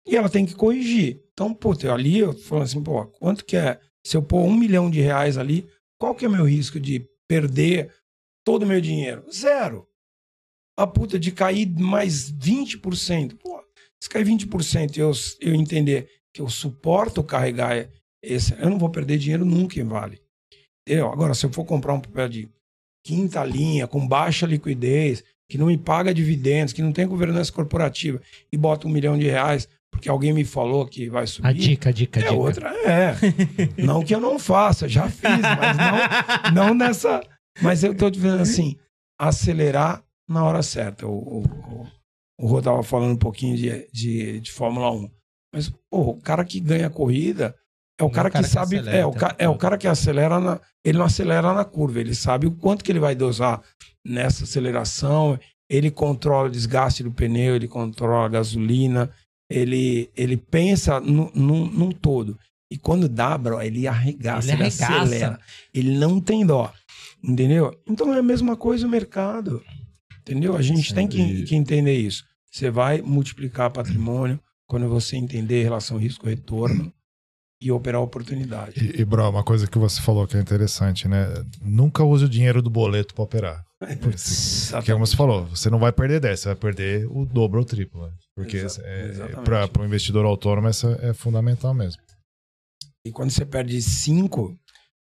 e 0.07 0.15
ela 0.15 0.29
tem 0.29 0.45
que 0.45 0.55
corrigir. 0.55 1.21
Então, 1.34 1.53
puta, 1.53 1.88
eu 1.88 1.93
ali 1.93 2.19
eu 2.19 2.34
falo 2.34 2.61
assim, 2.61 2.81
pô, 2.81 3.05
quanto 3.05 3.43
que 3.43 3.57
é? 3.57 3.79
Se 4.05 4.15
eu 4.15 4.23
pôr 4.23 4.43
um 4.43 4.55
milhão 4.55 4.89
de 4.89 5.01
reais 5.01 5.38
ali, 5.38 5.67
qual 5.99 6.15
que 6.15 6.23
é 6.23 6.27
o 6.27 6.31
meu 6.31 6.45
risco 6.45 6.79
de 6.79 7.09
perder 7.27 7.93
todo 8.45 8.63
o 8.63 8.65
meu 8.65 8.79
dinheiro? 8.79 9.25
Zero. 9.31 9.88
A 10.77 10.88
puta 10.88 11.19
de 11.19 11.31
cair 11.31 11.67
mais 11.67 12.31
20%. 12.31 13.38
Pô, 13.38 13.61
se 14.01 14.09
cair 14.09 14.25
20% 14.25 14.95
e 14.95 14.99
eu, 14.99 15.11
eu 15.41 15.53
entender 15.53 16.09
que 16.34 16.41
eu 16.41 16.47
suporto 16.49 17.23
carregar 17.23 17.89
esse, 18.23 18.53
eu 18.53 18.69
não 18.69 18.77
vou 18.77 18.89
perder 18.89 19.17
dinheiro 19.17 19.43
nunca 19.43 19.79
em 19.79 19.84
Vale. 19.84 20.21
Entendeu? 20.88 21.11
Agora, 21.11 21.34
se 21.34 21.45
eu 21.45 21.51
for 21.51 21.65
comprar 21.65 21.93
um 21.93 21.99
papel 21.99 22.29
de 22.29 22.49
quinta 23.07 23.41
linha, 23.45 23.88
com 23.88 24.05
baixa 24.05 24.45
liquidez, 24.45 25.23
que 25.49 25.57
não 25.57 25.67
me 25.67 25.77
paga 25.77 26.13
dividendos, 26.13 26.73
que 26.73 26.81
não 26.81 26.91
tem 26.91 27.07
governança 27.07 27.53
corporativa 27.53 28.21
e 28.51 28.57
bota 28.57 28.85
um 28.85 28.91
milhão 28.91 29.17
de 29.17 29.25
reais 29.27 29.69
porque 29.89 30.09
alguém 30.09 30.34
me 30.34 30.43
falou 30.43 30.85
que 30.85 31.09
vai 31.09 31.25
subir. 31.25 31.47
A 31.47 31.53
dica, 31.53 31.89
a 31.89 31.91
dica, 31.93 32.19
a 32.19 32.23
é 32.23 32.25
dica. 32.25 32.35
outra, 32.35 32.69
é. 32.85 33.15
não 33.81 34.03
que 34.03 34.13
eu 34.13 34.19
não 34.19 34.38
faça, 34.38 34.89
já 34.89 35.09
fiz, 35.09 35.23
mas 35.23 35.77
não, 36.53 36.67
não 36.67 36.73
nessa. 36.73 37.21
Mas 37.61 37.81
eu 37.81 37.95
te 37.95 38.11
dizendo 38.11 38.41
assim, 38.41 38.75
acelerar 39.17 40.03
na 40.27 40.43
hora 40.43 40.61
certa. 40.61 41.07
O, 41.07 41.39
o, 41.39 41.43
o, 41.43 41.88
o 42.41 42.47
Rô 42.47 42.61
tava 42.61 42.84
falando 42.84 43.13
um 43.13 43.17
pouquinho 43.17 43.55
de, 43.55 43.89
de, 43.91 44.41
de 44.41 44.51
Fórmula 44.51 44.91
1. 44.91 45.09
Mas, 45.55 45.69
pô, 45.89 46.11
o 46.11 46.21
cara 46.21 46.43
que 46.43 46.59
ganha 46.59 46.88
a 46.88 46.91
corrida 46.91 47.55
é 47.99 48.03
o 48.03 48.07
Não 48.07 48.14
cara, 48.14 48.30
o 48.30 48.32
cara 48.32 48.44
que 48.44 48.48
que 48.49 48.53
sabe. 48.53 48.76
acelera 48.78 48.98
é, 48.98 49.06
o 49.06 49.10
o 49.10 49.14
ca- 49.14 49.36
é 49.40 49.49
o 49.49 49.57
cara 49.57 49.78
que 49.78 49.88
acelera 49.88 50.40
na. 50.40 50.60
Ele 50.86 50.98
não 50.98 51.06
acelera 51.06 51.53
na 51.53 51.65
curva, 51.65 51.99
ele 51.99 52.14
sabe 52.15 52.48
o 52.48 52.52
quanto 52.52 52.84
que 52.84 52.91
ele 52.91 52.99
vai 52.99 53.15
dosar 53.15 53.61
nessa 54.06 54.44
aceleração. 54.44 55.40
Ele 55.69 55.91
controla 55.91 56.48
o 56.48 56.52
desgaste 56.52 57.03
do 57.03 57.11
pneu, 57.11 57.56
ele 57.56 57.68
controla 57.68 58.26
a 58.26 58.30
gasolina, 58.30 59.10
ele, 59.49 60.10
ele 60.15 60.38
pensa 60.38 60.99
no, 61.02 61.30
num, 61.36 61.65
num 61.65 61.91
todo. 61.91 62.38
E 62.72 62.78
quando 62.78 63.10
dá, 63.10 63.38
bro, 63.38 63.61
ele 63.61 63.86
arregaça, 63.88 64.48
Ele 64.48 64.57
ele, 64.57 64.61
arregaça. 64.64 64.98
acelera. 65.02 65.40
Ele 65.74 65.98
não 65.98 66.22
tem 66.22 66.45
dó. 66.45 66.72
Entendeu? 67.24 67.74
Então 67.88 68.14
é 68.14 68.19
a 68.19 68.24
mesma 68.24 68.56
coisa 68.56 68.86
o 68.88 68.90
mercado. 68.90 69.61
Entendeu? 70.22 70.56
A 70.56 70.61
gente 70.61 70.90
Sim, 70.90 70.95
tem 70.95 71.07
que, 71.07 71.44
que 71.44 71.56
entender 71.56 71.95
isso. 71.98 72.24
Você 72.52 72.69
vai 72.69 73.02
multiplicar 73.02 73.69
patrimônio 73.72 74.40
quando 74.68 74.88
você 74.88 75.15
entender 75.18 75.64
relação 75.64 75.98
risco-retorno 75.98 76.94
e 77.61 77.71
operar 77.71 78.01
oportunidade. 78.01 78.73
E, 78.95 79.01
e, 79.01 79.05
bro, 79.05 79.29
uma 79.29 79.43
coisa 79.43 79.65
que 79.67 79.77
você 79.79 79.99
falou 80.01 80.27
que 80.27 80.38
é 80.38 80.39
interessante, 80.39 81.07
né? 81.07 81.27
Nunca 81.61 82.03
use 82.03 82.25
o 82.25 82.29
dinheiro 82.29 82.61
do 82.61 82.69
boleto 82.69 83.13
pra 83.15 83.23
operar. 83.23 83.63
É 83.81 83.95
como 84.91 85.05
você 85.05 85.15
falou, 85.15 85.45
você 85.45 85.69
não 85.69 85.79
vai 85.79 85.91
perder 85.91 86.19
10, 86.19 86.39
você 86.39 86.47
vai 86.49 86.55
perder 86.55 87.07
o 87.09 87.25
dobro 87.25 87.59
ou 87.59 87.63
o 87.63 87.67
triplo. 87.67 88.05
né? 88.07 88.13
Porque 88.35 88.57
é, 88.84 89.27
para 89.43 89.81
o 89.81 89.85
investidor 89.85 90.25
autônomo 90.25 90.69
isso 90.69 90.88
é 91.01 91.13
fundamental 91.13 91.73
mesmo. 91.73 92.01
E 93.05 93.11
quando 93.11 93.31
você 93.31 93.45
perde 93.45 93.81
cinco, 93.81 94.55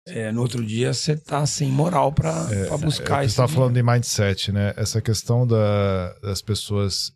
é, 0.08 0.32
no 0.32 0.42
outro 0.42 0.64
dia 0.66 0.94
você 0.94 1.18
tá 1.18 1.46
sem 1.46 1.70
moral 1.70 2.12
para 2.14 2.32
buscar 2.78 3.16
É, 3.16 3.20
você 3.20 3.26
esse 3.26 3.34
estava 3.34 3.48
falando 3.48 3.74
dinheiro. 3.74 3.88
de 3.90 3.94
mindset, 3.94 4.52
né? 4.52 4.74
Essa 4.78 5.02
questão 5.02 5.46
da- 5.46 6.14
das 6.20 6.42
pessoas 6.42 7.12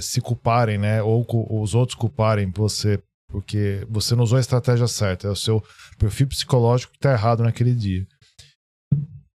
se 0.00 0.20
culparem, 0.20 0.78
né? 0.78 1.02
Ou 1.02 1.24
os 1.62 1.74
outros 1.74 1.96
culparem 1.96 2.50
você 2.50 2.98
porque 3.28 3.86
você 3.90 4.14
não 4.14 4.24
usou 4.24 4.36
a 4.36 4.40
estratégia 4.40 4.86
certa. 4.86 5.28
É 5.28 5.30
o 5.30 5.36
seu 5.36 5.62
perfil 5.98 6.26
psicológico 6.28 6.92
que 6.92 6.98
está 6.98 7.12
errado 7.12 7.42
naquele 7.42 7.74
dia. 7.74 8.06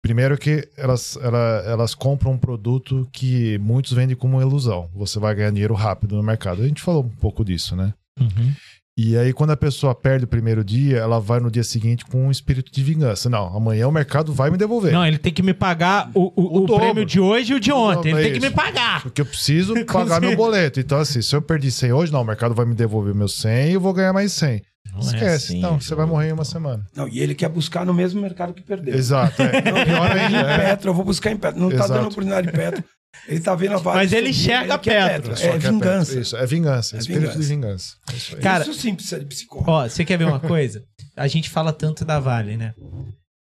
Primeiro 0.03 0.37
que 0.37 0.67
elas, 0.75 1.15
ela- 1.17 1.63
elas 1.65 1.93
compram 1.93 2.31
um 2.31 2.37
produto 2.37 3.07
que 3.13 3.57
muitos 3.59 3.93
vendem 3.93 4.15
como 4.15 4.41
ilusão. 4.41 4.89
Você 4.95 5.19
vai 5.19 5.35
ganhar 5.35 5.51
dinheiro 5.51 5.75
rápido 5.75 6.15
no 6.15 6.23
mercado. 6.23 6.61
A 6.63 6.67
gente 6.67 6.81
falou 6.81 7.03
um 7.03 7.09
pouco 7.09 7.45
disso, 7.45 7.75
né? 7.75 7.93
Uhum. 8.19 8.53
E 8.97 9.15
aí, 9.17 9.31
quando 9.31 9.51
a 9.51 9.57
pessoa 9.57 9.95
perde 9.95 10.25
o 10.25 10.27
primeiro 10.27 10.63
dia, 10.65 10.97
ela 10.97 11.17
vai 11.19 11.39
no 11.39 11.49
dia 11.49 11.63
seguinte 11.63 12.03
com 12.05 12.27
um 12.27 12.31
espírito 12.31 12.71
de 12.71 12.83
vingança. 12.83 13.29
Não, 13.29 13.47
amanhã 13.55 13.87
o 13.87 13.91
mercado 13.91 14.33
vai 14.33 14.51
me 14.51 14.57
devolver. 14.57 14.91
Não, 14.91 15.05
ele 15.05 15.17
tem 15.17 15.31
que 15.33 15.41
me 15.41 15.53
pagar 15.53 16.11
o, 16.13 16.25
o, 16.35 16.57
O 16.59 16.63
o 16.63 16.65
dobro. 16.67 16.83
prêmio 16.85 17.05
de 17.05 17.19
hoje 17.19 17.53
e 17.53 17.55
o 17.55 17.59
de 17.59 17.71
ontem. 17.71 18.09
Ele 18.11 18.19
É 18.19 18.23
tem 18.23 18.33
que 18.33 18.39
me 18.41 18.47
isso. 18.47 18.55
pagar. 18.55 19.01
Porque 19.01 19.21
eu 19.21 19.25
preciso 19.25 19.73
pagar 19.87 20.19
meu 20.19 20.35
boleto. 20.35 20.79
Então, 20.79 20.99
assim, 20.99 21.21
se 21.21 21.33
eu 21.35 21.41
perdi 21.41 21.71
100 21.71 21.93
hoje, 21.93 22.11
não, 22.11 22.21
o 22.21 22.25
mercado 22.25 22.53
vai 22.53 22.65
me 22.65 22.75
devolver 22.75 23.15
meus 23.15 23.33
100 23.35 23.69
e 23.69 23.73
eu 23.73 23.79
vou 23.81 23.93
ganhar 23.93 24.11
mais 24.11 24.33
100. 24.33 24.61
Não 24.93 24.99
é 24.99 25.03
Esquece. 25.03 25.33
assim, 25.53 25.61
não, 25.61 25.79
você 25.79 25.95
vai 25.95 26.05
morrer 26.05 26.29
em 26.29 26.33
uma 26.33 26.43
semana. 26.43 26.85
Não, 26.93 27.07
e 27.07 27.21
ele 27.21 27.33
quer 27.33 27.47
buscar 27.47 27.85
no 27.85 27.93
mesmo 27.93 28.21
mercado 28.21 28.53
que 28.53 28.61
perdeu. 28.61 28.93
Exato. 28.93 29.41
É. 29.41 29.71
Não, 29.71 29.85
Pior 29.85 30.17
em 30.17 30.19
ainda. 30.19 30.37
É. 30.51 30.57
Petro, 30.71 30.89
eu 30.89 30.93
vou 30.93 31.05
buscar 31.05 31.31
em 31.31 31.37
Petro. 31.37 31.61
Não 31.61 31.69
tá 31.69 31.75
Exato. 31.75 31.93
dando 31.93 32.01
oportunidade 32.07 32.47
de 32.47 32.53
Petro. 32.53 32.83
Ele 33.27 33.39
tá 33.39 33.53
vendo 33.55 33.73
a 33.73 33.77
Vale 33.77 33.97
Mas 33.97 34.13
ele 34.13 34.33
subir, 34.33 34.39
enxerga 34.39 34.79
quer 34.79 35.11
Petro. 35.13 35.37
Só 35.37 35.45
É 35.47 35.51
que 35.59 35.67
vingança. 35.69 36.19
Isso, 36.19 36.37
é 36.37 36.45
vingança. 36.45 36.95
É 36.95 36.99
espírito 36.99 37.21
vingança. 37.21 37.39
de 37.39 37.45
vingança. 37.45 37.97
É 38.11 38.15
isso 38.15 38.35
aí. 38.35 38.41
Cara- 38.41 38.63
Isso 38.63 38.73
sim 38.73 38.95
precisa 38.95 39.19
de 39.19 39.25
psicólogo. 39.25 39.69
Ó, 39.71 39.87
você 39.87 40.05
quer 40.05 40.17
ver 40.17 40.25
uma 40.25 40.39
coisa? 40.39 40.83
A 41.15 41.27
gente 41.27 41.49
fala 41.49 41.71
tanto 41.73 42.03
da 42.05 42.19
Vale, 42.19 42.57
né? 42.57 42.73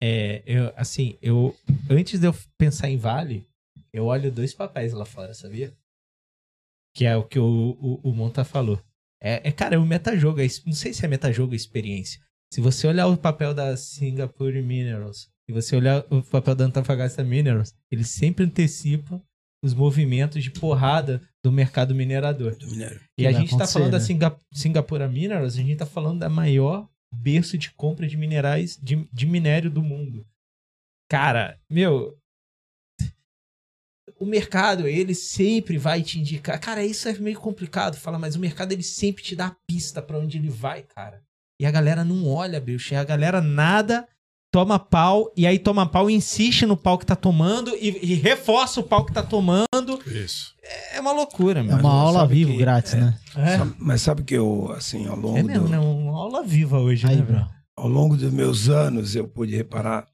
É, 0.01 0.41
eu, 0.45 0.73
assim, 0.75 1.17
eu 1.21 1.55
antes 1.89 2.19
de 2.19 2.25
eu 2.27 2.35
pensar 2.57 2.89
em 2.89 2.97
Vale, 2.97 3.45
eu 3.93 4.05
olho 4.05 4.31
dois 4.31 4.53
papéis 4.53 4.91
lá 4.93 5.05
fora, 5.05 5.33
sabia? 5.33 5.73
Que 6.95 7.05
é 7.05 7.15
o 7.15 7.23
que 7.23 7.39
o, 7.39 7.77
o, 7.79 8.09
o 8.09 8.13
Monta 8.13 8.43
falou. 8.43 8.81
É, 9.21 9.49
é, 9.49 9.51
cara, 9.51 9.75
é 9.75 9.79
um 9.79 9.85
metajogo. 9.85 10.41
é 10.41 10.47
não 10.65 10.73
sei 10.73 10.93
se 10.93 11.05
é 11.05 11.07
metajogo 11.07 11.51
ou 11.51 11.55
experiência. 11.55 12.19
Se 12.51 12.59
você 12.61 12.87
olhar 12.87 13.07
o 13.07 13.17
papel 13.17 13.53
da 13.53 13.77
Singapore 13.77 14.61
Minerals 14.61 15.29
e 15.47 15.53
você 15.53 15.75
olhar 15.75 16.03
o 16.09 16.23
papel 16.23 16.55
da 16.55 16.65
Antofagasta 16.65 17.23
Minerals, 17.23 17.73
eles 17.91 18.09
sempre 18.09 18.45
antecipam 18.45 19.21
os 19.63 19.73
movimentos 19.73 20.43
de 20.43 20.51
porrada 20.51 21.21
do 21.43 21.51
mercado 21.51 21.93
minerador. 21.93 22.55
Do. 22.55 22.65
E 22.65 22.99
Que 23.17 23.27
a 23.27 23.31
gente 23.31 23.49
tá 23.49 23.55
acontecer, 23.55 23.73
falando 23.73 23.91
da 23.91 23.99
né? 23.99 24.03
Singa 24.03 24.39
Singapura 24.53 25.07
Minerals, 25.07 25.55
a 25.55 25.57
gente 25.57 25.77
tá 25.77 25.85
falando 25.85 26.19
da 26.19 26.29
maior 26.29 26.89
berço 27.13 27.57
de 27.57 27.71
compra 27.71 28.07
de 28.07 28.17
minerais, 28.17 28.77
de, 28.81 29.07
de 29.11 29.25
minério 29.25 29.69
do 29.69 29.81
mundo. 29.81 30.25
Cara, 31.09 31.59
meu. 31.69 32.17
O 34.19 34.25
mercado, 34.25 34.85
ele 34.85 35.15
sempre 35.15 35.77
vai 35.77 36.01
te 36.01 36.19
indicar. 36.19 36.59
Cara, 36.59 36.83
isso 36.85 37.07
é 37.07 37.13
meio 37.13 37.39
complicado 37.39 37.95
falar, 37.95 38.19
mas 38.19 38.35
o 38.35 38.39
mercado, 38.39 38.73
ele 38.73 38.83
sempre 38.83 39.23
te 39.23 39.35
dá 39.35 39.47
a 39.47 39.55
pista 39.65 40.01
pra 40.01 40.19
onde 40.19 40.37
ele 40.37 40.49
vai, 40.49 40.83
cara. 40.83 41.23
E 41.59 41.65
a 41.65 41.71
galera 41.71 42.03
não 42.03 42.27
olha, 42.27 42.59
bicho. 42.59 42.93
E 42.93 42.97
a 42.97 43.03
galera 43.03 43.41
nada, 43.41 44.07
toma 44.51 44.79
pau, 44.79 45.31
e 45.37 45.45
aí 45.45 45.59
toma 45.59 45.85
pau 45.85 46.09
e 46.09 46.13
insiste 46.13 46.65
no 46.65 46.75
pau 46.75 46.97
que 46.97 47.05
tá 47.05 47.15
tomando, 47.15 47.75
e, 47.75 47.87
e 48.11 48.13
reforça 48.15 48.79
o 48.79 48.83
pau 48.83 49.05
que 49.05 49.13
tá 49.13 49.21
tomando. 49.23 49.99
Isso. 50.07 50.53
É 50.93 50.99
uma 50.99 51.11
loucura, 51.11 51.59
É 51.59 51.63
mano. 51.63 51.79
uma 51.79 51.91
aula 51.91 52.19
ao 52.19 52.25
sabe 52.25 52.35
vivo 52.35 52.51
que- 52.53 52.57
grátis, 52.57 52.93
né? 52.93 53.17
É. 53.35 53.57
Sabe- 53.57 53.75
Mas 53.77 54.01
sabe 54.01 54.23
que 54.23 54.33
eu, 54.35 54.71
assim, 54.75 55.07
ao 55.07 55.15
longo, 55.15 55.37
É 55.37 55.43
mesmo, 55.43 55.63
do- 55.65 55.69
né? 55.69 55.79
Uma 55.79 56.17
aula 56.17 56.43
viva 56.43 56.79
hoje, 56.79 57.05
Aí, 57.07 57.17
né, 57.17 57.21
bro. 57.21 57.47
ao 57.77 57.87
longo 57.87 58.17
dos 58.17 58.31
meus 58.33 58.69
anos, 58.69 59.15
eu 59.15 59.27
pude 59.27 59.55
reparar 59.55 60.07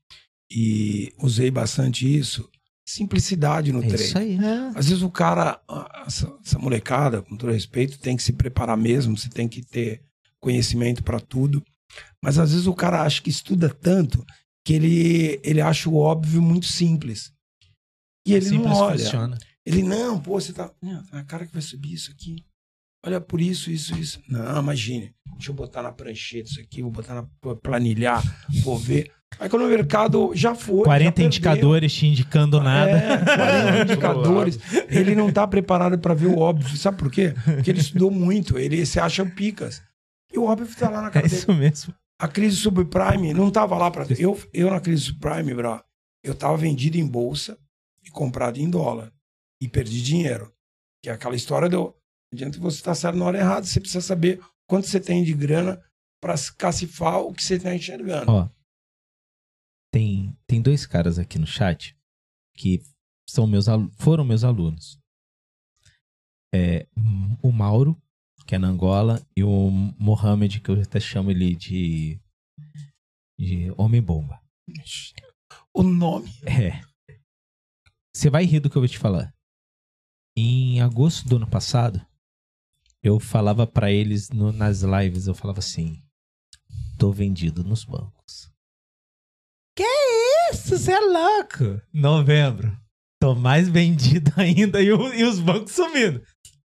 e 0.52 1.12
usei 1.22 1.50
bastante 1.50 2.06
isso. 2.06 2.48
Simplicidade 2.88 3.72
no 3.72 3.80
É 3.80 3.88
treino. 3.88 4.04
isso 4.06 4.18
aí. 4.18 4.38
Às 4.76 4.90
vezes 4.90 5.02
o 5.02 5.10
cara, 5.10 5.60
ah, 5.68 6.04
essa, 6.06 6.32
essa 6.46 6.60
molecada, 6.60 7.22
com 7.24 7.36
todo 7.36 7.52
respeito, 7.52 7.98
tem 7.98 8.16
que 8.16 8.22
se 8.22 8.32
preparar 8.34 8.78
mesmo, 8.78 9.18
você 9.18 9.28
tem 9.30 9.48
que 9.48 9.64
ter 9.64 10.02
conhecimento 10.40 11.04
para 11.04 11.20
tudo. 11.20 11.64
Mas 12.26 12.40
às 12.40 12.52
vezes 12.52 12.66
o 12.68 12.74
cara 12.74 13.04
acha 13.04 13.22
que 13.22 13.30
estuda 13.30 13.70
tanto 13.70 14.26
que 14.66 14.74
ele, 14.74 15.40
ele 15.44 15.62
acha 15.62 15.88
o 15.90 15.96
óbvio 15.96 16.42
muito 16.42 16.66
simples. 16.66 17.32
E 18.28 18.34
ele 18.34 18.46
Simples 18.46 18.66
não 18.72 18.76
olha. 18.78 18.98
funciona. 18.98 19.38
Ele, 19.64 19.84
não, 19.84 20.20
pô, 20.20 20.40
você 20.40 20.52
tá. 20.52 20.72
Não, 20.82 21.04
a 21.12 21.24
cara 21.24 21.46
que 21.46 21.54
vai 21.54 21.62
subir 21.62 21.94
isso 21.94 22.10
aqui. 22.12 22.44
Olha 23.06 23.22
por 23.22 23.40
isso, 23.40 23.70
isso, 23.70 23.96
isso. 23.96 24.20
Não, 24.28 24.60
imagine. 24.62 25.14
Deixa 25.38 25.52
eu 25.52 25.56
botar 25.56 25.84
na 25.84 25.92
prancheta 25.92 26.50
isso 26.50 26.60
aqui, 26.60 26.82
vou 26.82 26.90
botar 26.90 27.14
na 27.14 27.28
vou 27.44 27.56
planilhar, 27.56 28.24
vou 28.64 28.76
ver. 28.78 29.12
Aí 29.40 29.48
quando 29.50 29.64
o 29.66 29.70
mercado 29.70 30.32
já 30.34 30.56
foi. 30.56 30.80
já 30.80 30.84
40 30.86 31.12
perdeu. 31.12 31.26
indicadores 31.28 31.94
te 31.94 32.08
indicando 32.08 32.60
nada. 32.60 32.92
É, 32.92 33.18
40 33.26 33.82
indicadores. 33.94 34.60
Ele 34.90 35.14
não 35.14 35.32
tá 35.32 35.46
preparado 35.46 36.00
para 36.00 36.16
ver 36.16 36.28
o 36.28 36.40
óbvio. 36.40 36.76
Sabe 36.78 36.98
por 36.98 37.12
quê? 37.12 37.36
Porque 37.44 37.70
ele 37.70 37.82
estudou 37.82 38.10
muito, 38.10 38.58
ele 38.58 38.84
se 38.88 39.00
acha 39.00 39.24
picas. 39.26 39.84
E 40.34 40.40
o 40.40 40.46
óbvio 40.46 40.68
tá 40.76 40.90
lá 40.90 41.02
na 41.04 41.10
É 41.10 41.12
cara 41.12 41.28
dele. 41.28 41.40
isso 41.40 41.54
mesmo. 41.54 41.94
A 42.20 42.28
crise 42.28 42.56
subprime 42.56 43.34
não 43.34 43.52
tava 43.52 43.78
lá 43.78 43.92
para 43.92 44.06
eu 44.18 44.40
eu 44.54 44.70
na 44.70 44.80
crise 44.80 45.04
subprime, 45.04 45.54
bro. 45.54 45.84
Eu 46.24 46.34
tava 46.34 46.58
vendido 46.58 46.98
em 46.98 47.08
bolsa 47.08 47.60
e 48.04 48.10
comprado 48.10 48.58
em 48.58 48.70
dólar 48.70 49.14
e 49.62 49.68
perdi 49.68 50.02
dinheiro. 50.02 50.54
Que 51.04 51.10
é 51.10 51.14
aquela 51.14 51.36
história 51.36 51.70
do 51.70 51.96
não 52.32 52.38
adianta 52.38 52.60
você 52.60 52.78
estar 52.78 52.96
certo 52.96 53.18
na 53.18 53.26
hora 53.26 53.38
errada, 53.38 53.66
você 53.66 53.80
precisa 53.80 54.02
saber 54.02 54.42
quanto 54.68 54.88
você 54.88 55.00
tem 55.00 55.24
de 55.24 55.34
grana 55.34 55.82
para 56.20 56.36
cacifar 56.58 57.20
o 57.20 57.34
que 57.34 57.44
você 57.44 57.56
está 57.56 57.74
enxergando. 57.74 58.32
Ó, 58.32 58.50
tem, 59.92 60.38
tem 60.46 60.62
dois 60.62 60.86
caras 60.86 61.18
aqui 61.18 61.40
no 61.40 61.48
chat 61.48 61.98
que 62.54 62.82
são 63.30 63.48
meus, 63.48 63.68
foram 63.98 64.26
meus 64.26 64.44
alunos. 64.44 65.00
É, 66.54 66.88
o 67.42 67.52
Mauro, 67.52 68.02
que 68.46 68.56
é 68.56 68.58
na 68.60 68.68
Angola, 68.68 69.26
e 69.36 69.44
o 69.44 69.70
Mohamed, 70.00 70.60
que 70.62 70.70
eu 70.70 70.82
até 70.82 71.00
chamo 71.00 71.32
ele 71.32 71.56
de, 71.56 72.20
de 73.40 73.72
Homem-Bomba. 73.78 74.42
O 75.74 75.84
nome. 75.84 76.30
É. 76.46 76.82
Você 78.16 78.30
vai 78.30 78.46
rir 78.46 78.60
do 78.60 78.70
que 78.70 78.76
eu 78.78 78.82
vou 78.82 78.88
te 78.90 78.98
falar. 78.98 79.34
Em 80.38 80.82
agosto 80.82 81.28
do 81.28 81.38
ano 81.38 81.50
passado, 81.50 82.06
eu 83.04 83.20
falava 83.20 83.66
pra 83.68 83.92
eles 83.92 84.30
no- 84.30 84.52
nas 84.52 84.82
lives, 84.82 85.28
eu 85.28 85.36
falava 85.36 85.60
assim: 85.60 86.02
tô 86.98 87.12
vendido 87.12 87.64
nos 87.64 87.84
bancos. 87.84 88.52
Que 89.78 89.84
isso? 90.52 90.78
Você 90.78 90.92
é 90.94 91.00
louco? 91.00 91.82
Novembro. 91.94 92.78
Tô 93.22 93.34
mais 93.36 93.68
vendido 93.70 94.32
ainda 94.40 94.82
e, 94.82 94.92
o- 94.92 95.14
e 95.14 95.24
os 95.24 95.40
bancos 95.40 95.74
sumindo. 95.74 96.22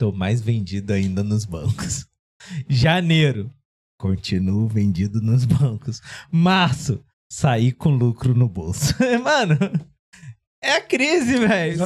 Tô 0.03 0.11
mais 0.11 0.41
vendido 0.41 0.93
ainda 0.93 1.23
nos 1.23 1.45
bancos. 1.45 2.09
Janeiro. 2.69 3.49
Continuo 3.97 4.67
vendido 4.67 5.21
nos 5.21 5.45
bancos. 5.45 6.03
Março 6.29 7.05
sair 7.31 7.71
com 7.71 7.91
lucro 7.91 8.35
no 8.35 8.49
bolso. 8.49 8.97
Mano, 9.23 9.57
É 10.61 10.73
a 10.73 10.81
crise, 10.81 11.39
velho. 11.39 11.79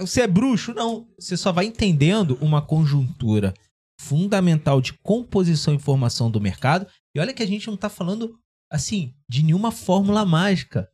Você 0.00 0.22
é 0.22 0.26
bruxo? 0.26 0.72
Não. 0.72 1.06
Você 1.18 1.36
só 1.36 1.52
vai 1.52 1.66
entendendo 1.66 2.38
uma 2.40 2.62
conjuntura 2.62 3.52
fundamental 4.00 4.80
de 4.80 4.94
composição 4.94 5.74
e 5.74 5.78
formação 5.78 6.30
do 6.30 6.40
mercado. 6.40 6.86
E 7.14 7.20
olha 7.20 7.34
que 7.34 7.42
a 7.42 7.46
gente 7.46 7.68
não 7.68 7.76
tá 7.76 7.90
falando, 7.90 8.38
assim, 8.70 9.12
de 9.28 9.42
nenhuma 9.42 9.70
fórmula 9.70 10.24
mágica. 10.24 10.88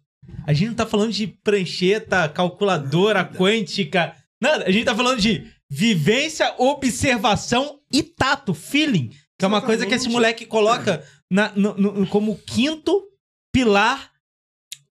A 0.45 0.53
gente 0.53 0.71
não 0.71 0.75
tá 0.75 0.85
falando 0.85 1.13
de 1.13 1.29
prancheta, 1.29 2.29
calculadora 2.29 3.25
quântica. 3.25 4.17
Nada. 4.43 4.65
A 4.65 4.73
gente 4.73 4.85
tá 4.85 4.97
falando 4.97 5.21
de 5.21 5.57
vivência, 5.71 6.55
observação 6.59 7.79
e 7.93 8.03
tato, 8.03 8.55
feeling. 8.55 9.11
Que 9.39 9.45
é 9.45 9.49
uma 9.49 9.63
coisa 9.63 9.87
que 9.87 9.95
esse 9.95 10.09
moleque 10.09 10.45
coloca 10.47 11.05
na- 11.31 11.53
no- 11.55 11.75
no- 11.77 12.07
como 12.09 12.37
quinto 12.39 13.05
pilar 13.53 14.11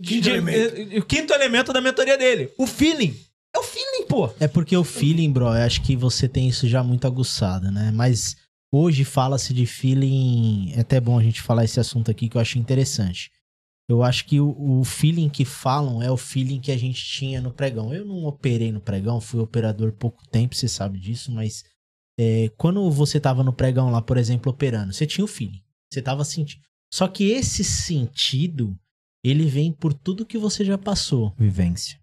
Quinto 0.01 0.21
de- 0.21 0.29
elemento. 0.29 0.75
eh, 0.95 0.99
o 0.99 1.05
quinto 1.05 1.33
elemento 1.33 1.73
da 1.73 1.81
mentoria 1.81 2.17
dele. 2.17 2.51
O 2.57 2.65
feeling. 2.67 3.15
É 3.55 3.59
o 3.59 3.63
feeling, 3.63 4.05
pô. 4.07 4.29
É 4.39 4.47
porque 4.47 4.77
o 4.77 4.83
feeling, 4.83 5.31
bro, 5.31 5.45
eu 5.45 5.51
acho 5.63 5.81
que 5.81 5.95
você 5.95 6.27
tem 6.29 6.47
isso 6.47 6.67
já 6.67 6.83
muito 6.83 7.07
aguçado, 7.07 7.71
né? 7.71 7.91
Mas 7.93 8.37
hoje 8.71 9.03
fala-se 9.03 9.53
de 9.53 9.65
feeling. 9.65 10.71
É 10.75 10.81
até 10.81 10.99
bom 10.99 11.17
a 11.17 11.23
gente 11.23 11.41
falar 11.41 11.65
esse 11.65 11.79
assunto 11.79 12.11
aqui 12.11 12.29
que 12.29 12.37
eu 12.37 12.41
acho 12.41 12.59
interessante. 12.59 13.31
Eu 13.89 14.03
acho 14.03 14.25
que 14.25 14.39
o, 14.39 14.79
o 14.79 14.83
feeling 14.83 15.29
que 15.29 15.45
falam 15.45 16.01
é 16.01 16.11
o 16.11 16.17
feeling 16.17 16.59
que 16.59 16.71
a 16.71 16.77
gente 16.77 17.03
tinha 17.03 17.39
no 17.39 17.53
pregão. 17.53 17.93
Eu 17.93 18.05
não 18.05 18.25
operei 18.25 18.71
no 18.71 18.81
pregão, 18.81 19.21
fui 19.21 19.39
operador 19.39 19.93
pouco 19.93 20.27
tempo, 20.27 20.55
você 20.55 20.67
sabe 20.67 20.99
disso, 20.99 21.31
mas 21.31 21.63
é, 22.19 22.49
quando 22.57 22.89
você 22.91 23.19
tava 23.19 23.43
no 23.43 23.53
pregão 23.53 23.89
lá, 23.89 24.01
por 24.01 24.17
exemplo, 24.17 24.51
operando, 24.51 24.91
você 24.91 25.05
tinha 25.05 25.23
o 25.23 25.27
feeling. 25.27 25.61
Você 25.91 26.01
tava 26.01 26.25
sentindo. 26.25 26.61
Só 26.93 27.07
que 27.07 27.31
esse 27.31 27.63
sentido, 27.63 28.77
ele 29.23 29.45
vem 29.45 29.71
por 29.71 29.93
tudo 29.93 30.25
que 30.25 30.37
você 30.37 30.65
já 30.65 30.77
passou 30.77 31.33
Vivência. 31.37 31.99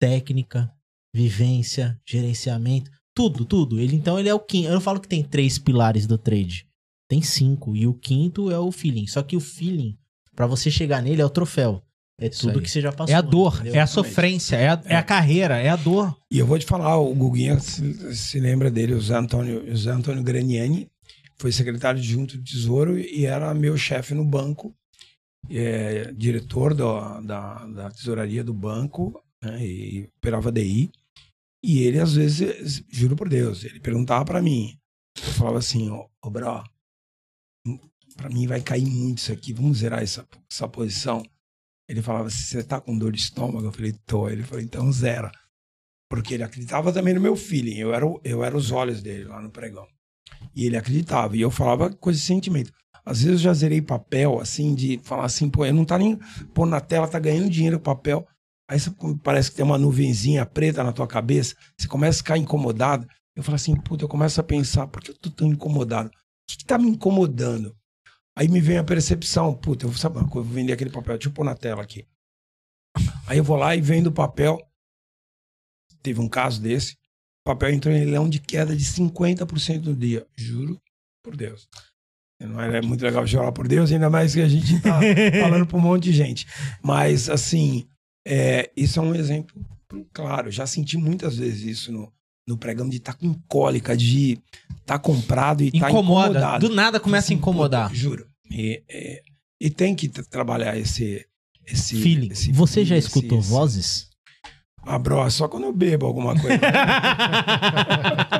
técnica, 0.00 0.72
vivência, 1.14 2.00
gerenciamento, 2.06 2.90
tudo, 3.14 3.44
tudo. 3.44 3.80
Ele 3.80 3.96
então 3.96 4.18
ele 4.18 4.28
é 4.28 4.34
o 4.34 4.40
quinto. 4.40 4.68
Eu 4.68 4.74
não 4.74 4.80
falo 4.80 5.00
que 5.00 5.08
tem 5.08 5.22
três 5.22 5.58
pilares 5.58 6.06
do 6.06 6.16
trade. 6.16 6.66
Tem 7.08 7.22
cinco 7.22 7.76
e 7.76 7.86
o 7.86 7.94
quinto 7.94 8.50
é 8.50 8.58
o 8.58 8.70
feeling. 8.72 9.06
Só 9.06 9.22
que 9.22 9.36
o 9.36 9.40
feeling, 9.40 9.98
pra 10.36 10.46
você 10.46 10.70
chegar 10.70 11.02
nele 11.02 11.22
é 11.22 11.24
o 11.24 11.30
troféu. 11.30 11.82
É 12.18 12.28
Isso 12.28 12.42
tudo 12.42 12.58
aí. 12.58 12.64
que 12.64 12.70
você 12.70 12.80
já 12.80 12.92
passou. 12.92 13.14
É 13.14 13.18
a 13.18 13.20
dor, 13.20 13.54
entendeu? 13.56 13.74
é 13.74 13.80
a 13.80 13.86
sofrência, 13.86 14.56
é 14.56 14.68
a, 14.68 14.82
é 14.86 14.96
a 14.96 15.02
carreira, 15.02 15.58
é 15.58 15.68
a 15.68 15.76
dor. 15.76 16.16
E 16.30 16.38
eu 16.38 16.46
vou 16.46 16.58
te 16.58 16.64
falar, 16.64 16.96
o 16.96 17.14
Guguinha 17.14 17.58
se, 17.58 18.14
se 18.14 18.40
lembra 18.40 18.70
dele, 18.70 18.94
o 18.94 19.00
Zé 19.00 19.16
Antônio, 19.16 19.70
o 19.70 19.76
Zé 19.76 19.90
Antônio 19.90 20.22
Graniani, 20.22 20.88
foi 21.36 21.52
secretário 21.52 22.00
adjunto 22.00 22.38
do 22.38 22.44
Tesouro 22.44 22.98
e 22.98 23.26
era 23.26 23.52
meu 23.52 23.76
chefe 23.76 24.14
no 24.14 24.24
banco, 24.24 24.74
é, 25.50 26.10
diretor 26.12 26.72
da, 26.72 27.20
da, 27.20 27.66
da 27.66 27.90
tesouraria 27.90 28.42
do 28.42 28.54
banco, 28.54 29.22
né, 29.42 29.62
e 29.62 30.08
operava 30.18 30.50
DI. 30.50 30.90
E 31.62 31.80
ele, 31.80 31.98
às 31.98 32.14
vezes, 32.14 32.82
juro 32.88 33.14
por 33.14 33.28
Deus, 33.28 33.64
ele 33.64 33.80
perguntava 33.80 34.24
pra 34.24 34.40
mim, 34.40 34.78
eu 35.18 35.32
falava 35.32 35.58
assim, 35.58 35.90
ô, 35.90 36.08
ô 36.22 36.30
bro, 36.30 36.64
pra 38.16 38.28
mim 38.28 38.46
vai 38.46 38.60
cair 38.60 38.86
muito 38.86 39.18
isso 39.18 39.32
aqui, 39.32 39.52
vamos 39.52 39.78
zerar 39.78 40.02
essa, 40.02 40.26
essa 40.50 40.66
posição. 40.66 41.22
Ele 41.88 42.02
falava 42.02 42.26
assim, 42.26 42.42
você 42.42 42.62
tá 42.64 42.80
com 42.80 42.96
dor 42.96 43.12
de 43.12 43.20
estômago? 43.20 43.66
Eu 43.66 43.72
falei, 43.72 43.94
tô. 44.04 44.28
Ele 44.28 44.42
falou, 44.42 44.62
então 44.62 44.90
zera. 44.90 45.30
Porque 46.10 46.34
ele 46.34 46.42
acreditava 46.42 46.92
também 46.92 47.14
no 47.14 47.20
meu 47.20 47.36
feeling. 47.36 47.76
Eu 47.76 47.94
era, 47.94 48.06
eu 48.24 48.42
era 48.42 48.56
os 48.56 48.72
olhos 48.72 49.02
dele 49.02 49.24
lá 49.24 49.40
no 49.40 49.50
pregão. 49.50 49.86
E 50.54 50.66
ele 50.66 50.76
acreditava. 50.76 51.36
E 51.36 51.40
eu 51.40 51.50
falava 51.50 51.90
coisa 51.90 52.18
de 52.18 52.24
sentimento. 52.24 52.72
Às 53.04 53.22
vezes 53.22 53.38
eu 53.38 53.44
já 53.44 53.54
zerei 53.54 53.80
papel, 53.80 54.40
assim, 54.40 54.74
de 54.74 54.98
falar 55.04 55.26
assim, 55.26 55.48
pô, 55.48 55.64
eu 55.64 55.72
não 55.72 55.84
tá 55.84 55.96
nem 55.96 56.18
pôr 56.52 56.66
na 56.66 56.80
tela, 56.80 57.06
tá 57.06 57.20
ganhando 57.20 57.48
dinheiro 57.48 57.78
papel. 57.78 58.26
Aí 58.68 58.80
você, 58.80 58.90
parece 59.22 59.50
que 59.50 59.56
tem 59.56 59.64
uma 59.64 59.78
nuvenzinha 59.78 60.44
preta 60.44 60.82
na 60.82 60.92
tua 60.92 61.06
cabeça, 61.06 61.54
você 61.78 61.86
começa 61.86 62.18
a 62.18 62.22
ficar 62.22 62.36
incomodado. 62.36 63.06
Eu 63.36 63.44
falo 63.44 63.54
assim, 63.54 63.76
puta, 63.76 64.02
eu 64.02 64.08
começo 64.08 64.40
a 64.40 64.44
pensar, 64.44 64.88
por 64.88 65.00
que 65.00 65.12
eu 65.12 65.18
tô 65.18 65.30
tão 65.30 65.46
incomodado? 65.46 66.08
O 66.08 66.12
que, 66.48 66.58
que 66.58 66.64
tá 66.64 66.76
me 66.76 66.88
incomodando? 66.88 67.76
Aí 68.36 68.48
me 68.48 68.60
vem 68.60 68.76
a 68.76 68.84
percepção, 68.84 69.54
puta, 69.54 69.86
eu 69.86 69.90
vou 69.90 70.12
coisa, 70.12 70.24
eu 70.24 70.30
vou 70.30 70.44
vender 70.44 70.74
aquele 70.74 70.90
papel, 70.90 71.16
deixa 71.16 71.28
eu 71.28 71.32
pôr 71.32 71.44
na 71.44 71.54
tela 71.54 71.82
aqui. 71.82 72.06
Aí 73.26 73.38
eu 73.38 73.44
vou 73.44 73.56
lá 73.56 73.74
e 73.74 73.80
vendo 73.80 74.08
o 74.08 74.12
papel. 74.12 74.60
Teve 76.02 76.20
um 76.20 76.28
caso 76.28 76.60
desse. 76.60 76.92
O 77.40 77.46
papel 77.46 77.70
entrou 77.70 77.94
em 77.94 78.04
leilão 78.04 78.28
de 78.28 78.38
queda 78.38 78.76
de 78.76 78.84
50% 78.84 79.84
no 79.84 79.96
dia. 79.96 80.26
Juro 80.36 80.80
por 81.22 81.34
Deus. 81.34 81.66
Não 82.38 82.60
é 82.60 82.82
muito 82.82 83.02
legal 83.02 83.26
chorar 83.26 83.52
por 83.52 83.66
Deus, 83.66 83.90
ainda 83.90 84.10
mais 84.10 84.34
que 84.34 84.42
a 84.42 84.48
gente 84.48 84.80
tá 84.82 85.00
falando 85.40 85.66
para 85.66 85.76
um 85.76 85.80
monte 85.80 86.04
de 86.04 86.12
gente. 86.12 86.46
Mas, 86.82 87.30
assim, 87.30 87.88
é, 88.26 88.70
isso 88.76 88.98
é 89.00 89.02
um 89.02 89.14
exemplo 89.14 89.64
claro. 90.12 90.50
Já 90.50 90.66
senti 90.66 90.98
muitas 90.98 91.38
vezes 91.38 91.62
isso 91.62 91.92
no, 91.92 92.12
no 92.46 92.56
pregão 92.56 92.88
de 92.88 92.96
estar 92.98 93.14
com 93.14 93.34
cólica, 93.48 93.96
de 93.96 94.38
estar 94.80 94.98
comprado 95.00 95.62
e 95.62 95.68
estar 95.68 95.90
Incomoda. 95.90 96.28
incomodado. 96.30 96.68
Do 96.68 96.74
nada 96.74 97.00
começa 97.00 97.24
a 97.24 97.28
Assim, 97.28 97.34
incomodar. 97.34 97.88
puta, 97.88 97.98
juro. 98.00 98.26
E, 98.50 98.82
é, 98.88 99.22
e 99.60 99.68
tem 99.70 99.94
que 99.94 100.08
trabalhar 100.08 100.76
esse, 100.78 101.26
esse 101.66 102.00
Feeling. 102.00 102.28
esse 102.30 102.52
Você 102.52 102.84
já 102.84 102.94
feeling, 102.94 102.98
escutou 103.06 103.38
esse- 103.40 103.50
vozes? 103.50 104.06
Ah, 104.88 105.00
bro, 105.00 105.28
só 105.30 105.48
quando 105.48 105.64
eu 105.64 105.72
bebo 105.72 106.06
alguma 106.06 106.38
coisa. 106.40 106.60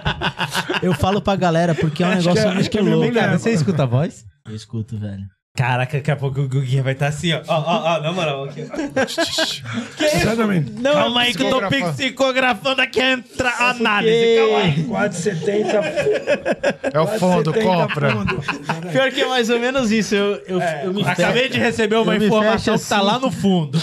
Eu 0.82 0.94
falo 0.94 1.20
pra 1.20 1.34
galera 1.34 1.74
porque 1.74 2.02
é 2.02 2.06
um 2.06 2.10
Acho 2.10 2.20
que 2.20 2.26
negócio 2.28 2.44
é- 2.44 2.48
acho 2.48 2.54
muito 2.56 2.70
que 2.70 2.78
é 2.78 2.82
louco. 2.82 3.12
Cara, 3.14 3.38
você 3.38 3.50
escuta 3.52 3.82
a 3.82 3.86
voz? 3.86 4.24
Eu 4.46 4.54
escuto, 4.54 4.96
velho. 4.98 5.24
Caraca, 5.56 5.96
daqui 5.96 6.10
a 6.10 6.16
pouco 6.16 6.40
o 6.42 6.48
Guguinha 6.48 6.82
vai 6.82 6.92
estar 6.92 7.06
assim, 7.08 7.32
ó. 7.32 7.40
Ó, 7.48 7.54
ó, 7.60 7.94
ó, 7.96 8.00
na 8.02 8.12
moral. 8.12 8.44
Aqui. 8.44 8.60
Exatamente. 10.20 10.70
Não, 10.72 10.92
calma 10.92 11.20
aí 11.22 11.34
que 11.34 11.42
eu 11.42 11.50
tô 11.50 11.60
psicografando. 11.68 12.82
aqui 12.82 13.00
a 13.00 13.12
entra- 13.12 13.48
a 13.50 13.70
análise. 13.70 14.36
Calma 14.36 14.58
aí. 14.58 15.08
4,70. 15.10 16.86
É 16.92 17.00
o 17.00 17.06
fundo, 17.06 17.52
4,70 17.52 17.62
compra. 17.64 18.10
fundo. 18.12 18.42
Pior 18.92 19.10
que 19.10 19.20
é 19.20 19.26
mais 19.26 19.50
ou 19.50 19.58
menos 19.58 19.90
isso. 19.90 20.14
Eu, 20.14 20.40
eu, 20.46 20.60
eu 20.84 20.94
me 20.94 21.02
Acabei 21.04 21.48
de 21.48 21.58
receber 21.58 21.96
uma 21.96 22.14
Eu 22.16 22.24
informação 22.26 22.74
fecho 22.74 22.84
que 22.84 22.88
tá 22.88 22.96
assim. 22.96 23.06
lá 23.06 23.18
no 23.18 23.30
fundo. 23.30 23.78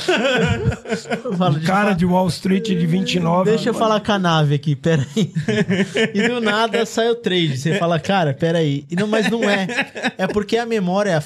de 1.53 1.59
Cara 1.65 1.93
de 1.93 2.05
Wall 2.05 2.27
Street 2.27 2.65
de 2.67 2.85
29. 2.87 3.49
Deixa 3.49 3.69
eu 3.69 3.73
falar 3.73 3.99
com 3.99 4.11
a 4.11 4.19
nave 4.19 4.55
aqui, 4.55 4.75
peraí. 4.75 5.05
E 6.13 6.27
do 6.27 6.39
nada 6.41 6.85
sai 6.85 7.09
o 7.09 7.15
trade. 7.15 7.57
Você 7.57 7.77
fala, 7.77 7.99
cara, 7.99 8.33
peraí. 8.33 8.85
E 8.89 8.95
não, 8.95 9.07
mas 9.07 9.29
não 9.29 9.47
é. 9.47 9.67
É 10.17 10.27
porque 10.27 10.57
a 10.57 10.65
memória 10.65 11.11
é 11.11 11.21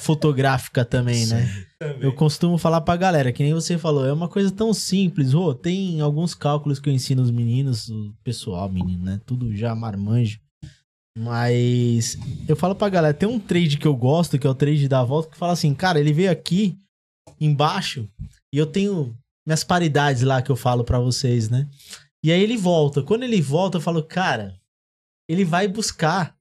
também, 0.85 1.25
né? 1.25 1.65
Eu 1.99 2.13
costumo 2.13 2.57
falar 2.57 2.81
pra 2.81 2.95
galera, 2.95 3.31
que 3.31 3.43
nem 3.43 3.53
você 3.53 3.77
falou, 3.77 4.05
é 4.05 4.11
uma 4.11 4.27
coisa 4.27 4.51
tão 4.51 4.73
simples. 4.73 5.33
Ô, 5.33 5.53
tem 5.53 6.01
alguns 6.01 6.33
cálculos 6.33 6.79
que 6.79 6.89
eu 6.89 6.93
ensino 6.93 7.21
os 7.21 7.31
meninos, 7.31 7.89
o 7.89 8.13
pessoal, 8.23 8.69
menino, 8.69 9.03
né? 9.03 9.21
Tudo 9.25 9.55
já 9.55 9.75
marmanjo. 9.75 10.39
Mas 11.17 12.17
eu 12.47 12.55
falo 12.55 12.75
pra 12.75 12.89
galera, 12.89 13.13
tem 13.13 13.27
um 13.27 13.39
trade 13.39 13.77
que 13.77 13.87
eu 13.87 13.95
gosto, 13.95 14.37
que 14.37 14.45
é 14.45 14.49
o 14.49 14.55
trade 14.55 14.87
da 14.87 15.03
volta, 15.03 15.29
que 15.31 15.37
fala 15.37 15.53
assim, 15.53 15.73
cara, 15.73 15.99
ele 15.99 16.13
veio 16.13 16.31
aqui 16.31 16.77
embaixo 17.39 18.07
e 18.53 18.57
eu 18.57 18.67
tenho 18.67 19.17
minhas 19.45 19.63
paridades 19.63 20.21
lá 20.21 20.41
que 20.41 20.51
eu 20.51 20.55
falo 20.55 20.83
pra 20.83 20.99
vocês, 20.99 21.49
né? 21.49 21.67
E 22.23 22.31
aí 22.31 22.41
ele 22.41 22.57
volta. 22.57 23.01
Quando 23.01 23.23
ele 23.23 23.41
volta, 23.41 23.77
eu 23.77 23.81
falo, 23.81 24.03
cara, 24.03 24.59
ele 25.29 25.45
vai 25.45 25.67
buscar. 25.67 26.35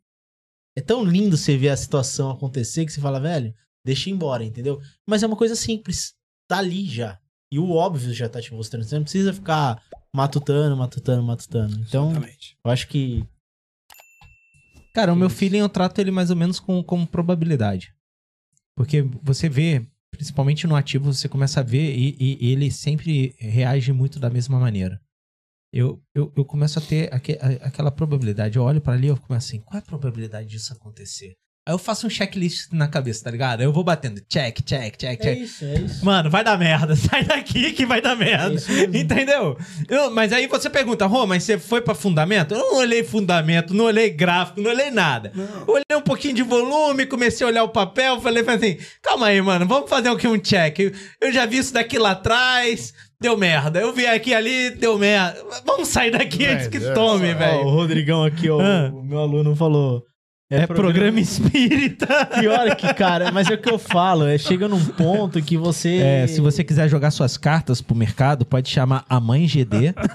É 0.76 0.80
tão 0.82 1.04
lindo 1.04 1.36
você 1.36 1.56
ver 1.56 1.70
a 1.70 1.76
situação 1.76 2.30
acontecer 2.30 2.84
que 2.84 2.92
você 2.92 3.00
fala, 3.00 3.18
velho, 3.18 3.54
deixa 3.86 4.10
ir 4.10 4.12
embora, 4.12 4.44
entendeu? 4.44 4.80
Mas 5.06 5.22
é 5.22 5.26
uma 5.26 5.36
coisa 5.36 5.54
simples. 5.56 6.12
Tá 6.48 6.58
ali 6.58 6.84
já. 6.86 7.18
E 7.50 7.58
o 7.58 7.70
óbvio 7.70 8.12
já 8.12 8.28
tá 8.28 8.40
te 8.42 8.52
mostrando. 8.52 8.84
Você 8.84 8.96
não 8.96 9.02
precisa 9.04 9.32
ficar 9.32 9.80
matutando, 10.14 10.76
matutando, 10.76 11.22
matutando. 11.22 11.74
Então, 11.80 12.10
Exatamente. 12.10 12.58
eu 12.64 12.70
acho 12.70 12.88
que. 12.88 13.24
Cara, 14.94 15.12
o 15.12 15.16
meu 15.16 15.28
feeling 15.30 15.58
eu 15.58 15.68
trato 15.68 15.98
ele 16.00 16.10
mais 16.10 16.30
ou 16.30 16.36
menos 16.36 16.58
com, 16.58 16.82
como 16.82 17.06
probabilidade. 17.06 17.94
Porque 18.74 19.02
você 19.22 19.48
vê, 19.48 19.86
principalmente 20.10 20.66
no 20.66 20.74
ativo, 20.76 21.12
você 21.12 21.28
começa 21.28 21.60
a 21.60 21.62
ver 21.62 21.94
e, 21.96 22.16
e 22.40 22.50
ele 22.52 22.70
sempre 22.70 23.34
reage 23.38 23.92
muito 23.92 24.18
da 24.18 24.30
mesma 24.30 24.58
maneira. 24.58 25.00
Eu, 25.72 26.02
eu, 26.14 26.32
eu 26.36 26.44
começo 26.44 26.78
a 26.78 26.82
ter 26.82 27.12
aque- 27.12 27.38
a- 27.40 27.66
aquela 27.66 27.90
probabilidade. 27.90 28.56
Eu 28.56 28.62
olho 28.64 28.80
pra 28.80 28.94
ali 28.94 29.06
e 29.06 29.10
eu 29.10 29.16
começo 29.20 29.48
assim, 29.48 29.60
qual 29.60 29.76
é 29.78 29.82
a 29.82 29.86
probabilidade 29.86 30.48
disso 30.48 30.72
acontecer? 30.72 31.34
Aí 31.66 31.74
eu 31.74 31.78
faço 31.78 32.06
um 32.06 32.10
checklist 32.10 32.68
na 32.72 32.86
cabeça, 32.86 33.24
tá 33.24 33.30
ligado? 33.30 33.58
Aí 33.60 33.66
eu 33.66 33.72
vou 33.72 33.82
batendo, 33.82 34.20
check, 34.28 34.60
check, 34.64 34.96
check, 34.96 35.20
check. 35.20 35.40
isso, 35.40 35.64
é 35.64 35.74
isso. 35.80 36.04
Mano, 36.04 36.30
vai 36.30 36.44
dar 36.44 36.56
merda. 36.56 36.94
Sai 36.96 37.24
daqui 37.24 37.72
que 37.72 37.84
vai 37.84 38.00
dar 38.00 38.14
merda. 38.14 38.54
É. 38.72 38.98
Entendeu? 38.98 39.58
Eu- 39.88 40.10
mas 40.12 40.32
aí 40.32 40.46
você 40.46 40.70
pergunta, 40.70 41.06
Rô, 41.06 41.26
mas 41.26 41.42
você 41.42 41.58
foi 41.58 41.80
pra 41.80 41.92
fundamento? 41.94 42.54
Eu 42.54 42.58
não 42.60 42.76
olhei 42.78 43.02
fundamento, 43.02 43.74
não 43.74 43.86
olhei 43.86 44.10
gráfico, 44.10 44.60
não 44.60 44.70
olhei 44.70 44.92
nada. 44.92 45.32
Não. 45.34 45.64
Olhei 45.66 45.84
um 45.96 46.00
pouquinho 46.02 46.34
de 46.34 46.42
volume, 46.44 47.04
comecei 47.04 47.44
a 47.44 47.50
olhar 47.50 47.64
o 47.64 47.68
papel, 47.68 48.20
falei 48.20 48.44
falei 48.44 48.74
assim, 48.76 48.86
calma 49.02 49.26
aí, 49.26 49.42
mano, 49.42 49.66
vamos 49.66 49.90
fazer 49.90 50.08
aqui 50.08 50.28
um 50.28 50.38
check. 50.38 50.78
Eu, 51.20 51.32
já 51.32 51.46
vi 51.46 51.58
isso 51.58 51.74
daqui 51.74 51.98
lá 51.98 52.12
atrás, 52.12 52.94
deu 53.20 53.36
merda. 53.36 53.80
Eu 53.80 53.92
vi 53.92 54.06
aqui 54.06 54.32
ali, 54.32 54.70
deu 54.70 54.96
merda. 54.96 55.36
Vamos 55.64 55.88
sair 55.88 56.12
daqui 56.12 56.46
antes 56.46 56.68
que 56.68 56.76
É, 56.76 56.90
é, 56.90 56.92
tome, 56.92 57.26
é. 57.26 57.32
Ó, 57.32 57.34
o 57.34 57.38
velho. 57.38 57.62
Rodrigão 57.70 58.22
aqui, 58.24 58.48
ó, 58.48 58.60
Ah. 58.60 58.88
o 58.94 59.02
meu 59.02 59.18
aluno 59.18 59.56
falou. 59.56 60.04
É, 60.48 60.64
programa 60.64 61.18
espírita. 61.20 62.26
Pior 62.26 62.76
que, 62.76 62.94
cara, 62.94 63.32
mas 63.32 63.50
é 63.50 63.54
o 63.54 63.58
que 63.58 63.68
eu 63.70 63.78
falo, 63.78 64.26
é 64.26 64.38
chega 64.38 64.68
num 64.68 64.84
ponto 64.84 65.42
que 65.42 65.56
você. 65.56 65.96
É, 65.96 66.26
se 66.28 66.40
você 66.40 66.62
quiser 66.62 66.88
jogar 66.88 67.10
suas 67.10 67.36
cartas 67.36 67.80
pro 67.80 67.96
mercado, 67.96 68.46
pode 68.46 68.68
chamar 68.68 69.04
a 69.08 69.18
mãe 69.18 69.46
GD. 69.46 69.94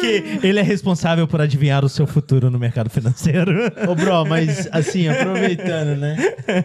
que 0.00 0.40
ele 0.42 0.58
é 0.58 0.62
responsável 0.62 1.28
por 1.28 1.40
adivinhar 1.40 1.84
o 1.84 1.88
seu 1.88 2.06
futuro 2.06 2.50
no 2.50 2.58
mercado 2.58 2.88
financeiro. 2.88 3.52
Ô, 3.88 3.94
bro, 3.94 4.24
mas 4.24 4.68
assim, 4.72 5.08
aproveitando, 5.08 5.96
né? 5.96 6.16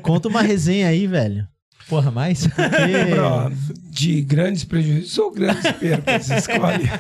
Conta 0.02 0.30
uma 0.30 0.42
resenha 0.42 0.88
aí, 0.88 1.06
velho. 1.06 1.48
Porra, 1.90 2.12
mais? 2.12 2.46
Porque- 2.48 2.66
Bro, 3.16 3.52
de 3.90 4.22
grandes 4.22 4.64
prejuízos 4.66 5.18
ou 5.18 5.32
grandes 5.32 5.72
perdas? 5.74 6.30
Escolhe. 6.30 6.84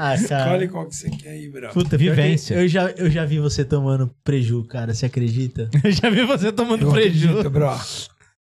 Ah. 0.00 0.14
Escolhe 0.14 0.68
qual 0.68 0.86
que 0.86 0.94
você 0.94 1.10
quer 1.10 1.30
aí, 1.30 1.48
bro. 1.50 1.70
Puta, 1.70 1.96
Vivência. 1.98 2.54
Eu 2.54 2.68
já, 2.68 2.90
eu 2.90 3.10
já 3.10 3.24
vi 3.24 3.40
você 3.40 3.64
tomando 3.64 4.14
preju, 4.22 4.62
cara. 4.64 4.94
Você 4.94 5.06
acredita? 5.06 5.68
Eu 5.82 5.90
já 5.90 6.08
vi 6.10 6.24
você 6.24 6.52
tomando 6.52 6.86
Eu 6.86 6.92
prejuízo. 6.92 7.28
acredito, 7.28 7.50
bro. 7.50 7.70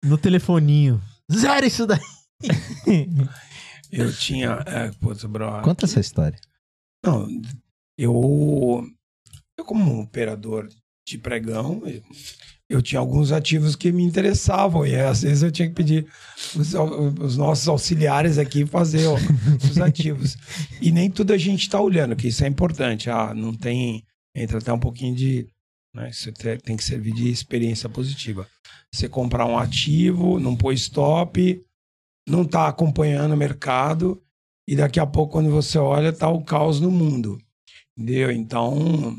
No 0.03 0.17
telefoninho. 0.17 0.99
Zero 1.31 1.65
isso 1.65 1.85
daí. 1.85 1.99
Eu 3.91 4.11
tinha. 4.13 4.63
É, 4.65 4.91
putz, 4.99 5.23
bro. 5.25 5.61
Conta 5.61 5.85
essa 5.85 5.99
história. 5.99 6.39
Não, 7.05 7.27
eu. 7.97 8.83
Eu, 9.57 9.65
como 9.65 10.01
operador 10.01 10.67
de 11.07 11.17
pregão, 11.17 11.83
eu, 12.69 12.81
tinha 12.81 12.99
alguns 12.99 13.31
ativos 13.31 13.75
que 13.75 13.91
me 13.91 14.03
interessavam. 14.03 14.85
E 14.85 14.95
às 14.95 15.21
vezes 15.21 15.43
eu 15.43 15.51
tinha 15.51 15.67
que 15.67 15.75
pedir 15.75 16.07
os, 16.55 16.73
os 17.19 17.37
nossos 17.37 17.67
auxiliares 17.67 18.37
aqui 18.37 18.65
fazer 18.65 19.07
ó, 19.07 19.15
os 19.63 19.77
ativos. 19.77 20.35
E 20.81 20.91
nem 20.91 21.09
tudo 21.09 21.33
a 21.33 21.37
gente 21.37 21.61
está 21.61 21.79
olhando, 21.79 22.15
que 22.15 22.27
isso 22.27 22.43
é 22.43 22.47
importante. 22.47 23.09
Ah, 23.09 23.33
não 23.33 23.53
tem. 23.53 24.03
Entra 24.35 24.57
até 24.57 24.73
um 24.73 24.79
pouquinho 24.79 25.15
de. 25.15 25.47
Né, 25.95 26.09
isso 26.09 26.31
te- 26.31 26.57
tem 26.57 26.75
que 26.75 26.83
servir 26.83 27.13
de 27.13 27.29
experiência 27.29 27.87
positiva. 27.87 28.47
Você 28.91 29.07
comprar 29.07 29.45
um 29.45 29.57
ativo, 29.57 30.39
não 30.39 30.55
pôr 30.55 30.73
stop, 30.73 31.61
não 32.27 32.45
tá 32.45 32.67
acompanhando 32.67 33.33
o 33.33 33.37
mercado 33.37 34.21
e 34.67 34.75
daqui 34.75 34.99
a 34.99 35.05
pouco 35.05 35.33
quando 35.33 35.51
você 35.51 35.77
olha 35.77 36.13
tá 36.13 36.29
o 36.29 36.43
caos 36.43 36.79
no 36.79 36.89
mundo, 36.89 37.37
entendeu? 37.97 38.31
Então, 38.31 39.15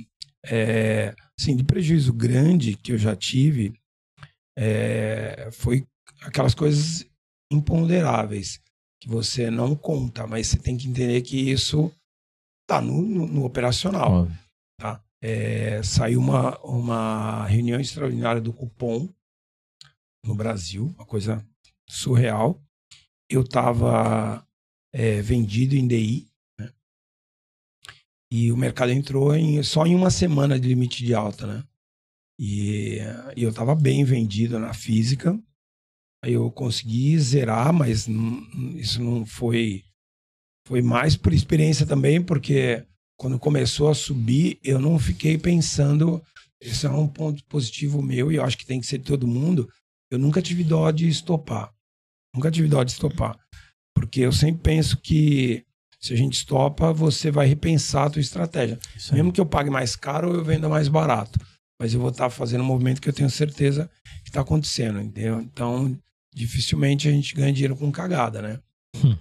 é, 0.47 1.15
assim, 1.39 1.57
de 1.57 1.65
prejuízo 1.65 2.13
grande 2.13 2.77
que 2.77 2.93
eu 2.93 2.99
já 2.99 3.15
tive, 3.17 3.75
é, 4.57 5.49
foi 5.53 5.87
aquelas 6.23 6.55
coisas 6.55 7.07
imponderáveis 7.53 8.61
que 9.01 9.09
você 9.09 9.51
não 9.51 9.75
conta, 9.77 10.27
mas 10.27 10.47
você 10.49 10.59
tem 10.59 10.77
que 10.77 10.89
entender 10.89 11.21
que 11.23 11.37
isso 11.51 11.93
tá 12.67 12.81
no, 12.81 13.03
no- 13.03 13.27
no 13.27 13.45
operacional 13.45 14.23
tá? 14.79 15.03
É, 15.23 15.83
saiu 15.83 16.21
uma, 16.21 16.59
uma 16.61 17.47
reunião 17.47 17.81
extraordinária 17.81 18.41
do 18.41 18.53
cupom 18.53 19.09
no 20.25 20.35
Brasil, 20.35 20.87
uma 20.97 21.05
coisa 21.07 21.45
surreal. 21.89 22.61
Eu 23.29 23.43
estava 23.43 24.47
vendido 25.23 25.75
em 25.75 25.87
DI? 25.87 26.29
E 28.35 28.51
o 28.51 28.57
mercado 28.57 28.91
entrou 28.91 29.33
em, 29.33 29.63
só 29.63 29.87
em 29.87 29.95
uma 29.95 30.11
semana 30.11 30.59
de 30.59 30.67
limite 30.67 31.05
de 31.05 31.15
alta, 31.15 31.47
né? 31.47 31.63
E, 32.37 32.99
e 33.37 33.45
eu 33.45 33.51
estava 33.51 33.77
bem 33.77 34.03
vendido 34.03 34.59
na 34.59 34.75
física. 34.75 35.39
Aí 36.21 36.33
eu 36.33 36.51
consegui 36.51 37.17
zerar, 37.17 37.73
mas 37.73 38.09
isso 38.75 39.01
não 39.01 39.25
foi. 39.25 39.85
Foi 40.67 40.83
mais 40.83 41.17
por 41.17 41.33
experiência 41.33 41.87
também, 41.87 42.21
porque 42.21 42.85
quando 43.17 43.39
começou 43.39 43.89
a 43.89 43.95
subir, 43.95 44.59
eu 44.65 44.81
não 44.81 44.99
fiquei 44.99 45.39
pensando. 45.39 46.21
Esse 46.61 46.87
é 46.87 46.91
um 46.91 47.07
ponto 47.07 47.45
positivo 47.45 48.03
meu 48.03 48.33
e 48.33 48.35
eu 48.35 48.43
acho 48.43 48.59
que 48.59 48.67
tem 48.67 48.81
que 48.81 48.87
ser 48.89 48.99
de 48.99 49.05
todo 49.05 49.29
mundo. 49.29 49.71
Eu 50.11 50.19
nunca 50.19 50.43
tive 50.43 50.65
dó 50.65 50.91
de 50.91 51.07
estopar. 51.07 51.73
Nunca 52.35 52.51
tive 52.51 52.67
dó 52.67 52.83
de 52.83 52.91
estopar. 52.91 53.39
Porque 53.95 54.23
eu 54.23 54.33
sempre 54.33 54.61
penso 54.61 54.97
que 54.97 55.65
se 56.05 56.13
a 56.13 56.17
gente 56.19 56.35
estopa, 56.35 56.93
você 56.93 57.31
vai 57.31 57.47
repensar 57.47 58.05
a 58.05 58.11
tua 58.11 58.21
estratégia. 58.21 58.79
Mesmo 59.11 59.33
que 59.33 59.41
eu 59.41 59.47
pague 59.47 59.71
mais 59.71 59.97
caro 59.97 60.29
ou 60.29 60.35
eu 60.35 60.45
venda 60.45 60.69
mais 60.69 60.87
barato. 60.87 61.41
Mas 61.81 61.95
eu 61.95 62.01
vou 62.01 62.11
estar 62.11 62.29
fazendo 62.29 62.61
um 62.61 62.67
movimento 62.67 63.01
que 63.01 63.09
eu 63.09 63.13
tenho 63.13 63.31
certeza 63.31 63.91
que 64.23 64.29
está 64.29 64.43
acontecendo, 64.43 65.01
entendeu? 65.01 65.41
Então, 65.41 65.99
dificilmente 66.35 67.09
a 67.09 67.11
gente 67.11 67.35
ganha 67.35 67.51
dinheiro 67.51 67.75
com 67.75 67.91
cagada, 67.91 68.43
né? 68.43 68.61
Hum. 69.03 69.17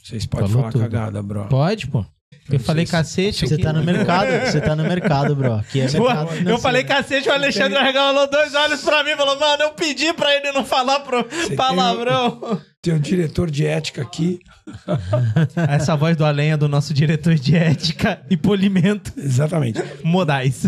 Vocês 0.00 0.26
podem 0.26 0.46
Falou 0.46 0.62
falar 0.62 0.72
tudo. 0.72 0.82
cagada, 0.82 1.20
bro. 1.20 1.48
Pode, 1.48 1.88
pô. 1.88 2.06
Eu 2.50 2.60
falei 2.60 2.86
cacete. 2.86 3.46
Você 3.46 3.58
tá 3.58 3.72
no 3.72 3.84
mercado, 3.84 4.46
você 4.46 4.60
tá 4.60 4.74
no 4.74 4.82
mercado, 4.82 5.36
bro. 5.36 5.54
Aqui 5.54 5.80
é 5.80 5.84
mercado 5.90 6.48
eu 6.48 6.58
falei 6.58 6.84
cacete, 6.84 7.28
o 7.28 7.32
Alexandre 7.32 7.78
regalou 7.78 8.28
dois 8.30 8.54
olhos 8.54 8.82
pra 8.82 9.04
mim 9.04 9.10
e 9.10 9.16
falou, 9.16 9.38
mano, 9.38 9.62
eu 9.64 9.70
pedi 9.72 10.12
pra 10.12 10.34
ele 10.34 10.52
não 10.52 10.64
falar 10.64 11.00
pro 11.00 11.24
tem 11.24 11.56
palavrão. 11.56 12.60
Tem 12.80 12.94
o 12.94 13.00
diretor 13.00 13.50
de 13.50 13.66
ética 13.66 14.02
aqui. 14.02 14.38
Essa 15.68 15.96
voz 15.96 16.16
do 16.16 16.24
além 16.24 16.52
é 16.52 16.56
do 16.56 16.68
nosso 16.68 16.94
diretor 16.94 17.34
de 17.34 17.56
ética 17.56 18.22
e 18.30 18.36
polimento 18.36 19.12
Exatamente. 19.16 19.82
modais. 20.02 20.64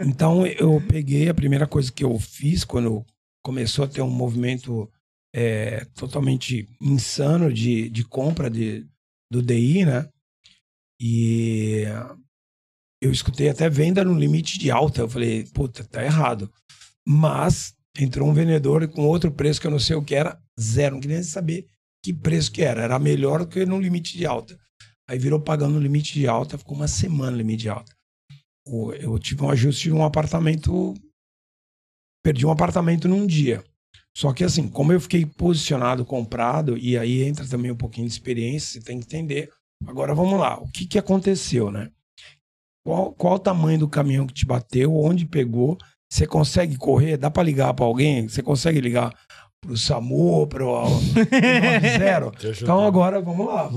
Então 0.00 0.46
eu 0.46 0.82
peguei 0.88 1.28
a 1.28 1.34
primeira 1.34 1.66
coisa 1.66 1.90
que 1.90 2.04
eu 2.04 2.18
fiz 2.18 2.64
quando 2.64 3.04
começou 3.42 3.84
a 3.84 3.88
ter 3.88 4.02
um 4.02 4.10
movimento 4.10 4.90
é, 5.34 5.86
totalmente 5.94 6.68
insano 6.80 7.52
de, 7.52 7.88
de 7.90 8.04
compra 8.04 8.50
de, 8.50 8.86
do 9.30 9.42
DI, 9.42 9.84
né? 9.84 10.08
E 11.00 11.84
eu 13.02 13.10
escutei 13.10 13.48
até 13.48 13.68
venda 13.68 14.04
no 14.04 14.18
limite 14.18 14.58
de 14.58 14.70
alta. 14.70 15.02
Eu 15.02 15.08
falei, 15.08 15.44
puta, 15.52 15.84
tá 15.84 16.02
errado. 16.02 16.52
Mas 17.06 17.74
entrou 17.98 18.28
um 18.28 18.34
vendedor 18.34 18.86
com 18.88 19.06
outro 19.06 19.30
preço 19.30 19.60
que 19.60 19.66
eu 19.66 19.70
não 19.70 19.78
sei 19.78 19.96
o 19.96 20.04
que 20.04 20.14
era, 20.14 20.40
zero. 20.58 20.94
Não 20.94 21.00
queria 21.00 21.16
nem 21.16 21.24
saber 21.24 21.66
que 22.04 22.12
preço 22.12 22.50
que 22.52 22.62
era. 22.62 22.82
Era 22.82 22.98
melhor 22.98 23.40
do 23.40 23.46
que 23.46 23.64
no 23.64 23.80
limite 23.80 24.16
de 24.16 24.26
alta. 24.26 24.58
Aí 25.08 25.18
virou 25.18 25.40
pagando 25.40 25.74
no 25.74 25.80
limite 25.80 26.14
de 26.14 26.26
alta, 26.26 26.58
ficou 26.58 26.76
uma 26.76 26.88
semana 26.88 27.32
no 27.32 27.36
limite 27.38 27.62
de 27.62 27.68
alta. 27.68 27.94
Eu 29.00 29.18
tive 29.18 29.44
um 29.44 29.50
ajuste 29.50 29.84
de 29.84 29.92
um 29.92 30.04
apartamento. 30.04 30.94
Perdi 32.24 32.44
um 32.44 32.50
apartamento 32.50 33.06
num 33.06 33.24
dia. 33.24 33.64
Só 34.16 34.32
que 34.32 34.42
assim, 34.42 34.66
como 34.68 34.92
eu 34.92 35.00
fiquei 35.00 35.24
posicionado, 35.24 36.04
comprado, 36.04 36.76
e 36.76 36.98
aí 36.98 37.22
entra 37.22 37.46
também 37.46 37.70
um 37.70 37.76
pouquinho 37.76 38.08
de 38.08 38.12
experiência, 38.12 38.80
você 38.80 38.84
tem 38.84 38.98
que 38.98 39.04
entender. 39.04 39.52
Agora 39.86 40.14
vamos 40.14 40.38
lá, 40.38 40.58
o 40.60 40.68
que, 40.70 40.86
que 40.86 40.98
aconteceu, 40.98 41.70
né? 41.70 41.90
Qual, 42.86 43.12
qual 43.12 43.34
o 43.34 43.38
tamanho 43.38 43.80
do 43.80 43.88
caminhão 43.88 44.26
que 44.26 44.34
te 44.34 44.46
bateu, 44.46 44.94
onde 44.94 45.26
pegou? 45.26 45.76
Você 46.10 46.26
consegue 46.26 46.76
correr? 46.76 47.16
Dá 47.16 47.28
para 47.30 47.42
ligar 47.42 47.74
para 47.74 47.84
alguém? 47.84 48.28
Você 48.28 48.42
consegue 48.42 48.80
ligar 48.80 49.12
pro 49.60 49.76
SAMU, 49.76 50.46
pro 50.46 50.66
90? 50.66 52.30
Te 52.32 52.46
ajudou. 52.46 52.52
Então 52.76 52.84
agora 52.86 53.20
vamos 53.20 53.46
lá. 53.46 53.68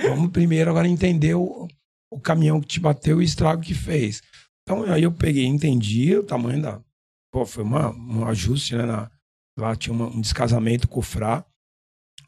Vamos 0.00 0.30
primeiro 0.30 0.70
agora 0.70 0.86
entender 0.86 1.34
o, 1.34 1.66
o 2.12 2.20
caminhão 2.20 2.60
que 2.60 2.68
te 2.68 2.80
bateu 2.80 3.16
e 3.16 3.24
o 3.24 3.26
estrago 3.26 3.62
que 3.62 3.74
fez. 3.74 4.22
Então 4.62 4.84
aí 4.84 5.02
eu 5.02 5.12
peguei, 5.12 5.44
entendi 5.46 6.14
o 6.16 6.22
tamanho 6.24 6.62
da. 6.62 6.80
Pô, 7.32 7.44
foi 7.44 7.64
uma, 7.64 7.90
um 7.90 8.24
ajuste, 8.26 8.76
né? 8.76 8.84
na- 8.84 9.10
lá 9.58 9.74
tinha 9.74 9.92
uma- 9.92 10.06
um 10.08 10.20
descasamento 10.20 10.86
com 10.86 11.00
o 11.00 11.02
FRA. 11.02 11.44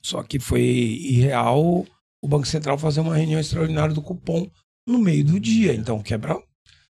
Só 0.03 0.23
que 0.23 0.39
foi 0.41 0.63
irreal 0.63 1.87
o 2.23 2.29
Banco 2.29 2.47
Central 2.47 2.79
fazer 2.79 3.01
uma 3.01 3.17
reunião 3.17 3.41
extraordinária 3.41 3.95
do 3.95 4.03
cupom 4.03 4.49
no 4.87 4.99
meio 4.99 5.25
do 5.25 5.39
dia. 5.41 5.75
Então 5.75 6.03
quebra. 6.03 6.41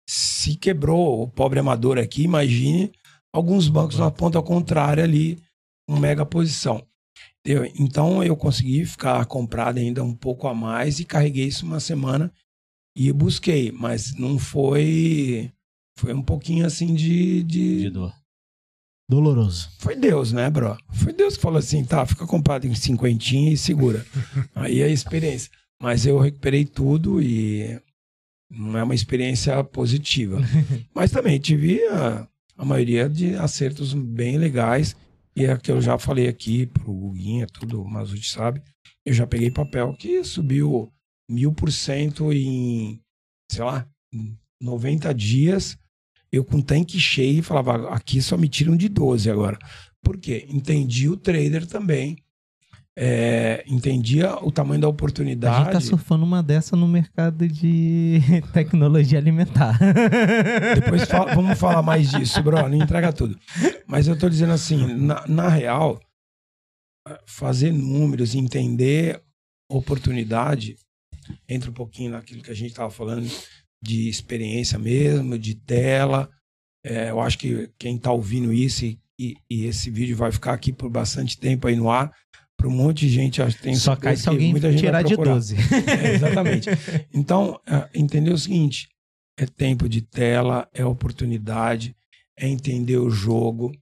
Se 0.09 0.55
quebrou 0.57 1.23
o 1.23 1.29
pobre 1.29 1.59
amador 1.59 1.99
aqui, 1.99 2.23
imagine 2.25 2.93
alguns 3.33 3.69
bancos 3.69 3.99
na 3.99 4.11
ponta 4.11 4.43
contrária 4.43 5.03
ali, 5.03 5.43
uma 5.89 5.99
mega 5.99 6.27
posição. 6.27 6.87
Entendeu? 7.41 7.71
Então 7.79 8.23
eu 8.23 8.37
consegui 8.37 8.85
ficar 8.85 9.25
comprado 9.27 9.79
ainda 9.79 10.03
um 10.03 10.15
pouco 10.15 10.47
a 10.47 10.55
mais 10.55 11.01
e 11.01 11.05
carreguei 11.05 11.47
isso 11.47 11.65
uma 11.65 11.81
semana 11.81 12.33
e 12.97 13.11
busquei, 13.13 13.73
mas 13.73 14.15
não 14.15 14.39
foi. 14.39 15.51
Foi 15.99 16.13
um 16.13 16.23
pouquinho 16.23 16.67
assim 16.67 16.95
de. 16.95 17.43
de- 17.45 17.81
De 17.83 17.91
dor. 17.91 18.13
Doloroso. 19.09 19.68
Foi 19.78 19.94
Deus, 19.94 20.32
né, 20.32 20.48
bro? 20.48 20.76
Foi 20.93 21.12
Deus 21.12 21.36
que 21.36 21.43
falou 21.43 21.59
assim: 21.59 21.85
tá, 21.85 22.06
fica 22.06 22.26
comprado 22.26 22.66
em 22.66 22.74
cinquentinha 22.74 23.52
e 23.52 23.56
segura. 23.56 24.05
Aí 24.55 24.81
é 24.81 24.85
a 24.85 24.89
experiência. 24.89 25.51
Mas 25.81 26.06
eu 26.06 26.18
recuperei 26.18 26.64
tudo 26.64 27.20
e 27.20 27.78
não 28.51 28.78
é 28.78 28.82
uma 28.82 28.94
experiência 28.94 29.62
positiva. 29.64 30.40
Mas 30.94 31.10
também 31.10 31.39
tive 31.39 31.85
a, 31.89 32.26
a 32.56 32.64
maioria 32.64 33.09
de 33.09 33.35
acertos 33.35 33.93
bem 33.93 34.39
legais. 34.39 34.97
E 35.36 35.44
é 35.44 35.56
que 35.56 35.70
eu 35.70 35.81
já 35.82 35.98
falei 35.98 36.28
aqui 36.28 36.66
pro 36.66 36.93
Guguinha, 36.93 37.47
tudo, 37.47 37.82
o 37.82 37.89
Mazuti 37.89 38.31
sabe. 38.31 38.62
Eu 39.05 39.12
já 39.12 39.26
peguei 39.26 39.51
papel 39.51 39.93
que 39.94 40.22
subiu 40.22 40.93
mil 41.28 41.52
por 41.52 41.72
cento 41.72 42.32
em, 42.32 43.01
sei 43.51 43.64
lá, 43.64 43.86
em 44.12 44.39
90 44.60 45.12
dias. 45.12 45.76
Eu 46.35 46.44
com 46.44 46.61
tanque 46.61 46.98
cheio 46.98 47.43
falava, 47.43 47.90
aqui 47.94 48.20
só 48.23 48.36
me 48.36 48.48
tiram 48.48 48.77
de 48.77 48.89
12 48.89 49.31
agora. 49.31 49.59
Por 50.02 50.16
quê? 50.19 50.47
Entendi 50.51 51.09
o 51.09 51.16
trader 51.16 51.66
também. 51.66 52.16
é, 52.97 53.65
entendia 53.66 54.36
o 54.44 54.52
tamanho 54.52 54.81
da 54.81 54.86
A 54.86 54.90
oportunidade. 54.90 55.65
gente 55.65 55.73
tá 55.73 55.81
surfando 55.81 56.24
uma 56.24 56.43
dessa 56.43 56.77
no 56.77 56.86
mercado 56.86 57.48
de 57.48 58.20
tecnologia 58.52 59.19
alimentar. 59.19 59.78
Depois 60.77 61.05
fala- 61.05 61.35
vamos 61.35 61.59
falar 61.59 61.82
mais 61.82 62.11
disso, 62.11 62.40
bro. 62.43 62.69
Não 62.69 62.77
entrega 62.77 63.12
tudo. 63.12 63.36
Mas 63.86 64.06
eu 64.06 64.16
tô 64.19 64.28
dizendo 64.28 64.52
assim, 64.52 64.94
na, 64.94 65.27
na 65.27 65.48
real, 65.48 66.01
fazer 67.27 67.73
números, 67.73 68.35
entender 68.35 69.20
oportunidade, 69.70 70.77
entra 71.48 71.70
um 71.70 71.74
pouquinho 71.74 72.12
naquilo 72.12 72.43
que 72.43 72.51
a 72.51 72.55
gente 72.55 72.74
tava 72.74 72.90
falando 72.90 73.28
de 73.85 74.09
experiência 74.09 74.78
mesmo, 74.78 75.39
de 75.39 75.55
tela. 75.55 76.28
É, 76.85 77.11
eu 77.11 77.20
acho 77.20 77.39
que 77.39 77.70
quem 77.78 77.97
tá 77.98 78.11
ouvindo 78.12 78.52
isso 78.52 78.85
e, 78.85 78.98
e- 79.19 79.36
e 79.51 79.65
esse 79.66 79.90
vídeo 79.90 80.16
vai 80.16 80.32
ficar 80.32 80.52
aqui 80.52 80.73
por 80.73 80.90
bastante 80.90 81.39
tempo 81.39 81.66
aí 81.66 81.77
no 81.77 81.90
ar, 81.90 82.12
para 82.56 82.69
um 82.69 82.70
monte 82.70 83.01
de 83.06 83.09
gente, 83.11 83.43
acho 83.43 83.56
que 83.56 83.62
tem 83.62 83.74
Só 83.74 83.94
cai 83.97 84.16
se 84.16 84.28
alguém 84.28 84.51
muita 84.51 84.74
tirar 84.74 85.02
de 85.02 85.15
procurar. 85.15 85.35
12. 85.35 85.56
É, 85.86 86.15
exatamente. 86.15 86.69
Então, 87.12 87.59
é, 87.66 87.89
entender 87.94 88.32
o 88.32 88.39
seguinte: 88.39 88.89
é 89.39 89.44
tempo 89.47 89.89
de 89.89 90.01
tela, 90.02 90.69
é 90.73 90.85
oportunidade, 90.85 91.94
é 92.39 92.48
entender 92.48 92.97
o 92.97 93.11
jogo, 93.11 93.73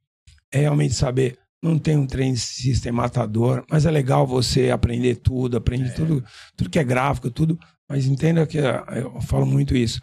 é 0.51 0.61
realmente 0.61 0.95
saber. 0.95 1.39
Não 1.63 1.79
tem 1.79 1.97
um 1.97 2.07
trem 2.07 2.35
system 2.35 2.91
matador, 2.91 3.65
mas 3.71 3.87
é 3.87 3.91
legal 3.91 4.27
você 4.27 4.71
aprender 4.71 5.17
tudo, 5.17 5.57
aprende 5.57 5.95
tudo, 5.95 6.25
tudo 6.57 6.71
que 6.71 6.79
é 6.79 6.83
gráfico, 6.85 7.31
tudo. 7.31 7.57
Mas 7.93 8.07
entenda 8.07 8.47
que 8.47 8.59
é, 8.59 8.83
eu 8.95 9.21
falo 9.21 9.45
muito 9.45 9.77
isso. 9.77 10.01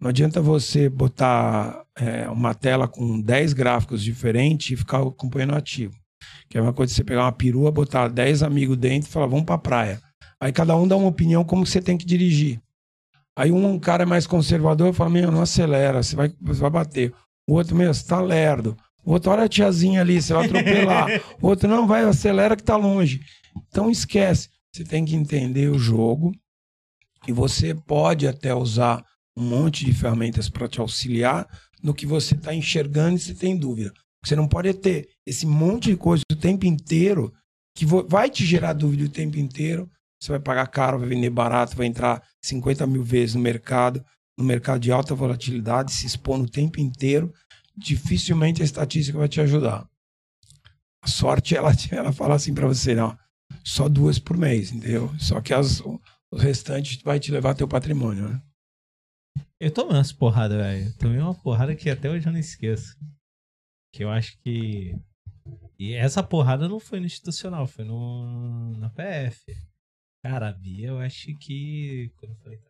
Não 0.00 0.08
adianta 0.08 0.40
você 0.40 0.88
botar 0.88 1.84
é, 1.94 2.26
uma 2.30 2.54
tela 2.54 2.88
com 2.88 3.20
10 3.20 3.52
gráficos 3.52 4.02
diferentes 4.02 4.70
e 4.70 4.76
ficar 4.76 5.02
acompanhando 5.02 5.54
ativo. 5.54 5.92
Que 6.48 6.56
é 6.56 6.62
uma 6.62 6.72
coisa 6.72 6.88
de 6.88 6.96
você 6.96 7.04
pegar 7.04 7.24
uma 7.24 7.32
perua, 7.32 7.70
botar 7.70 8.08
10 8.08 8.42
amigos 8.42 8.78
dentro 8.78 9.06
e 9.06 9.12
falar, 9.12 9.26
vamos 9.26 9.44
pra 9.44 9.58
praia. 9.58 10.00
Aí 10.40 10.50
cada 10.50 10.74
um 10.74 10.88
dá 10.88 10.96
uma 10.96 11.08
opinião 11.08 11.44
como 11.44 11.66
você 11.66 11.82
tem 11.82 11.98
que 11.98 12.06
dirigir. 12.06 12.58
Aí 13.36 13.52
um 13.52 13.78
cara 13.78 14.04
é 14.04 14.06
mais 14.06 14.26
conservador 14.26 14.94
fala, 14.94 15.10
meu, 15.10 15.30
não 15.30 15.42
acelera, 15.42 16.02
você 16.02 16.16
vai, 16.16 16.32
você 16.40 16.60
vai 16.62 16.70
bater. 16.70 17.12
O 17.46 17.52
outro, 17.52 17.76
meu, 17.76 17.92
você 17.92 18.06
tá 18.06 18.18
lerdo. 18.18 18.74
O 19.04 19.12
outro, 19.12 19.30
olha 19.30 19.42
a 19.42 19.48
tiazinha 19.48 20.00
ali, 20.00 20.22
você 20.22 20.32
vai 20.32 20.46
atropelar. 20.46 21.20
o 21.38 21.48
outro, 21.48 21.68
não, 21.68 21.86
vai, 21.86 22.02
acelera 22.02 22.56
que 22.56 22.62
tá 22.62 22.76
longe. 22.78 23.20
Então 23.68 23.90
esquece. 23.90 24.48
Você 24.72 24.84
tem 24.84 25.04
que 25.04 25.14
entender 25.14 25.68
o 25.68 25.78
jogo 25.78 26.32
e 27.26 27.32
você 27.32 27.74
pode 27.74 28.26
até 28.26 28.54
usar 28.54 29.04
um 29.36 29.42
monte 29.42 29.84
de 29.84 29.92
ferramentas 29.92 30.48
para 30.48 30.68
te 30.68 30.80
auxiliar 30.80 31.46
no 31.82 31.94
que 31.94 32.06
você 32.06 32.34
está 32.34 32.54
enxergando 32.54 33.16
e 33.16 33.20
se 33.20 33.34
tem 33.34 33.56
dúvida. 33.56 33.92
Você 34.24 34.36
não 34.36 34.46
pode 34.46 34.72
ter 34.74 35.08
esse 35.26 35.46
monte 35.46 35.90
de 35.90 35.96
coisa 35.96 36.22
o 36.30 36.36
tempo 36.36 36.66
inteiro 36.66 37.32
que 37.74 37.86
vai 37.86 38.28
te 38.28 38.44
gerar 38.44 38.74
dúvida 38.74 39.04
o 39.04 39.08
tempo 39.08 39.38
inteiro. 39.38 39.90
Você 40.20 40.32
vai 40.32 40.40
pagar 40.40 40.66
caro, 40.66 40.98
vai 40.98 41.08
vender 41.08 41.30
barato, 41.30 41.76
vai 41.76 41.86
entrar 41.86 42.22
50 42.42 42.86
mil 42.86 43.02
vezes 43.02 43.34
no 43.34 43.40
mercado, 43.40 44.04
no 44.38 44.44
mercado 44.44 44.80
de 44.80 44.92
alta 44.92 45.14
volatilidade, 45.14 45.92
se 45.92 46.06
expor 46.06 46.36
no 46.36 46.48
tempo 46.48 46.78
inteiro. 46.78 47.32
Dificilmente 47.76 48.60
a 48.60 48.64
estatística 48.64 49.18
vai 49.18 49.28
te 49.28 49.40
ajudar. 49.40 49.88
A 51.02 51.08
sorte, 51.08 51.56
ela, 51.56 51.72
ela 51.90 52.12
fala 52.12 52.34
assim 52.34 52.52
para 52.52 52.66
você, 52.66 52.94
não, 52.94 53.16
só 53.64 53.88
duas 53.88 54.18
por 54.18 54.36
mês, 54.36 54.70
entendeu? 54.70 55.10
Só 55.18 55.40
que 55.40 55.54
as, 55.54 55.82
o 56.32 56.36
restante 56.36 57.02
vai 57.02 57.18
te 57.18 57.32
levar 57.32 57.54
teu 57.54 57.66
patrimônio, 57.66 58.28
né? 58.28 58.42
Eu 59.58 59.72
tomei 59.72 59.96
umas 59.96 60.12
porradas, 60.12 60.56
velho. 60.56 60.96
Tomei 60.96 61.18
uma 61.18 61.34
porrada 61.34 61.76
que 61.76 61.90
até 61.90 62.08
hoje 62.10 62.26
eu 62.26 62.32
não 62.32 62.38
esqueço. 62.38 62.96
Que 63.92 64.04
eu 64.04 64.10
acho 64.10 64.38
que. 64.40 64.94
E 65.78 65.92
essa 65.92 66.22
porrada 66.22 66.68
não 66.68 66.80
foi 66.80 67.00
no 67.00 67.06
institucional, 67.06 67.66
foi 67.66 67.84
no 67.84 68.76
na 68.78 68.88
PF. 68.90 69.54
Cara, 70.22 70.48
a 70.48 70.52
Bia, 70.52 70.88
eu 70.88 70.98
acho 70.98 71.34
que. 71.38 72.12
Quando 72.16 72.32
eu 72.32 72.38
falei. 72.38 72.60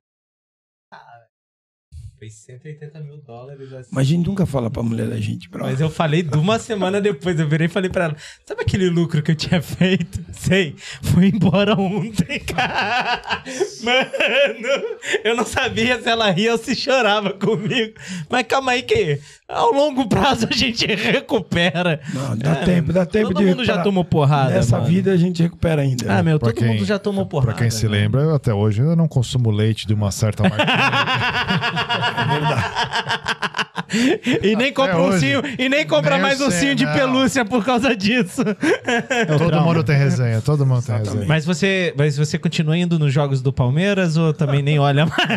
Foi 2.20 2.28
180 2.28 3.00
mil 3.00 3.16
dólares 3.16 3.72
assim. 3.72 3.88
Mas 3.90 4.06
a 4.06 4.10
gente 4.10 4.26
nunca 4.26 4.44
fala 4.44 4.70
pra 4.70 4.82
mulher 4.82 5.08
da 5.08 5.18
gente, 5.18 5.48
bro. 5.48 5.62
Mas 5.64 5.80
eu 5.80 5.88
falei 5.88 6.22
de 6.22 6.36
uma 6.36 6.58
semana 6.58 7.00
depois, 7.00 7.40
eu 7.40 7.48
virei 7.48 7.66
e 7.66 7.70
falei 7.70 7.88
pra 7.88 8.04
ela: 8.04 8.16
Sabe 8.44 8.60
aquele 8.60 8.90
lucro 8.90 9.22
que 9.22 9.30
eu 9.30 9.34
tinha 9.34 9.62
feito? 9.62 10.22
Sei, 10.30 10.74
foi 11.00 11.28
embora 11.28 11.74
ontem, 11.80 12.38
cara. 12.44 13.42
Mano, 13.82 14.98
eu 15.24 15.34
não 15.34 15.46
sabia 15.46 15.98
se 15.98 16.10
ela 16.10 16.30
ria 16.30 16.52
ou 16.52 16.58
se 16.58 16.76
chorava 16.76 17.32
comigo. 17.32 17.94
Mas 18.28 18.46
calma 18.46 18.72
aí, 18.72 18.82
que 18.82 19.18
ao 19.52 19.72
longo 19.72 20.06
prazo 20.08 20.46
a 20.50 20.54
gente 20.54 20.86
recupera. 20.86 22.00
Não, 22.14 22.36
dá 22.36 22.50
É, 22.52 22.64
tempo, 22.64 22.92
dá 22.92 23.04
tempo 23.06 23.28
Todo 23.28 23.38
de 23.38 23.44
mundo 23.46 23.64
já 23.64 23.78
tomou 23.82 24.04
porrada. 24.04 24.50
Nessa 24.54 24.76
mano. 24.78 24.88
vida 24.88 25.12
a 25.12 25.16
gente 25.16 25.42
recupera 25.42 25.82
ainda. 25.82 26.18
Ah, 26.18 26.22
meu, 26.22 26.38
Pra 26.38 26.52
todo 26.52 26.64
mundo 26.66 26.84
já 26.84 26.98
tomou 26.98 27.26
porrada. 27.26 27.52
Pra 27.52 27.58
quem 27.60 27.70
se 27.70 27.86
mano. 27.86 27.96
lembra, 28.00 28.20
eu 28.22 28.34
até 28.34 28.52
hoje 28.54 28.80
ainda 28.82 28.96
não 28.96 29.08
consumo 29.08 29.50
leite 29.50 29.86
de 29.86 29.94
uma 29.94 30.10
certa 30.10 30.42
marca. 30.42 30.64
e 34.42 34.54
nem 34.54 34.72
compra 34.72 34.96
um 34.98 35.06
ursinho, 35.08 35.42
e 35.58 35.68
nem 35.68 35.84
compra 35.86 36.16
mais 36.18 36.40
ursinho 36.40 36.74
de 36.76 36.84
Mercenário. 36.84 37.12
pelúcia 37.12 37.44
por 37.44 37.64
causa 37.64 37.94
disso. 37.96 38.42
É 38.84 39.24
todo 39.26 39.48
trauma. 39.48 39.66
mundo 39.66 39.82
tem 39.82 39.96
resenha, 39.96 40.40
todo 40.40 40.64
mundo 40.64 40.80
tem 40.82 40.94
Exatamente. 40.94 41.08
resenha. 41.10 41.26
Mas 41.28 41.44
você, 41.44 41.92
mas 41.98 42.16
você 42.16 42.38
continua 42.38 42.76
indo 42.78 42.98
nos 43.00 43.12
jogos 43.12 43.42
do 43.42 43.52
Palmeiras 43.52 44.16
ou 44.16 44.32
também 44.32 44.62
nem 44.62 44.78
olha 44.78 45.06
mais? 45.06 45.28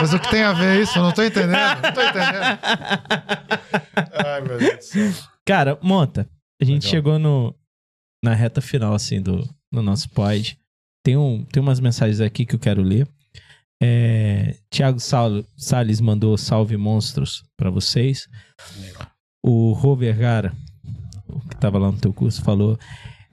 Mas 0.00 0.14
o 0.14 0.18
que 0.20 0.30
tem 0.30 0.44
a 0.44 0.52
ver 0.52 0.80
isso? 0.82 0.96
Eu 0.98 1.02
não 1.02 1.10
tô 1.12 1.22
entendendo. 1.24 1.52
Não 1.82 1.92
tô 1.92 2.00
entendendo. 2.02 2.58
Ai, 4.24 4.40
meu 4.42 4.58
Deus 4.58 4.76
do 4.76 4.82
céu. 4.82 5.12
Cara, 5.44 5.78
monta. 5.82 6.28
A 6.60 6.64
gente 6.64 6.84
Legal. 6.84 6.90
chegou 6.90 7.18
no, 7.18 7.54
na 8.22 8.34
reta 8.34 8.60
final, 8.60 8.94
assim, 8.94 9.20
do, 9.20 9.42
do 9.72 9.82
nosso 9.82 10.08
pod. 10.10 10.58
Tem, 11.04 11.16
um, 11.16 11.44
tem 11.44 11.62
umas 11.62 11.80
mensagens 11.80 12.20
aqui 12.20 12.46
que 12.46 12.54
eu 12.54 12.58
quero 12.58 12.82
ler. 12.82 13.06
É, 13.82 14.56
Tiago 14.70 14.98
Sal- 15.00 15.44
Salles 15.56 16.00
mandou 16.00 16.36
salve 16.38 16.76
monstros 16.76 17.44
pra 17.56 17.70
vocês. 17.70 18.26
O 19.44 19.72
Rô 19.72 19.94
Vergara, 19.94 20.54
que 21.50 21.56
tava 21.56 21.78
lá 21.78 21.92
no 21.92 21.98
teu 21.98 22.12
curso, 22.12 22.42
falou: 22.42 22.78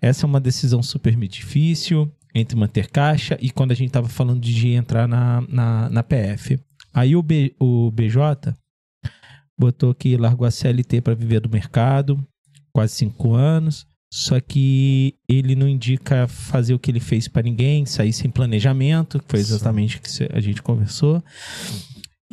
essa 0.01 0.25
é 0.25 0.27
uma 0.27 0.41
decisão 0.41 0.83
super 0.83 1.15
difícil 1.15 2.11
entre 2.35 2.57
manter 2.57 2.89
caixa 2.89 3.37
e 3.41 3.49
quando 3.49 3.71
a 3.71 3.75
gente 3.75 3.91
tava 3.91 4.09
falando 4.09 4.41
de 4.41 4.69
entrar 4.69 5.07
na, 5.07 5.41
na, 5.47 5.89
na 5.89 6.03
PF. 6.03 6.59
Aí 6.93 7.15
o, 7.15 7.21
B, 7.23 7.55
o 7.59 7.89
BJ 7.91 8.53
botou 9.61 9.93
que 9.93 10.17
largou 10.17 10.47
a 10.47 10.51
CLT 10.51 11.01
para 11.01 11.13
viver 11.13 11.39
do 11.39 11.49
mercado, 11.49 12.19
quase 12.73 12.95
cinco 12.95 13.33
anos. 13.33 13.85
Só 14.13 14.41
que 14.41 15.15
ele 15.29 15.55
não 15.55 15.69
indica 15.69 16.27
fazer 16.27 16.73
o 16.73 16.79
que 16.79 16.91
ele 16.91 16.99
fez 16.99 17.29
para 17.29 17.43
ninguém, 17.43 17.85
sair 17.85 18.11
sem 18.11 18.29
planejamento, 18.29 19.19
que 19.19 19.25
foi 19.29 19.39
exatamente 19.39 19.97
o 19.97 20.01
que 20.01 20.09
a 20.33 20.39
gente 20.41 20.61
conversou. 20.61 21.23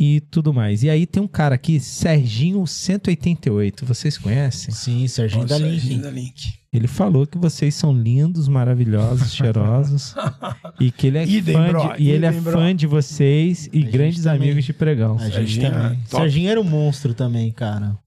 E 0.00 0.20
tudo 0.30 0.54
mais. 0.54 0.84
E 0.84 0.90
aí 0.90 1.06
tem 1.06 1.20
um 1.20 1.26
cara 1.26 1.56
aqui, 1.56 1.80
Serginho 1.80 2.64
188. 2.64 3.84
Vocês 3.84 4.16
conhecem? 4.16 4.72
Sim, 4.72 5.08
Serginho 5.08 5.44
da 5.44 5.58
Nossa, 5.58 5.68
Link. 5.68 5.80
Serginho 5.80 6.02
da 6.02 6.10
Link. 6.10 6.58
Ele 6.72 6.86
falou 6.86 7.26
que 7.26 7.36
vocês 7.36 7.74
são 7.74 7.92
lindos, 7.92 8.46
maravilhosos, 8.46 9.34
cheirosos. 9.34 10.14
e 10.78 10.92
que 10.92 11.08
ele 11.08 11.18
é 11.18 11.26
Idem, 11.26 11.54
fã 11.56 11.68
bro, 11.68 11.96
de, 11.96 12.02
e 12.02 12.10
ele 12.10 12.26
é 12.26 12.28
idem, 12.28 12.40
bro. 12.42 12.52
fã 12.52 12.76
de 12.76 12.86
vocês 12.86 13.68
e 13.72 13.82
grandes 13.82 14.22
também. 14.22 14.42
amigos 14.50 14.64
de 14.64 14.72
pregão. 14.72 15.16
A 15.16 15.24
gente 15.24 15.34
Serginho 15.34 15.70
também. 15.72 15.86
é 15.86 16.08
top. 16.08 16.22
Serginho 16.22 16.48
era 16.50 16.60
um 16.60 16.64
monstro 16.64 17.12
também, 17.12 17.50
cara. 17.50 17.98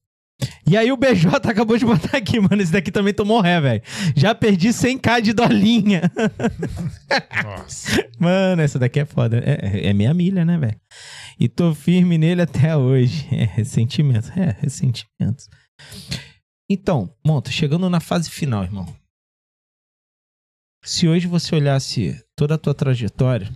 E 0.66 0.76
aí 0.76 0.90
o 0.90 0.96
BJ 0.96 1.28
acabou 1.44 1.76
de 1.76 1.84
botar 1.84 2.16
aqui, 2.16 2.40
mano. 2.40 2.62
Esse 2.62 2.72
daqui 2.72 2.90
também 2.90 3.12
tomou 3.12 3.40
ré, 3.40 3.60
velho. 3.60 3.82
Já 4.16 4.34
perdi 4.34 4.68
100k 4.68 5.20
de 5.20 5.32
dolinha. 5.32 6.10
Nossa. 7.44 8.02
Mano, 8.18 8.62
essa 8.62 8.78
daqui 8.78 9.00
é 9.00 9.04
foda. 9.04 9.42
É, 9.44 9.88
é 9.88 9.92
meia 9.92 10.14
milha, 10.14 10.44
né, 10.44 10.56
velho? 10.56 10.76
E 11.42 11.48
tô 11.48 11.74
firme 11.74 12.16
nele 12.16 12.42
até 12.42 12.76
hoje. 12.76 13.26
É, 13.34 13.44
ressentimentos. 13.44 14.30
É, 14.30 14.56
ressentimentos. 14.60 15.48
Então, 16.70 17.12
Monta, 17.26 17.50
chegando 17.50 17.90
na 17.90 17.98
fase 18.00 18.30
final, 18.30 18.62
irmão. 18.62 18.86
Se 20.84 21.08
hoje 21.08 21.26
você 21.26 21.54
olhasse 21.54 22.20
toda 22.36 22.54
a 22.54 22.58
tua 22.58 22.74
trajetória, 22.74 23.50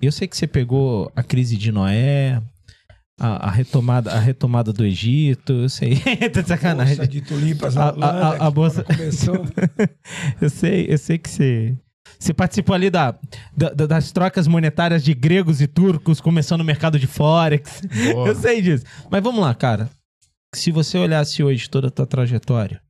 eu 0.00 0.10
sei 0.12 0.26
que 0.28 0.36
você 0.36 0.46
pegou 0.46 1.10
a 1.14 1.22
crise 1.22 1.56
de 1.56 1.70
Noé, 1.72 2.42
a, 3.20 3.48
a 3.48 3.50
retomada, 3.50 4.12
a 4.12 4.18
retomada 4.18 4.72
do 4.72 4.84
Egito, 4.84 5.52
eu 5.52 5.68
sei. 5.68 5.96
tá 6.32 6.42
sacanagem. 6.44 6.96
Bolsa 6.96 7.08
de 7.10 7.20
tulipas 7.22 7.76
A- 7.76 7.80
na 7.80 7.86
a- 7.86 7.92
Holanda, 7.92 8.44
a- 8.44 8.46
a 8.46 8.50
bolsa- 8.50 8.84
começou. 8.84 9.36
Eu 10.40 10.50
sei, 10.50 10.86
eu 10.88 10.98
sei 10.98 11.18
que 11.18 11.28
você. 11.30 11.76
Você 12.22 12.32
participou 12.32 12.72
ali 12.72 12.88
da, 12.88 13.18
da- 13.56 13.70
da- 13.70 13.86
das 13.86 14.12
trocas 14.12 14.46
monetárias 14.46 15.02
de 15.02 15.12
gregos 15.12 15.60
e 15.60 15.66
turcos, 15.66 16.20
começando 16.20 16.60
no 16.60 16.64
mercado 16.64 16.96
de 16.96 17.06
Forex. 17.08 17.80
Boa. 18.12 18.28
Eu 18.30 18.36
sei 18.36 18.62
disso. 18.62 18.84
Mas 19.10 19.20
vamos 19.22 19.40
lá, 19.40 19.52
cara. 19.56 19.90
Se 20.54 20.70
você 20.70 20.98
olhasse 20.98 21.42
hoje 21.42 21.68
toda 21.68 21.88
a 21.88 21.90
tua 21.90 22.06
trajetória, 22.06 22.80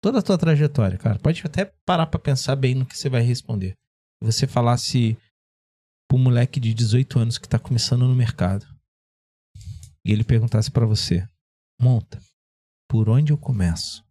toda 0.00 0.20
a 0.20 0.22
tua 0.22 0.38
trajetória, 0.38 0.96
cara, 0.98 1.18
pode 1.18 1.42
até 1.44 1.72
parar 1.84 2.06
pra 2.06 2.20
pensar 2.20 2.54
bem 2.54 2.76
no 2.76 2.86
que 2.86 2.96
você 2.96 3.08
vai 3.08 3.22
responder. 3.22 3.74
Você 4.22 4.46
falasse 4.46 5.18
pro 6.08 6.16
moleque 6.16 6.60
de 6.60 6.72
18 6.74 7.18
anos 7.18 7.38
que 7.38 7.48
tá 7.48 7.58
começando 7.58 8.06
no 8.06 8.14
mercado 8.14 8.64
e 10.04 10.12
ele 10.12 10.22
perguntasse 10.22 10.70
pra 10.70 10.86
você: 10.86 11.26
Monta, 11.80 12.20
por 12.88 13.08
onde 13.08 13.32
eu 13.32 13.38
começo? 13.38 14.04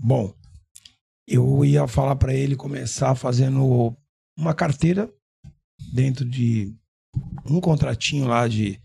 Bom, 0.00 0.32
eu 1.28 1.64
ia 1.64 1.86
falar 1.86 2.16
para 2.16 2.34
ele 2.34 2.56
começar 2.56 3.14
fazendo 3.14 3.94
uma 4.36 4.54
carteira 4.54 5.10
dentro 5.92 6.24
de 6.24 6.74
um 7.48 7.60
contratinho 7.60 8.26
lá 8.26 8.48
de 8.48 8.80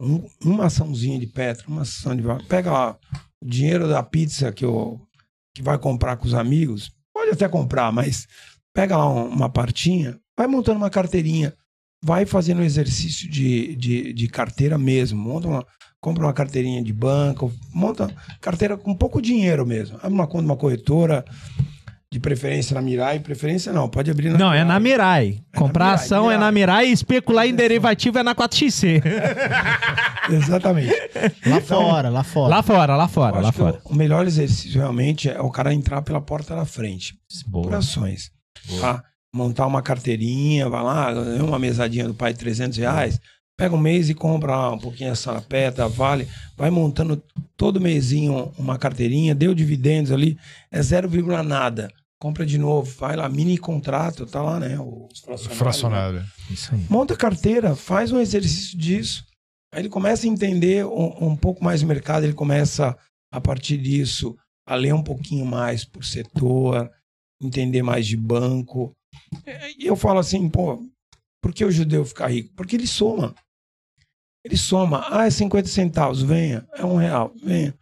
um- 0.00 0.26
uma 0.44 0.66
açãozinha 0.66 1.18
de 1.18 1.26
Petro, 1.26 1.68
uma 1.68 1.82
ação 1.82 2.14
de 2.14 2.22
pega 2.48 2.70
lá 2.72 2.98
o 3.42 3.46
dinheiro 3.46 3.88
da 3.88 4.02
pizza 4.02 4.52
que 4.52 4.64
eu 4.64 5.00
que 5.54 5.62
vai 5.62 5.76
comprar 5.76 6.16
com 6.16 6.26
os 6.26 6.34
amigos, 6.34 6.92
pode 7.12 7.32
até 7.32 7.48
comprar, 7.48 7.90
mas 7.90 8.28
pega 8.72 8.96
lá 8.96 9.12
um- 9.12 9.28
uma 9.28 9.48
partinha, 9.50 10.20
vai 10.38 10.46
montando 10.46 10.76
uma 10.78 10.90
carteirinha, 10.90 11.52
vai 12.04 12.24
fazendo 12.24 12.60
um 12.60 12.64
exercício 12.64 13.28
de, 13.28 13.74
de, 13.74 14.12
de 14.12 14.28
carteira 14.28 14.78
mesmo, 14.78 15.18
monta 15.20 15.48
uma, 15.48 15.66
compra 16.00 16.24
uma 16.24 16.32
carteirinha 16.32 16.80
de 16.80 16.92
banco, 16.92 17.52
monta 17.74 18.06
carteira 18.40 18.76
com 18.76 18.94
pouco 18.94 19.20
dinheiro 19.20 19.66
mesmo, 19.66 19.96
abre 19.96 20.12
uma 20.12 20.28
conta, 20.28 20.44
uma 20.44 20.56
corretora, 20.56 21.24
de 22.10 22.18
preferência 22.18 22.74
na 22.74 22.80
Mirai, 22.80 23.20
preferência 23.20 23.70
não, 23.70 23.88
pode 23.88 24.10
abrir 24.10 24.30
na 24.30 24.38
Não, 24.38 24.52
é 24.52 24.64
na 24.64 24.80
Mirai. 24.80 25.42
Comprar 25.54 25.90
Mirai, 25.90 26.04
ação 26.04 26.30
é 26.30 26.38
na 26.38 26.50
Mirai 26.50 26.88
e 26.88 26.92
especular 26.92 27.46
em 27.46 27.54
derivativo 27.54 28.18
é 28.18 28.22
na 28.22 28.34
4XC. 28.34 29.02
Exatamente. 30.32 30.92
Lá 31.46 31.60
fora, 31.60 32.08
lá 32.08 32.24
fora. 32.24 32.48
lá 32.48 32.62
fora, 32.62 32.96
lá 32.96 33.08
fora, 33.08 33.40
lá 33.40 33.52
fora. 33.52 33.80
O, 33.84 33.94
melhor 33.94 34.26
exercício 34.26 34.80
realmente 34.80 35.28
é 35.28 35.40
o 35.40 35.50
cara 35.50 35.72
entrar 35.72 36.00
pela 36.00 36.20
porta 36.20 36.56
da 36.56 36.64
frente, 36.64 37.14
por 37.50 37.64
Boa. 37.64 37.78
ações. 37.78 38.30
Tá? 38.80 39.02
Montar 39.34 39.66
uma 39.66 39.82
carteirinha, 39.82 40.68
vai 40.68 40.82
lá, 40.82 41.12
uma 41.42 41.58
mesadinha 41.58 42.06
do 42.08 42.14
pai 42.14 42.32
de 42.32 42.38
300 42.38 42.78
reais, 42.78 43.20
pega 43.58 43.74
um 43.74 43.78
mês 43.78 44.08
e 44.08 44.14
compra 44.14 44.70
um 44.70 44.78
pouquinho 44.78 45.10
essa 45.10 45.34
Sapeta, 45.34 45.88
Vale, 45.88 46.28
vai 46.56 46.70
montando 46.70 47.20
todo 47.56 47.80
mêsinho 47.80 48.52
uma 48.56 48.78
carteirinha, 48.78 49.34
deu 49.34 49.52
dividendos 49.52 50.12
ali, 50.12 50.38
é 50.70 50.80
0, 50.80 51.10
nada. 51.42 51.92
Compra 52.20 52.46
de 52.46 52.56
novo, 52.56 52.90
vai 52.98 53.16
lá, 53.16 53.28
mini 53.28 53.58
contrato, 53.58 54.26
tá 54.26 54.40
lá, 54.40 54.58
né? 54.58 54.78
Os 54.78 55.20
fracionários, 55.20 55.48
né? 55.48 55.54
Fracionário. 55.54 56.24
Isso 56.50 56.74
aí. 56.74 56.86
monta 56.88 57.14
a 57.14 57.16
carteira, 57.16 57.76
faz 57.76 58.12
um 58.12 58.20
exercício 58.20 58.78
disso. 58.78 59.24
Aí 59.72 59.82
ele 59.82 59.88
começa 59.88 60.26
a 60.26 60.30
entender 60.30 60.86
um, 60.86 61.28
um 61.28 61.36
pouco 61.36 61.62
mais 61.62 61.82
o 61.82 61.86
mercado, 61.86 62.24
ele 62.24 62.32
começa, 62.34 62.96
a 63.32 63.40
partir 63.40 63.76
disso, 63.76 64.36
a 64.66 64.74
ler 64.74 64.94
um 64.94 65.02
pouquinho 65.02 65.44
mais 65.44 65.84
por 65.84 66.04
setor, 66.04 66.90
entender 67.42 67.82
mais 67.82 68.06
de 68.06 68.16
banco. 68.16 68.92
E 69.78 69.86
eu 69.86 69.94
falo 69.94 70.18
assim, 70.18 70.48
pô, 70.48 70.80
por 71.40 71.52
que 71.52 71.64
o 71.64 71.70
judeu 71.70 72.04
fica 72.04 72.26
rico? 72.26 72.52
Porque 72.56 72.76
ele 72.76 72.86
soma. 72.86 73.34
Ele 74.48 74.56
soma. 74.56 75.04
Ah, 75.10 75.26
é 75.26 75.30
50 75.30 75.68
centavos, 75.68 76.22
venha. 76.22 76.66
É 76.72 76.82
um 76.82 76.96
real, 76.96 77.34
venha. 77.36 77.78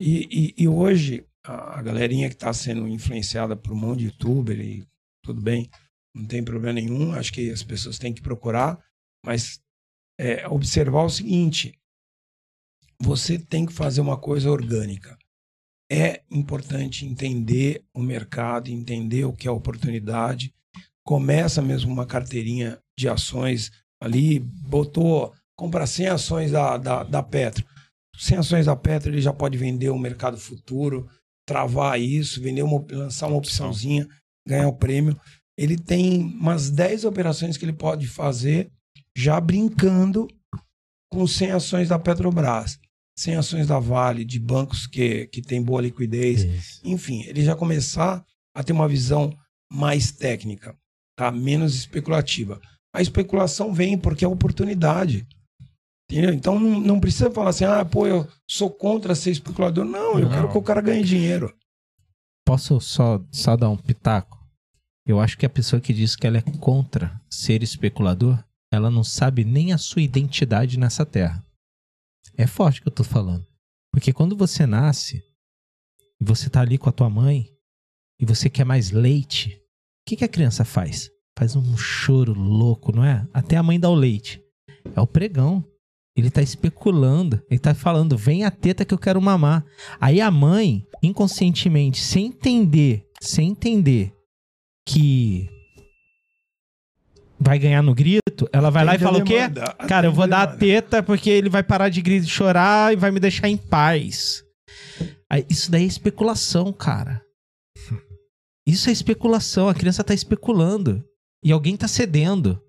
E, 0.00 0.54
e, 0.58 0.64
e 0.64 0.68
hoje, 0.68 1.24
a, 1.44 1.80
galerinha 1.80 2.28
que 2.28 2.34
está 2.34 2.52
sendo 2.52 2.88
influenciada 2.88 3.54
por 3.54 3.72
um 3.72 3.76
monte 3.76 4.00
de 4.00 4.04
youtuber, 4.06 4.58
e 4.58 4.84
tudo 5.22 5.40
bem, 5.40 5.70
não 6.12 6.26
tem 6.26 6.42
problema 6.42 6.72
nenhum, 6.72 7.12
acho 7.12 7.32
que 7.32 7.48
as 7.48 7.62
pessoas 7.62 7.96
têm 7.96 8.12
que 8.12 8.20
procurar, 8.20 8.76
mas 9.24 9.60
é, 10.18 10.48
observar 10.48 11.04
o 11.04 11.10
seguinte: 11.10 11.78
você 13.00 13.38
tem 13.38 13.64
que 13.64 13.72
fazer 13.72 14.00
uma 14.00 14.18
coisa 14.18 14.50
orgânica. 14.50 15.16
É 15.92 16.24
importante 16.28 17.06
entender 17.06 17.84
o 17.94 18.02
mercado, 18.02 18.68
entender 18.68 19.26
o 19.26 19.32
que 19.32 19.46
é 19.46 19.50
oportunidade. 19.50 20.52
Começa 21.04 21.62
mesmo 21.62 21.92
uma 21.92 22.06
carteirinha 22.06 22.80
de 22.98 23.08
ações 23.08 23.70
ali, 24.00 24.40
botou, 24.40 25.32
compra 25.60 25.86
100 25.86 26.06
ações 26.06 26.50
da, 26.50 26.78
da, 26.78 27.02
da 27.02 27.22
Petro. 27.22 27.66
100 28.16 28.38
ações 28.38 28.64
da 28.64 28.74
Petro, 28.74 29.10
ele 29.10 29.20
já 29.20 29.30
pode 29.30 29.58
vender 29.58 29.90
o 29.90 29.98
mercado 29.98 30.38
futuro, 30.38 31.06
travar 31.46 32.00
isso, 32.00 32.40
vender 32.40 32.62
uma, 32.62 32.82
lançar 32.90 33.26
uma 33.26 33.36
opçãozinha, 33.36 34.08
ganhar 34.48 34.68
o 34.68 34.76
prêmio. 34.76 35.20
Ele 35.58 35.76
tem 35.76 36.22
umas 36.22 36.70
10 36.70 37.04
operações 37.04 37.58
que 37.58 37.64
ele 37.66 37.74
pode 37.74 38.06
fazer 38.06 38.72
já 39.14 39.38
brincando 39.38 40.26
com 41.12 41.26
100 41.26 41.50
ações 41.50 41.88
da 41.90 41.98
Petrobras, 41.98 42.78
100 43.18 43.36
ações 43.36 43.66
da 43.66 43.78
Vale, 43.78 44.24
de 44.24 44.38
bancos 44.38 44.86
que, 44.86 45.26
que 45.26 45.42
tem 45.42 45.62
boa 45.62 45.82
liquidez. 45.82 46.42
Isso. 46.42 46.80
Enfim, 46.84 47.22
ele 47.24 47.44
já 47.44 47.54
começar 47.54 48.24
a 48.54 48.62
ter 48.64 48.72
uma 48.72 48.88
visão 48.88 49.36
mais 49.70 50.10
técnica, 50.10 50.74
tá? 51.18 51.30
menos 51.30 51.74
especulativa. 51.74 52.58
A 52.94 53.02
especulação 53.02 53.74
vem 53.74 53.98
porque 53.98 54.24
é 54.24 54.28
oportunidade. 54.28 55.26
Entendeu? 56.10 56.34
Então 56.34 56.58
não, 56.58 56.98
precisa 56.98 57.30
falar 57.30 57.50
assim, 57.50 57.64
ah, 57.64 57.84
pô, 57.84 58.06
eu 58.06 58.26
sou 58.48 58.68
contra 58.68 59.14
ser 59.14 59.30
especulador. 59.30 59.84
Não, 59.84 60.18
eu 60.18 60.24
Não. 60.26 60.30
quero 60.30 60.50
que 60.50 60.58
o 60.58 60.62
cara 60.62 60.80
ganhe 60.80 61.04
dinheiro. 61.04 61.54
Posso 62.44 62.80
só, 62.80 63.24
só 63.30 63.56
dar 63.56 63.70
um 63.70 63.76
pitaco? 63.76 64.38
Eu 65.06 65.20
acho 65.20 65.38
que 65.38 65.46
a 65.46 65.50
pessoa 65.50 65.80
que 65.80 65.92
diz 65.92 66.16
que 66.16 66.26
ela 66.26 66.38
é 66.38 66.42
contra 66.58 67.20
ser 67.30 67.62
especulador, 67.62 68.42
ela 68.72 68.90
não 68.90 69.04
sabe 69.04 69.44
nem 69.44 69.72
a 69.72 69.78
sua 69.78 70.02
identidade 70.02 70.78
nessa 70.78 71.06
terra. 71.06 71.44
É 72.36 72.46
forte 72.46 72.82
que 72.82 72.88
eu 72.88 72.92
tô 72.92 73.04
falando. 73.04 73.46
Porque 73.92 74.12
quando 74.12 74.36
você 74.36 74.66
nasce, 74.66 75.22
e 76.20 76.24
você 76.24 76.50
tá 76.50 76.60
ali 76.60 76.76
com 76.76 76.88
a 76.88 76.92
tua 76.92 77.08
mãe, 77.08 77.46
e 78.20 78.24
você 78.24 78.50
quer 78.50 78.64
mais 78.64 78.90
leite, 78.90 79.54
o 79.54 80.08
que, 80.08 80.16
que 80.16 80.24
a 80.24 80.28
criança 80.28 80.64
faz? 80.64 81.08
Faz 81.38 81.54
um 81.54 81.76
choro 81.76 82.32
louco, 82.34 82.92
não 82.92 83.04
é? 83.04 83.26
Até 83.32 83.56
a 83.56 83.62
mãe 83.62 83.78
dá 83.78 83.88
o 83.88 83.94
leite. 83.94 84.42
É 84.94 85.00
o 85.00 85.06
pregão. 85.06 85.64
Ele 86.20 86.30
tá 86.30 86.42
especulando. 86.42 87.42
Ele 87.50 87.58
tá 87.58 87.74
falando, 87.74 88.16
vem 88.16 88.44
a 88.44 88.50
teta 88.50 88.84
que 88.84 88.94
eu 88.94 88.98
quero 88.98 89.20
mamar. 89.20 89.64
Aí 90.00 90.20
a 90.20 90.30
mãe, 90.30 90.84
inconscientemente, 91.02 92.00
sem 92.00 92.26
entender, 92.26 93.06
sem 93.20 93.50
entender 93.50 94.12
que 94.86 95.48
vai 97.38 97.58
ganhar 97.58 97.82
no 97.82 97.94
grito, 97.94 98.48
ela 98.52 98.70
vai 98.70 98.84
lá 98.84 98.94
e 98.94 98.98
fala 98.98 99.18
o 99.18 99.24
quê? 99.24 99.38
Cara, 99.88 100.06
eu 100.06 100.12
vou 100.12 100.26
dar 100.26 100.42
a 100.42 100.46
teta 100.46 101.02
porque 101.02 101.30
ele 101.30 101.48
vai 101.48 101.62
parar 101.62 101.88
de 101.88 102.02
gritar, 102.02 102.28
chorar 102.28 102.92
e 102.92 102.96
vai 102.96 103.10
me 103.10 103.18
deixar 103.18 103.48
em 103.48 103.56
paz. 103.56 104.44
Aí, 105.28 105.46
isso 105.48 105.70
daí 105.70 105.84
é 105.84 105.86
especulação, 105.86 106.72
cara. 106.72 107.22
Isso 108.66 108.88
é 108.88 108.92
especulação. 108.92 109.68
A 109.68 109.74
criança 109.74 110.04
tá 110.04 110.12
especulando. 110.12 111.04
E 111.42 111.50
alguém 111.50 111.76
tá 111.76 111.88
cedendo. 111.88 112.60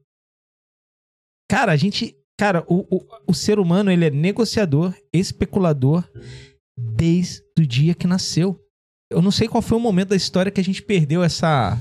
Cara, 1.49 1.73
a 1.73 1.75
gente. 1.75 2.15
Cara, 2.41 2.65
o, 2.67 2.87
o, 2.89 3.05
o 3.27 3.33
ser 3.35 3.59
humano, 3.59 3.91
ele 3.91 4.03
é 4.03 4.09
negociador, 4.09 4.95
especulador, 5.13 6.03
desde 6.75 7.43
o 7.59 7.67
dia 7.67 7.93
que 7.93 8.07
nasceu. 8.07 8.59
Eu 9.11 9.21
não 9.21 9.29
sei 9.29 9.47
qual 9.47 9.61
foi 9.61 9.77
o 9.77 9.79
momento 9.79 10.09
da 10.09 10.15
história 10.15 10.51
que 10.51 10.59
a 10.59 10.63
gente 10.63 10.81
perdeu 10.81 11.21
essa. 11.21 11.77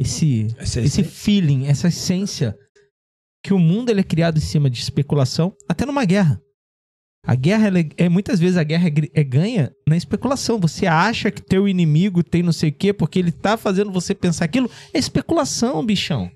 Esse, 0.00 0.46
Essa 0.56 0.80
esse 0.80 1.04
feeling, 1.04 1.66
essa 1.66 1.88
essência 1.88 2.56
que 3.44 3.52
o 3.52 3.58
mundo 3.58 3.90
ele 3.90 4.00
é 4.00 4.02
criado 4.02 4.38
em 4.38 4.40
cima 4.40 4.70
de 4.70 4.80
especulação, 4.80 5.54
até 5.68 5.84
numa 5.84 6.06
guerra. 6.06 6.40
A 7.26 7.34
guerra 7.34 7.68
é, 7.78 8.04
é- 8.04 8.08
muitas 8.08 8.40
vezes 8.40 8.56
a 8.56 8.64
guerra 8.64 8.88
é, 8.88 9.20
é 9.20 9.22
ganha 9.22 9.70
na 9.86 9.94
especulação. 9.94 10.58
Você 10.58 10.86
acha 10.86 11.30
que 11.30 11.42
teu 11.42 11.68
inimigo 11.68 12.22
tem 12.22 12.42
não 12.42 12.52
sei 12.52 12.70
o 12.70 12.74
quê 12.74 12.94
porque 12.94 13.18
ele 13.18 13.30
tá 13.30 13.58
fazendo 13.58 13.92
você 13.92 14.14
pensar 14.14 14.46
aquilo, 14.46 14.70
é 14.94 14.98
especulação, 14.98 15.84
bichão. 15.84 16.30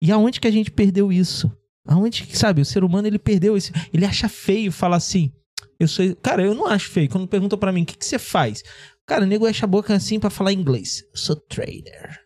E 0.00 0.12
aonde 0.12 0.38
que 0.40 0.46
a 0.46 0.52
gente 0.52 0.70
perdeu 0.70 1.10
isso? 1.10 1.50
Aonde 1.86 2.24
que, 2.24 2.36
sabe, 2.38 2.60
o 2.62 2.64
ser 2.64 2.84
humano 2.84 3.08
ele 3.08 3.18
perdeu 3.18 3.56
isso. 3.56 3.72
Ele 3.92 4.04
acha 4.04 4.28
feio 4.28 4.70
falar 4.70 4.96
assim: 4.96 5.32
"Eu 5.80 5.88
sou, 5.88 6.14
cara, 6.16 6.42
eu 6.42 6.54
não 6.54 6.66
acho 6.66 6.90
feio". 6.90 7.08
Quando 7.08 7.26
perguntam 7.26 7.58
pra 7.58 7.72
mim: 7.72 7.82
"O 7.82 7.86
que 7.86 7.96
que 7.96 8.04
você 8.06 8.18
faz?" 8.18 8.62
Cara, 9.06 9.24
o 9.24 9.26
nego 9.26 9.48
enche 9.48 9.64
a 9.64 9.68
boca 9.68 9.94
assim 9.94 10.20
pra 10.20 10.30
falar 10.30 10.52
inglês. 10.52 11.02
Eu 11.12 11.16
sou 11.18 11.36
trader. 11.36 12.20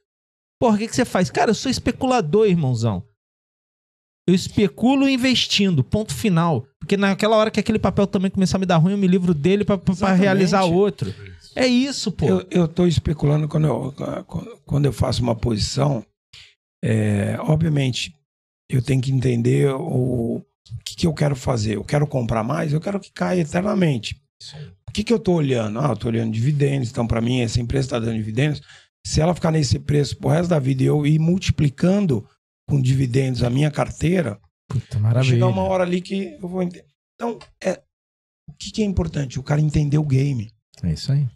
Porra, 0.61 0.77
o 0.77 0.79
que, 0.79 0.89
que 0.89 0.97
você 0.97 1.05
faz? 1.05 1.31
Cara, 1.31 1.51
eu 1.51 1.55
sou 1.55 1.71
especulador, 1.71 2.47
irmãozão. 2.47 3.03
Eu 4.29 4.35
especulo 4.35 5.09
investindo, 5.09 5.85
ponto 5.85 6.15
final. 6.15 6.67
Porque 6.81 6.97
naquela 6.97 7.37
hora 7.37 7.51
que 7.51 7.61
aquele 7.61 7.79
papel 7.79 8.07
também 8.07 8.31
começar 8.31 8.57
a 8.57 8.61
me 8.61 8.67
dar 8.67 8.77
ruim, 8.77 8.93
eu 8.93 8.99
me 8.99 9.07
livro 9.07 9.33
dele 9.33 9.65
Exatamente. 9.65 10.21
realizar 10.21 10.65
outro. 10.65 11.15
É 11.55 11.67
isso, 11.67 12.11
pô. 12.11 12.27
Eu, 12.27 12.47
eu 12.51 12.69
tô 12.69 12.87
especulando 12.87 13.49
quando 13.49 13.67
eu, 13.67 13.95
quando 14.65 14.85
eu 14.85 14.93
faço 14.93 15.23
uma 15.23 15.35
posição. 15.35 16.05
é, 16.85 17.37
obviamente, 17.41 18.16
eu 18.69 18.83
tenho 18.83 19.01
que 19.01 19.13
entender 19.13 19.73
o, 19.75 20.37
o 20.37 20.45
que, 20.85 20.97
que 20.97 21.07
eu 21.07 21.15
quero 21.15 21.37
fazer. 21.37 21.77
Eu 21.77 21.85
quero 21.85 22.07
comprar 22.07 22.43
mais, 22.43 22.73
eu 22.73 22.81
quero 22.81 23.01
que 23.01 23.11
caia 23.13 23.41
eternamente. 23.41 24.21
O 24.89 24.93
que, 24.93 25.05
que 25.05 25.13
eu 25.13 25.19
tô 25.19 25.35
olhando? 25.35 25.79
Ah, 25.79 25.91
eu 25.91 25.97
tô 25.97 26.09
olhando 26.09 26.33
dividendos. 26.33 26.91
Então, 26.91 27.07
para 27.07 27.21
mim, 27.21 27.41
essa 27.41 27.61
empresa 27.61 27.87
está 27.87 27.99
dando 27.99 28.17
dividendos. 28.17 28.61
Se 29.07 29.21
ela 29.21 29.35
ficar 29.35 29.51
nesse 29.51 29.79
preço 29.79 30.17
pro 30.17 30.31
resto 30.31 30.51
da 30.51 30.59
vida 30.59 30.83
e 30.83 30.87
eu 30.87 31.07
ir 31.07 31.19
multiplicando 31.19 32.27
com 32.69 32.81
dividendos 32.81 33.43
a 33.43 33.51
minha 33.51 33.71
carteira, 33.71 34.41
Puta, 34.69 34.99
maravilha. 34.99 35.35
chegar 35.35 35.47
uma 35.47 35.63
hora 35.63 35.85
ali 35.85 36.01
que 36.01 36.37
eu 36.43 36.49
vou 36.49 36.63
entender. 36.63 36.87
Então, 37.15 37.39
é, 37.63 37.81
o 38.49 38.53
que, 38.59 38.73
que 38.73 38.83
é 38.83 38.85
importante? 38.85 39.39
O 39.39 39.43
cara 39.43 39.61
entender 39.61 39.99
o 39.99 40.05
game. 40.05 40.51
É 40.83 40.93
isso 40.93 41.13
aí. 41.13 41.27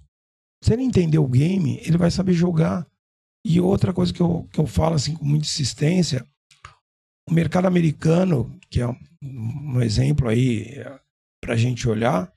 Se 0.63 0.73
ele 0.73 0.83
entender 0.83 1.19
o 1.19 1.29
game, 1.29 1.79
ele 1.85 1.97
vai 1.97 2.11
saber 2.11 2.33
jogar. 2.33 2.87
E 3.47 3.61
outra 3.61 3.93
coisa 3.93 4.13
que 4.13 4.21
eu, 4.21 4.47
que 4.53 4.61
eu 4.61 4.67
falo 4.67 4.97
assim 4.97 5.15
com 5.15 5.25
muita 5.25 5.47
insistência, 5.47 6.27
o 7.31 7.35
mercado 7.35 7.67
americano, 7.67 8.59
que 8.69 8.81
é 8.81 8.89
um, 9.23 9.81
exemplo 9.81 10.29
aí 10.29 10.75
para 11.41 11.55
a 11.55 11.57
gente 11.57 11.89
olhar, 11.89 12.33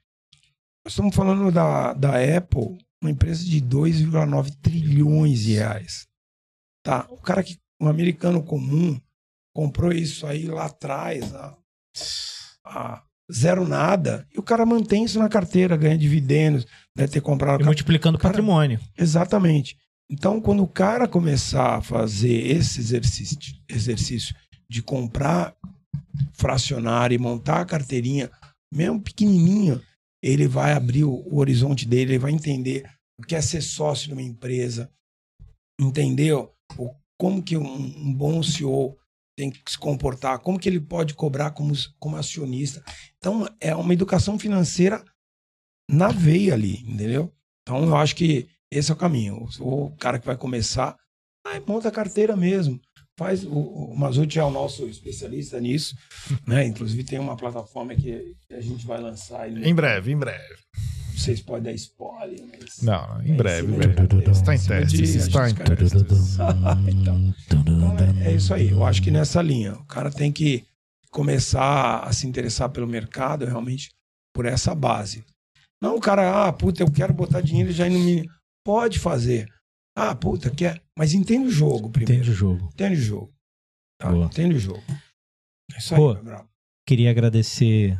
nós 0.85 0.93
estamos 0.93 1.15
falando 1.15 1.51
da, 1.51 1.93
da 1.93 2.37
Apple, 2.37 2.77
uma 3.01 3.09
empresa 3.09 3.43
de 3.43 3.59
2,9 3.61 4.55
trilhões 4.61 5.39
de 5.39 5.53
reais. 5.53 6.07
Tá, 6.85 7.07
o 7.09 7.17
cara 7.17 7.43
que, 7.43 7.57
um 7.81 7.87
americano 7.87 8.43
comum, 8.43 8.99
comprou 9.55 9.91
isso 9.91 10.27
aí 10.27 10.45
lá 10.45 10.65
atrás, 10.65 11.33
a, 11.33 11.57
a 12.65 13.03
zero 13.31 13.67
nada, 13.67 14.27
e 14.33 14.39
o 14.39 14.43
cara 14.43 14.65
mantém 14.65 15.05
isso 15.05 15.17
na 15.17 15.29
carteira, 15.29 15.77
ganha 15.77 15.97
dividendos, 15.97 16.67
deve 16.95 17.13
ter 17.13 17.21
comprado... 17.21 17.61
E 17.61 17.65
multiplicando 17.65 18.17
o 18.17 18.19
Cara, 18.19 18.33
patrimônio. 18.33 18.79
Exatamente. 18.97 19.77
Então, 20.09 20.41
quando 20.41 20.61
o 20.61 20.67
cara 20.67 21.07
começar 21.07 21.77
a 21.77 21.81
fazer 21.81 22.51
esse 22.51 22.79
exercício, 22.79 23.37
exercício 23.69 24.35
de 24.73 24.81
comprar 24.81 25.55
fracionário 26.33 27.13
e 27.13 27.19
montar 27.19 27.61
a 27.61 27.65
carteirinha, 27.65 28.31
mesmo 28.73 28.99
pequenininho, 28.99 29.79
ele 30.21 30.47
vai 30.47 30.73
abrir 30.73 31.03
o, 31.03 31.35
horizonte 31.35 31.87
dele, 31.87 32.13
ele 32.13 32.19
vai 32.19 32.31
entender 32.31 32.89
o 33.19 33.23
que 33.23 33.35
é 33.35 33.41
ser 33.41 33.61
sócio 33.61 34.07
de 34.07 34.13
uma 34.13 34.21
empresa, 34.21 34.91
entendeu? 35.79 36.51
O, 36.75 36.89
como 37.19 37.43
que 37.43 37.55
um, 37.55 37.71
um 37.71 38.11
bom 38.11 38.41
CEO 38.41 38.97
tem 39.37 39.51
que 39.51 39.71
se 39.71 39.77
comportar, 39.77 40.39
como 40.39 40.59
que 40.59 40.67
ele 40.67 40.79
pode 40.79 41.13
cobrar 41.13 41.51
como, 41.51 41.71
como 41.99 42.17
acionista. 42.17 42.83
Então, 43.17 43.47
é 43.59 43.75
uma 43.75 43.93
educação 43.93 44.39
financeira 44.39 45.03
na 45.87 46.07
veia 46.07 46.55
ali, 46.55 46.79
entendeu? 46.81 47.31
Então, 47.61 47.85
eu 47.85 47.95
acho 47.95 48.15
que 48.15 48.49
esse 48.71 48.89
é 48.89 48.93
o 48.93 48.97
caminho. 48.97 49.47
O 49.59 49.95
cara 49.97 50.17
que 50.17 50.25
vai 50.25 50.35
começar, 50.35 50.97
aí 51.45 51.59
monta 51.59 51.89
a 51.89 51.91
carteira 51.91 52.35
mesmo. 52.35 52.81
Faz, 53.17 53.43
o, 53.43 53.51
o 53.51 53.95
é 54.39 54.43
o 54.43 54.49
nosso 54.49 54.87
especialista 54.87 55.59
nisso, 55.59 55.95
né? 56.47 56.65
Inclusive 56.65 57.03
tem 57.03 57.19
uma 57.19 57.37
plataforma 57.37 57.93
que, 57.93 58.35
a 58.51 58.61
gente 58.61 58.85
vai 58.87 58.99
lançar. 58.99 59.49
no- 59.51 59.63
Em 59.63 59.73
breve, 59.75 60.11
em 60.11 60.17
breve. 60.17 60.55
Vocês 61.15 61.39
podem 61.39 61.63
dar 61.63 61.73
spoiler, 61.73 62.43
mas... 62.59 62.81
Não, 62.81 63.21
em 63.21 63.33
É, 63.33 63.35
breve, 63.35 63.71
breve. 63.71 64.31
Está 64.31 64.55
em 64.55 64.57
de- 64.57 65.03
está 65.03 65.47
em 65.47 65.53
testes. 65.53 66.37
então, 66.89 67.33
então 67.47 67.95
é, 68.23 68.31
é 68.31 68.35
isso 68.35 68.51
aí. 68.51 68.71
Eu 68.71 68.83
acho 68.83 69.01
que 69.01 69.11
nessa 69.11 69.41
linha. 69.43 69.73
O 69.75 69.85
cara 69.85 70.09
tem 70.11 70.31
que 70.31 70.65
começar 71.11 71.99
a 71.99 72.11
se 72.11 72.25
interessar 72.25 72.69
pelo 72.69 72.87
mercado 72.87 73.45
realmente 73.45 73.91
por 74.33 74.47
essa 74.47 74.73
base. 74.73 75.23
Não 75.79 75.95
o 75.97 76.01
cara, 76.01 76.47
ah, 76.47 76.51
puta, 76.51 76.81
eu 76.81 76.91
quero 76.91 77.13
botar 77.13 77.41
dinheiro 77.41 77.69
e 77.69 77.73
já 77.73 77.87
no 77.87 77.99
mini. 77.99 78.27
Pode 78.65 78.97
fazer. 78.97 79.47
Ah, 79.95 80.15
puta, 80.15 80.49
quer. 80.49 80.81
Mas 80.97 81.13
entende 81.13 81.47
o 81.47 81.51
jogo 81.51 81.89
primeiro. 81.89 82.13
Entende 82.21 82.31
o 82.31 82.33
jogo. 82.33 82.69
Entende 82.73 82.99
o 82.99 83.03
jogo. 83.03 83.33
Tá? 83.99 84.11
Boa. 84.11 84.25
Entende 84.25 84.55
o 84.55 84.59
jogo. 84.59 84.83
É 85.73 85.77
isso 85.77 85.93
aí, 85.95 86.01
meu 86.01 86.23
bravo. 86.23 86.49
Queria 86.87 87.11
agradecer 87.11 87.97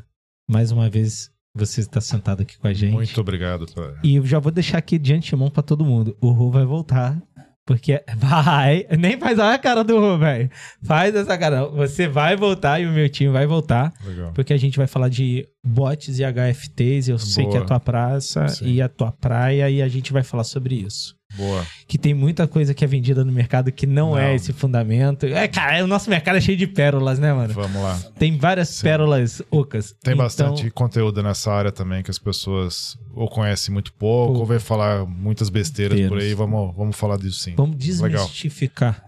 mais 0.50 0.72
uma 0.72 0.90
vez 0.90 1.32
você 1.56 1.82
estar 1.82 2.02
sentado 2.02 2.42
aqui 2.42 2.58
com 2.58 2.68
a 2.68 2.74
gente. 2.74 2.94
Muito 2.94 3.22
obrigado. 3.22 3.66
Tá? 3.68 4.00
E 4.04 4.16
eu 4.16 4.26
já 4.26 4.40
vou 4.40 4.52
deixar 4.52 4.80
aqui 4.80 4.98
de 4.98 5.14
antemão 5.14 5.50
pra 5.50 5.64
todo 5.64 5.86
mundo. 5.86 6.18
O 6.20 6.32
Rô 6.32 6.50
vai 6.50 6.66
voltar. 6.66 7.22
Porque 7.66 8.04
vai. 8.18 8.86
Nem 9.00 9.18
faz 9.18 9.40
a 9.40 9.58
cara 9.58 9.84
do 9.84 9.98
Rô, 9.98 10.18
velho. 10.18 10.50
Faz 10.82 11.16
essa 11.16 11.38
cara. 11.38 11.62
não. 11.62 11.72
Você 11.72 12.08
vai 12.08 12.36
voltar 12.36 12.80
e 12.82 12.86
o 12.86 12.92
meu 12.92 13.08
time 13.08 13.32
vai 13.32 13.46
voltar. 13.48 13.94
Legal. 14.04 14.34
Porque 14.34 14.52
a 14.52 14.58
gente 14.58 14.78
vai 14.78 14.88
falar 14.88 15.10
de 15.10 15.48
bots 15.66 16.20
e 16.20 16.24
HFTs. 16.24 17.08
Eu 17.08 17.18
sei 17.20 17.46
Boa. 17.46 17.52
que 17.52 17.58
é 17.60 17.62
a 17.62 17.66
tua 17.66 17.80
praça 17.80 18.48
Sim. 18.50 18.66
e 18.66 18.82
a 18.82 18.90
tua 18.90 19.12
praia. 19.12 19.70
E 19.70 19.82
a 19.82 19.88
gente 19.88 20.12
vai 20.12 20.24
falar 20.24 20.44
sobre 20.44 20.76
isso. 20.76 21.16
Boa. 21.36 21.66
Que 21.88 21.98
tem 21.98 22.14
muita 22.14 22.48
coisa 22.48 22.74
que 22.74 22.84
é 22.84 22.88
vendida 22.88 23.26
no 23.26 23.32
mercado 23.32 23.72
que 23.72 23.88
não, 23.88 24.12
Não. 24.12 24.18
é 24.20 24.36
esse 24.36 24.54
fundamento. 24.54 25.26
É, 25.26 25.48
cara, 25.48 25.84
o 25.84 25.88
nosso 25.88 26.10
mercado 26.10 26.38
é 26.38 26.42
cheio 26.42 26.58
de 26.58 26.68
pérolas, 26.68 27.18
né, 27.20 27.34
mano? 27.34 27.54
Vamos 27.54 27.82
lá. 27.82 28.00
Tem 28.20 28.38
várias 28.38 28.70
Sim. 28.70 28.84
pérolas 28.84 29.42
ocas. 29.50 29.92
Tem 30.02 30.14
Então, 30.14 30.18
bastante 30.26 30.70
conteúdo 30.72 31.22
nessa 31.24 31.52
área 31.52 31.72
também 31.72 32.04
que 32.04 32.12
as 32.12 32.20
pessoas 32.20 32.98
ou 33.14 33.28
conhecem 33.28 33.74
muito 33.74 33.92
pouco, 33.94 34.28
Pouco. 34.28 34.40
ou 34.42 34.46
vem 34.46 34.60
falar 34.60 35.06
muitas 35.06 35.50
besteiras 35.50 36.00
por 36.08 36.20
aí. 36.20 36.34
Vamos, 36.34 36.76
vamos 36.76 36.96
falar 36.96 37.18
disso 37.18 37.40
sim. 37.40 37.54
Vamos 37.56 37.76
Legal. 38.00 38.24
desmistificar 38.26 39.04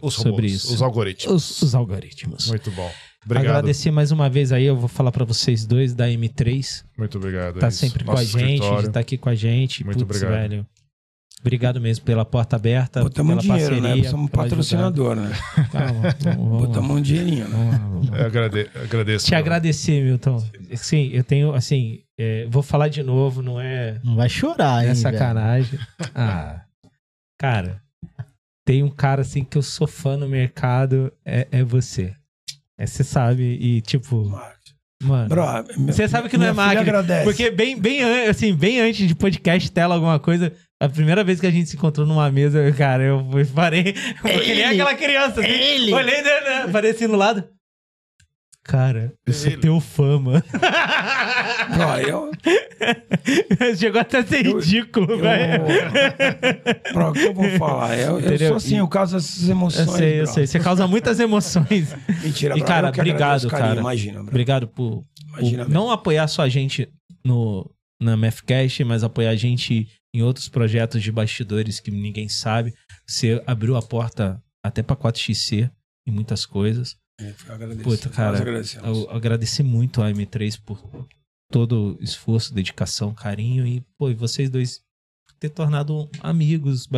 Os 0.00 0.14
sobre 0.14 0.30
robôs, 0.32 0.52
isso. 0.52 0.74
os 0.74 0.82
algoritmos. 0.82 1.34
os, 1.34 1.62
os 1.62 1.74
algoritmos. 1.74 2.48
Muito 2.48 2.70
bom. 2.70 2.90
Obrigado. 3.24 3.46
Agradecer 3.56 3.90
mais 3.90 4.10
uma 4.12 4.30
vez 4.30 4.52
aí, 4.52 4.64
eu 4.64 4.76
vou 4.76 4.88
falar 4.88 5.10
pra 5.10 5.24
vocês 5.24 5.66
dois 5.66 5.92
da 5.92 6.06
M3. 6.08 6.84
Muito 6.96 7.18
obrigado. 7.18 7.58
Tá 7.58 7.66
é 7.66 7.70
sempre 7.70 8.04
com 8.04 8.12
a 8.12 8.22
gente, 8.24 8.54
escritório. 8.54 8.82
de 8.88 8.90
tá 8.92 9.00
aqui 9.00 9.18
com 9.18 9.28
a 9.28 9.34
gente. 9.34 9.84
Muito 9.84 10.06
Putz, 10.06 10.22
obrigado. 10.22 10.40
velho. 10.50 10.66
Obrigado 11.40 11.80
mesmo 11.80 12.04
pela 12.04 12.24
porta 12.24 12.56
aberta, 12.56 13.00
Botamos 13.00 13.36
um 13.36 13.38
pela 13.38 13.56
dinheiro, 13.58 13.76
parceria. 13.80 14.02
né? 14.02 14.08
Somos 14.10 14.24
um 14.26 14.28
patrocinador, 14.28 15.14
né? 15.14 15.30
ajudada. 15.32 15.68
Calma, 15.70 16.16
vamos, 16.20 16.36
vamos, 16.48 16.66
Botamos 16.66 16.96
um 16.96 17.00
dinheirinho, 17.00 17.48
né? 17.48 17.78
vamos 17.80 18.12
agrade- 18.12 18.70
agradeço. 18.74 19.26
Te 19.26 19.34
agradecer, 19.36 20.02
Milton. 20.02 20.44
Sim, 20.74 21.10
eu 21.12 21.22
tenho, 21.22 21.54
assim, 21.54 22.00
é, 22.18 22.46
vou 22.50 22.62
falar 22.62 22.88
de 22.88 23.02
novo, 23.04 23.40
não 23.40 23.60
é, 23.60 24.00
Não 24.02 24.16
vai 24.16 24.28
chorar, 24.28 24.74
não 24.74 24.80
hein, 24.82 24.84
é 24.90 24.94
velho? 24.94 24.96
sacanagem. 24.96 25.78
Ah, 26.14 26.62
cara, 27.40 27.80
tem 28.66 28.82
um 28.82 28.90
cara 28.90 29.22
assim 29.22 29.44
que 29.44 29.56
eu 29.56 29.62
sou 29.62 29.86
fã 29.86 30.16
no 30.16 30.28
mercado, 30.28 31.12
é, 31.24 31.46
é 31.52 31.62
você. 31.62 32.14
É, 32.76 32.84
você 32.86 33.04
sabe, 33.04 33.42
e 33.42 33.80
tipo, 33.80 34.24
mano. 35.00 35.28
Bro, 35.28 35.44
Você 35.86 36.08
sabe 36.08 36.28
que 36.28 36.36
não 36.36 36.46
é 36.46 36.52
máquina. 36.52 36.80
agradece. 36.80 37.22
Porque 37.24 37.52
bem, 37.52 37.80
bem, 37.80 38.02
assim, 38.28 38.52
bem 38.52 38.80
antes 38.80 39.06
de 39.06 39.14
podcast, 39.14 39.70
tela, 39.70 39.94
alguma 39.94 40.18
coisa, 40.18 40.52
a 40.80 40.88
primeira 40.88 41.24
vez 41.24 41.40
que 41.40 41.46
a 41.46 41.50
gente 41.50 41.68
se 41.70 41.76
encontrou 41.76 42.06
numa 42.06 42.30
mesa, 42.30 42.70
cara, 42.72 43.02
eu 43.02 43.26
parei, 43.54 43.94
eu 44.24 44.40
que 44.40 44.54
nem 44.54 44.64
aquela 44.64 44.94
criança, 44.94 45.40
assim, 45.40 45.50
Ele. 45.50 45.92
olhei, 45.92 46.22
né, 46.22 46.40
né, 46.40 46.68
parei 46.72 46.90
assim 46.92 47.06
no 47.06 47.16
lado. 47.16 47.44
Cara, 48.64 49.14
eu 49.26 49.32
sou 49.32 49.50
Ele. 49.50 49.60
teu 49.62 49.80
fã, 49.80 50.18
mano. 50.18 50.42
Eu, 52.06 52.30
Chegou 53.76 54.00
até 54.00 54.18
a 54.18 54.26
ser 54.26 54.44
Eu- 54.46 54.58
ridículo, 54.58 55.12
eu, 55.12 55.18
velho. 55.18 55.62
bro, 56.92 57.08
o 57.08 57.12
que 57.12 57.24
eu 57.24 57.34
vou 57.34 57.48
falar? 57.58 57.96
Eu, 57.98 58.20
eu 58.20 58.38
sou 58.38 58.56
assim, 58.56 58.76
eu 58.78 58.88
causo 58.88 59.16
essas 59.16 59.44
Eu 59.48 59.50
emoções. 59.52 59.90
sei, 59.90 60.20
eu 60.20 60.24
bro. 60.24 60.34
sei. 60.34 60.46
Você 60.46 60.58
causa 60.60 60.86
muitas 60.86 61.18
emoções. 61.20 61.94
Mentira, 62.22 62.56
E, 62.58 62.62
cara, 62.62 62.88
eu 62.88 62.92
obrigado, 62.92 63.48
carinho, 63.48 63.68
cara. 63.68 63.80
Imagina, 63.80 64.18
bro. 64.20 64.28
Obrigado 64.28 64.68
por, 64.68 65.02
por 65.02 65.04
Imagina 65.38 65.64
mesmo. 65.64 65.74
não 65.74 65.90
apoiar 65.90 66.26
só 66.28 66.42
a 66.42 66.48
gente 66.48 66.88
no, 67.24 67.70
na 68.00 68.16
MFCast, 68.16 68.84
mas 68.84 69.02
apoiar 69.04 69.30
a 69.30 69.36
gente 69.36 69.88
em 70.14 70.22
outros 70.22 70.48
projetos 70.48 71.02
de 71.02 71.12
bastidores 71.12 71.80
que 71.80 71.90
ninguém 71.90 72.28
sabe. 72.28 72.74
Você 73.06 73.42
abriu 73.46 73.76
a 73.76 73.82
porta 73.82 74.42
até 74.64 74.82
pra 74.82 74.96
4XC 74.96 75.70
em 76.06 76.10
muitas 76.10 76.46
coisas. 76.46 76.96
É, 77.20 77.34
eu 77.46 77.54
agradeço. 77.54 77.82
Puta, 77.82 78.08
cara. 78.08 78.38
Eu 78.84 79.10
agradecer 79.10 79.62
muito 79.62 80.00
a 80.02 80.10
M3 80.10 80.60
por 80.64 80.80
todo 81.50 81.96
o 81.98 82.02
esforço, 82.02 82.54
dedicação, 82.54 83.14
carinho 83.14 83.66
e, 83.66 83.84
pô, 83.98 84.10
e 84.10 84.14
vocês 84.14 84.50
dois 84.50 84.80
ter 85.40 85.48
tornado 85.50 86.08
amigos, 86.20 86.88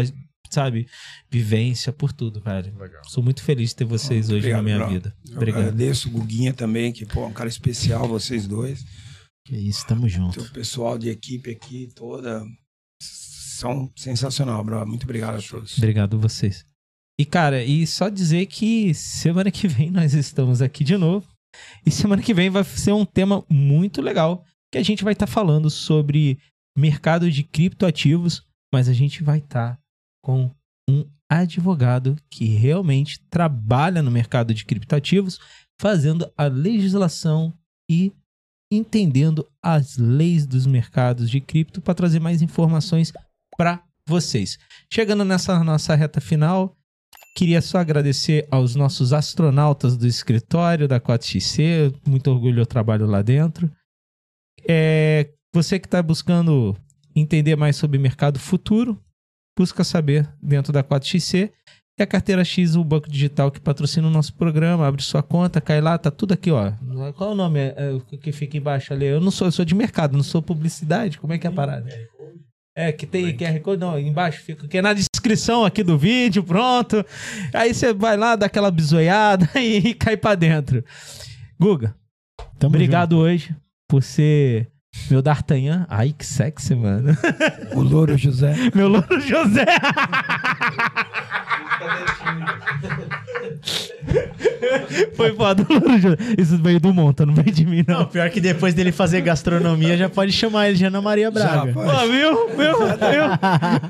sabe, 0.51 0.89
vivência 1.31 1.93
por 1.93 2.13
tudo, 2.13 2.41
velho. 2.41 2.77
Legal. 2.79 3.03
Sou 3.07 3.23
muito 3.23 3.43
feliz 3.43 3.71
de 3.71 3.77
ter 3.77 3.85
vocês 3.85 4.29
hoje 4.29 4.39
Obrigado, 4.39 4.57
na 4.59 4.63
minha 4.63 4.79
bro. 4.79 4.89
vida. 4.89 5.17
Eu 5.29 5.37
Obrigado. 5.37 5.61
agradeço 5.61 6.09
o 6.09 6.13
Guguinha 6.13 6.53
também, 6.53 6.93
que 6.93 7.07
pô, 7.07 7.25
é 7.25 7.27
um 7.27 7.33
cara 7.33 7.49
especial, 7.49 8.09
vocês 8.09 8.47
dois. 8.47 8.85
Que 9.47 9.57
isso, 9.57 9.87
tamo 9.87 10.09
junto. 10.09 10.41
O 10.41 10.51
pessoal 10.53 10.99
de 10.99 11.09
equipe 11.09 11.51
aqui 11.51 11.89
toda 11.95 12.45
são 13.61 13.91
sensacional, 13.95 14.65
bro. 14.65 14.87
Muito 14.87 15.05
obrigado 15.05 15.39
a 15.39 15.43
todos. 15.43 15.77
Obrigado 15.77 16.19
vocês. 16.19 16.65
E, 17.21 17.25
cara, 17.25 17.63
e 17.63 17.87
só 17.87 18.09
dizer 18.09 18.47
que 18.47 18.95
semana 18.95 19.51
que 19.51 19.69
vem 19.69 19.91
nós 19.93 20.15
estamos 20.15 20.63
aqui 20.63 20.83
de 20.83 20.97
novo. 20.97 21.27
E 21.85 21.91
semana 21.91 22.23
que 22.23 22.33
vem 22.33 22.49
vai 22.49 22.65
ser 22.65 22.93
um 22.93 23.05
tema 23.05 23.45
muito 23.49 24.01
legal, 24.01 24.45
que 24.73 24.79
a 24.79 24.83
gente 24.83 25.05
vai 25.05 25.13
estar 25.13 25.27
falando 25.27 25.69
sobre 25.69 26.39
mercado 26.79 27.31
de 27.31 27.43
criptoativos, 27.43 28.47
mas 28.73 28.89
a 28.89 28.93
gente 28.93 29.23
vai 29.23 29.39
estar 29.39 29.79
com 30.25 30.51
um 30.89 31.05
advogado 31.29 32.17
que 32.31 32.47
realmente 32.47 33.21
trabalha 33.29 34.01
no 34.01 34.11
mercado 34.11 34.55
de 34.55 34.65
criptoativos, 34.65 35.39
fazendo 35.81 36.33
a 36.37 36.45
legislação 36.45 37.53
e 37.91 38.13
entendendo 38.73 39.47
as 39.63 39.99
leis 39.99 40.47
dos 40.47 40.67
mercados 40.67 41.29
de 41.29 41.41
cripto 41.41 41.81
para 41.83 41.95
trazer 41.95 42.21
mais 42.21 42.41
informações 42.41 43.13
para 43.61 43.85
vocês. 44.07 44.59
Chegando 44.91 45.23
nessa 45.23 45.63
nossa 45.63 45.95
reta 45.95 46.19
final, 46.19 46.75
queria 47.37 47.61
só 47.61 47.77
agradecer 47.77 48.49
aos 48.51 48.75
nossos 48.75 49.13
astronautas 49.13 49.99
do 49.99 50.07
escritório 50.07 50.89
da 50.89 50.99
4XC, 50.99 51.95
muito 52.09 52.31
orgulho 52.31 52.63
eu 52.63 52.65
trabalho 52.65 53.05
lá 53.05 53.21
dentro. 53.21 53.71
É, 54.67 55.29
você 55.53 55.79
que 55.79 55.87
está 55.87 56.03
buscando 56.03 56.75
entender 57.15 57.55
mais 57.55 57.77
sobre 57.77 57.99
mercado 57.99 58.39
futuro, 58.39 58.99
busca 59.55 59.85
saber 59.85 60.27
dentro 60.43 60.73
da 60.73 60.83
4XC. 60.83 61.53
E 61.99 62.03
a 62.03 62.07
carteira 62.07 62.43
X, 62.43 62.77
o 62.77 62.83
banco 62.83 63.11
digital 63.11 63.51
que 63.51 63.61
patrocina 63.61 64.09
o 64.09 64.11
nosso 64.11 64.33
programa, 64.33 64.87
abre 64.87 65.03
sua 65.03 65.23
conta, 65.23 65.61
cai 65.61 65.83
lá, 65.83 65.99
tá 65.99 66.11
tudo 66.11 66.33
aqui, 66.33 66.51
ó. 66.51 66.73
Qual 67.15 67.29
é 67.29 67.33
o 67.35 67.37
nome 67.37 67.59
é, 67.59 67.75
é, 67.77 68.17
que 68.17 68.33
fica 68.33 68.57
embaixo 68.57 68.95
ali? 68.95 69.05
Eu 69.05 69.21
não 69.21 69.31
sou, 69.31 69.49
eu 69.49 69.53
sou 69.53 69.67
de 69.67 69.75
mercado, 69.75 70.17
não 70.17 70.25
sou 70.25 70.41
publicidade. 70.41 71.19
Como 71.19 71.35
é 71.35 71.39
que 71.39 71.47
é 71.47 71.51
a 71.51 71.53
parada? 71.53 71.91
É, 72.75 72.93
que 72.93 73.07
tem 73.07 73.37
QR 73.37 73.61
Code, 73.61 73.81
não, 73.81 73.99
embaixo 73.99 74.43
fica 74.43 74.67
que 74.69 74.79
é 74.79 74.83
na 74.83 74.93
descrição 74.93 75.65
aqui 75.65 75.83
do 75.83 75.99
vídeo, 75.99 76.43
pronto. 76.43 77.05
Aí 77.53 77.75
você 77.75 77.93
vai 77.93 78.17
lá, 78.17 78.37
dá 78.37 78.47
aquela 78.47 78.71
bisoiada 78.71 79.49
e 79.59 79.93
cai 79.95 80.17
pra 80.17 80.35
dentro. 80.35 80.85
Guga, 81.59 81.95
Tamo 82.59 82.75
obrigado 82.75 83.19
hoje 83.19 83.55
por 83.89 84.03
ser 84.03 84.71
Meu 85.11 85.23
D'Artagnan. 85.23 85.87
Ai, 85.89 86.13
que 86.17 86.25
sexy, 86.27 86.75
mano. 86.75 87.17
O 87.75 87.81
Louro 87.81 88.17
José. 88.17 88.55
Meu 88.75 88.89
Louro 88.89 89.21
José. 89.21 89.65
Foi 95.15 95.33
foda, 95.35 95.67
Louro 95.69 95.99
José. 95.99 96.17
Isso 96.39 96.57
veio 96.59 96.81
do 96.81 96.93
Monta, 96.93 97.25
não 97.27 97.35
veio 97.35 97.51
de 97.53 97.65
mim, 97.67 97.85
Não, 97.87 98.01
não. 98.01 98.07
pior 98.07 98.29
que 98.31 98.41
depois 98.41 98.75
dele 98.75 98.93
fazer 98.93 99.21
gastronomia, 99.21 99.97
já 99.97 100.09
pode 100.09 100.33
chamar 100.33 100.69
ele 100.69 100.79
de 100.79 100.85
Ana 100.85 101.01
Maria 101.01 101.31
Braga. 101.31 101.67
Já, 101.67 101.73
Pô, 101.73 101.83
viu? 102.09 102.49
Viu? 102.49 102.79
Viu? 102.79 103.25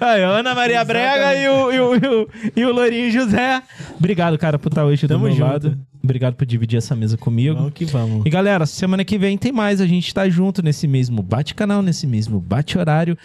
Aí, 0.01 0.22
Ana 0.22 0.55
Maria 0.55 0.85
Brega 0.85 1.35
e 1.35 1.48
o, 1.48 1.72
e, 1.72 1.81
o, 1.81 1.94
e, 1.94 1.98
o, 1.98 2.28
e 2.56 2.64
o 2.64 2.72
Lourinho 2.72 3.10
José. 3.10 3.62
Obrigado, 3.98 4.39
cara, 4.39 4.59
por 4.59 4.68
estar 4.68 4.85
hoje 4.85 5.06
Tamo 5.09 5.20
do 5.20 5.27
meu 5.28 5.36
junto. 5.36 5.51
lado. 5.51 5.78
Obrigado 6.02 6.35
por 6.35 6.47
dividir 6.47 6.78
essa 6.78 6.97
mesa 6.97 7.16
comigo. 7.16 7.56
Vamos 7.56 7.72
que 7.72 7.85
vamos. 7.85 8.24
E 8.24 8.31
galera, 8.31 8.66
semana 8.66 9.05
que 9.05 9.18
vem 9.18 9.36
tem 9.36 9.52
mais. 9.52 9.81
A 9.81 9.86
gente 9.86 10.12
tá 10.12 10.28
junto 10.28 10.62
nesse 10.62 10.86
mesmo 10.86 11.22
bate-canal, 11.22 11.82
nesse 11.82 12.06
mesmo 12.06 12.40
bate-horário. 12.40 13.16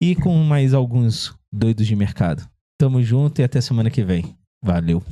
E 0.00 0.14
com 0.14 0.36
mais 0.44 0.74
alguns 0.74 1.34
doidos 1.52 1.86
de 1.86 1.96
mercado. 1.96 2.48
Tamo 2.78 3.02
junto 3.02 3.40
e 3.40 3.44
até 3.44 3.60
semana 3.60 3.90
que 3.90 4.04
vem. 4.04 4.36
Valeu. 4.62 5.02